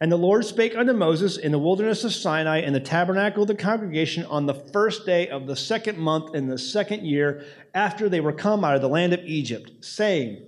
And 0.00 0.12
the 0.12 0.16
Lord 0.16 0.44
spake 0.44 0.76
unto 0.76 0.92
Moses 0.92 1.36
in 1.36 1.50
the 1.50 1.58
wilderness 1.58 2.04
of 2.04 2.12
Sinai 2.12 2.60
in 2.60 2.72
the 2.72 2.78
tabernacle 2.78 3.42
of 3.42 3.48
the 3.48 3.54
congregation 3.56 4.24
on 4.26 4.46
the 4.46 4.54
first 4.54 5.04
day 5.04 5.28
of 5.28 5.46
the 5.46 5.56
second 5.56 5.98
month 5.98 6.36
in 6.36 6.46
the 6.46 6.58
second 6.58 7.04
year 7.04 7.44
after 7.74 8.08
they 8.08 8.20
were 8.20 8.32
come 8.32 8.64
out 8.64 8.76
of 8.76 8.80
the 8.80 8.88
land 8.88 9.12
of 9.12 9.24
Egypt, 9.24 9.84
saying, 9.84 10.44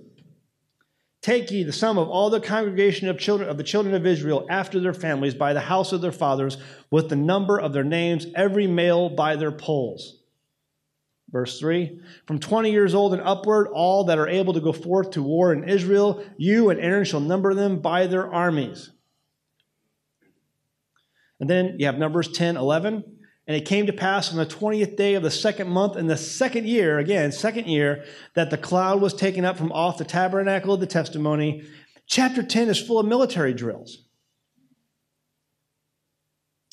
Take 1.21 1.51
ye 1.51 1.63
the 1.63 1.73
sum 1.73 1.97
of 1.97 2.07
all 2.07 2.29
the 2.29 2.39
congregation 2.39 3.09
of 3.09 3.19
children 3.19 3.49
of 3.49 3.57
the 3.57 3.63
children 3.63 3.93
of 3.93 4.07
Israel 4.07 4.47
after 4.49 4.79
their 4.79 4.93
families 4.93 5.35
by 5.35 5.53
the 5.53 5.59
house 5.59 5.91
of 5.91 6.01
their 6.01 6.11
fathers, 6.13 6.57
with 6.89 7.09
the 7.09 7.15
number 7.15 7.59
of 7.59 7.73
their 7.73 7.83
names, 7.83 8.25
every 8.35 8.67
male 8.67 9.09
by 9.09 9.35
their 9.35 9.51
polls. 9.51 10.21
Verse 11.29 11.59
3 11.59 11.99
From 12.25 12.39
20 12.39 12.71
years 12.71 12.95
old 12.95 13.13
and 13.13 13.21
upward, 13.21 13.67
all 13.67 14.05
that 14.05 14.17
are 14.17 14.29
able 14.29 14.53
to 14.53 14.61
go 14.61 14.71
forth 14.71 15.11
to 15.11 15.21
war 15.21 15.53
in 15.53 15.67
Israel, 15.67 16.23
you 16.37 16.69
and 16.69 16.79
Aaron 16.79 17.03
shall 17.03 17.19
number 17.19 17.53
them 17.53 17.79
by 17.79 18.07
their 18.07 18.31
armies. 18.31 18.91
And 21.41 21.49
then 21.49 21.75
you 21.79 21.87
have 21.87 21.97
Numbers 21.97 22.31
10, 22.31 22.55
11. 22.55 23.03
And 23.47 23.57
it 23.57 23.65
came 23.65 23.87
to 23.87 23.93
pass 23.93 24.31
on 24.31 24.37
the 24.37 24.45
20th 24.45 24.95
day 24.95 25.15
of 25.15 25.23
the 25.23 25.31
second 25.31 25.67
month 25.67 25.97
in 25.97 26.05
the 26.05 26.15
second 26.15 26.67
year, 26.67 26.99
again, 26.99 27.31
second 27.31 27.65
year, 27.65 28.05
that 28.35 28.51
the 28.51 28.57
cloud 28.57 29.01
was 29.01 29.15
taken 29.15 29.43
up 29.43 29.57
from 29.57 29.71
off 29.71 29.97
the 29.97 30.05
tabernacle 30.05 30.75
of 30.75 30.79
the 30.79 30.85
testimony. 30.85 31.63
Chapter 32.05 32.43
10 32.43 32.69
is 32.69 32.79
full 32.79 32.99
of 32.99 33.07
military 33.07 33.53
drills. 33.53 34.05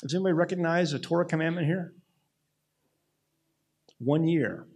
Does 0.03 0.15
anybody 0.15 0.35
recognize 0.35 0.93
the 0.93 0.99
Torah 0.99 1.25
commandment 1.25 1.67
here? 1.67 1.95
One 3.99 4.29
year. 4.29 4.67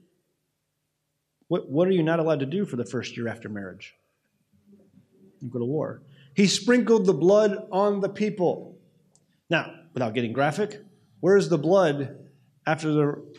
What, 1.48 1.70
what 1.70 1.86
are 1.86 1.92
you 1.92 2.02
not 2.02 2.18
allowed 2.18 2.40
to 2.40 2.46
do 2.46 2.64
for 2.64 2.76
the 2.76 2.86
first 2.86 3.16
year 3.16 3.28
after 3.28 3.50
marriage? 3.50 3.94
You 5.40 5.50
go 5.50 5.58
to 5.58 5.64
war. 5.66 6.02
He 6.34 6.46
sprinkled 6.46 7.04
the 7.04 7.12
blood 7.12 7.68
on 7.70 8.00
the 8.00 8.08
people. 8.08 8.78
Now, 9.50 9.70
without 9.92 10.14
getting 10.14 10.32
graphic, 10.32 10.82
where 11.20 11.36
is 11.36 11.48
the 11.48 11.58
blood 11.58 12.16
after 12.66 12.92
the, 12.92 13.34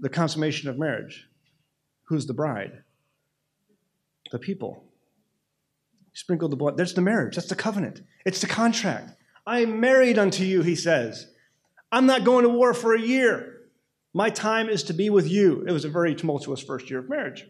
the 0.00 0.08
consummation 0.08 0.68
of 0.68 0.78
marriage? 0.78 1.26
Who's 2.04 2.26
the 2.26 2.34
bride? 2.34 2.82
The 4.30 4.38
people. 4.38 4.84
Sprinkle 6.12 6.48
the 6.48 6.56
blood. 6.56 6.76
That's 6.76 6.94
the 6.94 7.02
marriage. 7.02 7.36
That's 7.36 7.48
the 7.48 7.56
covenant. 7.56 8.00
It's 8.24 8.40
the 8.40 8.46
contract. 8.46 9.12
I 9.46 9.60
am 9.60 9.80
married 9.80 10.18
unto 10.18 10.44
you, 10.44 10.62
he 10.62 10.74
says. 10.74 11.30
I'm 11.92 12.06
not 12.06 12.24
going 12.24 12.42
to 12.42 12.48
war 12.48 12.74
for 12.74 12.94
a 12.94 13.00
year. 13.00 13.52
My 14.12 14.30
time 14.30 14.68
is 14.68 14.82
to 14.84 14.92
be 14.92 15.10
with 15.10 15.28
you. 15.28 15.64
It 15.66 15.72
was 15.72 15.84
a 15.84 15.90
very 15.90 16.14
tumultuous 16.14 16.62
first 16.62 16.90
year 16.90 17.00
of 17.00 17.08
marriage. 17.08 17.46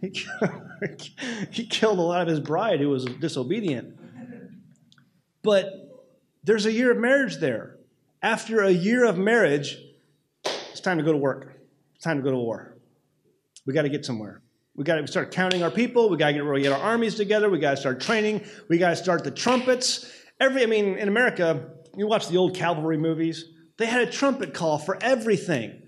He, 0.00 0.10
killed 1.70 1.98
a 1.98 2.02
lot 2.02 2.22
of 2.22 2.28
his 2.28 2.40
bride 2.40 2.80
who 2.80 2.88
was 2.88 3.04
disobedient. 3.04 3.98
But 5.42 5.85
there's 6.46 6.64
a 6.64 6.72
year 6.72 6.92
of 6.92 6.98
marriage 6.98 7.36
there. 7.36 7.76
After 8.22 8.62
a 8.62 8.70
year 8.70 9.04
of 9.04 9.18
marriage, 9.18 9.76
it's 10.44 10.80
time 10.80 10.96
to 10.96 11.04
go 11.04 11.12
to 11.12 11.18
work. 11.18 11.52
It's 11.96 12.04
time 12.04 12.16
to 12.18 12.22
go 12.22 12.30
to 12.30 12.36
war. 12.36 12.78
We 13.66 13.74
got 13.74 13.82
to 13.82 13.88
get 13.88 14.04
somewhere. 14.04 14.42
We 14.76 14.84
got 14.84 14.96
to 14.96 15.06
start 15.08 15.32
counting 15.32 15.62
our 15.62 15.70
people. 15.70 16.08
We 16.08 16.16
got 16.16 16.28
to 16.28 16.32
get, 16.34 16.62
get 16.62 16.72
our 16.72 16.80
armies 16.80 17.16
together. 17.16 17.50
We 17.50 17.58
got 17.58 17.72
to 17.72 17.76
start 17.76 18.00
training. 18.00 18.44
We 18.68 18.78
got 18.78 18.90
to 18.90 18.96
start 18.96 19.24
the 19.24 19.30
trumpets. 19.32 20.10
Every, 20.40 20.62
I 20.62 20.66
mean, 20.66 20.96
in 20.96 21.08
America, 21.08 21.68
you 21.96 22.06
watch 22.06 22.28
the 22.28 22.36
old 22.36 22.54
cavalry 22.54 22.96
movies. 22.96 23.44
They 23.78 23.86
had 23.86 24.06
a 24.06 24.10
trumpet 24.10 24.54
call 24.54 24.78
for 24.78 24.96
everything. 25.02 25.82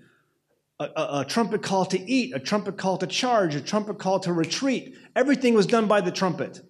A, 0.79 0.85
a, 0.85 1.19
a, 1.21 1.25
trumpet 1.25 1.61
call 1.61 1.85
to 1.85 1.99
eat, 1.99 2.33
a 2.35 2.39
trumpet 2.39 2.77
call 2.77 2.97
to 2.97 3.07
charge, 3.07 3.55
a 3.55 3.61
trumpet 3.61 3.97
call 3.97 4.19
to 4.21 4.33
retreat. 4.33 4.95
Everything 5.15 5.53
was 5.53 5.65
done 5.65 5.87
by 5.87 6.01
the 6.01 6.11
trumpet. 6.11 6.61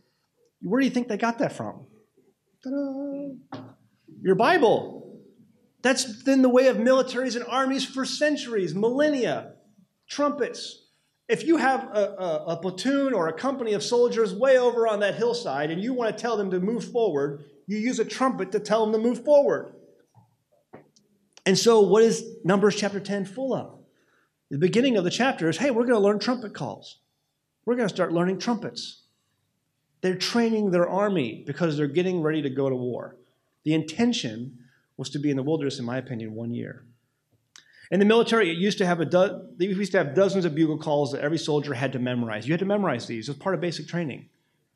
Where 0.62 0.80
do 0.80 0.86
you 0.86 0.92
think 0.92 1.08
they 1.08 1.18
got 1.18 1.40
that 1.40 1.54
from? 1.54 1.86
Ta-da 2.64 3.49
your 4.22 4.36
Bible. 4.36 5.20
That's 5.82 6.24
been 6.24 6.42
the 6.42 6.50
way 6.50 6.68
of 6.68 6.78
militaries 6.78 7.36
and 7.36 7.46
armies 7.46 7.86
for 7.86 8.06
centuries, 8.06 8.76
millennia. 8.76 9.54
Trumpets. 10.10 10.88
If 11.28 11.46
you 11.46 11.58
have 11.58 11.84
a, 11.94 12.16
a, 12.18 12.46
a, 12.48 12.58
platoon 12.58 13.14
or 13.14 13.28
a 13.28 13.34
company 13.34 13.74
of 13.74 13.84
soldiers 13.84 14.34
way 14.34 14.58
over 14.58 14.88
on 14.88 15.02
that 15.02 15.16
hillside 15.16 15.70
and 15.70 15.82
you 15.82 15.94
want 15.94 16.16
to 16.16 16.22
tell 16.22 16.36
them 16.36 16.50
to 16.52 16.60
move 16.60 16.92
forward, 16.92 17.46
you 17.68 17.78
use 17.78 18.00
a 18.00 18.06
trumpet 18.06 18.52
to 18.54 18.60
tell 18.60 18.84
them 18.84 19.00
to 19.00 19.08
move 19.08 19.24
forward. 19.24 19.76
And 21.46 21.58
so, 21.58 21.82
what 21.82 22.04
is 22.04 22.26
Numbers 22.44 22.76
chapter 22.76 23.00
10 23.00 23.26
full 23.26 23.54
of? 23.54 23.80
The 24.50 24.58
beginning 24.58 24.98
of 24.98 25.04
the 25.04 25.12
chapter 25.12 25.48
is 25.48 25.58
hey, 25.58 25.70
we're 25.70 25.84
going 25.84 25.94
to 25.94 26.00
learn 26.00 26.20
trumpet 26.20 26.56
calls. 26.56 27.00
We're 27.66 27.76
going 27.76 27.88
to 27.88 27.94
start 27.94 28.12
learning 28.12 28.40
trumpets. 28.40 29.04
They're 30.02 30.16
training 30.16 30.72
their 30.72 30.90
army 30.90 31.44
because 31.46 31.78
they're 31.78 31.88
getting 31.88 32.22
ready 32.22 32.42
to 32.42 32.50
go 32.50 32.70
to 32.70 32.76
war. 32.76 33.18
The 33.64 33.74
intention 33.74 34.60
was 34.98 35.10
to 35.12 35.20
be 35.20 35.30
in 35.30 35.38
the 35.38 35.44
wilderness, 35.44 35.80
in 35.80 35.86
my 35.86 35.98
opinion, 35.98 36.34
one 36.34 36.54
year. 36.54 36.84
In 37.92 38.00
the 38.00 38.06
military, 38.06 38.52
it 38.52 38.58
used 38.58 38.78
to 38.78 38.86
have 38.86 39.00
a 39.00 39.06
do- 39.06 39.48
they 39.58 39.66
used 39.66 39.92
to 39.94 39.98
have 39.98 40.14
dozens 40.14 40.46
of 40.46 40.54
bugle 40.54 40.78
calls 40.78 41.12
that 41.12 41.22
every 41.22 41.40
soldier 41.40 41.74
had 41.74 41.92
to 41.94 42.00
memorize. 42.00 42.48
You 42.48 42.54
had 42.54 42.60
to 42.60 42.66
memorize 42.66 43.08
these 43.08 43.30
as 43.30 43.36
part 43.36 43.56
of 43.56 43.62
basic 43.62 43.88
training. 43.88 44.30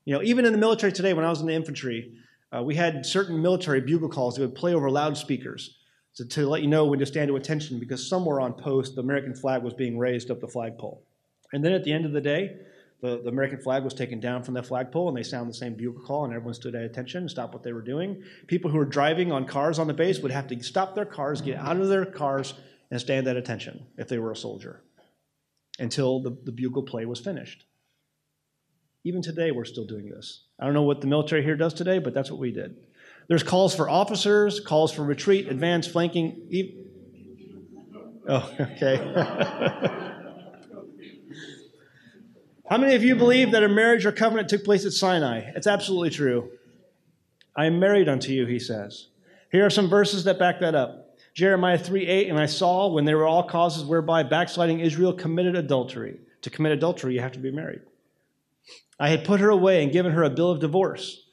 You 0.06 0.16
know, 0.16 0.24
even 0.24 0.46
in 0.46 0.52
the 0.52 0.58
military 0.58 0.92
today, 0.92 1.14
when 1.14 1.24
I 1.24 1.30
was 1.30 1.40
in 1.40 1.48
the 1.48 1.54
infantry, 1.54 2.14
uh, 2.52 2.64
we 2.64 2.76
had 2.76 3.06
certain 3.06 3.42
military 3.42 3.82
bugle 3.82 4.10
calls 4.10 4.36
that 4.36 4.42
would 4.42 4.56
play 4.56 4.74
over 4.74 4.90
loudspeakers 4.90 5.78
to, 6.16 6.26
to 6.26 6.48
let 6.48 6.62
you 6.62 6.68
know 6.68 6.86
when 6.86 7.00
to 7.00 7.06
stand 7.06 7.28
to 7.30 7.36
attention 7.36 7.80
because 7.80 8.08
somewhere 8.08 8.40
on 8.40 8.54
post 8.54 8.96
the 8.96 9.02
American 9.02 9.36
flag 9.36 9.64
was 9.64 9.74
being 9.74 9.98
raised 9.98 10.30
up 10.30 10.40
the 10.40 10.48
flagpole. 10.48 11.04
And 11.52 11.64
then 11.64 11.72
at 11.72 11.84
the 11.84 11.94
end 11.94 12.06
of 12.06 12.12
the 12.12 12.22
day, 12.22 12.58
the, 13.04 13.22
the 13.22 13.28
American 13.30 13.60
flag 13.60 13.84
was 13.84 13.94
taken 13.94 14.22
down 14.22 14.44
from 14.44 14.54
the 14.54 14.64
flagpole 14.64 15.10
and 15.10 15.18
they 15.18 15.24
sound 15.24 15.50
the 15.50 15.54
same 15.54 15.74
bugle 15.76 16.02
call 16.02 16.24
and 16.24 16.34
everyone 16.34 16.54
stood 16.54 16.74
at 16.74 16.84
attention 16.84 17.20
and 17.24 17.30
stopped 17.30 17.54
what 17.54 17.62
they 17.62 17.74
were 17.74 17.82
doing. 17.82 18.24
People 18.48 18.72
who 18.72 18.78
were 18.78 18.86
driving 18.86 19.30
on 19.30 19.46
cars 19.46 19.78
on 19.78 19.88
the 19.88 19.94
base 19.94 20.20
would 20.20 20.32
have 20.32 20.48
to 20.48 20.64
stop 20.64 20.96
their 20.96 21.06
cars, 21.06 21.42
get 21.42 21.58
out 21.58 21.76
of 21.76 21.90
their 21.90 22.06
cars, 22.06 22.54
and 22.90 23.02
stand 23.02 23.28
at 23.28 23.36
attention 23.36 23.86
if 23.98 24.08
they 24.08 24.18
were 24.20 24.32
a 24.32 24.36
soldier 24.38 24.82
until 25.80 26.22
the, 26.22 26.30
the 26.46 26.52
bugle 26.54 26.84
play 26.84 27.06
was 27.06 27.20
finished. 27.20 27.66
Even 29.04 29.22
today, 29.22 29.52
we're 29.52 29.66
still 29.66 29.86
doing 29.86 30.10
this. 30.10 30.46
I 30.58 30.64
don't 30.64 30.74
know 30.74 30.84
what 30.84 31.02
the 31.02 31.08
military 31.08 31.44
here 31.44 31.58
does 31.58 31.74
today, 31.74 32.00
but 32.00 32.14
that's 32.14 32.32
what 32.32 32.40
we 32.40 32.52
did. 32.52 32.78
There's 33.28 33.44
calls 33.44 33.76
for 33.76 33.90
officers, 33.90 34.62
calls 34.62 34.94
for 34.94 35.04
retreat, 35.04 35.50
advance, 35.50 35.88
flanking. 35.88 36.48
E- 36.50 36.80
Oh, 38.26 38.50
okay. 38.62 40.10
How 42.70 42.78
many 42.78 42.96
of 42.96 43.04
you 43.04 43.16
believe 43.16 43.52
that 43.52 43.64
a 43.64 43.70
marriage 43.70 44.06
or 44.06 44.12
covenant 44.12 44.50
took 44.50 44.64
place 44.64 44.86
at 44.86 44.94
Sinai? 44.94 45.52
It's 45.56 45.68
absolutely 45.68 46.12
true. 46.12 46.50
I 47.56 47.66
am 47.66 47.80
married 47.80 48.08
unto 48.08 48.32
you, 48.32 48.46
he 48.46 48.60
says. 48.60 49.08
Here 49.52 49.66
are 49.66 49.70
some 49.70 49.90
verses 49.90 50.24
that 50.24 50.40
back 50.40 50.60
that 50.62 50.74
up. 50.74 51.18
Jeremiah 51.34 51.78
3 51.78 52.08
8, 52.08 52.30
and 52.30 52.40
I 52.40 52.46
saw 52.46 52.88
when 52.88 53.06
there 53.06 53.18
were 53.18 53.28
all 53.28 53.44
causes 53.44 53.84
whereby 53.84 54.24
backsliding 54.24 54.80
Israel 54.80 55.14
committed 55.14 55.56
adultery. 55.56 56.20
To 56.44 56.50
commit 56.50 56.72
adultery, 56.72 57.16
you 57.16 57.22
have 57.22 57.32
to 57.34 57.40
be 57.40 57.52
married. 57.52 57.82
I 59.00 59.10
had 59.10 59.26
put 59.26 59.40
her 59.40 59.50
away 59.50 59.84
and 59.84 59.92
given 59.92 60.12
her 60.12 60.24
a 60.24 60.30
bill 60.30 60.52
of 60.52 60.60
divorce. 60.60 61.26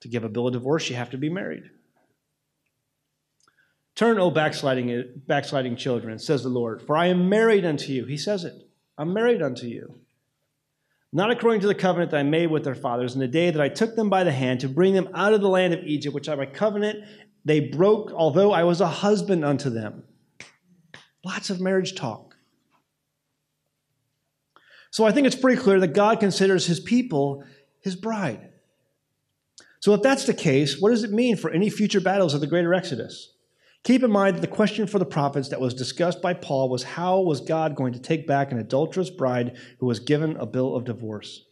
To 0.00 0.08
give 0.08 0.24
a 0.24 0.28
bill 0.28 0.48
of 0.48 0.52
divorce, 0.52 0.88
you 0.90 0.96
have 0.96 1.10
to 1.10 1.18
be 1.18 1.28
married. 1.28 1.64
Turn, 3.94 4.18
O 4.18 4.30
backsliding, 4.30 5.22
backsliding 5.26 5.76
children, 5.76 6.18
says 6.18 6.42
the 6.42 6.48
Lord, 6.48 6.82
for 6.82 6.96
I 6.96 7.06
am 7.06 7.28
married 7.28 7.64
unto 7.64 7.92
you. 7.92 8.04
He 8.06 8.16
says 8.16 8.44
it. 8.44 8.66
I'm 8.98 9.12
married 9.12 9.42
unto 9.42 9.66
you 9.66 10.00
not 11.12 11.30
according 11.30 11.60
to 11.60 11.66
the 11.66 11.74
covenant 11.74 12.10
that 12.10 12.20
I 12.20 12.22
made 12.22 12.50
with 12.50 12.64
their 12.64 12.74
fathers 12.74 13.14
in 13.14 13.20
the 13.20 13.28
day 13.28 13.50
that 13.50 13.60
I 13.60 13.68
took 13.68 13.96
them 13.96 14.08
by 14.08 14.24
the 14.24 14.32
hand 14.32 14.60
to 14.60 14.68
bring 14.68 14.94
them 14.94 15.08
out 15.14 15.34
of 15.34 15.42
the 15.42 15.48
land 15.48 15.74
of 15.74 15.84
Egypt, 15.84 16.14
which 16.14 16.28
I 16.28 16.34
my 16.34 16.46
covenant 16.46 17.04
they 17.44 17.60
broke, 17.60 18.12
although 18.12 18.52
I 18.52 18.62
was 18.64 18.80
a 18.80 18.86
husband 18.86 19.44
unto 19.44 19.68
them. 19.68 20.04
Lots 21.24 21.50
of 21.50 21.60
marriage 21.60 21.94
talk. 21.94 22.36
So 24.90 25.04
I 25.04 25.12
think 25.12 25.26
it's 25.26 25.36
pretty 25.36 25.60
clear 25.60 25.80
that 25.80 25.88
God 25.88 26.20
considers 26.20 26.66
his 26.66 26.80
people 26.80 27.44
his 27.80 27.96
bride. 27.96 28.50
So 29.80 29.92
if 29.94 30.02
that's 30.02 30.24
the 30.24 30.34
case, 30.34 30.80
what 30.80 30.90
does 30.90 31.02
it 31.02 31.10
mean 31.10 31.36
for 31.36 31.50
any 31.50 31.68
future 31.68 32.00
battles 32.00 32.34
of 32.34 32.40
the 32.40 32.46
greater 32.46 32.72
Exodus? 32.72 33.32
Keep 33.84 34.04
in 34.04 34.12
mind 34.12 34.36
that 34.36 34.40
the 34.40 34.46
question 34.46 34.86
for 34.86 35.00
the 35.00 35.04
prophets 35.04 35.48
that 35.48 35.60
was 35.60 35.74
discussed 35.74 36.22
by 36.22 36.34
Paul 36.34 36.68
was 36.68 36.84
how 36.84 37.20
was 37.20 37.40
God 37.40 37.74
going 37.74 37.92
to 37.94 37.98
take 37.98 38.26
back 38.28 38.52
an 38.52 38.58
adulterous 38.58 39.10
bride 39.10 39.56
who 39.80 39.86
was 39.86 39.98
given 39.98 40.36
a 40.36 40.46
bill 40.46 40.76
of 40.76 40.84
divorce? 40.84 41.44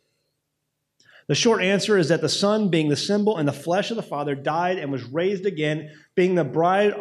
The 1.26 1.34
short 1.34 1.62
answer 1.62 1.98
is 1.98 2.08
that 2.08 2.20
the 2.20 2.28
Son, 2.28 2.70
being 2.70 2.88
the 2.88 2.96
symbol 2.96 3.36
and 3.36 3.46
the 3.46 3.52
flesh 3.52 3.90
of 3.90 3.96
the 3.96 4.02
Father, 4.02 4.34
died 4.34 4.78
and 4.78 4.92
was 4.92 5.04
raised 5.04 5.46
again, 5.46 5.90
being 6.14 6.34
the 6.34 6.44
bride. 6.44 6.94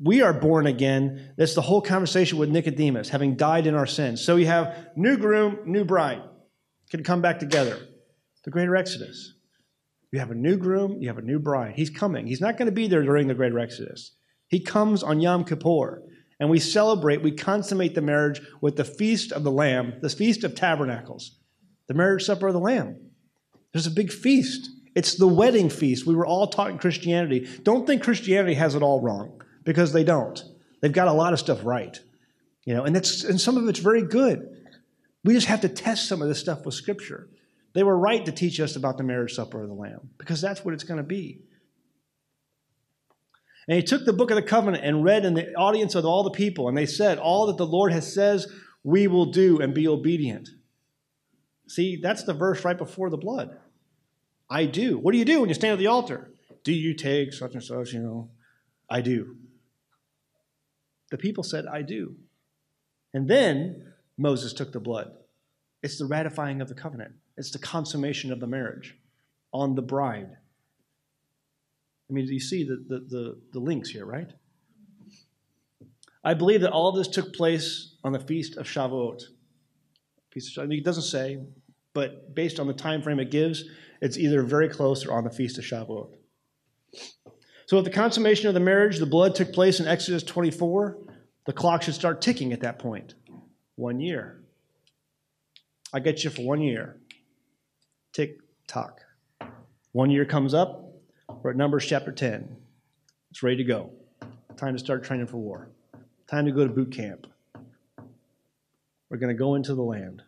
We 0.00 0.22
are 0.22 0.32
born 0.32 0.66
again. 0.66 1.32
That's 1.36 1.54
the 1.54 1.60
whole 1.60 1.80
conversation 1.80 2.38
with 2.38 2.50
Nicodemus, 2.50 3.08
having 3.08 3.36
died 3.36 3.66
in 3.66 3.74
our 3.74 3.86
sins. 3.86 4.24
So 4.24 4.36
you 4.36 4.46
have 4.46 4.88
new 4.96 5.16
groom, 5.16 5.58
new 5.66 5.84
bride, 5.84 6.22
can 6.90 7.02
come 7.02 7.20
back 7.20 7.38
together. 7.38 7.78
The 8.44 8.50
greater 8.50 8.76
Exodus. 8.76 9.34
You 10.12 10.20
have 10.20 10.30
a 10.30 10.34
new 10.34 10.56
groom, 10.56 11.02
you 11.02 11.08
have 11.08 11.18
a 11.18 11.22
new 11.22 11.38
bride. 11.38 11.74
He's 11.76 11.90
coming. 11.90 12.26
He's 12.26 12.40
not 12.40 12.56
going 12.56 12.66
to 12.66 12.72
be 12.72 12.88
there 12.88 13.02
during 13.02 13.28
the 13.28 13.34
greater 13.34 13.58
Exodus. 13.58 14.12
He 14.48 14.60
comes 14.60 15.02
on 15.02 15.20
Yom 15.20 15.44
Kippur, 15.44 16.02
and 16.40 16.50
we 16.50 16.58
celebrate, 16.58 17.22
we 17.22 17.32
consummate 17.32 17.94
the 17.94 18.00
marriage 18.00 18.40
with 18.60 18.76
the 18.76 18.84
Feast 18.84 19.32
of 19.32 19.44
the 19.44 19.50
Lamb, 19.50 19.94
the 20.00 20.10
Feast 20.10 20.44
of 20.44 20.54
Tabernacles, 20.54 21.38
the 21.86 21.94
marriage 21.94 22.24
supper 22.24 22.48
of 22.48 22.54
the 22.54 22.60
Lamb. 22.60 22.96
There's 23.72 23.86
a 23.86 23.90
big 23.90 24.10
feast. 24.10 24.70
It's 24.94 25.14
the 25.14 25.28
wedding 25.28 25.68
feast. 25.68 26.06
We 26.06 26.14
were 26.14 26.26
all 26.26 26.46
taught 26.46 26.70
in 26.70 26.78
Christianity. 26.78 27.48
Don't 27.62 27.86
think 27.86 28.02
Christianity 28.02 28.54
has 28.54 28.74
it 28.74 28.82
all 28.82 29.00
wrong, 29.00 29.42
because 29.64 29.92
they 29.92 30.04
don't. 30.04 30.42
They've 30.80 30.92
got 30.92 31.08
a 31.08 31.12
lot 31.12 31.32
of 31.32 31.38
stuff 31.38 31.64
right. 31.64 32.00
You 32.64 32.74
know, 32.74 32.84
and 32.84 32.96
it's 32.96 33.24
and 33.24 33.40
some 33.40 33.56
of 33.56 33.68
it's 33.68 33.78
very 33.78 34.02
good. 34.02 34.48
We 35.24 35.34
just 35.34 35.46
have 35.48 35.60
to 35.62 35.68
test 35.68 36.08
some 36.08 36.22
of 36.22 36.28
this 36.28 36.38
stuff 36.38 36.64
with 36.64 36.74
Scripture. 36.74 37.28
They 37.74 37.82
were 37.82 37.98
right 37.98 38.24
to 38.24 38.32
teach 38.32 38.60
us 38.60 38.76
about 38.76 38.96
the 38.96 39.04
marriage 39.04 39.34
supper 39.34 39.62
of 39.62 39.68
the 39.68 39.74
Lamb, 39.74 40.10
because 40.18 40.40
that's 40.40 40.64
what 40.64 40.74
it's 40.74 40.84
going 40.84 40.98
to 40.98 41.02
be. 41.02 41.40
And 43.68 43.76
he 43.76 43.82
took 43.82 44.06
the 44.06 44.14
book 44.14 44.30
of 44.30 44.36
the 44.36 44.42
covenant 44.42 44.82
and 44.82 45.04
read 45.04 45.26
in 45.26 45.34
the 45.34 45.54
audience 45.54 45.94
of 45.94 46.06
all 46.06 46.24
the 46.24 46.30
people, 46.30 46.68
and 46.68 46.76
they 46.76 46.86
said, 46.86 47.18
All 47.18 47.46
that 47.46 47.58
the 47.58 47.66
Lord 47.66 47.92
has 47.92 48.12
says, 48.12 48.50
we 48.82 49.06
will 49.06 49.26
do 49.26 49.60
and 49.60 49.74
be 49.74 49.86
obedient. 49.86 50.48
See, 51.68 51.96
that's 52.02 52.22
the 52.22 52.32
verse 52.32 52.64
right 52.64 52.78
before 52.78 53.10
the 53.10 53.18
blood. 53.18 53.58
I 54.48 54.64
do. 54.64 54.96
What 54.96 55.12
do 55.12 55.18
you 55.18 55.26
do 55.26 55.40
when 55.40 55.50
you 55.50 55.54
stand 55.54 55.74
at 55.74 55.78
the 55.78 55.88
altar? 55.88 56.32
Do 56.64 56.72
you 56.72 56.94
take 56.94 57.34
such 57.34 57.52
and 57.52 57.62
such, 57.62 57.92
you 57.92 58.00
know? 58.00 58.30
I 58.88 59.02
do. 59.02 59.36
The 61.10 61.18
people 61.18 61.44
said, 61.44 61.66
I 61.66 61.82
do. 61.82 62.16
And 63.12 63.28
then 63.28 63.92
Moses 64.16 64.54
took 64.54 64.72
the 64.72 64.80
blood. 64.80 65.10
It's 65.82 65.98
the 65.98 66.06
ratifying 66.06 66.62
of 66.62 66.68
the 66.68 66.74
covenant, 66.74 67.12
it's 67.36 67.50
the 67.50 67.58
consummation 67.58 68.32
of 68.32 68.40
the 68.40 68.46
marriage 68.46 68.96
on 69.52 69.74
the 69.74 69.82
bride. 69.82 70.30
I 72.08 72.12
mean, 72.12 72.26
you 72.26 72.40
see 72.40 72.64
the, 72.64 72.84
the, 72.88 72.98
the, 73.00 73.40
the 73.52 73.58
links 73.60 73.90
here, 73.90 74.06
right? 74.06 74.32
I 76.24 76.34
believe 76.34 76.62
that 76.62 76.72
all 76.72 76.88
of 76.88 76.96
this 76.96 77.08
took 77.08 77.34
place 77.34 77.94
on 78.02 78.12
the 78.12 78.20
feast 78.20 78.56
of 78.56 78.66
Shavuot. 78.66 79.22
Feast 80.32 80.56
of 80.56 80.62
Shavuot. 80.62 80.64
I 80.64 80.66
mean, 80.66 80.78
it 80.78 80.84
doesn't 80.84 81.04
say, 81.04 81.38
but 81.94 82.34
based 82.34 82.58
on 82.58 82.66
the 82.66 82.72
time 82.72 83.02
frame 83.02 83.20
it 83.20 83.30
gives, 83.30 83.64
it's 84.00 84.16
either 84.16 84.42
very 84.42 84.68
close 84.68 85.06
or 85.06 85.12
on 85.12 85.24
the 85.24 85.30
feast 85.30 85.58
of 85.58 85.64
Shavuot. 85.64 86.14
So, 87.66 87.76
at 87.76 87.84
the 87.84 87.90
consummation 87.90 88.48
of 88.48 88.54
the 88.54 88.60
marriage, 88.60 88.98
the 88.98 89.06
blood 89.06 89.34
took 89.34 89.52
place 89.52 89.78
in 89.78 89.86
Exodus 89.86 90.22
24. 90.22 90.98
The 91.44 91.52
clock 91.52 91.82
should 91.82 91.94
start 91.94 92.22
ticking 92.22 92.52
at 92.52 92.60
that 92.60 92.78
point. 92.78 93.14
One 93.74 94.00
year. 94.00 94.42
I 95.92 96.00
get 96.00 96.24
you 96.24 96.30
for 96.30 96.42
one 96.42 96.62
year. 96.62 96.98
Tick 98.12 98.38
tock. 98.66 99.00
One 99.92 100.10
year 100.10 100.24
comes 100.24 100.54
up, 100.54 100.87
we're 101.42 101.50
at 101.50 101.56
Numbers 101.56 101.86
chapter 101.86 102.10
10. 102.10 102.56
It's 103.30 103.42
ready 103.42 103.58
to 103.58 103.64
go. 103.64 103.90
Time 104.56 104.74
to 104.74 104.78
start 104.78 105.04
training 105.04 105.26
for 105.26 105.36
war. 105.36 105.70
Time 106.26 106.46
to 106.46 106.52
go 106.52 106.66
to 106.66 106.72
boot 106.72 106.92
camp. 106.92 107.26
We're 109.08 109.18
going 109.18 109.34
to 109.34 109.38
go 109.38 109.54
into 109.54 109.74
the 109.74 109.82
land. 109.82 110.22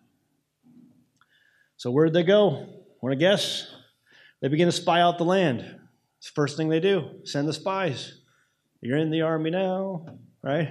So, 1.76 1.90
where'd 1.90 2.12
they 2.12 2.22
go? 2.22 2.66
Want 3.02 3.12
to 3.12 3.16
guess? 3.16 3.66
They 4.40 4.48
begin 4.48 4.68
to 4.68 4.72
spy 4.72 5.00
out 5.00 5.18
the 5.18 5.24
land. 5.24 5.60
It's 6.18 6.28
the 6.28 6.34
first 6.34 6.56
thing 6.56 6.68
they 6.68 6.80
do 6.80 7.20
send 7.24 7.48
the 7.48 7.52
spies. 7.52 8.20
You're 8.80 8.98
in 8.98 9.10
the 9.10 9.22
army 9.22 9.50
now, 9.50 10.06
right? 10.42 10.70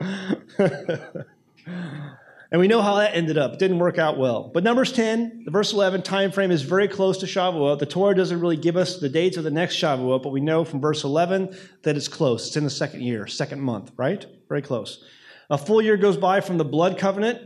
And 2.54 2.60
we 2.60 2.68
know 2.68 2.82
how 2.82 2.94
that 2.94 3.16
ended 3.16 3.36
up. 3.36 3.54
It 3.54 3.58
didn't 3.58 3.80
work 3.80 3.98
out 3.98 4.16
well. 4.16 4.48
But 4.54 4.62
Numbers 4.62 4.92
10, 4.92 5.42
the 5.44 5.50
verse 5.50 5.72
11 5.72 6.02
time 6.02 6.30
frame 6.30 6.52
is 6.52 6.62
very 6.62 6.86
close 6.86 7.18
to 7.18 7.26
Shavuot. 7.26 7.80
The 7.80 7.86
Torah 7.86 8.14
doesn't 8.14 8.38
really 8.38 8.56
give 8.56 8.76
us 8.76 9.00
the 9.00 9.08
dates 9.08 9.36
of 9.36 9.42
the 9.42 9.50
next 9.50 9.74
Shavuot, 9.74 10.22
but 10.22 10.28
we 10.28 10.40
know 10.40 10.64
from 10.64 10.80
verse 10.80 11.02
11 11.02 11.58
that 11.82 11.96
it's 11.96 12.06
close. 12.06 12.46
It's 12.46 12.56
in 12.56 12.62
the 12.62 12.70
second 12.70 13.02
year, 13.02 13.26
second 13.26 13.60
month, 13.60 13.90
right? 13.96 14.24
Very 14.48 14.62
close. 14.62 15.04
A 15.50 15.58
full 15.58 15.82
year 15.82 15.96
goes 15.96 16.16
by 16.16 16.40
from 16.40 16.56
the 16.56 16.64
blood 16.64 16.96
covenant 16.96 17.40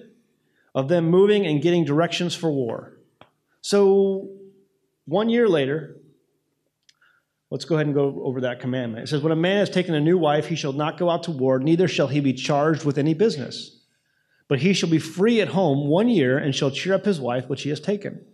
of 0.74 0.88
them 0.88 1.06
moving 1.06 1.46
and 1.46 1.62
getting 1.62 1.86
directions 1.86 2.34
for 2.34 2.50
war. 2.50 2.98
So 3.62 4.28
one 5.06 5.30
year 5.30 5.48
later, 5.48 5.96
Let's 7.50 7.64
go 7.64 7.76
ahead 7.76 7.86
and 7.86 7.94
go 7.94 8.20
over 8.26 8.42
that 8.42 8.60
commandment. 8.60 9.04
It 9.04 9.06
says, 9.08 9.22
When 9.22 9.32
a 9.32 9.36
man 9.36 9.60
has 9.60 9.70
taken 9.70 9.94
a 9.94 10.00
new 10.00 10.18
wife, 10.18 10.48
he 10.48 10.54
shall 10.54 10.74
not 10.74 10.98
go 10.98 11.08
out 11.08 11.22
to 11.22 11.30
war, 11.30 11.58
neither 11.58 11.88
shall 11.88 12.08
he 12.08 12.20
be 12.20 12.34
charged 12.34 12.84
with 12.84 12.98
any 12.98 13.14
business. 13.14 13.77
But 14.48 14.60
he 14.60 14.72
shall 14.72 14.88
be 14.88 14.98
free 14.98 15.40
at 15.40 15.48
home 15.48 15.88
one 15.88 16.08
year 16.08 16.38
and 16.38 16.54
shall 16.54 16.70
cheer 16.70 16.94
up 16.94 17.04
his 17.04 17.20
wife, 17.20 17.48
which 17.48 17.62
he 17.62 17.68
has 17.68 17.80
taken. 17.80 18.24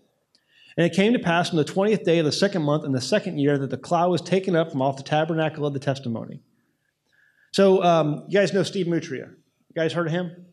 And 0.77 0.87
it 0.87 0.95
came 0.95 1.13
to 1.13 1.19
pass 1.19 1.51
on 1.51 1.57
the 1.57 1.65
20th 1.65 2.05
day 2.05 2.19
of 2.19 2.25
the 2.25 2.33
second 2.33 2.63
month 2.63 2.85
in 2.85 2.93
the 2.93 3.01
second 3.01 3.39
year 3.39 3.59
that 3.59 3.71
the 3.71 3.77
cloud 3.77 4.11
was 4.11 4.21
taken 4.21 4.57
up 4.57 4.73
from 4.73 4.83
off 4.83 4.97
the 4.97 5.03
tabernacle 5.03 5.67
of 5.67 5.73
the 5.73 5.79
testimony. 5.79 6.41
So, 7.53 7.83
um, 7.85 8.25
you 8.27 8.39
guys 8.39 8.53
know 8.53 8.65
Steve 8.65 8.89
Moutria. 8.89 9.27
You 9.27 9.75
guys 9.75 9.93
heard 9.93 10.09
of 10.09 10.13
him? 10.13 10.47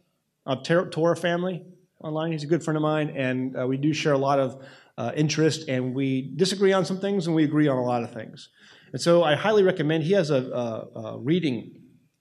Uh, 0.46 0.58
Torah 0.58 1.16
family 1.16 1.64
online. 2.00 2.32
He's 2.32 2.44
a 2.44 2.48
good 2.48 2.64
friend 2.64 2.78
of 2.78 2.84
mine, 2.84 3.10
and 3.16 3.58
uh, 3.60 3.66
we 3.66 3.78
do 3.78 3.94
share 3.94 4.14
a 4.14 4.18
lot 4.20 4.40
of 4.40 4.64
uh, 4.98 5.12
interest, 5.16 5.68
and 5.68 5.96
we 5.96 6.34
disagree 6.36 6.74
on 6.74 6.86
some 6.86 7.00
things, 7.00 7.26
and 7.26 7.36
we 7.36 7.44
agree 7.44 7.68
on 7.68 7.78
a 7.78 7.84
lot 7.84 8.04
of 8.04 8.14
things. 8.14 8.50
And 8.94 9.02
so, 9.02 9.24
I 9.24 9.36
highly 9.36 9.64
recommend. 9.64 10.04
He 10.04 10.14
has 10.14 10.30
a, 10.30 10.36
a, 10.36 11.00
a 11.00 11.20
reading 11.20 11.72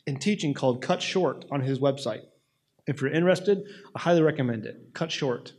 and 0.07 0.19
teaching 0.19 0.55
called 0.55 0.81
Cut 0.83 1.03
Short 1.03 1.45
on 1.51 1.61
his 1.61 1.79
website. 1.79 2.23
If 2.91 3.01
you're 3.01 3.13
interested, 3.13 3.63
I 3.95 4.01
highly 4.01 4.21
recommend 4.21 4.67
it. 4.67 4.93
Cut 4.93 5.13
short. 5.13 5.53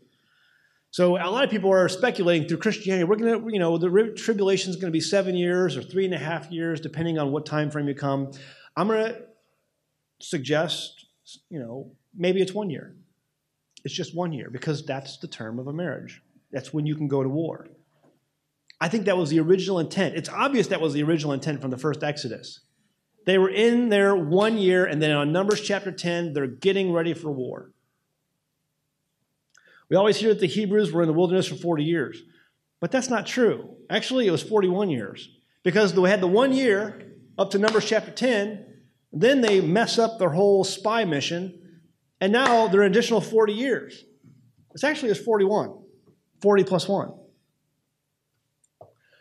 So 0.91 1.15
a 1.15 1.31
lot 1.31 1.45
of 1.45 1.49
people 1.49 1.71
are 1.71 1.87
speculating 1.87 2.49
through 2.49 2.57
Christianity. 2.57 3.05
We're 3.05 3.15
going 3.15 3.41
to, 3.41 3.53
you 3.53 3.59
know, 3.59 3.77
the 3.77 4.13
tribulation 4.17 4.69
is 4.69 4.75
going 4.75 4.91
to 4.91 4.91
be 4.91 4.99
seven 4.99 5.35
years 5.35 5.77
or 5.77 5.81
three 5.81 6.03
and 6.03 6.13
a 6.13 6.17
half 6.17 6.51
years, 6.51 6.81
depending 6.81 7.17
on 7.17 7.31
what 7.31 7.45
time 7.45 7.71
frame 7.71 7.87
you 7.87 7.95
come. 7.95 8.31
I'm 8.75 8.89
going 8.89 9.13
to 9.13 9.21
suggest, 10.19 11.05
you 11.49 11.59
know, 11.59 11.93
maybe 12.13 12.41
it's 12.41 12.53
one 12.53 12.69
year. 12.69 12.97
It's 13.85 13.93
just 13.93 14.13
one 14.13 14.33
year 14.33 14.49
because 14.51 14.85
that's 14.85 15.17
the 15.19 15.27
term 15.27 15.57
of 15.57 15.67
a 15.67 15.73
marriage. 15.73 16.21
That's 16.51 16.73
when 16.73 16.85
you 16.85 16.95
can 16.95 17.07
go 17.07 17.23
to 17.23 17.29
war. 17.29 17.69
I 18.81 18.89
think 18.89 19.05
that 19.05 19.15
was 19.15 19.29
the 19.29 19.39
original 19.39 19.79
intent. 19.79 20.15
It's 20.15 20.27
obvious 20.27 20.67
that 20.67 20.81
was 20.81 20.91
the 20.91 21.03
original 21.03 21.31
intent 21.31 21.61
from 21.61 21.71
the 21.71 21.77
first 21.77 22.03
Exodus. 22.03 22.59
They 23.25 23.37
were 23.37 23.49
in 23.49 23.89
there 23.89 24.15
one 24.15 24.57
year, 24.57 24.85
and 24.85 25.01
then 25.01 25.11
on 25.11 25.31
Numbers 25.31 25.61
chapter 25.61 25.91
10, 25.91 26.33
they're 26.33 26.47
getting 26.47 26.91
ready 26.91 27.13
for 27.13 27.31
war. 27.31 27.71
We 29.89 29.97
always 29.97 30.17
hear 30.17 30.29
that 30.29 30.39
the 30.39 30.47
Hebrews 30.47 30.91
were 30.91 31.01
in 31.01 31.07
the 31.07 31.13
wilderness 31.13 31.47
for 31.47 31.55
40 31.55 31.83
years, 31.83 32.23
but 32.79 32.91
that's 32.91 33.09
not 33.09 33.27
true. 33.27 33.75
Actually, 33.89 34.25
it 34.25 34.31
was 34.31 34.41
41 34.41 34.89
years 34.89 35.29
because 35.63 35.93
they 35.93 36.09
had 36.09 36.21
the 36.21 36.27
one 36.27 36.53
year 36.53 37.11
up 37.37 37.51
to 37.51 37.59
Numbers 37.59 37.85
chapter 37.85 38.11
10, 38.11 38.65
then 39.11 39.41
they 39.41 39.61
mess 39.61 39.99
up 39.99 40.17
their 40.17 40.29
whole 40.29 40.63
spy 40.63 41.05
mission, 41.05 41.81
and 42.21 42.31
now 42.31 42.67
they're 42.67 42.81
an 42.81 42.91
additional 42.91 43.21
40 43.21 43.53
years. 43.53 44.03
It's 44.73 44.83
actually 44.83 45.11
it's 45.11 45.19
41, 45.19 45.77
40 46.41 46.63
plus 46.63 46.87
1. 46.87 47.13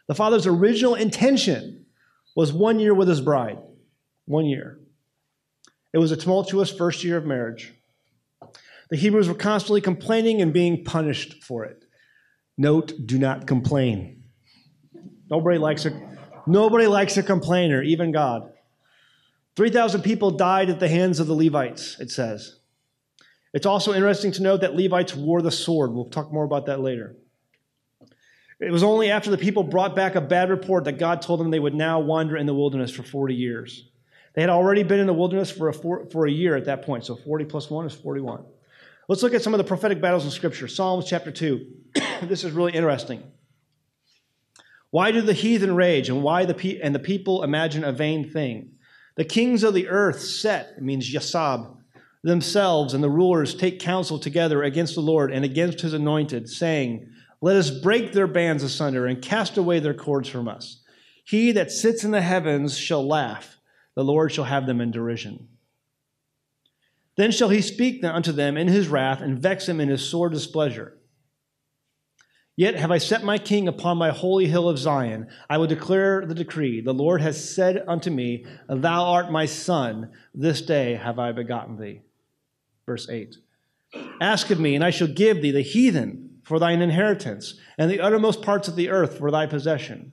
The 0.06 0.14
father's 0.14 0.46
original 0.46 0.94
intention 0.94 1.86
was 2.36 2.52
one 2.52 2.78
year 2.78 2.94
with 2.94 3.08
his 3.08 3.20
bride. 3.20 3.58
One 4.30 4.46
year. 4.46 4.78
It 5.92 5.98
was 5.98 6.12
a 6.12 6.16
tumultuous 6.16 6.70
first 6.70 7.02
year 7.02 7.16
of 7.16 7.26
marriage. 7.26 7.74
The 8.88 8.96
Hebrews 8.96 9.26
were 9.26 9.34
constantly 9.34 9.80
complaining 9.80 10.40
and 10.40 10.52
being 10.52 10.84
punished 10.84 11.42
for 11.42 11.64
it. 11.64 11.84
Note, 12.56 12.92
do 13.04 13.18
not 13.18 13.48
complain. 13.48 14.22
Nobody 15.28 15.58
likes 15.58 15.84
a, 15.84 16.00
nobody 16.46 16.86
likes 16.86 17.16
a 17.16 17.24
complainer, 17.24 17.82
even 17.82 18.12
God. 18.12 18.52
3,000 19.56 20.02
people 20.02 20.30
died 20.30 20.70
at 20.70 20.78
the 20.78 20.88
hands 20.88 21.18
of 21.18 21.26
the 21.26 21.34
Levites, 21.34 21.98
it 21.98 22.12
says. 22.12 22.60
It's 23.52 23.66
also 23.66 23.92
interesting 23.92 24.30
to 24.30 24.42
note 24.44 24.60
that 24.60 24.76
Levites 24.76 25.16
wore 25.16 25.42
the 25.42 25.50
sword. 25.50 25.90
We'll 25.90 26.08
talk 26.08 26.32
more 26.32 26.44
about 26.44 26.66
that 26.66 26.78
later. 26.78 27.16
It 28.60 28.70
was 28.70 28.84
only 28.84 29.10
after 29.10 29.28
the 29.28 29.38
people 29.38 29.64
brought 29.64 29.96
back 29.96 30.14
a 30.14 30.20
bad 30.20 30.50
report 30.50 30.84
that 30.84 31.00
God 31.00 31.20
told 31.20 31.40
them 31.40 31.50
they 31.50 31.58
would 31.58 31.74
now 31.74 31.98
wander 31.98 32.36
in 32.36 32.46
the 32.46 32.54
wilderness 32.54 32.92
for 32.92 33.02
40 33.02 33.34
years. 33.34 33.89
They 34.34 34.42
had 34.42 34.50
already 34.50 34.82
been 34.82 35.00
in 35.00 35.06
the 35.06 35.14
wilderness 35.14 35.50
for 35.50 35.68
a, 35.68 35.72
for, 35.72 36.06
for 36.10 36.26
a 36.26 36.30
year 36.30 36.56
at 36.56 36.66
that 36.66 36.82
point, 36.82 37.04
so 37.04 37.16
40 37.16 37.46
plus 37.46 37.70
1 37.70 37.86
is 37.86 37.94
41. 37.94 38.44
Let's 39.08 39.22
look 39.22 39.34
at 39.34 39.42
some 39.42 39.54
of 39.54 39.58
the 39.58 39.64
prophetic 39.64 40.00
battles 40.00 40.24
in 40.24 40.30
Scripture. 40.30 40.68
Psalms 40.68 41.06
chapter 41.06 41.32
2. 41.32 41.66
this 42.22 42.44
is 42.44 42.52
really 42.52 42.72
interesting. 42.72 43.24
Why 44.90 45.12
do 45.12 45.20
the 45.20 45.32
heathen 45.32 45.74
rage 45.74 46.08
and 46.08 46.22
why 46.22 46.44
the 46.44 46.54
pe- 46.54 46.80
and 46.80 46.94
the 46.94 47.00
people 47.00 47.42
imagine 47.42 47.84
a 47.84 47.92
vain 47.92 48.30
thing? 48.30 48.72
The 49.16 49.24
kings 49.24 49.62
of 49.62 49.74
the 49.74 49.88
earth 49.88 50.20
set, 50.20 50.74
it 50.76 50.82
means 50.82 51.12
Yasab, 51.12 51.76
themselves 52.22 52.94
and 52.94 53.02
the 53.02 53.10
rulers 53.10 53.54
take 53.54 53.80
counsel 53.80 54.18
together 54.18 54.62
against 54.62 54.94
the 54.94 55.00
Lord 55.00 55.32
and 55.32 55.44
against 55.44 55.80
his 55.80 55.92
anointed, 55.92 56.48
saying, 56.48 57.08
Let 57.40 57.56
us 57.56 57.70
break 57.70 58.12
their 58.12 58.26
bands 58.26 58.62
asunder 58.62 59.06
and 59.06 59.22
cast 59.22 59.56
away 59.56 59.80
their 59.80 59.94
cords 59.94 60.28
from 60.28 60.48
us. 60.48 60.82
He 61.24 61.52
that 61.52 61.70
sits 61.70 62.04
in 62.04 62.10
the 62.10 62.20
heavens 62.20 62.76
shall 62.76 63.06
laugh, 63.06 63.59
the 63.94 64.04
Lord 64.04 64.32
shall 64.32 64.44
have 64.44 64.66
them 64.66 64.80
in 64.80 64.90
derision. 64.90 65.48
Then 67.16 67.32
shall 67.32 67.48
he 67.48 67.60
speak 67.60 68.02
unto 68.04 68.32
them 68.32 68.56
in 68.56 68.68
his 68.68 68.88
wrath 68.88 69.20
and 69.20 69.38
vex 69.38 69.66
them 69.66 69.80
in 69.80 69.88
his 69.88 70.08
sore 70.08 70.28
displeasure. 70.28 70.96
Yet 72.56 72.76
have 72.76 72.90
I 72.90 72.98
set 72.98 73.24
my 73.24 73.38
king 73.38 73.68
upon 73.68 73.96
my 73.96 74.10
holy 74.10 74.46
hill 74.46 74.68
of 74.68 74.78
Zion. 74.78 75.28
I 75.48 75.56
will 75.58 75.66
declare 75.66 76.26
the 76.26 76.34
decree. 76.34 76.80
The 76.80 76.92
Lord 76.92 77.22
has 77.22 77.54
said 77.54 77.82
unto 77.88 78.10
me, 78.10 78.44
Thou 78.68 79.04
art 79.04 79.30
my 79.30 79.46
son. 79.46 80.10
This 80.34 80.60
day 80.60 80.94
have 80.94 81.18
I 81.18 81.32
begotten 81.32 81.78
thee. 81.78 82.02
Verse 82.84 83.08
8 83.08 83.36
Ask 84.20 84.50
of 84.50 84.60
me, 84.60 84.74
and 84.74 84.84
I 84.84 84.90
shall 84.90 85.08
give 85.08 85.40
thee 85.40 85.52
the 85.52 85.62
heathen 85.62 86.38
for 86.42 86.58
thine 86.58 86.82
inheritance, 86.82 87.58
and 87.78 87.90
the 87.90 88.00
uttermost 88.00 88.42
parts 88.42 88.68
of 88.68 88.76
the 88.76 88.90
earth 88.90 89.18
for 89.18 89.30
thy 89.30 89.46
possession. 89.46 90.12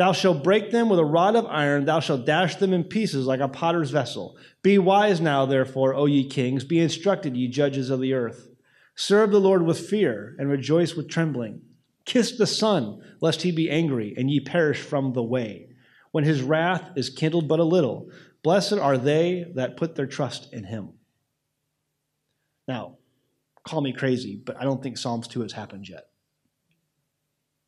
Thou 0.00 0.12
shalt 0.12 0.42
break 0.42 0.70
them 0.70 0.88
with 0.88 0.98
a 0.98 1.04
rod 1.04 1.36
of 1.36 1.44
iron, 1.44 1.84
thou 1.84 2.00
shalt 2.00 2.24
dash 2.24 2.56
them 2.56 2.72
in 2.72 2.84
pieces 2.84 3.26
like 3.26 3.40
a 3.40 3.48
potter's 3.48 3.90
vessel. 3.90 4.38
Be 4.62 4.78
wise 4.78 5.20
now, 5.20 5.44
therefore, 5.44 5.94
O 5.94 6.06
ye 6.06 6.26
kings, 6.26 6.64
be 6.64 6.80
instructed, 6.80 7.36
ye 7.36 7.48
judges 7.48 7.90
of 7.90 8.00
the 8.00 8.14
earth. 8.14 8.48
Serve 8.94 9.30
the 9.30 9.38
Lord 9.38 9.66
with 9.66 9.78
fear, 9.78 10.34
and 10.38 10.48
rejoice 10.48 10.94
with 10.94 11.10
trembling. 11.10 11.60
Kiss 12.06 12.38
the 12.38 12.46
Son, 12.46 13.02
lest 13.20 13.42
he 13.42 13.52
be 13.52 13.68
angry, 13.68 14.14
and 14.16 14.30
ye 14.30 14.40
perish 14.40 14.80
from 14.80 15.12
the 15.12 15.22
way. 15.22 15.68
When 16.12 16.24
his 16.24 16.40
wrath 16.40 16.92
is 16.96 17.10
kindled 17.10 17.46
but 17.46 17.60
a 17.60 17.64
little, 17.64 18.08
blessed 18.42 18.78
are 18.78 18.96
they 18.96 19.52
that 19.54 19.76
put 19.76 19.96
their 19.96 20.06
trust 20.06 20.50
in 20.50 20.64
him. 20.64 20.94
Now, 22.66 22.96
call 23.64 23.82
me 23.82 23.92
crazy, 23.92 24.40
but 24.42 24.56
I 24.58 24.64
don't 24.64 24.82
think 24.82 24.96
Psalms 24.96 25.28
2 25.28 25.42
has 25.42 25.52
happened 25.52 25.90
yet. 25.90 26.06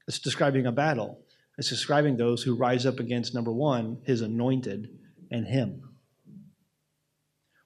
It's 0.09 0.18
describing 0.18 0.64
a 0.64 0.72
battle. 0.72 1.21
It's 1.58 1.68
describing 1.68 2.16
those 2.16 2.42
who 2.42 2.54
rise 2.54 2.86
up 2.86 2.98
against, 2.98 3.34
number 3.34 3.52
one, 3.52 3.98
his 4.04 4.20
anointed 4.20 4.88
and 5.30 5.46
him. 5.46 5.82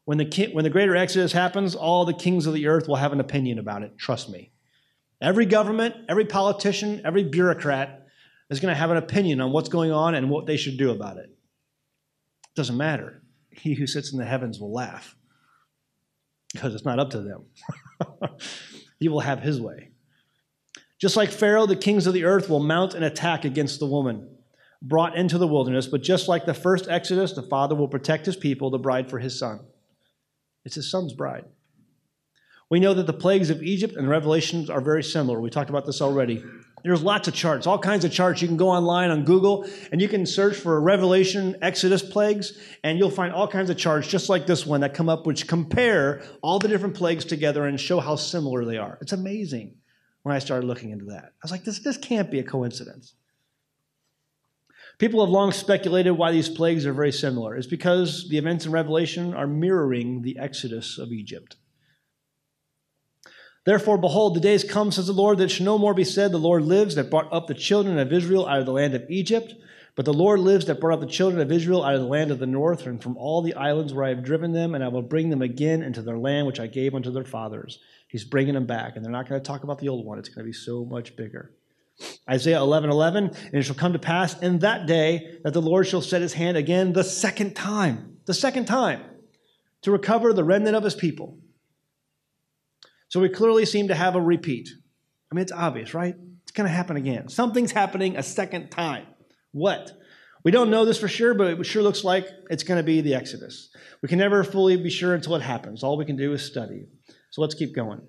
When 0.04 0.18
the, 0.18 0.50
when 0.52 0.64
the 0.64 0.70
greater 0.70 0.96
exodus 0.96 1.32
happens, 1.32 1.74
all 1.74 2.04
the 2.04 2.14
kings 2.14 2.46
of 2.46 2.54
the 2.54 2.66
earth 2.66 2.88
will 2.88 2.96
have 2.96 3.12
an 3.12 3.20
opinion 3.20 3.58
about 3.58 3.82
it. 3.82 3.98
Trust 3.98 4.28
me. 4.28 4.52
Every 5.20 5.46
government, 5.46 5.94
every 6.08 6.26
politician, 6.26 7.02
every 7.04 7.24
bureaucrat 7.24 8.06
is 8.50 8.60
going 8.60 8.72
to 8.72 8.78
have 8.78 8.90
an 8.90 8.96
opinion 8.98 9.40
on 9.40 9.52
what's 9.52 9.68
going 9.68 9.92
on 9.92 10.14
and 10.14 10.30
what 10.30 10.46
they 10.46 10.56
should 10.56 10.76
do 10.76 10.90
about 10.90 11.16
it. 11.16 11.30
It 11.30 12.54
doesn't 12.54 12.76
matter. 12.76 13.22
He 13.50 13.74
who 13.74 13.86
sits 13.86 14.12
in 14.12 14.18
the 14.18 14.24
heavens 14.24 14.60
will 14.60 14.72
laugh 14.72 15.16
because 16.52 16.74
it's 16.74 16.84
not 16.84 16.98
up 16.98 17.10
to 17.10 17.20
them. 17.20 17.46
he 19.00 19.08
will 19.08 19.20
have 19.20 19.40
his 19.40 19.60
way. 19.60 19.90
Just 21.00 21.16
like 21.16 21.30
Pharaoh, 21.30 21.66
the 21.66 21.76
kings 21.76 22.06
of 22.06 22.14
the 22.14 22.24
earth 22.24 22.48
will 22.48 22.60
mount 22.60 22.94
an 22.94 23.02
attack 23.02 23.44
against 23.44 23.80
the 23.80 23.86
woman 23.86 24.28
brought 24.82 25.16
into 25.16 25.38
the 25.38 25.46
wilderness, 25.46 25.86
but 25.86 26.02
just 26.02 26.28
like 26.28 26.46
the 26.46 26.54
first 26.54 26.88
Exodus, 26.88 27.32
the 27.32 27.42
father 27.42 27.74
will 27.74 27.88
protect 27.88 28.26
his 28.26 28.36
people, 28.36 28.70
the 28.70 28.78
bride 28.78 29.10
for 29.10 29.18
his 29.18 29.38
son. 29.38 29.60
It's 30.64 30.74
his 30.74 30.90
son's 30.90 31.12
bride. 31.12 31.44
We 32.68 32.80
know 32.80 32.94
that 32.94 33.06
the 33.06 33.12
plagues 33.12 33.50
of 33.50 33.62
Egypt 33.62 33.94
and 33.96 34.08
Revelations 34.08 34.68
are 34.68 34.80
very 34.80 35.02
similar. 35.02 35.40
We 35.40 35.50
talked 35.50 35.70
about 35.70 35.86
this 35.86 36.02
already. 36.02 36.42
There's 36.82 37.02
lots 37.02 37.28
of 37.28 37.34
charts, 37.34 37.66
all 37.66 37.78
kinds 37.78 38.04
of 38.04 38.12
charts. 38.12 38.42
You 38.42 38.48
can 38.48 38.56
go 38.56 38.68
online 38.68 39.10
on 39.10 39.24
Google 39.24 39.68
and 39.92 40.00
you 40.00 40.08
can 40.08 40.26
search 40.26 40.56
for 40.56 40.80
Revelation, 40.80 41.56
Exodus 41.62 42.02
plagues, 42.02 42.58
and 42.82 42.98
you'll 42.98 43.10
find 43.10 43.32
all 43.32 43.48
kinds 43.48 43.70
of 43.70 43.76
charts 43.76 44.08
just 44.08 44.28
like 44.28 44.46
this 44.46 44.66
one 44.66 44.80
that 44.80 44.94
come 44.94 45.08
up, 45.08 45.26
which 45.26 45.46
compare 45.46 46.22
all 46.42 46.58
the 46.58 46.68
different 46.68 46.96
plagues 46.96 47.24
together 47.24 47.64
and 47.66 47.80
show 47.80 48.00
how 48.00 48.16
similar 48.16 48.64
they 48.64 48.78
are. 48.78 48.98
It's 49.00 49.12
amazing 49.12 49.76
when 50.26 50.34
I 50.34 50.40
started 50.40 50.66
looking 50.66 50.90
into 50.90 51.04
that. 51.04 51.26
I 51.26 51.38
was 51.40 51.52
like, 51.52 51.62
this, 51.62 51.78
this 51.78 51.96
can't 51.96 52.32
be 52.32 52.40
a 52.40 52.42
coincidence. 52.42 53.14
People 54.98 55.24
have 55.24 55.30
long 55.30 55.52
speculated 55.52 56.10
why 56.10 56.32
these 56.32 56.48
plagues 56.48 56.84
are 56.84 56.92
very 56.92 57.12
similar. 57.12 57.54
It's 57.54 57.68
because 57.68 58.28
the 58.28 58.36
events 58.36 58.66
in 58.66 58.72
Revelation 58.72 59.34
are 59.34 59.46
mirroring 59.46 60.22
the 60.22 60.36
Exodus 60.36 60.98
of 60.98 61.12
Egypt. 61.12 61.54
Therefore, 63.64 63.98
behold, 63.98 64.34
the 64.34 64.40
days 64.40 64.64
come, 64.64 64.90
says 64.90 65.06
the 65.06 65.12
Lord, 65.12 65.38
that 65.38 65.48
shall 65.48 65.64
no 65.64 65.78
more 65.78 65.94
be 65.94 66.02
said, 66.02 66.32
The 66.32 66.38
Lord 66.38 66.64
lives 66.64 66.96
that 66.96 67.08
brought 67.08 67.32
up 67.32 67.46
the 67.46 67.54
children 67.54 67.96
of 67.96 68.12
Israel 68.12 68.48
out 68.48 68.58
of 68.58 68.66
the 68.66 68.72
land 68.72 68.94
of 68.94 69.08
Egypt. 69.08 69.54
But 69.94 70.06
the 70.06 70.12
Lord 70.12 70.40
lives 70.40 70.66
that 70.66 70.80
brought 70.80 70.94
up 70.94 71.00
the 71.00 71.06
children 71.06 71.40
of 71.40 71.52
Israel 71.52 71.84
out 71.84 71.94
of 71.94 72.00
the 72.00 72.08
land 72.08 72.32
of 72.32 72.40
the 72.40 72.46
north 72.46 72.84
and 72.84 73.00
from 73.00 73.16
all 73.16 73.42
the 73.42 73.54
islands 73.54 73.94
where 73.94 74.04
I 74.04 74.08
have 74.08 74.24
driven 74.24 74.50
them, 74.50 74.74
and 74.74 74.82
I 74.82 74.88
will 74.88 75.02
bring 75.02 75.30
them 75.30 75.40
again 75.40 75.84
into 75.84 76.02
their 76.02 76.18
land 76.18 76.48
which 76.48 76.58
I 76.58 76.66
gave 76.66 76.96
unto 76.96 77.12
their 77.12 77.24
fathers. 77.24 77.78
He's 78.16 78.24
bringing 78.24 78.54
them 78.54 78.66
back, 78.66 78.96
and 78.96 79.04
they're 79.04 79.12
not 79.12 79.28
going 79.28 79.40
to 79.40 79.46
talk 79.46 79.62
about 79.62 79.78
the 79.78 79.88
old 79.88 80.06
one. 80.06 80.18
It's 80.18 80.28
going 80.28 80.44
to 80.44 80.48
be 80.48 80.52
so 80.52 80.84
much 80.84 81.16
bigger. 81.16 81.52
Isaiah 82.28 82.60
11, 82.60 82.90
11, 82.90 83.24
and 83.24 83.54
it 83.54 83.62
shall 83.62 83.74
come 83.74 83.92
to 83.92 83.98
pass 83.98 84.38
in 84.40 84.58
that 84.60 84.86
day 84.86 85.38
that 85.44 85.52
the 85.52 85.62
Lord 85.62 85.86
shall 85.86 86.02
set 86.02 86.22
his 86.22 86.32
hand 86.32 86.56
again 86.56 86.92
the 86.92 87.04
second 87.04 87.54
time, 87.54 88.18
the 88.26 88.34
second 88.34 88.66
time, 88.66 89.02
to 89.82 89.90
recover 89.90 90.32
the 90.32 90.44
remnant 90.44 90.76
of 90.76 90.84
his 90.84 90.94
people 90.94 91.38
so 93.08 93.20
we 93.20 93.28
clearly 93.28 93.66
seem 93.66 93.88
to 93.88 93.94
have 93.94 94.16
a 94.16 94.20
repeat. 94.20 94.68
I 95.30 95.34
mean, 95.34 95.42
it's 95.42 95.52
obvious, 95.52 95.94
right? 95.94 96.16
It's 96.42 96.52
going 96.52 96.68
to 96.68 96.74
happen 96.74 96.96
again. 96.96 97.28
Something's 97.28 97.72
happening 97.72 98.16
a 98.16 98.22
second 98.22 98.70
time. 98.70 99.06
What? 99.52 99.92
We 100.44 100.50
don't 100.50 100.70
know 100.70 100.84
this 100.84 100.98
for 100.98 101.08
sure, 101.08 101.34
but 101.34 101.58
it 101.58 101.64
sure 101.64 101.82
looks 101.82 102.04
like 102.04 102.28
it's 102.50 102.62
going 102.62 102.78
to 102.78 102.84
be 102.84 103.00
the 103.00 103.14
Exodus. 103.14 103.70
We 104.02 104.08
can 104.08 104.18
never 104.18 104.44
fully 104.44 104.76
be 104.76 104.90
sure 104.90 105.14
until 105.14 105.34
it 105.34 105.42
happens. 105.42 105.82
All 105.82 105.96
we 105.96 106.04
can 106.04 106.16
do 106.16 106.32
is 106.32 106.44
study. 106.44 106.86
So 107.30 107.42
let's 107.42 107.54
keep 107.54 107.74
going. 107.74 108.00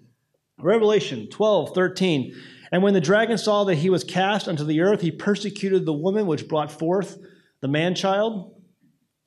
Revelation 0.59 1.27
12, 1.29 1.73
13. 1.73 2.35
And 2.71 2.83
when 2.83 2.93
the 2.93 3.01
dragon 3.01 3.37
saw 3.37 3.63
that 3.65 3.75
he 3.75 3.89
was 3.89 4.03
cast 4.03 4.47
unto 4.47 4.63
the 4.63 4.81
earth, 4.81 5.01
he 5.01 5.11
persecuted 5.11 5.85
the 5.85 5.93
woman 5.93 6.25
which 6.27 6.47
brought 6.47 6.71
forth 6.71 7.17
the 7.61 7.67
man 7.67 7.95
child. 7.95 8.53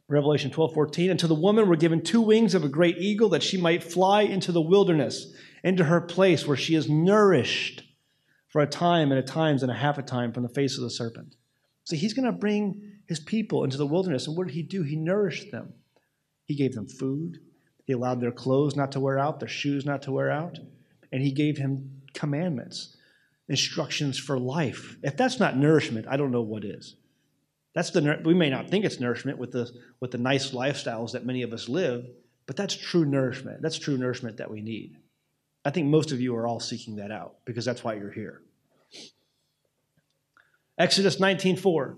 Revelation 0.08 0.50
12, 0.50 0.74
14. 0.74 1.10
And 1.10 1.20
to 1.20 1.26
the 1.26 1.34
woman 1.34 1.68
were 1.68 1.76
given 1.76 2.02
two 2.02 2.20
wings 2.20 2.54
of 2.54 2.64
a 2.64 2.68
great 2.68 2.98
eagle 2.98 3.28
that 3.30 3.42
she 3.42 3.56
might 3.56 3.84
fly 3.84 4.22
into 4.22 4.52
the 4.52 4.60
wilderness 4.60 5.32
into 5.62 5.84
her 5.84 6.00
place 6.00 6.46
where 6.46 6.56
she 6.56 6.74
is 6.74 6.88
nourished 6.88 7.82
for 8.48 8.60
a 8.60 8.66
time 8.66 9.12
and 9.12 9.20
a 9.20 9.22
times 9.22 9.62
and 9.62 9.70
a 9.70 9.74
half 9.74 9.98
a 9.98 10.02
time 10.02 10.32
from 10.32 10.42
the 10.42 10.48
face 10.48 10.76
of 10.76 10.82
the 10.82 10.90
serpent. 10.90 11.36
So 11.84 11.96
he's 11.96 12.14
going 12.14 12.26
to 12.26 12.32
bring 12.32 12.92
his 13.06 13.20
people 13.20 13.64
into 13.64 13.76
the 13.76 13.86
wilderness. 13.86 14.26
And 14.26 14.36
what 14.36 14.46
did 14.46 14.54
he 14.54 14.62
do? 14.62 14.82
He 14.82 14.96
nourished 14.96 15.50
them. 15.50 15.74
He 16.44 16.56
gave 16.56 16.74
them 16.74 16.88
food. 16.88 17.38
He 17.90 17.94
allowed 17.94 18.20
their 18.20 18.30
clothes 18.30 18.76
not 18.76 18.92
to 18.92 19.00
wear 19.00 19.18
out, 19.18 19.40
their 19.40 19.48
shoes 19.48 19.84
not 19.84 20.02
to 20.02 20.12
wear 20.12 20.30
out. 20.30 20.60
And 21.10 21.20
he 21.20 21.32
gave 21.32 21.58
him 21.58 22.02
commandments, 22.14 22.96
instructions 23.48 24.16
for 24.16 24.38
life. 24.38 24.96
If 25.02 25.16
that's 25.16 25.40
not 25.40 25.56
nourishment, 25.56 26.06
I 26.08 26.16
don't 26.16 26.30
know 26.30 26.40
what 26.40 26.64
is. 26.64 26.94
That's 27.74 27.90
the 27.90 28.22
we 28.24 28.32
may 28.32 28.48
not 28.48 28.70
think 28.70 28.84
it's 28.84 29.00
nourishment 29.00 29.38
with 29.38 29.50
the 29.50 29.68
with 29.98 30.12
the 30.12 30.18
nice 30.18 30.52
lifestyles 30.52 31.10
that 31.10 31.26
many 31.26 31.42
of 31.42 31.52
us 31.52 31.68
live, 31.68 32.06
but 32.46 32.54
that's 32.54 32.76
true 32.76 33.04
nourishment. 33.04 33.60
That's 33.60 33.76
true 33.76 33.98
nourishment 33.98 34.36
that 34.36 34.52
we 34.52 34.60
need. 34.60 34.96
I 35.64 35.70
think 35.70 35.88
most 35.88 36.12
of 36.12 36.20
you 36.20 36.36
are 36.36 36.46
all 36.46 36.60
seeking 36.60 36.94
that 36.98 37.10
out 37.10 37.38
because 37.44 37.64
that's 37.64 37.82
why 37.82 37.94
you're 37.94 38.12
here. 38.12 38.40
Exodus 40.78 41.16
19:4 41.16 41.96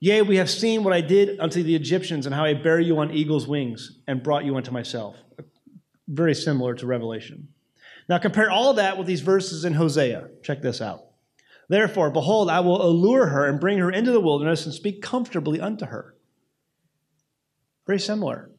Yea, 0.00 0.22
we 0.22 0.36
have 0.36 0.50
seen 0.50 0.84
what 0.84 0.92
I 0.92 1.00
did 1.00 1.40
unto 1.40 1.62
the 1.62 1.74
Egyptians 1.74 2.26
and 2.26 2.34
how 2.34 2.44
I 2.44 2.54
bare 2.54 2.80
you 2.80 2.98
on 2.98 3.10
eagle's 3.10 3.46
wings 3.46 3.98
and 4.06 4.22
brought 4.22 4.44
you 4.44 4.56
unto 4.56 4.70
myself. 4.70 5.16
Very 6.06 6.34
similar 6.34 6.74
to 6.74 6.86
Revelation. 6.86 7.48
Now 8.08 8.18
compare 8.18 8.50
all 8.50 8.74
that 8.74 8.98
with 8.98 9.06
these 9.06 9.22
verses 9.22 9.64
in 9.64 9.72
Hosea. 9.72 10.28
Check 10.42 10.62
this 10.62 10.80
out. 10.80 11.06
Therefore, 11.68 12.10
behold, 12.10 12.48
I 12.48 12.60
will 12.60 12.80
allure 12.80 13.26
her 13.26 13.46
and 13.46 13.58
bring 13.58 13.78
her 13.78 13.90
into 13.90 14.12
the 14.12 14.20
wilderness 14.20 14.66
and 14.66 14.74
speak 14.74 15.02
comfortably 15.02 15.60
unto 15.60 15.86
her. 15.86 16.14
Very 17.86 17.98
similar. 17.98 18.50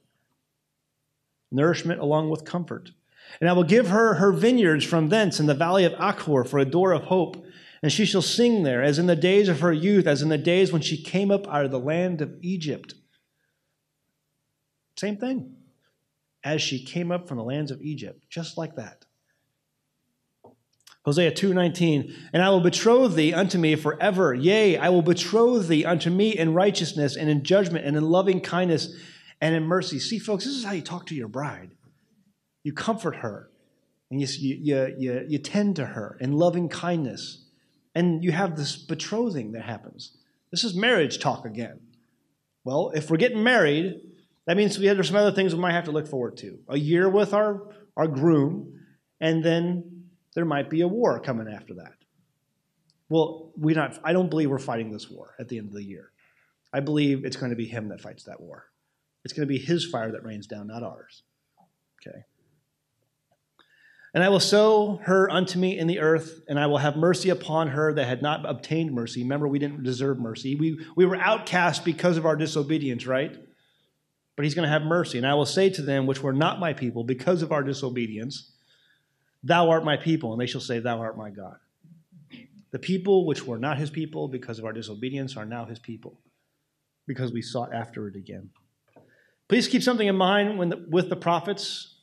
Nourishment 1.51 2.01
along 2.01 2.29
with 2.29 2.43
comfort. 2.43 2.91
And 3.39 3.49
I 3.49 3.53
will 3.53 3.63
give 3.63 3.87
her 3.87 4.15
her 4.15 4.31
vineyards 4.31 4.83
from 4.85 5.09
thence 5.09 5.39
in 5.39 5.45
the 5.45 5.53
valley 5.53 5.85
of 5.85 5.93
Achor 5.93 6.43
for 6.43 6.59
a 6.59 6.65
door 6.65 6.91
of 6.91 7.03
hope. 7.03 7.45
And 7.81 7.91
she 7.91 8.05
shall 8.05 8.21
sing 8.21 8.63
there, 8.63 8.81
as 8.81 8.97
in 8.97 9.07
the 9.07 9.15
days 9.15 9.49
of 9.49 9.59
her 9.59 9.73
youth, 9.73 10.07
as 10.07 10.21
in 10.21 10.29
the 10.29 10.37
days 10.37 10.71
when 10.71 10.81
she 10.81 11.01
came 11.01 11.31
up 11.31 11.47
out 11.47 11.65
of 11.65 11.71
the 11.71 11.79
land 11.79 12.21
of 12.21 12.35
Egypt. 12.41 12.95
Same 14.97 15.17
thing. 15.17 15.55
As 16.43 16.61
she 16.61 16.83
came 16.83 17.11
up 17.11 17.27
from 17.27 17.37
the 17.37 17.43
lands 17.43 17.71
of 17.71 17.81
Egypt, 17.81 18.25
just 18.29 18.57
like 18.57 18.75
that. 18.75 19.05
Hosea 21.05 21.31
2:19 21.31 22.13
And 22.33 22.43
I 22.43 22.49
will 22.49 22.59
betroth 22.59 23.15
thee 23.15 23.33
unto 23.33 23.57
me 23.57 23.75
forever 23.75 24.33
yea 24.33 24.75
I 24.75 24.89
will 24.89 25.01
betroth 25.01 25.69
thee 25.69 25.85
unto 25.85 26.09
me 26.09 26.37
in 26.37 26.53
righteousness 26.53 27.15
and 27.15 27.29
in 27.29 27.43
judgment 27.43 27.85
and 27.85 27.95
in 27.95 28.03
loving 28.03 28.41
kindness 28.41 28.93
and 29.39 29.55
in 29.55 29.63
mercy 29.63 29.99
see 29.99 30.19
folks 30.19 30.43
this 30.43 30.53
is 30.53 30.65
how 30.65 30.73
you 30.73 30.81
talk 30.81 31.05
to 31.05 31.15
your 31.15 31.29
bride 31.29 31.71
you 32.61 32.73
comfort 32.73 33.15
her 33.17 33.49
and 34.11 34.19
you, 34.19 34.27
you, 34.27 34.95
you, 34.97 35.25
you 35.29 35.37
tend 35.37 35.77
to 35.77 35.85
her 35.85 36.17
in 36.19 36.33
loving 36.33 36.67
kindness 36.67 37.46
And 37.97 38.23
you 38.23 38.31
have 38.31 38.55
this 38.55 38.75
betrothing 38.75 39.53
that 39.53 39.63
happens. 39.63 40.15
This 40.51 40.63
is 40.63 40.75
marriage 40.75 41.17
talk 41.17 41.45
again. 41.45 41.79
Well, 42.63 42.91
if 42.93 43.09
we're 43.09 43.17
getting 43.17 43.41
married, 43.41 44.01
that 44.45 44.55
means 44.55 44.77
we 44.77 44.85
have, 44.85 45.03
some 45.03 45.15
other 45.15 45.31
things 45.31 45.55
we 45.55 45.59
might 45.59 45.71
have 45.71 45.85
to 45.85 45.91
look 45.91 46.07
forward 46.07 46.37
to. 46.37 46.59
A 46.69 46.77
year 46.77 47.09
with 47.09 47.33
our, 47.33 47.59
our 47.95 48.07
groom, 48.07 48.81
and 49.19 49.43
then 49.43 50.03
there 50.35 50.45
might 50.45 50.69
be 50.69 50.81
a 50.81 50.87
war 50.87 51.19
coming 51.19 51.47
after 51.47 51.73
that. 51.73 51.93
Well, 53.09 53.51
we 53.57 53.73
not 53.73 53.97
I 54.03 54.13
don't 54.13 54.29
believe 54.29 54.51
we're 54.51 54.59
fighting 54.59 54.91
this 54.91 55.09
war 55.09 55.33
at 55.39 55.47
the 55.47 55.57
end 55.57 55.69
of 55.69 55.73
the 55.73 55.83
year. 55.83 56.11
I 56.71 56.81
believe 56.81 57.25
it's 57.25 57.35
going 57.35 57.49
to 57.49 57.55
be 57.55 57.65
him 57.65 57.89
that 57.89 58.01
fights 58.01 58.25
that 58.25 58.39
war. 58.39 58.65
It's 59.25 59.33
going 59.33 59.47
to 59.47 59.51
be 59.51 59.57
his 59.57 59.85
fire 59.85 60.11
that 60.11 60.23
rains 60.23 60.45
down, 60.45 60.67
not 60.67 60.83
ours. 60.83 61.23
Okay. 61.99 62.19
And 64.17 64.23
I 64.23 64.29
will 64.29 64.39
sow 64.39 64.99
her 65.03 65.29
unto 65.29 65.59
me 65.59 65.77
in 65.77 65.85
the 65.85 65.99
earth, 65.99 66.41
and 66.47 66.59
I 66.59 66.65
will 66.65 66.79
have 66.79 66.95
mercy 66.95 67.29
upon 67.29 67.67
her 67.67 67.93
that 67.93 68.07
had 68.07 68.23
not 68.23 68.49
obtained 68.49 68.91
mercy. 68.91 69.21
Remember, 69.21 69.47
we 69.47 69.59
didn't 69.59 69.83
deserve 69.83 70.17
mercy. 70.17 70.55
We, 70.55 70.83
we 70.95 71.05
were 71.05 71.17
outcast 71.17 71.85
because 71.85 72.17
of 72.17 72.25
our 72.25 72.35
disobedience, 72.35 73.05
right? 73.05 73.37
But 74.35 74.43
he's 74.43 74.55
going 74.55 74.63
to 74.63 74.71
have 74.71 74.81
mercy. 74.81 75.19
And 75.19 75.27
I 75.27 75.35
will 75.35 75.45
say 75.45 75.69
to 75.69 75.83
them, 75.83 76.07
which 76.07 76.23
were 76.23 76.33
not 76.33 76.59
my 76.59 76.73
people, 76.73 77.03
because 77.03 77.43
of 77.43 77.51
our 77.51 77.61
disobedience, 77.61 78.53
Thou 79.43 79.69
art 79.69 79.85
my 79.85 79.97
people. 79.97 80.31
And 80.31 80.41
they 80.41 80.47
shall 80.47 80.61
say, 80.61 80.79
Thou 80.79 80.99
art 80.99 81.15
my 81.15 81.29
God. 81.29 81.57
The 82.71 82.79
people 82.79 83.27
which 83.27 83.45
were 83.45 83.59
not 83.59 83.77
his 83.77 83.91
people 83.91 84.27
because 84.27 84.57
of 84.57 84.65
our 84.65 84.73
disobedience 84.73 85.37
are 85.37 85.45
now 85.45 85.65
his 85.65 85.77
people 85.77 86.17
because 87.05 87.31
we 87.31 87.43
sought 87.43 87.71
after 87.71 88.07
it 88.07 88.15
again. 88.15 88.49
Please 89.47 89.67
keep 89.67 89.83
something 89.83 90.07
in 90.07 90.15
mind 90.15 90.57
when 90.57 90.69
the, 90.69 90.83
with 90.89 91.07
the 91.09 91.15
prophets. 91.15 91.96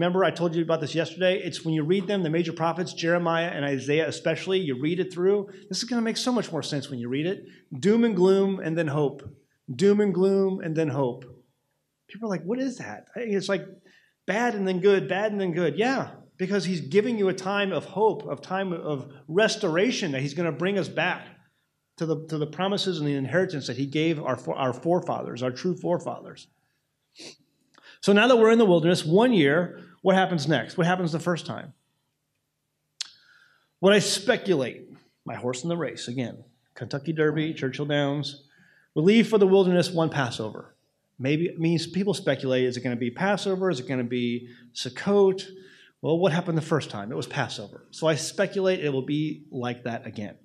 Remember, 0.00 0.24
I 0.24 0.30
told 0.30 0.54
you 0.54 0.62
about 0.62 0.80
this 0.80 0.94
yesterday. 0.94 1.42
It's 1.44 1.62
when 1.62 1.74
you 1.74 1.82
read 1.82 2.06
them, 2.06 2.22
the 2.22 2.30
major 2.30 2.54
prophets, 2.54 2.94
Jeremiah 2.94 3.48
and 3.48 3.66
Isaiah 3.66 4.08
especially, 4.08 4.58
you 4.58 4.80
read 4.80 4.98
it 4.98 5.12
through. 5.12 5.50
This 5.68 5.76
is 5.76 5.84
going 5.84 6.00
to 6.00 6.04
make 6.04 6.16
so 6.16 6.32
much 6.32 6.50
more 6.50 6.62
sense 6.62 6.88
when 6.88 6.98
you 6.98 7.10
read 7.10 7.26
it. 7.26 7.44
Doom 7.78 8.04
and 8.04 8.16
gloom 8.16 8.60
and 8.60 8.78
then 8.78 8.86
hope. 8.86 9.22
Doom 9.70 10.00
and 10.00 10.14
gloom 10.14 10.60
and 10.62 10.74
then 10.74 10.88
hope. 10.88 11.26
People 12.08 12.28
are 12.28 12.30
like, 12.30 12.44
what 12.44 12.58
is 12.58 12.78
that? 12.78 13.08
It's 13.14 13.50
like 13.50 13.66
bad 14.26 14.54
and 14.54 14.66
then 14.66 14.80
good, 14.80 15.06
bad 15.06 15.32
and 15.32 15.40
then 15.40 15.52
good. 15.52 15.78
Yeah, 15.78 16.12
because 16.38 16.64
he's 16.64 16.80
giving 16.80 17.18
you 17.18 17.28
a 17.28 17.34
time 17.34 17.70
of 17.70 17.84
hope, 17.84 18.22
of 18.22 18.40
time 18.40 18.72
of 18.72 19.12
restoration, 19.28 20.12
that 20.12 20.22
he's 20.22 20.32
going 20.32 20.50
to 20.50 20.58
bring 20.58 20.78
us 20.78 20.88
back 20.88 21.26
to 21.98 22.06
the, 22.06 22.26
to 22.28 22.38
the 22.38 22.46
promises 22.46 23.00
and 23.00 23.06
the 23.06 23.16
inheritance 23.16 23.66
that 23.66 23.76
he 23.76 23.84
gave 23.84 24.18
our, 24.18 24.38
our 24.54 24.72
forefathers, 24.72 25.42
our 25.42 25.50
true 25.50 25.76
forefathers. 25.76 26.48
So 28.00 28.14
now 28.14 28.28
that 28.28 28.36
we're 28.36 28.50
in 28.50 28.58
the 28.58 28.64
wilderness, 28.64 29.04
one 29.04 29.34
year, 29.34 29.88
what 30.02 30.16
happens 30.16 30.48
next? 30.48 30.76
What 30.76 30.86
happens 30.86 31.12
the 31.12 31.18
first 31.18 31.46
time? 31.46 31.74
What 33.80 33.92
I 33.92 33.98
speculate, 33.98 34.88
my 35.24 35.34
horse 35.34 35.62
in 35.62 35.68
the 35.68 35.76
race, 35.76 36.08
again, 36.08 36.44
Kentucky 36.74 37.12
Derby, 37.12 37.54
Churchill 37.54 37.86
Downs, 37.86 38.44
we 38.94 39.02
leave 39.02 39.28
for 39.28 39.38
the 39.38 39.46
wilderness 39.46 39.90
one 39.90 40.10
Passover. 40.10 40.74
Maybe 41.18 41.44
it 41.44 41.58
means 41.58 41.86
people 41.86 42.14
speculate 42.14 42.64
is 42.64 42.76
it 42.76 42.82
going 42.82 42.96
to 42.96 43.00
be 43.00 43.10
Passover? 43.10 43.70
Is 43.70 43.80
it 43.80 43.88
going 43.88 43.98
to 43.98 44.04
be 44.04 44.48
Sukkot? 44.74 45.44
Well, 46.02 46.18
what 46.18 46.32
happened 46.32 46.56
the 46.56 46.62
first 46.62 46.90
time? 46.90 47.12
It 47.12 47.16
was 47.16 47.26
Passover. 47.26 47.86
So 47.90 48.06
I 48.06 48.14
speculate 48.14 48.82
it 48.82 48.90
will 48.90 49.04
be 49.04 49.44
like 49.50 49.84
that 49.84 50.06
again. 50.06 50.36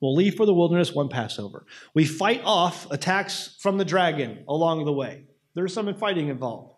We'll 0.00 0.14
leave 0.14 0.36
for 0.36 0.46
the 0.46 0.54
wilderness 0.54 0.92
one 0.92 1.08
Passover. 1.08 1.66
We 1.94 2.04
fight 2.04 2.42
off 2.44 2.90
attacks 2.90 3.56
from 3.60 3.78
the 3.78 3.84
dragon 3.84 4.44
along 4.48 4.84
the 4.84 4.92
way. 4.92 5.24
There's 5.54 5.72
some 5.72 5.92
fighting 5.94 6.28
involved. 6.28 6.73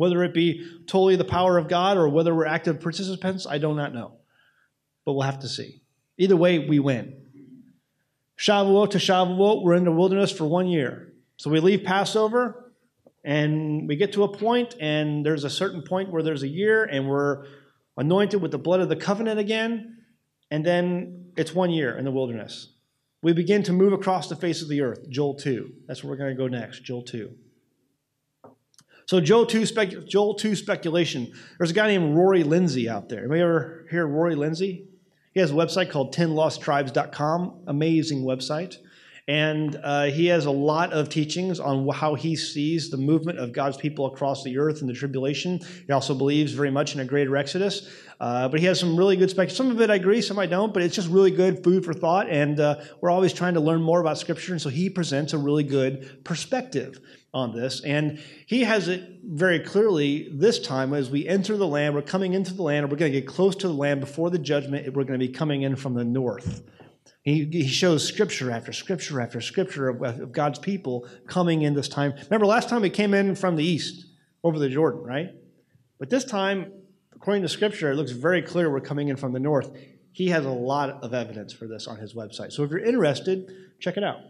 Whether 0.00 0.24
it 0.24 0.34
be 0.34 0.66
totally 0.86 1.14
the 1.14 1.24
power 1.24 1.58
of 1.58 1.68
God 1.68 1.96
or 1.96 2.08
whether 2.08 2.34
we're 2.34 2.46
active 2.46 2.80
participants, 2.80 3.46
I 3.46 3.58
do 3.58 3.74
not 3.74 3.94
know. 3.94 4.16
But 5.04 5.12
we'll 5.12 5.22
have 5.22 5.40
to 5.40 5.48
see. 5.48 5.82
Either 6.18 6.36
way, 6.36 6.58
we 6.58 6.78
win. 6.78 7.14
Shavuot 8.38 8.90
to 8.90 8.98
Shavuot, 8.98 9.62
we're 9.62 9.74
in 9.74 9.84
the 9.84 9.92
wilderness 9.92 10.32
for 10.32 10.46
one 10.46 10.66
year. 10.66 11.12
So 11.36 11.50
we 11.50 11.60
leave 11.60 11.84
Passover 11.84 12.72
and 13.22 13.86
we 13.86 13.96
get 13.96 14.14
to 14.14 14.22
a 14.22 14.28
point, 14.28 14.74
and 14.80 15.24
there's 15.24 15.44
a 15.44 15.50
certain 15.50 15.82
point 15.82 16.10
where 16.10 16.22
there's 16.22 16.42
a 16.42 16.48
year, 16.48 16.84
and 16.84 17.06
we're 17.06 17.44
anointed 17.96 18.40
with 18.40 18.50
the 18.50 18.58
blood 18.58 18.80
of 18.80 18.88
the 18.88 18.96
covenant 18.96 19.38
again, 19.38 19.98
and 20.50 20.64
then 20.64 21.32
it's 21.36 21.54
one 21.54 21.70
year 21.70 21.98
in 21.98 22.06
the 22.06 22.10
wilderness. 22.10 22.72
We 23.22 23.34
begin 23.34 23.62
to 23.64 23.74
move 23.74 23.92
across 23.92 24.28
the 24.28 24.36
face 24.36 24.62
of 24.62 24.68
the 24.68 24.80
earth, 24.80 25.06
Joel 25.10 25.34
2. 25.34 25.70
That's 25.86 26.02
where 26.02 26.10
we're 26.10 26.16
going 26.16 26.34
to 26.34 26.42
go 26.42 26.48
next, 26.48 26.82
Joel 26.82 27.02
2. 27.02 27.30
So 29.10 29.20
Joel 29.20 29.44
2, 29.44 29.66
spec- 29.66 30.06
Joel 30.06 30.34
2 30.34 30.54
speculation. 30.54 31.32
There's 31.58 31.72
a 31.72 31.74
guy 31.74 31.88
named 31.88 32.16
Rory 32.16 32.44
Lindsay 32.44 32.88
out 32.88 33.08
there. 33.08 33.18
Anybody 33.18 33.40
ever 33.40 33.84
hear 33.90 34.06
Rory 34.06 34.36
Lindsay? 34.36 34.84
He 35.34 35.40
has 35.40 35.50
a 35.50 35.54
website 35.54 35.90
called 35.90 36.14
10losttribes.com. 36.14 37.62
Amazing 37.66 38.22
website. 38.22 38.76
And 39.30 39.78
uh, 39.84 40.06
he 40.06 40.26
has 40.26 40.46
a 40.46 40.50
lot 40.50 40.92
of 40.92 41.08
teachings 41.08 41.60
on 41.60 41.86
how 41.90 42.16
he 42.16 42.34
sees 42.34 42.90
the 42.90 42.96
movement 42.96 43.38
of 43.38 43.52
God's 43.52 43.76
people 43.76 44.06
across 44.06 44.42
the 44.42 44.58
earth 44.58 44.80
in 44.80 44.88
the 44.88 44.92
tribulation. 44.92 45.60
He 45.86 45.92
also 45.92 46.16
believes 46.16 46.50
very 46.50 46.72
much 46.72 46.96
in 46.96 47.00
a 47.00 47.04
greater 47.04 47.36
exodus. 47.36 47.88
Uh, 48.18 48.48
but 48.48 48.58
he 48.58 48.66
has 48.66 48.80
some 48.80 48.96
really 48.96 49.16
good 49.16 49.30
specs. 49.30 49.54
Some 49.54 49.70
of 49.70 49.80
it 49.80 49.88
I 49.88 49.94
agree, 49.94 50.20
some 50.20 50.36
I 50.40 50.46
don't, 50.46 50.74
but 50.74 50.82
it's 50.82 50.96
just 50.96 51.08
really 51.08 51.30
good 51.30 51.62
food 51.62 51.84
for 51.84 51.94
thought. 51.94 52.28
And 52.28 52.58
uh, 52.58 52.80
we're 53.00 53.10
always 53.10 53.32
trying 53.32 53.54
to 53.54 53.60
learn 53.60 53.80
more 53.80 54.00
about 54.00 54.18
Scripture. 54.18 54.50
And 54.50 54.60
so 54.60 54.68
he 54.68 54.90
presents 54.90 55.32
a 55.32 55.38
really 55.38 55.62
good 55.62 56.24
perspective 56.24 56.98
on 57.32 57.54
this. 57.54 57.84
And 57.84 58.20
he 58.46 58.64
has 58.64 58.88
it 58.88 59.20
very 59.22 59.60
clearly 59.60 60.28
this 60.32 60.58
time 60.58 60.92
as 60.92 61.08
we 61.08 61.28
enter 61.28 61.56
the 61.56 61.68
land, 61.68 61.94
we're 61.94 62.02
coming 62.02 62.32
into 62.34 62.52
the 62.52 62.62
land, 62.62 62.90
we're 62.90 62.96
going 62.96 63.12
to 63.12 63.20
get 63.20 63.28
close 63.28 63.54
to 63.54 63.68
the 63.68 63.74
land 63.74 64.00
before 64.00 64.28
the 64.28 64.40
judgment. 64.40 64.92
We're 64.92 65.04
going 65.04 65.20
to 65.20 65.24
be 65.24 65.32
coming 65.32 65.62
in 65.62 65.76
from 65.76 65.94
the 65.94 66.04
north. 66.04 66.64
He, 67.30 67.44
he 67.50 67.66
shows 67.66 68.06
scripture 68.06 68.50
after 68.50 68.72
scripture 68.72 69.20
after 69.20 69.40
scripture 69.40 69.88
of, 69.88 70.02
of 70.02 70.32
God's 70.32 70.58
people 70.58 71.08
coming 71.26 71.62
in 71.62 71.74
this 71.74 71.88
time. 71.88 72.14
Remember, 72.24 72.46
last 72.46 72.68
time 72.68 72.82
we 72.82 72.90
came 72.90 73.14
in 73.14 73.34
from 73.34 73.56
the 73.56 73.64
east 73.64 74.06
over 74.42 74.58
the 74.58 74.68
Jordan, 74.68 75.02
right? 75.02 75.28
But 75.98 76.10
this 76.10 76.24
time, 76.24 76.72
according 77.14 77.42
to 77.42 77.48
scripture, 77.48 77.90
it 77.90 77.96
looks 77.96 78.12
very 78.12 78.42
clear 78.42 78.70
we're 78.70 78.80
coming 78.80 79.08
in 79.08 79.16
from 79.16 79.32
the 79.32 79.40
north. 79.40 79.70
He 80.12 80.28
has 80.28 80.44
a 80.44 80.50
lot 80.50 81.02
of 81.04 81.14
evidence 81.14 81.52
for 81.52 81.66
this 81.66 81.86
on 81.86 81.98
his 81.98 82.14
website. 82.14 82.52
So 82.52 82.64
if 82.64 82.70
you're 82.70 82.80
interested, 82.80 83.50
check 83.80 83.96
it 83.96 84.04
out. 84.04 84.20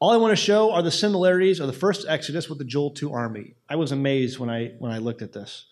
All 0.00 0.10
I 0.10 0.16
want 0.16 0.32
to 0.32 0.42
show 0.42 0.72
are 0.72 0.82
the 0.82 0.90
similarities 0.90 1.60
of 1.60 1.66
the 1.66 1.74
first 1.74 2.06
Exodus 2.08 2.48
with 2.48 2.58
the 2.58 2.64
Joel 2.64 2.92
2 2.92 3.12
army. 3.12 3.54
I 3.68 3.76
was 3.76 3.92
amazed 3.92 4.38
when 4.38 4.48
I 4.48 4.72
when 4.78 4.90
I 4.90 4.98
looked 4.98 5.20
at 5.20 5.34
this. 5.34 5.66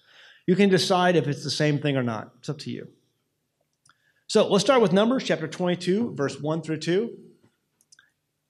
You 0.46 0.54
can 0.54 0.68
decide 0.68 1.16
if 1.16 1.26
it's 1.26 1.44
the 1.44 1.50
same 1.50 1.78
thing 1.78 1.96
or 1.96 2.02
not. 2.02 2.32
It's 2.38 2.50
up 2.50 2.58
to 2.58 2.70
you. 2.70 2.88
So 4.28 4.46
let's 4.46 4.62
start 4.62 4.82
with 4.82 4.92
Numbers 4.92 5.24
chapter 5.24 5.48
22, 5.48 6.12
verse 6.14 6.38
1 6.38 6.60
through 6.60 6.80
2. 6.80 7.16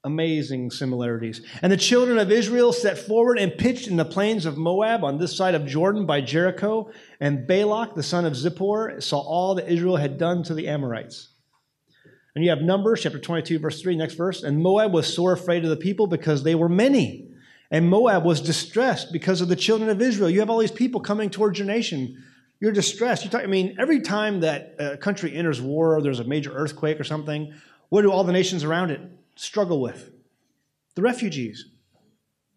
Amazing 0.02 0.72
similarities. 0.72 1.40
And 1.62 1.70
the 1.70 1.76
children 1.76 2.18
of 2.18 2.32
Israel 2.32 2.72
set 2.72 2.98
forward 2.98 3.38
and 3.38 3.56
pitched 3.56 3.86
in 3.86 3.96
the 3.96 4.04
plains 4.04 4.44
of 4.44 4.58
Moab 4.58 5.04
on 5.04 5.18
this 5.18 5.36
side 5.36 5.54
of 5.54 5.66
Jordan 5.66 6.04
by 6.04 6.20
Jericho. 6.20 6.90
And 7.20 7.46
Balak, 7.46 7.94
the 7.94 8.02
son 8.02 8.24
of 8.24 8.32
Zippor, 8.32 9.00
saw 9.00 9.20
all 9.20 9.54
that 9.54 9.70
Israel 9.70 9.94
had 9.94 10.18
done 10.18 10.42
to 10.44 10.54
the 10.54 10.66
Amorites. 10.66 11.28
And 12.34 12.42
you 12.42 12.50
have 12.50 12.60
Numbers 12.60 13.02
chapter 13.04 13.20
22, 13.20 13.60
verse 13.60 13.80
3, 13.80 13.96
next 13.98 14.14
verse. 14.14 14.42
And 14.42 14.60
Moab 14.60 14.92
was 14.92 15.14
sore 15.14 15.32
afraid 15.32 15.62
of 15.62 15.70
the 15.70 15.76
people 15.76 16.08
because 16.08 16.42
they 16.42 16.56
were 16.56 16.68
many. 16.68 17.30
And 17.70 17.88
Moab 17.88 18.24
was 18.24 18.40
distressed 18.40 19.12
because 19.12 19.40
of 19.40 19.48
the 19.48 19.54
children 19.54 19.90
of 19.90 20.02
Israel. 20.02 20.28
You 20.28 20.40
have 20.40 20.50
all 20.50 20.58
these 20.58 20.72
people 20.72 21.00
coming 21.00 21.30
towards 21.30 21.56
your 21.56 21.68
nation 21.68 22.24
you're 22.60 22.72
distressed. 22.72 23.24
You 23.24 23.30
talk, 23.30 23.42
I 23.42 23.46
mean, 23.46 23.76
every 23.78 24.00
time 24.00 24.40
that 24.40 24.74
a 24.78 24.96
country 24.96 25.34
enters 25.34 25.60
war, 25.60 25.96
or 25.96 26.02
there's 26.02 26.20
a 26.20 26.24
major 26.24 26.52
earthquake 26.52 26.98
or 26.98 27.04
something, 27.04 27.54
what 27.88 28.02
do 28.02 28.10
all 28.10 28.24
the 28.24 28.32
nations 28.32 28.64
around 28.64 28.90
it 28.90 29.00
struggle 29.36 29.80
with? 29.80 30.10
The 30.96 31.02
refugees. 31.02 31.66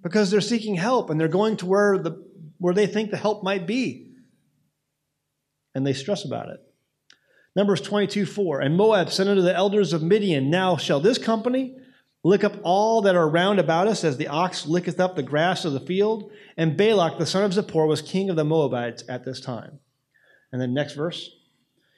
Because 0.02 0.32
they're 0.32 0.42
seeking 0.42 0.76
help 0.76 1.10
and 1.10 1.20
they're 1.20 1.28
going 1.28 1.58
to 1.58 1.68
where, 1.68 1.98
the, 2.00 2.26
where 2.58 2.74
they 2.74 2.88
think 2.88 3.12
the 3.12 3.18
help 3.18 3.44
might 3.44 3.68
be. 3.68 4.08
And 5.76 5.86
they 5.86 5.94
stress 5.94 6.26
about 6.26 6.50
it. 6.50 6.60
Numbers 7.56 7.82
22 7.82 8.26
4. 8.26 8.62
And 8.62 8.76
Moab 8.76 9.12
said 9.12 9.28
unto 9.28 9.42
the 9.42 9.56
elders 9.56 9.94
of 9.94 10.02
Midian, 10.02 10.50
Now 10.50 10.78
shall 10.78 11.00
this 11.00 11.18
company 11.18 11.76
lick 12.24 12.44
up 12.44 12.54
all 12.64 13.02
that 13.02 13.16
are 13.16 13.30
round 13.30 13.60
about 13.60 13.88
us 13.88 14.04
as 14.04 14.18
the 14.18 14.28
ox 14.28 14.66
licketh 14.66 15.00
up 15.00 15.16
the 15.16 15.24
grass 15.24 15.64
of 15.64 15.74
the 15.74 15.80
field? 15.80 16.32
And 16.58 16.76
Balak, 16.76 17.20
the 17.20 17.26
son 17.26 17.44
of 17.44 17.52
Zippor, 17.52 17.88
was 17.88 18.02
king 18.02 18.30
of 18.30 18.36
the 18.36 18.44
Moabites 18.44 19.04
at 19.08 19.24
this 19.24 19.40
time. 19.40 19.80
And 20.52 20.62
then 20.62 20.74
next 20.74 20.94
verse. 20.94 21.30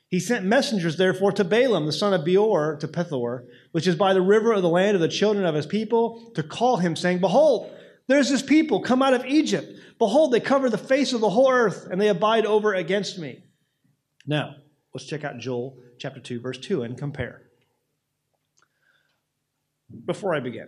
He 0.10 0.20
sent 0.20 0.46
messengers, 0.46 0.98
therefore, 0.98 1.32
to 1.32 1.44
Balaam, 1.44 1.88
the 1.88 1.92
son 1.92 2.14
of 2.14 2.24
Beor, 2.24 2.78
to 2.80 2.88
Pethor, 2.88 3.46
which 3.72 3.88
is 3.88 3.96
by 3.96 4.14
the 4.14 4.22
river 4.22 4.54
of 4.54 4.62
the 4.62 4.70
land 4.70 4.94
of 4.94 5.02
the 5.02 5.08
children 5.08 5.44
of 5.44 5.56
his 5.56 5.66
people, 5.66 6.32
to 6.36 6.44
call 6.44 6.78
him, 6.78 6.96
saying, 6.96 7.18
Behold, 7.18 7.72
there's 8.06 8.30
this 8.30 8.44
people 8.44 8.82
come 8.82 9.02
out 9.02 9.16
of 9.16 9.26
Egypt. 9.26 9.80
Behold, 9.98 10.32
they 10.32 10.40
cover 10.40 10.70
the 10.70 10.78
face 10.78 11.14
of 11.14 11.22
the 11.22 11.32
whole 11.32 11.52
earth, 11.52 11.88
and 11.90 12.00
they 12.00 12.10
abide 12.10 12.46
over 12.46 12.76
against 12.76 13.18
me. 13.18 13.44
Now, 14.28 14.58
let's 14.94 15.08
check 15.08 15.24
out 15.24 15.40
Joel 15.40 15.80
chapter 15.98 16.20
2, 16.20 16.40
verse 16.40 16.60
2, 16.60 16.84
and 16.84 16.96
compare. 16.96 17.42
Before 20.06 20.36
I 20.36 20.42
begin, 20.42 20.68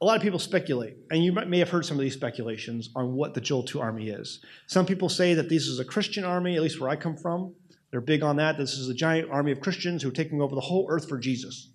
a 0.00 0.04
lot 0.04 0.16
of 0.16 0.22
people 0.22 0.38
speculate, 0.38 0.96
and 1.10 1.24
you 1.24 1.32
may 1.32 1.58
have 1.58 1.70
heard 1.70 1.84
some 1.84 1.96
of 1.96 2.02
these 2.02 2.14
speculations 2.14 2.90
on 2.94 3.14
what 3.14 3.34
the 3.34 3.40
Joel 3.40 3.64
2 3.64 3.80
army 3.80 4.10
is. 4.10 4.40
Some 4.68 4.86
people 4.86 5.08
say 5.08 5.34
that 5.34 5.48
this 5.48 5.66
is 5.66 5.80
a 5.80 5.84
Christian 5.84 6.24
army, 6.24 6.54
at 6.54 6.62
least 6.62 6.80
where 6.80 6.88
I 6.88 6.94
come 6.96 7.16
from. 7.16 7.54
They're 7.90 8.00
big 8.00 8.22
on 8.22 8.36
that. 8.36 8.58
This 8.58 8.74
is 8.74 8.88
a 8.88 8.94
giant 8.94 9.30
army 9.30 9.50
of 9.50 9.60
Christians 9.60 10.02
who 10.02 10.10
are 10.10 10.12
taking 10.12 10.40
over 10.40 10.54
the 10.54 10.60
whole 10.60 10.86
earth 10.88 11.08
for 11.08 11.18
Jesus. 11.18 11.70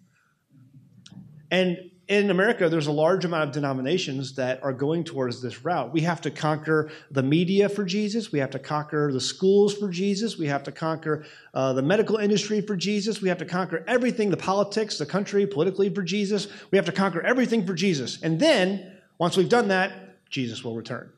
And 1.51 1.77
in 2.09 2.29
America, 2.29 2.67
there's 2.67 2.87
a 2.87 2.91
large 2.91 3.23
amount 3.23 3.45
of 3.45 3.51
denominations 3.53 4.35
that 4.35 4.61
are 4.61 4.73
going 4.73 5.05
towards 5.05 5.41
this 5.41 5.63
route. 5.63 5.93
We 5.93 6.01
have 6.01 6.19
to 6.21 6.31
conquer 6.31 6.91
the 7.11 7.23
media 7.23 7.69
for 7.69 7.85
Jesus. 7.85 8.31
We 8.31 8.39
have 8.39 8.51
to 8.51 8.59
conquer 8.59 9.11
the 9.13 9.21
schools 9.21 9.73
for 9.73 9.89
Jesus. 9.89 10.37
We 10.37 10.47
have 10.47 10.63
to 10.63 10.71
conquer 10.71 11.25
uh, 11.53 11.71
the 11.73 11.81
medical 11.81 12.17
industry 12.17 12.59
for 12.59 12.75
Jesus. 12.75 13.21
We 13.21 13.29
have 13.29 13.37
to 13.37 13.45
conquer 13.45 13.85
everything 13.87 14.29
the 14.31 14.37
politics, 14.37 14.97
the 14.97 15.05
country, 15.05 15.47
politically 15.47 15.89
for 15.93 16.03
Jesus. 16.03 16.49
We 16.71 16.77
have 16.77 16.85
to 16.87 16.91
conquer 16.91 17.21
everything 17.21 17.65
for 17.65 17.73
Jesus. 17.73 18.21
And 18.21 18.37
then, 18.37 18.97
once 19.17 19.37
we've 19.37 19.47
done 19.47 19.69
that, 19.69 20.29
Jesus 20.29 20.63
will 20.63 20.75
return. 20.75 21.09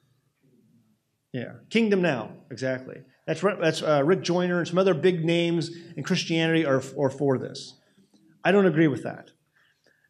Yeah, 1.34 1.54
kingdom 1.72 2.02
now, 2.02 2.32
exactly. 2.52 2.98
That's, 3.26 3.42
that's 3.42 3.82
uh, 3.82 4.04
Rick 4.06 4.22
Joyner 4.22 4.60
and 4.60 4.68
some 4.68 4.78
other 4.78 4.94
big 4.94 5.26
names 5.26 5.72
in 5.98 6.04
Christianity 6.04 6.64
are, 6.66 6.84
are 7.00 7.10
for 7.10 7.40
this. 7.40 7.74
I 8.44 8.52
don't 8.52 8.68
agree 8.68 8.88
with 8.88 9.04
that. 9.04 9.32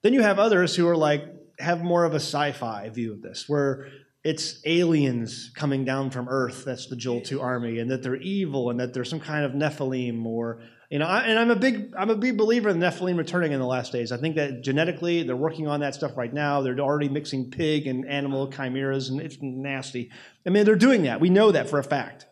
Then 0.06 0.14
you 0.14 0.22
have 0.22 0.38
others 0.38 0.76
who 0.76 0.88
are 0.88 0.95
like, 0.95 1.26
have 1.57 1.84
more 1.84 2.03
of 2.03 2.14
a 2.14 2.18
sci 2.18 2.52
fi 2.52 2.90
view 2.90 3.11
of 3.11 3.23
this, 3.23 3.49
where 3.49 3.88
it's 4.23 4.61
aliens 4.64 5.49
coming 5.56 5.84
down 5.84 6.11
from 6.11 6.30
Earth. 6.30 6.64
That's 6.64 6.86
the 6.86 6.95
Joel 6.95 7.22
2 7.22 7.41
army, 7.41 7.80
and 7.80 7.90
that 7.90 8.03
they're 8.03 8.15
evil, 8.15 8.69
and 8.69 8.80
that 8.80 8.94
there's 8.94 9.10
some 9.10 9.19
kind 9.19 9.44
of 9.44 9.53
Nephilim, 9.53 10.23
or 10.27 10.61
you 10.91 10.99
know. 10.99 11.07
And 11.07 11.40
I'm 11.40 11.49
a 11.49 11.56
big, 11.56 11.91
I'm 11.98 12.11
a 12.11 12.15
big 12.15 12.38
believer 12.38 12.69
in 12.69 12.77
Nephilim 12.77 13.18
returning 13.18 13.52
in 13.52 13.60
the 13.60 13.65
last 13.65 13.91
days. 13.91 14.11
I 14.11 14.18
think 14.18 14.36
that 14.36 14.61
genetically 14.61 15.23
they're 15.23 15.36
working 15.36 15.68
on 15.68 15.80
that 15.80 15.95
stuff 15.95 16.15
right 16.15 16.32
now. 16.32 16.61
They're 16.61 16.77
already 16.77 17.10
mixing 17.10 17.49
pig 17.49 17.88
and 17.88 18.07
animal 18.07 18.52
chimeras, 18.52 19.10
and 19.10 19.19
it's 19.19 19.40
nasty. 19.41 20.11
I 20.45 20.52
mean, 20.52 20.65
they're 20.65 20.76
doing 20.76 21.02
that. 21.06 21.19
We 21.19 21.32
know 21.32 21.52
that 21.52 21.68
for 21.68 21.80
a 21.80 21.84
fact. 21.84 22.27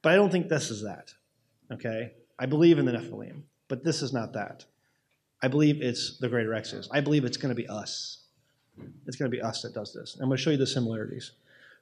But 0.00 0.12
I 0.12 0.14
don't 0.14 0.30
think 0.30 0.48
this 0.48 0.70
is 0.70 0.84
that. 0.84 1.12
Okay, 1.72 2.12
I 2.38 2.46
believe 2.46 2.78
in 2.78 2.84
the 2.84 2.92
Nephilim, 2.92 3.42
but 3.66 3.82
this 3.82 4.00
is 4.00 4.12
not 4.12 4.34
that. 4.34 4.66
I 5.44 5.48
believe 5.48 5.82
it's 5.82 6.16
the 6.16 6.28
greater 6.30 6.54
Exodus. 6.54 6.88
I 6.90 7.02
believe 7.02 7.26
it's 7.26 7.36
going 7.36 7.54
to 7.54 7.54
be 7.54 7.68
us. 7.68 8.22
It's 9.06 9.14
going 9.18 9.30
to 9.30 9.36
be 9.36 9.42
us 9.42 9.60
that 9.60 9.74
does 9.74 9.92
this. 9.92 10.14
I'm 10.14 10.28
going 10.28 10.38
to 10.38 10.42
show 10.42 10.48
you 10.48 10.56
the 10.56 10.66
similarities. 10.66 11.32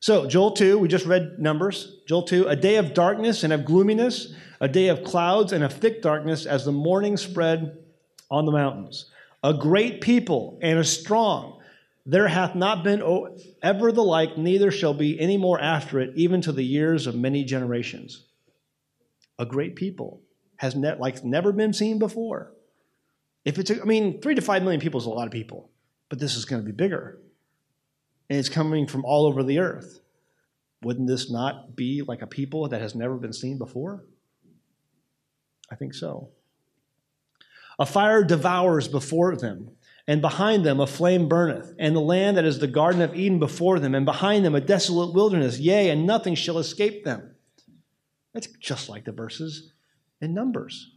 So, 0.01 0.27
Joel 0.27 0.51
2, 0.51 0.79
we 0.79 0.89
just 0.89 1.07
read 1.07 1.39
Numbers. 1.39 1.99
Joel 2.09 2.25
2, 2.25 2.49
a 2.49 2.57
day 2.57 2.75
of 2.75 2.93
darkness 2.93 3.45
and 3.45 3.53
of 3.53 3.65
gloominess, 3.65 4.35
a 4.61 4.67
day 4.67 4.89
of 4.89 5.05
clouds 5.05 5.53
and 5.53 5.63
of 5.63 5.73
thick 5.73 6.03
darkness 6.03 6.45
as 6.45 6.65
the 6.65 6.73
morning 6.73 7.17
spread 7.17 7.79
on 8.33 8.47
the 8.47 8.51
mountains. 8.51 9.13
A 9.45 9.55
great 9.55 10.01
people 10.01 10.59
and 10.61 10.81
a 10.81 10.85
strong. 10.85 11.61
There 12.05 12.27
hath 12.27 12.57
not 12.57 12.83
been 12.83 13.01
ever 13.63 13.93
the 13.93 14.03
like, 14.03 14.37
neither 14.37 14.73
shall 14.73 14.93
be 14.93 15.21
any 15.21 15.37
more 15.37 15.61
after 15.61 16.01
it, 16.01 16.11
even 16.17 16.41
to 16.41 16.51
the 16.51 16.65
years 16.65 17.07
of 17.07 17.15
many 17.15 17.45
generations. 17.45 18.25
A 19.39 19.47
great 19.47 19.77
people 19.77 20.21
has 20.57 20.75
ne- 20.75 20.99
like 20.99 21.23
never 21.23 21.53
been 21.53 21.73
seen 21.73 22.01
before. 22.01 22.55
If 23.45 23.59
it's, 23.59 23.71
I 23.71 23.85
mean, 23.85 24.21
three 24.21 24.35
to 24.35 24.41
five 24.41 24.63
million 24.63 24.81
people 24.81 25.01
is 25.01 25.07
a 25.07 25.11
lot 25.11 25.27
of 25.27 25.33
people, 25.33 25.71
but 26.09 26.19
this 26.19 26.37
is 26.37 26.45
going 26.45 26.63
to 26.63 26.67
be 26.67 26.73
bigger. 26.73 27.19
And 28.31 28.39
it's 28.39 28.49
coming 28.49 28.87
from 28.87 29.05
all 29.05 29.27
over 29.27 29.43
the 29.43 29.59
earth. 29.59 30.01
Wouldn't 30.83 31.09
this 31.09 31.31
not 31.31 31.77
be 31.77 32.03
like 32.03 32.23
a 32.23 32.27
people 32.27 32.69
that 32.69 32.81
has 32.81 32.95
never 32.95 33.17
been 33.17 33.33
seen 33.33 33.59
before? 33.59 34.05
I 35.71 35.75
think 35.75 35.95
so. 35.95 36.31
A 37.79 37.87
fire 37.87 38.23
devours 38.23 38.89
before 38.89 39.37
them, 39.37 39.71
and 40.07 40.21
behind 40.21 40.65
them 40.65 40.81
a 40.81 40.87
flame 40.87 41.29
burneth, 41.29 41.75
and 41.79 41.97
the 41.97 42.01
land 42.01 42.37
that 42.37 42.45
is 42.45 42.59
the 42.59 42.67
Garden 42.67 43.01
of 43.01 43.15
Eden 43.15 43.39
before 43.39 43.79
them, 43.79 43.95
and 43.95 44.05
behind 44.05 44.45
them 44.45 44.55
a 44.55 44.61
desolate 44.61 45.15
wilderness, 45.15 45.59
yea, 45.59 45.89
and 45.91 46.07
nothing 46.07 46.35
shall 46.35 46.59
escape 46.59 47.05
them. 47.05 47.35
That's 48.35 48.47
just 48.47 48.89
like 48.89 49.05
the 49.05 49.13
verses 49.13 49.73
in 50.21 50.35
Numbers. 50.35 50.93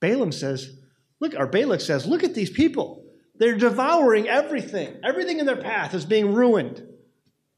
Balaam 0.00 0.32
says, 0.32 0.78
Look, 1.20 1.34
or 1.36 1.46
Balak 1.46 1.80
says, 1.80 2.06
look 2.06 2.24
at 2.24 2.34
these 2.34 2.50
people. 2.50 3.04
They're 3.38 3.56
devouring 3.56 4.28
everything. 4.28 5.00
Everything 5.04 5.38
in 5.38 5.46
their 5.46 5.56
path 5.56 5.94
is 5.94 6.04
being 6.04 6.34
ruined. 6.34 6.82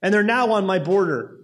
And 0.03 0.13
they're 0.13 0.23
now 0.23 0.53
on 0.53 0.67
my 0.67 0.79
border. 0.79 1.41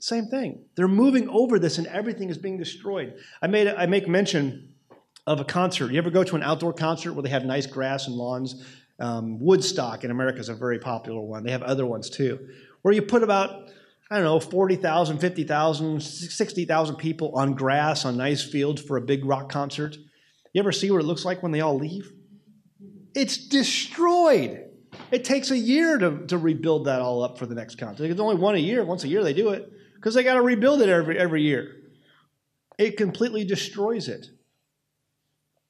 Same 0.00 0.26
thing. 0.26 0.64
They're 0.74 0.88
moving 0.88 1.28
over 1.28 1.58
this 1.58 1.78
and 1.78 1.86
everything 1.86 2.28
is 2.28 2.38
being 2.38 2.58
destroyed. 2.58 3.14
I, 3.40 3.46
made, 3.46 3.68
I 3.68 3.86
make 3.86 4.08
mention 4.08 4.74
of 5.26 5.40
a 5.40 5.44
concert. 5.44 5.92
You 5.92 5.98
ever 5.98 6.10
go 6.10 6.24
to 6.24 6.34
an 6.34 6.42
outdoor 6.42 6.72
concert 6.72 7.12
where 7.12 7.22
they 7.22 7.28
have 7.28 7.44
nice 7.44 7.66
grass 7.66 8.08
and 8.08 8.16
lawns? 8.16 8.64
Um, 8.98 9.38
Woodstock 9.40 10.04
in 10.04 10.10
America 10.10 10.40
is 10.40 10.48
a 10.48 10.54
very 10.54 10.78
popular 10.78 11.20
one. 11.20 11.44
They 11.44 11.52
have 11.52 11.62
other 11.62 11.86
ones 11.86 12.10
too, 12.10 12.48
where 12.82 12.92
you 12.92 13.02
put 13.02 13.22
about 13.22 13.70
I 14.12 14.16
don't 14.16 14.24
know, 14.24 14.40
40,000, 14.40 15.20
50,000, 15.20 16.02
60,000 16.02 16.96
people 16.96 17.32
on 17.34 17.54
grass 17.54 18.04
on 18.04 18.18
nice 18.18 18.44
fields 18.44 18.82
for 18.82 18.98
a 18.98 19.00
big 19.00 19.24
rock 19.24 19.50
concert. 19.50 19.96
You 20.52 20.60
ever 20.60 20.70
see 20.70 20.90
what 20.90 21.00
it 21.00 21.06
looks 21.06 21.24
like 21.24 21.42
when 21.42 21.50
they 21.50 21.62
all 21.62 21.78
leave? 21.78 22.12
It's 23.14 23.38
destroyed. 23.38 24.68
It 25.10 25.24
takes 25.24 25.50
a 25.50 25.56
year 25.56 25.96
to, 25.96 26.26
to 26.26 26.36
rebuild 26.36 26.84
that 26.84 27.00
all 27.00 27.22
up 27.22 27.38
for 27.38 27.46
the 27.46 27.54
next 27.54 27.76
concert. 27.78 28.10
It's 28.10 28.20
only 28.20 28.34
one 28.34 28.54
a 28.54 28.58
year. 28.58 28.84
Once 28.84 29.02
a 29.04 29.08
year 29.08 29.24
they 29.24 29.32
do 29.32 29.48
it 29.48 29.72
because 29.94 30.12
they 30.12 30.22
got 30.22 30.34
to 30.34 30.42
rebuild 30.42 30.82
it 30.82 30.90
every, 30.90 31.18
every 31.18 31.40
year. 31.40 31.74
It 32.76 32.98
completely 32.98 33.46
destroys 33.46 34.08
it. 34.08 34.26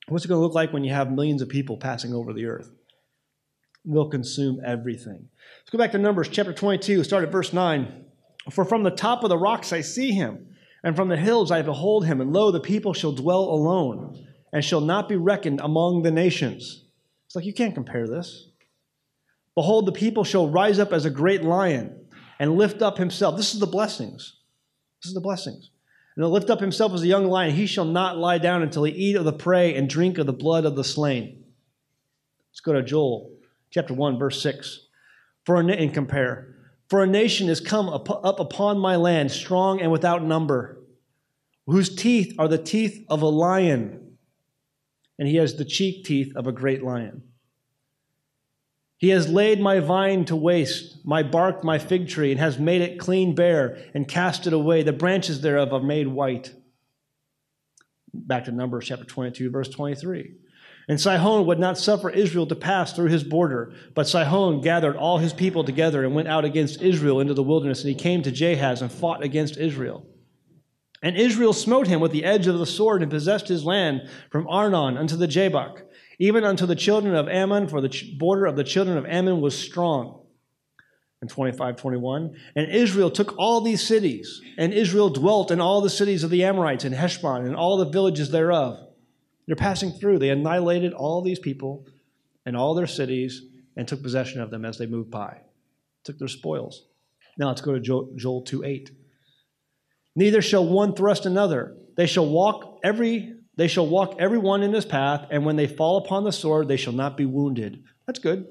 What's 0.09 0.25
it 0.25 0.29
going 0.29 0.41
to 0.41 0.45
look 0.45 0.55
like 0.55 0.73
when 0.73 0.83
you 0.83 0.93
have 0.93 1.13
millions 1.13 1.43
of 1.43 1.49
people 1.49 1.77
passing 1.77 2.13
over 2.13 2.33
the 2.33 2.47
earth? 2.47 2.73
They'll 3.85 4.11
consume 4.11 4.61
everything. 4.67 5.29
Let's 5.61 5.71
go 5.71 5.79
back 5.79 5.93
to 5.93 5.99
Numbers 5.99 6.29
chapter 6.29 6.53
22, 6.53 7.05
start 7.05 7.23
at 7.23 7.31
verse 7.31 7.53
9. 7.53 8.07
For 8.51 8.65
from 8.65 8.83
the 8.83 8.91
top 8.91 9.23
of 9.23 9.29
the 9.29 9.39
rocks 9.39 9.73
I 9.73 9.83
see 9.83 10.13
him, 10.13 10.49
and 10.83 10.97
from 10.97 11.09
the 11.09 11.17
hills 11.17 11.51
I 11.51 11.63
behold 11.63 12.07
him, 12.07 12.21
and 12.21 12.33
lo, 12.33 12.51
the 12.51 12.61
people 12.61 12.93
shall 12.93 13.13
dwell 13.13 13.45
alone, 13.45 14.27
and 14.53 14.65
shall 14.65 14.81
not 14.81 15.09
be 15.09 15.17
reckoned 15.17 15.61
among 15.61 16.03
the 16.03 16.11
nations. 16.11 16.85
It's 17.27 17.37
like 17.37 17.45
you 17.45 17.55
can't 17.55 17.75
compare 17.75 18.07
this. 18.07 18.49
Behold, 19.55 19.87
the 19.87 19.93
people 19.93 20.25
shall 20.25 20.49
rise 20.49 20.79
up 20.79 20.93
as 20.93 21.05
a 21.05 21.11
great 21.11 21.43
lion 21.43 22.07
and 22.39 22.57
lift 22.57 22.83
up 22.83 22.99
himself. 22.99 23.37
This 23.37 23.55
is 23.55 23.61
the 23.61 23.67
blessings. 23.67 24.39
This 25.03 25.09
is 25.09 25.15
the 25.15 25.21
blessings. 25.21 25.71
And 26.17 26.25
he'll 26.25 26.33
lift 26.33 26.51
up 26.51 26.61
himself 26.61 26.93
as 26.93 27.03
a 27.03 27.07
young 27.07 27.27
lion. 27.27 27.55
He 27.55 27.67
shall 27.67 27.85
not 27.85 28.19
lie 28.19 28.39
down 28.39 28.63
until 28.63 28.85
he 28.85 28.93
eat 28.93 29.17
of 29.17 29.25
the 29.25 29.33
prey 29.33 29.75
and 29.75 29.89
drink 29.89 30.19
of 30.19 30.27
the 30.27 30.33
blood 30.33 30.65
of 30.65 30.77
the 30.77 30.85
slain. 30.85 31.45
Let's 32.51 32.61
go 32.61 32.73
to 32.73 32.83
Joel 32.83 33.31
chapter 33.71 33.95
1, 33.95 34.19
verse 34.19 34.43
6. 34.43 34.87
For 35.45 35.57
a 35.57 35.67
and 35.67 35.95
compare. 35.95 36.52
For 36.93 37.03
a 37.03 37.07
nation 37.07 37.49
is 37.49 37.59
come 37.59 37.89
up, 37.89 38.11
up 38.11 38.39
upon 38.39 38.79
my 38.79 38.97
land, 38.97 39.33
strong 39.33 39.81
and 39.81 39.91
without 39.91 40.23
number, 40.23 40.79
whose 41.65 41.97
teeth 41.97 42.35
are 42.39 42.49
the 42.49 42.59
teeth 42.59 43.07
of 43.09 43.23
a 43.23 43.29
lion, 43.29 44.19
and 45.19 45.27
he 45.27 45.37
has 45.37 45.55
the 45.55 45.65
cheek 45.65 46.05
teeth 46.05 46.37
of 46.37 46.47
a 46.47 46.53
great 46.53 46.85
lion. 46.85 47.23
He 48.99 49.09
has 49.09 49.31
laid 49.31 49.59
my 49.59 49.81
vine 49.81 50.27
to 50.27 50.37
waste, 50.37 50.99
my 51.03 51.23
bark, 51.23 51.65
my 51.65 51.79
fig 51.79 52.09
tree, 52.09 52.31
and 52.31 52.39
has 52.39 52.59
made 52.59 52.83
it 52.83 52.99
clean 52.99 53.35
bare, 53.35 53.79
and 53.95 54.07
cast 54.07 54.47
it 54.47 54.53
away. 54.53 54.83
The 54.83 54.93
branches 54.93 55.41
thereof 55.41 55.73
are 55.73 55.83
made 55.83 56.09
white. 56.09 56.53
Back 58.13 58.45
to 58.45 58.53
Numbers 58.53 58.85
chapter 58.85 59.07
22, 59.07 59.49
verse 59.49 59.71
23. 59.71 60.35
And 60.89 61.01
Sihon 61.01 61.47
would 61.47 61.59
not 61.59 61.79
suffer 61.79 62.11
Israel 62.11 62.47
to 62.47 62.57
pass 62.57 62.93
through 62.93 63.09
his 63.09 63.23
border. 63.23 63.73
But 63.95 64.09
Sihon 64.09 64.61
gathered 64.61 64.97
all 64.97 65.19
his 65.19 65.33
people 65.33 65.65
together 65.65 66.05
and 66.05 66.15
went 66.15 66.29
out 66.29 66.45
against 66.45 66.83
Israel 66.83 67.21
into 67.21 67.35
the 67.35 67.43
wilderness. 67.43 67.83
And 67.83 67.91
he 67.91 67.95
came 67.95 68.23
to 68.23 68.33
Jahaz 68.33 68.83
and 68.83 68.91
fought 68.91 69.23
against 69.23 69.57
Israel. 69.57 70.07
And 71.03 71.17
Israel 71.17 71.53
smote 71.53 71.89
him 71.89 72.01
with 72.01 72.13
the 72.13 72.25
edge 72.25 72.47
of 72.47 72.59
the 72.59 72.67
sword 72.67 73.03
and 73.03 73.11
possessed 73.11 73.49
his 73.49 73.65
land 73.65 74.09
from 74.31 74.47
Arnon 74.49 74.97
unto 74.97 75.17
the 75.17 75.27
Jabbok, 75.27 75.83
even 76.19 76.45
unto 76.45 76.65
the 76.65 76.77
children 76.77 77.17
of 77.17 77.29
Ammon, 77.29 77.67
for 77.67 77.81
the 77.81 78.15
border 78.19 78.47
of 78.47 78.55
the 78.55 78.65
children 78.65 78.97
of 78.97 79.07
Ammon 79.07 79.41
was 79.41 79.59
strong. 79.59 80.21
And 81.21 81.29
25, 81.31 81.77
21. 81.77 82.37
And 82.55 82.71
Israel 82.71 83.11
took 83.11 83.37
all 83.37 83.61
these 83.61 83.83
cities, 83.83 84.41
and 84.59 84.73
Israel 84.73 85.11
dwelt 85.11 85.51
in 85.51 85.61
all 85.61 85.81
the 85.81 85.91
cities 85.91 86.23
of 86.25 86.31
the 86.31 86.45
Amorites, 86.45 86.85
and 86.85 86.95
Heshbon, 86.95 87.47
and 87.47 87.57
all 87.57 87.77
the 87.77 87.91
villages 87.91 88.31
thereof. 88.31 88.92
They're 89.47 89.57
passing 89.57 89.93
through. 89.93 90.19
They 90.19 90.31
annihilated 90.31 90.93
all 90.93 91.23
these 91.23 91.39
people 91.39 91.87
and 92.47 92.57
all 92.57 92.75
their 92.75 92.87
cities 92.87 93.43
and 93.77 93.87
took 93.87 94.03
possession 94.03 94.41
of 94.41 94.51
them 94.51 94.65
as 94.65 94.79
they 94.79 94.87
moved 94.87 95.11
by. 95.11 95.39
Took 96.05 96.19
their 96.19 96.29
spoils. 96.29 96.85
Now 97.39 97.49
let's 97.49 97.61
go 97.61 97.79
to 97.79 98.11
Joel 98.17 98.43
2 98.43 98.65
8. 98.65 98.91
Neither 100.15 100.43
shall 100.43 100.67
one 100.67 100.95
thrust 100.95 101.27
another. 101.27 101.77
They 101.97 102.07
shall 102.07 102.27
walk 102.27 102.81
every 102.85 103.35
they 103.55 103.69
shall 103.69 103.87
walk 103.87 104.17
every 104.19 104.39
one 104.39 104.63
in 104.63 104.73
his 104.73 104.87
path, 104.87 105.27
and 105.31 105.45
when 105.45 105.57
they 105.57 105.67
fall 105.67 105.99
upon 105.99 106.25
the 106.25 106.33
sword, 106.33 106.69
they 106.69 106.79
shall 106.79 106.95
not 106.95 107.19
be 107.19 107.27
wounded. 107.27 107.85
That's 108.07 108.19
good. 108.19 108.47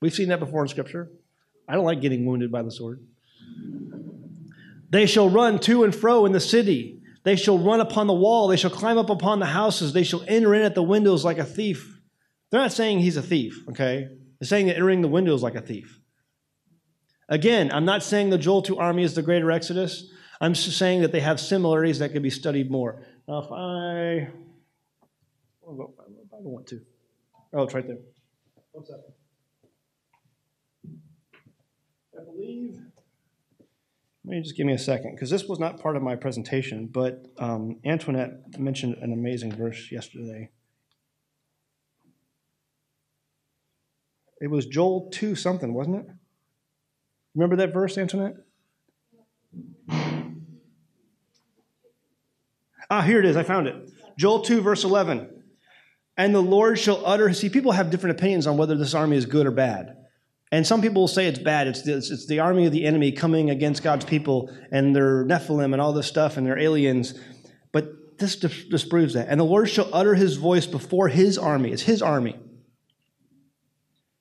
We've 0.00 0.14
seen 0.14 0.28
that 0.28 0.40
before 0.40 0.62
in 0.62 0.68
Scripture. 0.68 1.10
I 1.68 1.74
don't 1.74 1.84
like 1.84 2.00
getting 2.00 2.24
wounded 2.24 2.50
by 2.50 2.62
the 2.62 2.70
sword. 2.70 3.04
They 4.88 5.06
shall 5.06 5.28
run 5.28 5.58
to 5.60 5.84
and 5.84 5.94
fro 5.94 6.24
in 6.24 6.32
the 6.32 6.40
city. 6.40 7.01
They 7.24 7.36
shall 7.36 7.58
run 7.58 7.80
upon 7.80 8.06
the 8.06 8.14
wall. 8.14 8.48
They 8.48 8.56
shall 8.56 8.70
climb 8.70 8.98
up 8.98 9.10
upon 9.10 9.38
the 9.38 9.46
houses. 9.46 9.92
They 9.92 10.02
shall 10.02 10.24
enter 10.26 10.54
in 10.54 10.62
at 10.62 10.74
the 10.74 10.82
windows 10.82 11.24
like 11.24 11.38
a 11.38 11.44
thief. 11.44 12.00
They're 12.50 12.60
not 12.60 12.72
saying 12.72 12.98
he's 13.00 13.16
a 13.16 13.22
thief, 13.22 13.64
okay? 13.70 14.08
They're 14.40 14.46
saying 14.46 14.66
that 14.66 14.76
entering 14.76 15.02
the 15.02 15.08
windows 15.08 15.42
like 15.42 15.54
a 15.54 15.60
thief. 15.60 16.00
Again, 17.28 17.70
I'm 17.72 17.84
not 17.84 18.02
saying 18.02 18.30
the 18.30 18.38
Joel 18.38 18.62
2 18.62 18.76
army 18.76 19.04
is 19.04 19.14
the 19.14 19.22
greater 19.22 19.50
Exodus. 19.50 20.10
I'm 20.40 20.54
saying 20.54 21.02
that 21.02 21.12
they 21.12 21.20
have 21.20 21.38
similarities 21.38 22.00
that 22.00 22.12
could 22.12 22.22
be 22.22 22.30
studied 22.30 22.70
more. 22.70 23.06
Now, 23.28 23.38
if 23.38 23.52
I, 23.52 24.28
I 25.62 25.66
don't 25.66 26.44
want 26.44 26.66
to. 26.68 26.80
Oh, 27.54 27.62
it's 27.62 27.74
right 27.74 27.86
there. 27.86 27.98
One 28.72 28.84
second. 28.84 29.04
I 32.20 32.24
believe. 32.24 32.80
Let 34.24 34.36
me 34.36 34.42
just 34.42 34.56
give 34.56 34.66
me 34.66 34.72
a 34.72 34.78
second, 34.78 35.14
because 35.14 35.30
this 35.30 35.44
was 35.44 35.58
not 35.58 35.80
part 35.80 35.96
of 35.96 36.02
my 36.02 36.14
presentation, 36.14 36.86
but 36.86 37.26
um, 37.38 37.80
Antoinette 37.84 38.58
mentioned 38.58 38.96
an 39.02 39.12
amazing 39.12 39.52
verse 39.52 39.90
yesterday. 39.90 40.50
It 44.40 44.48
was 44.48 44.66
Joel 44.66 45.08
2 45.12 45.34
something, 45.34 45.74
wasn't 45.74 45.96
it? 45.96 46.06
Remember 47.34 47.56
that 47.56 47.72
verse, 47.72 47.98
Antoinette? 47.98 48.36
Ah, 52.90 53.02
here 53.02 53.18
it 53.18 53.24
is. 53.24 53.36
I 53.36 53.42
found 53.42 53.66
it. 53.66 53.74
Joel 54.18 54.42
2, 54.42 54.60
verse 54.60 54.84
11. 54.84 55.42
And 56.16 56.34
the 56.34 56.42
Lord 56.42 56.78
shall 56.78 57.04
utter. 57.06 57.32
See, 57.32 57.48
people 57.48 57.72
have 57.72 57.90
different 57.90 58.18
opinions 58.18 58.46
on 58.46 58.56
whether 58.56 58.76
this 58.76 58.94
army 58.94 59.16
is 59.16 59.26
good 59.26 59.46
or 59.46 59.50
bad. 59.50 59.96
And 60.52 60.66
some 60.66 60.82
people 60.82 61.00
will 61.00 61.08
say 61.08 61.26
it's 61.26 61.38
bad. 61.38 61.66
It's 61.66 61.80
the, 61.82 61.94
it's 61.94 62.26
the 62.26 62.40
army 62.40 62.66
of 62.66 62.72
the 62.72 62.84
enemy 62.84 63.10
coming 63.10 63.48
against 63.48 63.82
God's 63.82 64.04
people, 64.04 64.54
and 64.70 64.94
they're 64.94 65.24
Nephilim 65.24 65.72
and 65.72 65.80
all 65.80 65.94
this 65.94 66.06
stuff, 66.06 66.36
and 66.36 66.46
they're 66.46 66.58
aliens. 66.58 67.18
But 67.72 68.18
this 68.18 68.36
disproves 68.36 69.14
that. 69.14 69.28
And 69.30 69.40
the 69.40 69.44
Lord 69.44 69.70
shall 69.70 69.88
utter 69.94 70.14
his 70.14 70.36
voice 70.36 70.66
before 70.66 71.08
his 71.08 71.38
army. 71.38 71.72
It's 71.72 71.82
his 71.82 72.02
army. 72.02 72.38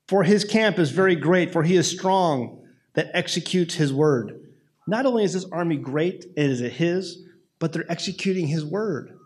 For 0.08 0.24
his 0.24 0.46
camp 0.46 0.80
is 0.80 0.90
very 0.92 1.18
great, 1.18 1.52
for 1.52 1.64
he 1.64 1.76
is 1.76 1.90
strong 1.92 2.66
that 2.94 3.12
executes 3.14 3.76
his 3.76 3.94
word. 3.94 4.40
Not 4.88 5.06
only 5.06 5.26
is 5.26 5.34
this 5.34 5.46
army 5.52 5.76
great, 5.76 6.26
is 6.38 6.62
it 6.62 6.72
his, 6.72 7.26
but 7.60 7.74
they're 7.74 7.92
executing 7.92 8.48
his 8.48 8.64
word. 8.64 9.18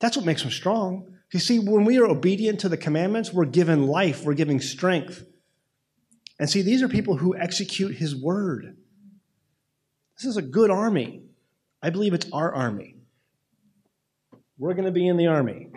That's 0.00 0.16
what 0.16 0.26
makes 0.26 0.42
them 0.42 0.50
strong. 0.50 1.14
You 1.30 1.40
see, 1.40 1.58
when 1.58 1.84
we 1.84 1.98
are 1.98 2.06
obedient 2.06 2.60
to 2.60 2.70
the 2.70 2.76
commandments, 2.78 3.32
we're 3.32 3.44
given 3.44 3.86
life, 3.86 4.24
we're 4.24 4.34
giving 4.34 4.60
strength. 4.60 5.26
And 6.42 6.50
see, 6.50 6.62
these 6.62 6.82
are 6.82 6.88
people 6.88 7.18
who 7.18 7.36
execute 7.36 7.94
his 7.94 8.16
word. 8.16 8.76
This 10.16 10.26
is 10.26 10.36
a 10.36 10.42
good 10.42 10.72
army. 10.72 11.22
I 11.80 11.90
believe 11.90 12.14
it's 12.14 12.26
our 12.32 12.52
army. 12.52 12.96
We're 14.58 14.74
going 14.74 14.86
to 14.86 14.90
be 14.90 15.06
in 15.06 15.16
the 15.16 15.28
army. 15.28 15.70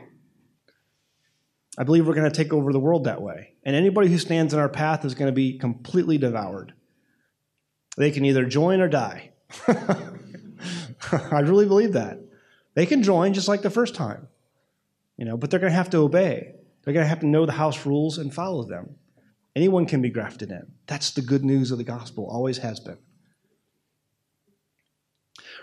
I 1.78 1.84
believe 1.84 2.08
we're 2.08 2.16
going 2.16 2.32
to 2.32 2.36
take 2.36 2.52
over 2.52 2.74
the 2.74 2.80
world 2.80 3.04
that 3.04 3.22
way. 3.22 3.54
And 3.64 3.76
anybody 3.76 4.10
who 4.10 4.18
stands 4.18 4.56
in 4.56 4.60
our 4.60 4.68
path 4.68 5.06
is 5.06 5.14
going 5.14 5.28
to 5.28 5.36
be 5.36 5.60
completely 5.60 6.18
devoured. 6.18 6.74
They 7.96 8.10
can 8.10 8.26
either 8.26 8.46
join 8.46 8.82
or 8.82 8.88
die. 8.88 9.34
I 9.68 11.42
really 11.42 11.68
believe 11.68 11.94
that. 11.94 12.18
They 12.74 12.88
can 12.88 13.04
join 13.04 13.36
just 13.36 13.48
like 13.48 13.62
the 13.62 13.70
first 13.70 13.94
time, 13.94 14.30
you 15.16 15.26
know, 15.26 15.38
but 15.38 15.52
they're 15.52 15.60
going 15.60 15.74
to 15.74 15.78
have 15.78 15.92
to 15.92 16.00
obey. 16.00 16.56
They're 16.84 16.94
going 16.96 17.04
to 17.04 17.10
have 17.10 17.20
to 17.20 17.28
know 17.28 17.46
the 17.46 17.52
house 17.52 17.86
rules 17.86 18.18
and 18.18 18.34
follow 18.34 18.64
them. 18.64 18.96
Anyone 19.56 19.86
can 19.86 20.02
be 20.02 20.10
grafted 20.10 20.52
in. 20.52 20.72
That's 20.88 21.12
the 21.12 21.22
good 21.22 21.46
news 21.46 21.72
of 21.72 21.78
the 21.78 21.84
gospel, 21.84 22.28
always 22.30 22.58
has 22.58 22.80
been. 22.80 22.98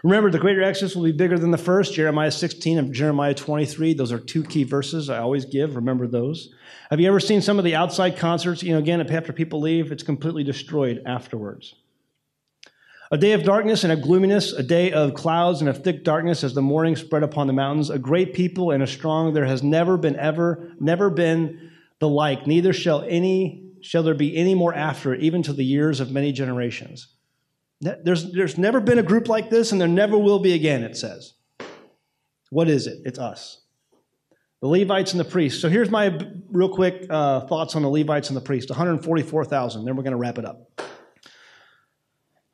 Remember, 0.03 0.31
the 0.31 0.39
greater 0.39 0.63
Exodus 0.63 0.97
will 0.97 1.05
be 1.05 1.13
bigger 1.13 1.39
than 1.39 1.53
the 1.53 1.59
first, 1.59 1.95
Jeremiah 1.95 2.31
16 2.31 2.79
and 2.79 2.93
Jeremiah 2.93 3.35
23. 3.35 3.95
Those 3.95 4.11
are 4.11 4.19
two 4.19 4.43
key 4.43 4.65
verses 4.65 5.09
I 5.09 5.19
always 5.19 5.45
give. 5.45 5.77
Remember 5.77 6.09
those. 6.09 6.53
Have 6.91 6.99
you 6.99 7.07
ever 7.07 7.21
seen 7.21 7.41
some 7.41 7.59
of 7.59 7.65
the 7.65 7.77
outside 7.77 8.17
concerts? 8.17 8.65
You 8.65 8.73
know, 8.73 8.79
again, 8.79 9.01
after 9.01 9.33
people 9.33 9.61
leave, 9.61 9.93
it's 9.93 10.03
completely 10.03 10.43
destroyed 10.43 11.03
afterwards. 11.07 11.75
A 13.13 13.19
day 13.19 13.33
of 13.33 13.45
darkness 13.45 13.85
and 13.85 13.93
of 13.93 14.01
gloominess, 14.01 14.53
a 14.53 14.63
day 14.63 14.91
of 14.91 15.15
clouds 15.15 15.61
and 15.61 15.69
of 15.69 15.85
thick 15.85 16.03
darkness 16.03 16.43
as 16.43 16.55
the 16.55 16.63
morning 16.63 16.97
spread 16.97 17.23
upon 17.23 17.47
the 17.47 17.53
mountains. 17.53 17.91
A 17.91 17.99
great 17.99 18.33
people 18.33 18.73
and 18.73 18.83
a 18.83 18.87
strong, 18.87 19.35
there 19.35 19.45
has 19.45 19.63
never 19.63 19.97
been 19.99 20.17
ever, 20.17 20.73
never 20.81 21.11
been 21.11 21.71
the 22.01 22.09
like, 22.09 22.47
neither 22.47 22.73
shall 22.73 23.05
any 23.07 23.72
shall 23.83 24.03
there 24.03 24.15
be 24.15 24.37
any 24.37 24.55
more 24.55 24.75
after 24.75 25.13
it, 25.13 25.23
even 25.23 25.43
to 25.43 25.53
the 25.53 25.65
years 25.65 26.01
of 26.01 26.11
many 26.11 26.33
generations. 26.33 27.09
There's, 27.81 28.33
there's 28.33 28.57
never 28.57 28.81
been 28.81 28.99
a 28.99 29.03
group 29.03 29.29
like 29.29 29.51
this, 29.51 29.73
and 29.73 29.81
there 29.81 29.89
never 29.89 30.17
will 30.17 30.39
be 30.39 30.53
again, 30.53 30.85
it 30.85 30.97
says. 30.97 31.35
What 32.51 32.69
is 32.69 32.87
it? 32.87 32.99
It's 33.05 33.19
us. 33.19 33.63
The 34.61 34.69
Levites 34.69 35.13
and 35.13 35.19
the 35.19 35.25
priests. 35.25 35.61
So 35.61 35.69
here's 35.69 35.91
my 35.91 36.17
real 36.49 36.69
quick 36.69 37.07
uh, 37.11 37.41
thoughts 37.47 37.75
on 37.75 37.83
the 37.83 37.89
Levites 37.89 38.29
and 38.29 38.37
the 38.37 38.41
priests 38.41 38.71
144,000. 38.71 39.85
Then 39.85 39.97
we're 39.97 40.05
going 40.05 40.13
to 40.13 40.17
wrap 40.17 40.39
it 40.39 40.45
up. 40.45 40.71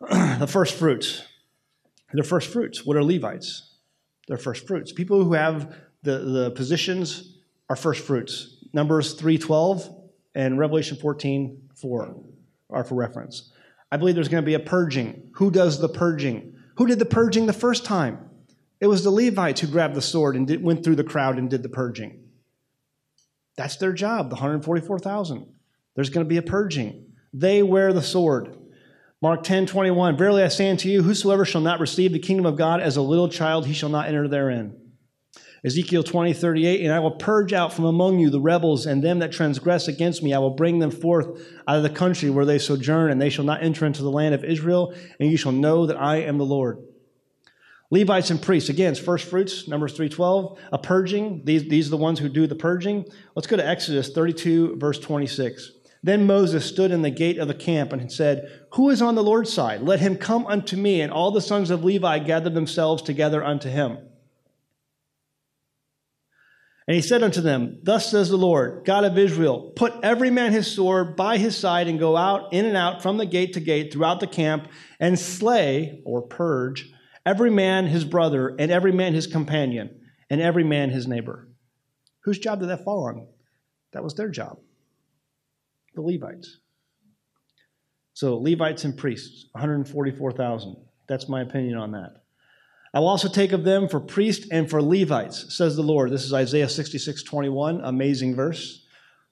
the 0.38 0.46
first 0.46 0.74
fruits. 0.74 1.22
They're 2.14 2.24
first 2.24 2.50
fruits. 2.50 2.86
What 2.86 2.96
are 2.96 3.04
Levites? 3.04 3.74
They're 4.28 4.38
first 4.38 4.66
fruits. 4.66 4.92
People 4.92 5.22
who 5.22 5.34
have 5.34 5.74
the, 6.02 6.18
the 6.18 6.50
positions 6.52 7.36
are 7.68 7.76
first 7.76 8.06
fruits. 8.06 8.64
Numbers 8.72 9.12
312 9.14 9.97
and 10.38 10.56
Revelation 10.56 10.96
14 10.96 11.70
4 11.74 12.16
are 12.70 12.84
for 12.84 12.94
reference. 12.94 13.50
I 13.90 13.96
believe 13.96 14.14
there's 14.14 14.28
going 14.28 14.42
to 14.42 14.46
be 14.46 14.54
a 14.54 14.60
purging. 14.60 15.30
Who 15.34 15.50
does 15.50 15.80
the 15.80 15.88
purging? 15.88 16.54
Who 16.76 16.86
did 16.86 17.00
the 17.00 17.06
purging 17.06 17.46
the 17.46 17.52
first 17.52 17.84
time? 17.84 18.30
It 18.80 18.86
was 18.86 19.02
the 19.02 19.10
Levites 19.10 19.60
who 19.60 19.66
grabbed 19.66 19.96
the 19.96 20.02
sword 20.02 20.36
and 20.36 20.46
did, 20.46 20.62
went 20.62 20.84
through 20.84 20.94
the 20.94 21.04
crowd 21.04 21.38
and 21.38 21.50
did 21.50 21.64
the 21.64 21.68
purging. 21.68 22.22
That's 23.56 23.76
their 23.76 23.92
job, 23.92 24.28
the 24.28 24.36
144,000. 24.36 25.44
There's 25.96 26.10
going 26.10 26.24
to 26.24 26.28
be 26.28 26.36
a 26.36 26.42
purging. 26.42 27.06
They 27.32 27.64
wear 27.64 27.92
the 27.92 28.00
sword. 28.00 28.56
Mark 29.20 29.42
10, 29.42 29.66
21. 29.66 30.16
Verily 30.16 30.44
I 30.44 30.48
say 30.48 30.70
unto 30.70 30.88
you, 30.88 31.02
whosoever 31.02 31.44
shall 31.44 31.60
not 31.60 31.80
receive 31.80 32.12
the 32.12 32.20
kingdom 32.20 32.46
of 32.46 32.56
God 32.56 32.80
as 32.80 32.96
a 32.96 33.02
little 33.02 33.28
child, 33.28 33.66
he 33.66 33.72
shall 33.72 33.88
not 33.88 34.06
enter 34.06 34.28
therein. 34.28 34.76
Ezekiel 35.64 36.04
20, 36.04 36.32
38, 36.32 36.82
and 36.82 36.92
I 36.92 37.00
will 37.00 37.12
purge 37.12 37.52
out 37.52 37.72
from 37.72 37.84
among 37.84 38.20
you 38.20 38.30
the 38.30 38.40
rebels 38.40 38.86
and 38.86 39.02
them 39.02 39.18
that 39.18 39.32
transgress 39.32 39.88
against 39.88 40.22
me. 40.22 40.32
I 40.32 40.38
will 40.38 40.54
bring 40.54 40.78
them 40.78 40.90
forth 40.90 41.26
out 41.66 41.76
of 41.76 41.82
the 41.82 41.90
country 41.90 42.30
where 42.30 42.44
they 42.44 42.58
sojourn, 42.58 43.10
and 43.10 43.20
they 43.20 43.30
shall 43.30 43.44
not 43.44 43.62
enter 43.62 43.84
into 43.84 44.02
the 44.02 44.10
land 44.10 44.34
of 44.34 44.44
Israel, 44.44 44.94
and 45.18 45.30
you 45.30 45.36
shall 45.36 45.52
know 45.52 45.86
that 45.86 46.00
I 46.00 46.18
am 46.18 46.38
the 46.38 46.44
Lord. 46.44 46.78
Levites 47.90 48.30
and 48.30 48.40
priests, 48.40 48.68
again, 48.68 48.92
it's 48.92 49.00
first 49.00 49.28
fruits, 49.28 49.66
Numbers 49.66 49.96
3.12, 49.98 50.58
a 50.72 50.78
purging. 50.78 51.42
These, 51.44 51.68
these 51.68 51.86
are 51.88 51.90
the 51.90 51.96
ones 51.96 52.18
who 52.18 52.28
do 52.28 52.46
the 52.46 52.54
purging. 52.54 53.06
Let's 53.34 53.46
go 53.46 53.56
to 53.56 53.66
Exodus 53.66 54.10
32, 54.10 54.76
verse 54.76 54.98
26. 54.98 55.72
Then 56.02 56.26
Moses 56.26 56.64
stood 56.66 56.90
in 56.92 57.02
the 57.02 57.10
gate 57.10 57.38
of 57.38 57.48
the 57.48 57.54
camp 57.54 57.92
and 57.92 58.12
said, 58.12 58.66
Who 58.74 58.90
is 58.90 59.02
on 59.02 59.14
the 59.14 59.22
Lord's 59.22 59.52
side? 59.52 59.82
Let 59.82 60.00
him 60.00 60.16
come 60.16 60.46
unto 60.46 60.76
me. 60.76 61.00
And 61.00 61.12
all 61.12 61.30
the 61.30 61.40
sons 61.40 61.70
of 61.70 61.82
Levi 61.82 62.20
gathered 62.20 62.54
themselves 62.54 63.02
together 63.02 63.42
unto 63.42 63.68
him. 63.68 63.98
And 66.88 66.94
he 66.94 67.02
said 67.02 67.22
unto 67.22 67.42
them, 67.42 67.80
Thus 67.82 68.10
says 68.10 68.30
the 68.30 68.38
Lord, 68.38 68.86
God 68.86 69.04
of 69.04 69.18
Israel, 69.18 69.72
put 69.76 69.92
every 70.02 70.30
man 70.30 70.52
his 70.52 70.74
sword 70.74 71.16
by 71.16 71.36
his 71.36 71.54
side 71.54 71.86
and 71.86 71.98
go 71.98 72.16
out 72.16 72.54
in 72.54 72.64
and 72.64 72.78
out 72.78 73.02
from 73.02 73.18
the 73.18 73.26
gate 73.26 73.52
to 73.52 73.60
gate 73.60 73.92
throughout 73.92 74.20
the 74.20 74.26
camp 74.26 74.68
and 74.98 75.18
slay 75.18 76.00
or 76.06 76.22
purge 76.22 76.90
every 77.26 77.50
man 77.50 77.86
his 77.86 78.06
brother 78.06 78.56
and 78.58 78.72
every 78.72 78.90
man 78.90 79.12
his 79.12 79.26
companion 79.26 80.00
and 80.30 80.40
every 80.40 80.64
man 80.64 80.88
his 80.88 81.06
neighbor. 81.06 81.50
Whose 82.24 82.38
job 82.38 82.60
did 82.60 82.70
that 82.70 82.84
fall 82.84 83.06
on? 83.06 83.26
That 83.92 84.02
was 84.02 84.14
their 84.14 84.30
job. 84.30 84.58
The 85.94 86.00
Levites. 86.00 86.58
So 88.14 88.38
Levites 88.38 88.84
and 88.84 88.96
priests, 88.96 89.44
144,000. 89.52 90.76
That's 91.06 91.28
my 91.28 91.42
opinion 91.42 91.76
on 91.76 91.92
that. 91.92 92.17
I 92.98 93.00
will 93.00 93.06
also 93.06 93.28
take 93.28 93.52
of 93.52 93.62
them 93.62 93.88
for 93.88 94.00
priests 94.00 94.48
and 94.50 94.68
for 94.68 94.82
Levites, 94.82 95.54
says 95.56 95.76
the 95.76 95.84
Lord. 95.84 96.10
This 96.10 96.24
is 96.24 96.32
Isaiah 96.32 96.68
66, 96.68 97.22
21, 97.22 97.80
amazing 97.84 98.34
verse. 98.34 98.84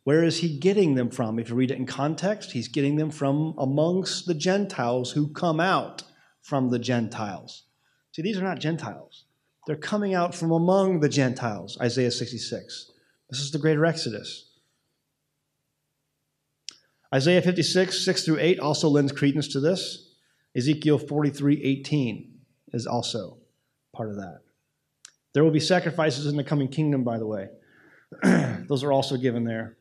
Where 0.05 0.23
is 0.23 0.39
he 0.39 0.57
getting 0.57 0.95
them 0.95 1.11
from? 1.11 1.41
If 1.41 1.49
you 1.49 1.57
read 1.57 1.73
it 1.73 1.77
in 1.77 1.85
context, 1.85 2.53
he's 2.53 2.69
getting 2.69 2.95
them 2.95 3.11
from 3.11 3.57
amongst 3.59 4.27
the 4.27 4.35
Gentiles 4.35 5.11
who 5.11 5.33
come 5.33 5.59
out 5.59 6.05
from 6.43 6.71
the 6.71 6.79
Gentiles. 6.79 7.65
See, 8.13 8.23
these 8.23 8.39
are 8.39 8.45
not 8.45 8.61
Gentiles. 8.61 9.25
They're 9.67 9.75
coming 9.75 10.15
out 10.15 10.33
from 10.33 10.53
among 10.53 11.01
the 11.01 11.09
Gentiles, 11.09 11.77
Isaiah 11.81 12.13
66. 12.13 12.93
This 13.31 13.41
is 13.41 13.51
the 13.51 13.59
greater 13.59 13.85
Exodus. 13.85 14.49
Isaiah 17.13 17.43
56, 17.43 18.05
6 18.05 18.25
through 18.25 18.39
8 18.39 18.61
also 18.61 18.89
lends 18.89 19.11
credence 19.11 19.49
to 19.49 19.59
this. 19.59 20.15
Ezekiel 20.57 21.01
43, 21.01 21.65
18 21.65 22.33
is 22.73 22.87
also 22.87 23.39
part 23.97 24.11
of 24.11 24.17
that. 24.17 24.41
There 25.33 25.45
will 25.45 25.51
be 25.51 25.61
sacrifices 25.61 26.27
in 26.27 26.37
the 26.37 26.45
coming 26.45 26.69
kingdom, 26.69 27.05
by 27.05 27.19
the 27.19 27.27
way. 27.27 27.49
Those 28.69 28.85
are 28.85 28.93
also 28.93 29.17
given 29.17 29.45
there. 29.45 29.77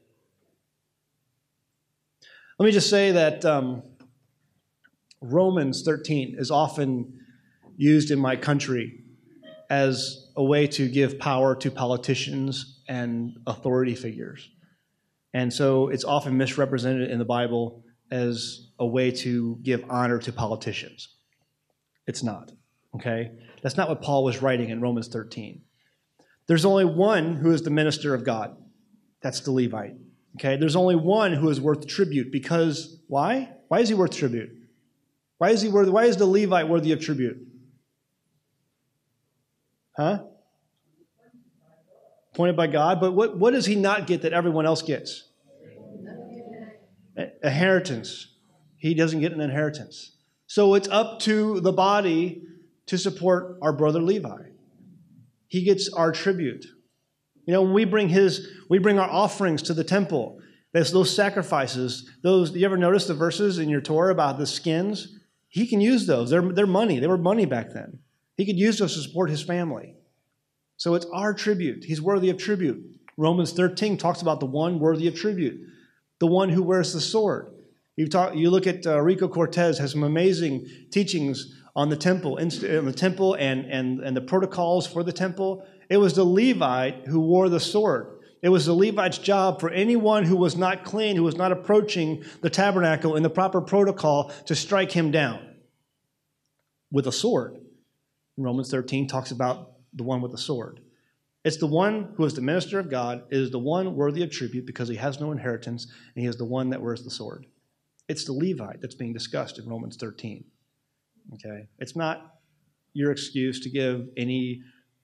Let 2.60 2.66
me 2.66 2.72
just 2.72 2.90
say 2.90 3.12
that 3.12 3.44
um, 3.44 3.84
Romans 5.22 5.84
13 5.84 6.36
is 6.38 6.52
often 6.52 7.20
used 7.78 8.12
in 8.12 8.20
my 8.20 8.36
country 8.36 9.04
as 9.70 10.30
a 10.38 10.44
way 10.44 10.68
to 10.68 10.88
give 10.88 11.20
power 11.20 11.56
to 11.56 11.72
politicians 11.72 12.82
and 12.88 13.38
authority 13.48 13.96
figures. 13.96 14.50
And 15.34 15.52
so 15.52 15.90
it's 15.90 16.06
often 16.06 16.38
misrepresented 16.38 17.12
in 17.12 17.20
the 17.20 17.26
Bible 17.26 17.84
as 18.12 18.70
a 18.80 18.86
way 18.86 19.12
to 19.12 19.58
give 19.64 19.84
honor 19.90 20.20
to 20.20 20.32
politicians. 20.32 21.16
It's 22.08 22.24
not. 22.24 22.52
Okay? 22.96 23.32
That's 23.66 23.78
not 23.78 23.90
what 23.90 24.04
Paul 24.04 24.24
was 24.24 24.44
writing 24.44 24.70
in 24.70 24.80
Romans 24.80 25.08
13. 25.08 25.60
There's 26.46 26.66
only 26.66 26.86
one 26.86 27.38
who 27.38 27.50
is 27.50 27.64
the 27.64 27.72
minister 27.72 28.14
of 28.14 28.24
God. 28.24 28.56
That's 29.24 29.40
the 29.40 29.50
Levite. 29.50 29.96
Okay? 30.36 30.56
There's 30.56 30.76
only 30.76 30.96
one 30.96 31.34
who 31.34 31.50
is 31.50 31.60
worth 31.60 31.88
tribute 31.88 32.32
because 32.32 33.00
why? 33.08 33.50
Why 33.68 33.80
is 33.80 33.90
he 33.90 33.96
worth 33.96 34.16
tribute? 34.16 34.52
Why 35.40 35.50
is 35.50 35.64
he 35.64 35.70
worth 35.70 35.90
why 35.90 36.04
is 36.04 36.16
the 36.16 36.28
Levite 36.28 36.68
worthy 36.68 36.92
of 36.92 37.02
tribute? 37.02 37.40
Huh? 39.98 40.26
Appointed 42.36 42.56
by 42.56 42.68
God, 42.68 43.00
but 43.02 43.14
what, 43.14 43.36
what 43.40 43.50
does 43.56 43.66
he 43.66 43.74
not 43.74 44.06
get 44.06 44.22
that 44.22 44.32
everyone 44.32 44.68
else 44.68 44.84
gets? 44.84 45.28
Inheritance. 47.42 48.28
He 48.78 48.94
doesn't 48.94 49.22
get 49.22 49.32
an 49.32 49.42
inheritance. 49.42 50.18
So 50.46 50.76
it's 50.76 50.88
up 50.88 51.20
to 51.22 51.62
the 51.62 51.74
body 51.74 52.44
to 52.88 52.98
support 52.98 53.58
our 53.62 53.74
brother 53.74 54.02
Levi. 54.02 54.50
He 55.48 55.64
gets 55.64 55.90
our 55.90 56.12
tribute. 56.12 56.66
You 57.46 57.54
know, 57.54 57.62
when 57.62 57.74
we 57.74 57.86
bring 57.86 58.10
his, 58.10 58.48
we 58.70 58.80
bring 58.80 59.00
our 59.00 59.10
offerings 59.10 59.62
to 59.64 59.74
the 59.74 59.84
temple. 59.84 60.40
There's 60.74 60.92
those 60.92 61.16
sacrifices. 61.16 62.10
Those, 62.24 62.52
you 62.52 62.66
ever 62.66 62.78
notice 62.78 63.08
the 63.08 63.14
verses 63.14 63.60
in 63.60 63.70
your 63.70 63.82
Torah 63.82 64.12
about 64.12 64.38
the 64.38 64.48
skins? 64.48 65.20
He 65.48 65.68
can 65.68 65.80
use 65.80 66.06
those. 66.06 66.30
They're, 66.30 66.52
they're 66.52 66.68
money. 66.68 67.00
They 67.00 67.08
were 67.08 67.18
money 67.18 67.46
back 67.46 67.72
then. 67.72 68.00
He 68.36 68.46
could 68.46 68.60
use 68.60 68.80
those 68.80 68.96
to 68.96 69.02
support 69.02 69.30
his 69.30 69.42
family. 69.42 69.96
So 70.78 70.96
it's 70.96 71.06
our 71.14 71.34
tribute. 71.34 71.86
He's 71.86 72.02
worthy 72.02 72.30
of 72.30 72.38
tribute. 72.38 72.84
Romans 73.18 73.54
13 73.54 73.98
talks 73.98 74.22
about 74.22 74.42
the 74.42 74.46
one 74.46 74.80
worthy 74.80 75.08
of 75.08 75.16
tribute, 75.16 75.62
the 76.20 76.28
one 76.28 76.50
who 76.50 76.62
wears 76.62 76.92
the 76.92 77.00
sword. 77.00 77.54
You 77.96 78.08
talk, 78.10 78.36
you 78.36 78.50
look 78.50 78.68
at 78.68 78.86
uh, 78.86 79.00
Rico 79.02 79.30
Cortes 79.30 79.78
has 79.78 79.92
some 79.92 80.04
amazing 80.04 80.68
teachings 80.92 81.56
on 81.76 81.90
the 81.90 81.98
temple, 81.98 82.40
on 82.40 82.86
the 82.86 82.94
temple 82.96 83.34
and, 83.34 83.66
and, 83.66 84.00
and 84.00 84.16
the 84.16 84.22
protocols 84.22 84.88
for 84.88 85.04
the 85.04 85.12
temple. 85.12 85.68
It 85.90 85.98
was 85.98 86.16
the 86.16 86.24
Levite 86.24 87.06
who 87.08 87.20
wore 87.20 87.50
the 87.50 87.60
sword. 87.60 88.16
It 88.42 88.50
was 88.50 88.66
the 88.66 88.74
Levite's 88.74 89.18
job 89.18 89.60
for 89.60 89.70
anyone 89.72 90.24
who 90.24 90.36
was 90.38 90.56
not 90.56 90.84
clean, 90.84 91.16
who 91.16 91.24
was 91.24 91.36
not 91.36 91.52
approaching 91.52 92.24
the 92.42 92.50
tabernacle 92.50 93.16
in 93.16 93.24
the 93.24 93.30
proper 93.30 93.60
protocol, 93.60 94.32
to 94.46 94.56
strike 94.56 94.92
him 94.92 95.12
down 95.12 95.56
with 96.92 97.08
a 97.08 97.12
sword. 97.12 97.58
Romans 98.38 98.70
13 98.70 99.08
talks 99.08 99.32
about 99.32 99.74
the 99.94 100.04
one 100.04 100.22
with 100.22 100.32
the 100.32 100.38
sword. 100.38 100.82
It's 101.44 101.58
the 101.58 101.68
one 101.68 102.14
who 102.16 102.26
is 102.26 102.34
the 102.34 102.42
minister 102.42 102.80
of 102.80 102.90
God, 102.90 103.24
it 103.30 103.38
is 103.38 103.52
the 103.52 103.60
one 103.60 103.96
worthy 103.96 104.24
of 104.24 104.32
tribute 104.32 104.66
because 104.66 104.90
he 104.90 104.96
has 104.96 105.20
no 105.20 105.32
inheritance, 105.32 105.86
and 106.16 106.24
he 106.24 106.28
is 106.28 106.38
the 106.38 106.46
one 106.46 106.70
that 106.70 106.82
wears 106.82 107.04
the 107.04 107.12
sword. 107.12 107.46
It's 108.08 108.26
the 108.26 108.34
Levite 108.34 108.82
that's 108.82 108.96
being 108.96 109.14
discussed 109.14 109.58
in 109.58 109.68
Romans 109.68 109.98
13. 109.98 110.44
Okay? 111.34 111.68
It's 111.80 111.96
not 111.96 112.36
your 112.94 113.12
excuse 113.12 113.60
to 113.62 113.70
give 113.70 114.08
any 114.16 114.62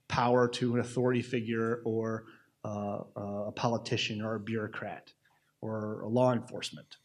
power 0.08 0.48
to 0.48 0.76
an 0.76 0.80
authority 0.80 1.22
figure 1.22 1.82
or 1.86 2.26
uh, 2.66 3.00
a 3.16 3.52
politician 3.52 4.22
or 4.22 4.36
a 4.36 4.40
bureaucrat 4.40 5.12
or 5.62 6.02
a 6.02 6.08
law 6.08 6.34
enforcement. 6.34 6.98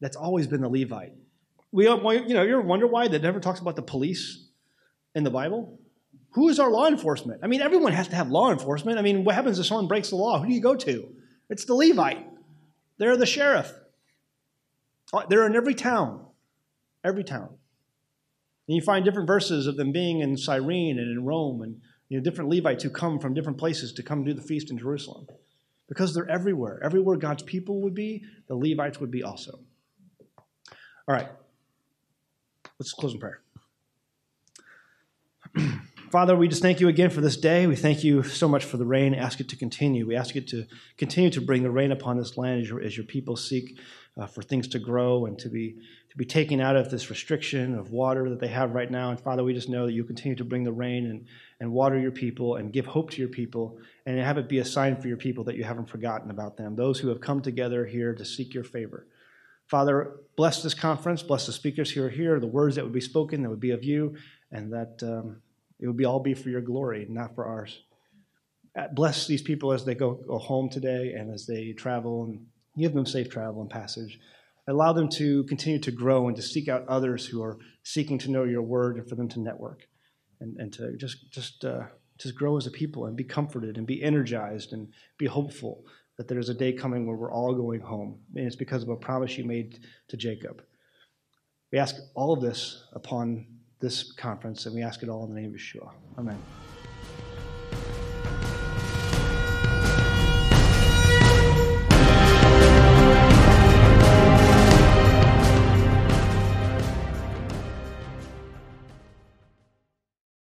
That's 0.00 0.16
always 0.16 0.46
been 0.46 0.60
the 0.60 0.68
Levite. 0.68 1.12
We, 1.72 1.84
you 1.84 2.34
know, 2.34 2.42
you 2.42 2.52
ever 2.52 2.60
wonder 2.60 2.86
why 2.86 3.08
that 3.08 3.22
never 3.22 3.40
talks 3.40 3.60
about 3.60 3.76
the 3.76 3.82
police 3.82 4.48
in 5.14 5.24
the 5.24 5.30
Bible? 5.30 5.78
Who 6.30 6.48
is 6.48 6.60
our 6.60 6.70
law 6.70 6.86
enforcement? 6.86 7.40
I 7.42 7.46
mean, 7.46 7.60
everyone 7.62 7.92
has 7.92 8.08
to 8.08 8.16
have 8.16 8.28
law 8.28 8.52
enforcement. 8.52 8.98
I 8.98 9.02
mean, 9.02 9.24
what 9.24 9.34
happens 9.34 9.58
if 9.58 9.66
someone 9.66 9.88
breaks 9.88 10.10
the 10.10 10.16
law? 10.16 10.38
Who 10.38 10.48
do 10.48 10.54
you 10.54 10.60
go 10.60 10.76
to? 10.76 11.08
It's 11.48 11.64
the 11.64 11.74
Levite. 11.74 12.26
They're 12.98 13.16
the 13.16 13.26
sheriff. 13.26 13.72
Uh, 15.12 15.24
they're 15.28 15.46
in 15.46 15.56
every 15.56 15.74
town, 15.74 16.24
every 17.04 17.24
town. 17.24 17.50
And 18.68 18.76
you 18.76 18.82
find 18.82 19.04
different 19.04 19.26
verses 19.26 19.66
of 19.66 19.76
them 19.76 19.92
being 19.92 20.20
in 20.20 20.36
Cyrene 20.36 20.98
and 20.98 21.10
in 21.10 21.24
Rome 21.24 21.62
and 21.62 21.80
you 22.08 22.18
know, 22.18 22.22
different 22.22 22.50
Levites 22.50 22.84
who 22.84 22.90
come 22.90 23.18
from 23.18 23.34
different 23.34 23.58
places 23.58 23.92
to 23.94 24.02
come 24.02 24.24
do 24.24 24.34
the 24.34 24.42
feast 24.42 24.70
in 24.70 24.78
Jerusalem. 24.78 25.26
Because 25.88 26.14
they're 26.14 26.28
everywhere. 26.28 26.80
Everywhere 26.82 27.16
God's 27.16 27.42
people 27.44 27.80
would 27.82 27.94
be, 27.94 28.24
the 28.48 28.56
Levites 28.56 29.00
would 29.00 29.10
be 29.10 29.22
also. 29.22 29.60
All 31.08 31.14
right. 31.14 31.28
Let's 32.78 32.92
close 32.92 33.14
in 33.14 33.20
prayer. 33.20 33.40
Father, 36.10 36.36
we 36.36 36.48
just 36.48 36.62
thank 36.62 36.80
you 36.80 36.88
again 36.88 37.10
for 37.10 37.20
this 37.20 37.36
day. 37.36 37.66
We 37.66 37.76
thank 37.76 38.04
you 38.04 38.22
so 38.22 38.48
much 38.48 38.64
for 38.64 38.76
the 38.76 38.84
rain. 38.84 39.14
Ask 39.14 39.40
it 39.40 39.48
to 39.50 39.56
continue. 39.56 40.06
We 40.06 40.16
ask 40.16 40.36
it 40.36 40.48
to 40.48 40.66
continue 40.96 41.30
to 41.30 41.40
bring 41.40 41.62
the 41.62 41.70
rain 41.70 41.92
upon 41.92 42.16
this 42.16 42.36
land 42.36 42.62
as 42.62 42.68
your, 42.68 42.80
as 42.80 42.96
your 42.96 43.06
people 43.06 43.36
seek 43.36 43.78
uh, 44.16 44.26
for 44.26 44.42
things 44.42 44.68
to 44.68 44.78
grow 44.78 45.26
and 45.26 45.38
to 45.38 45.48
be 45.48 45.76
to 46.16 46.18
be 46.18 46.24
taken 46.24 46.60
out 46.60 46.76
of 46.76 46.90
this 46.90 47.10
restriction 47.10 47.78
of 47.78 47.90
water 47.90 48.30
that 48.30 48.40
they 48.40 48.48
have 48.48 48.72
right 48.72 48.90
now. 48.90 49.10
And 49.10 49.20
Father, 49.20 49.44
we 49.44 49.52
just 49.52 49.68
know 49.68 49.84
that 49.84 49.92
you 49.92 50.02
continue 50.02 50.36
to 50.36 50.44
bring 50.44 50.64
the 50.64 50.72
rain 50.72 51.06
and, 51.06 51.26
and 51.60 51.70
water 51.70 51.98
your 51.98 52.10
people 52.10 52.56
and 52.56 52.72
give 52.72 52.86
hope 52.86 53.10
to 53.10 53.20
your 53.20 53.28
people 53.28 53.78
and 54.06 54.18
have 54.18 54.38
it 54.38 54.48
be 54.48 54.58
a 54.58 54.64
sign 54.64 54.96
for 54.96 55.08
your 55.08 55.16
people 55.16 55.44
that 55.44 55.56
you 55.56 55.64
haven't 55.64 55.90
forgotten 55.90 56.30
about 56.30 56.56
them, 56.56 56.74
those 56.74 56.98
who 56.98 57.08
have 57.08 57.20
come 57.20 57.42
together 57.42 57.84
here 57.84 58.14
to 58.14 58.24
seek 58.24 58.54
your 58.54 58.64
favor. 58.64 59.06
Father, 59.66 60.16
bless 60.36 60.62
this 60.62 60.74
conference, 60.74 61.22
bless 61.22 61.46
the 61.46 61.52
speakers 61.52 61.90
who 61.90 62.02
are 62.02 62.10
here, 62.10 62.40
the 62.40 62.46
words 62.46 62.76
that 62.76 62.84
would 62.84 62.92
be 62.92 63.00
spoken 63.00 63.42
that 63.42 63.50
would 63.50 63.60
be 63.60 63.72
of 63.72 63.84
you, 63.84 64.16
and 64.52 64.72
that 64.72 65.02
um, 65.02 65.42
it 65.80 65.86
would 65.86 65.96
be 65.96 66.04
all 66.04 66.20
be 66.20 66.34
for 66.34 66.50
your 66.50 66.60
glory, 66.60 67.06
not 67.08 67.34
for 67.34 67.46
ours. 67.46 67.82
Uh, 68.78 68.86
bless 68.92 69.26
these 69.26 69.42
people 69.42 69.72
as 69.72 69.84
they 69.84 69.94
go, 69.94 70.12
go 70.12 70.38
home 70.38 70.68
today 70.68 71.14
and 71.14 71.32
as 71.32 71.46
they 71.46 71.72
travel 71.72 72.24
and 72.24 72.46
Give 72.78 72.92
them 72.92 73.06
safe 73.06 73.30
travel 73.30 73.62
and 73.62 73.70
passage. 73.70 74.20
Allow 74.68 74.92
them 74.92 75.08
to 75.10 75.44
continue 75.44 75.78
to 75.80 75.92
grow 75.92 76.26
and 76.26 76.36
to 76.36 76.42
seek 76.42 76.68
out 76.68 76.86
others 76.88 77.26
who 77.26 77.42
are 77.42 77.58
seeking 77.82 78.18
to 78.18 78.30
know 78.30 78.44
your 78.44 78.62
word 78.62 78.96
and 78.96 79.08
for 79.08 79.14
them 79.14 79.28
to 79.28 79.40
network 79.40 79.86
and, 80.40 80.56
and 80.58 80.72
to 80.72 80.96
just, 80.96 81.30
just, 81.30 81.64
uh, 81.64 81.84
just 82.18 82.34
grow 82.34 82.56
as 82.56 82.66
a 82.66 82.70
people 82.70 83.06
and 83.06 83.16
be 83.16 83.24
comforted 83.24 83.76
and 83.76 83.86
be 83.86 84.02
energized 84.02 84.72
and 84.72 84.88
be 85.18 85.26
hopeful 85.26 85.84
that 86.16 86.28
there's 86.28 86.48
a 86.48 86.54
day 86.54 86.72
coming 86.72 87.06
where 87.06 87.16
we're 87.16 87.32
all 87.32 87.54
going 87.54 87.80
home. 87.80 88.18
And 88.34 88.46
it's 88.46 88.56
because 88.56 88.82
of 88.82 88.88
a 88.88 88.96
promise 88.96 89.36
you 89.36 89.44
made 89.44 89.80
to 90.08 90.16
Jacob. 90.16 90.62
We 91.72 91.78
ask 91.78 91.96
all 92.14 92.32
of 92.32 92.40
this 92.40 92.84
upon 92.92 93.46
this 93.80 94.12
conference, 94.12 94.66
and 94.66 94.74
we 94.74 94.82
ask 94.82 95.02
it 95.02 95.08
all 95.08 95.24
in 95.24 95.34
the 95.34 95.40
name 95.40 95.50
of 95.50 95.60
Yeshua. 95.60 95.90
Amen. 96.18 96.38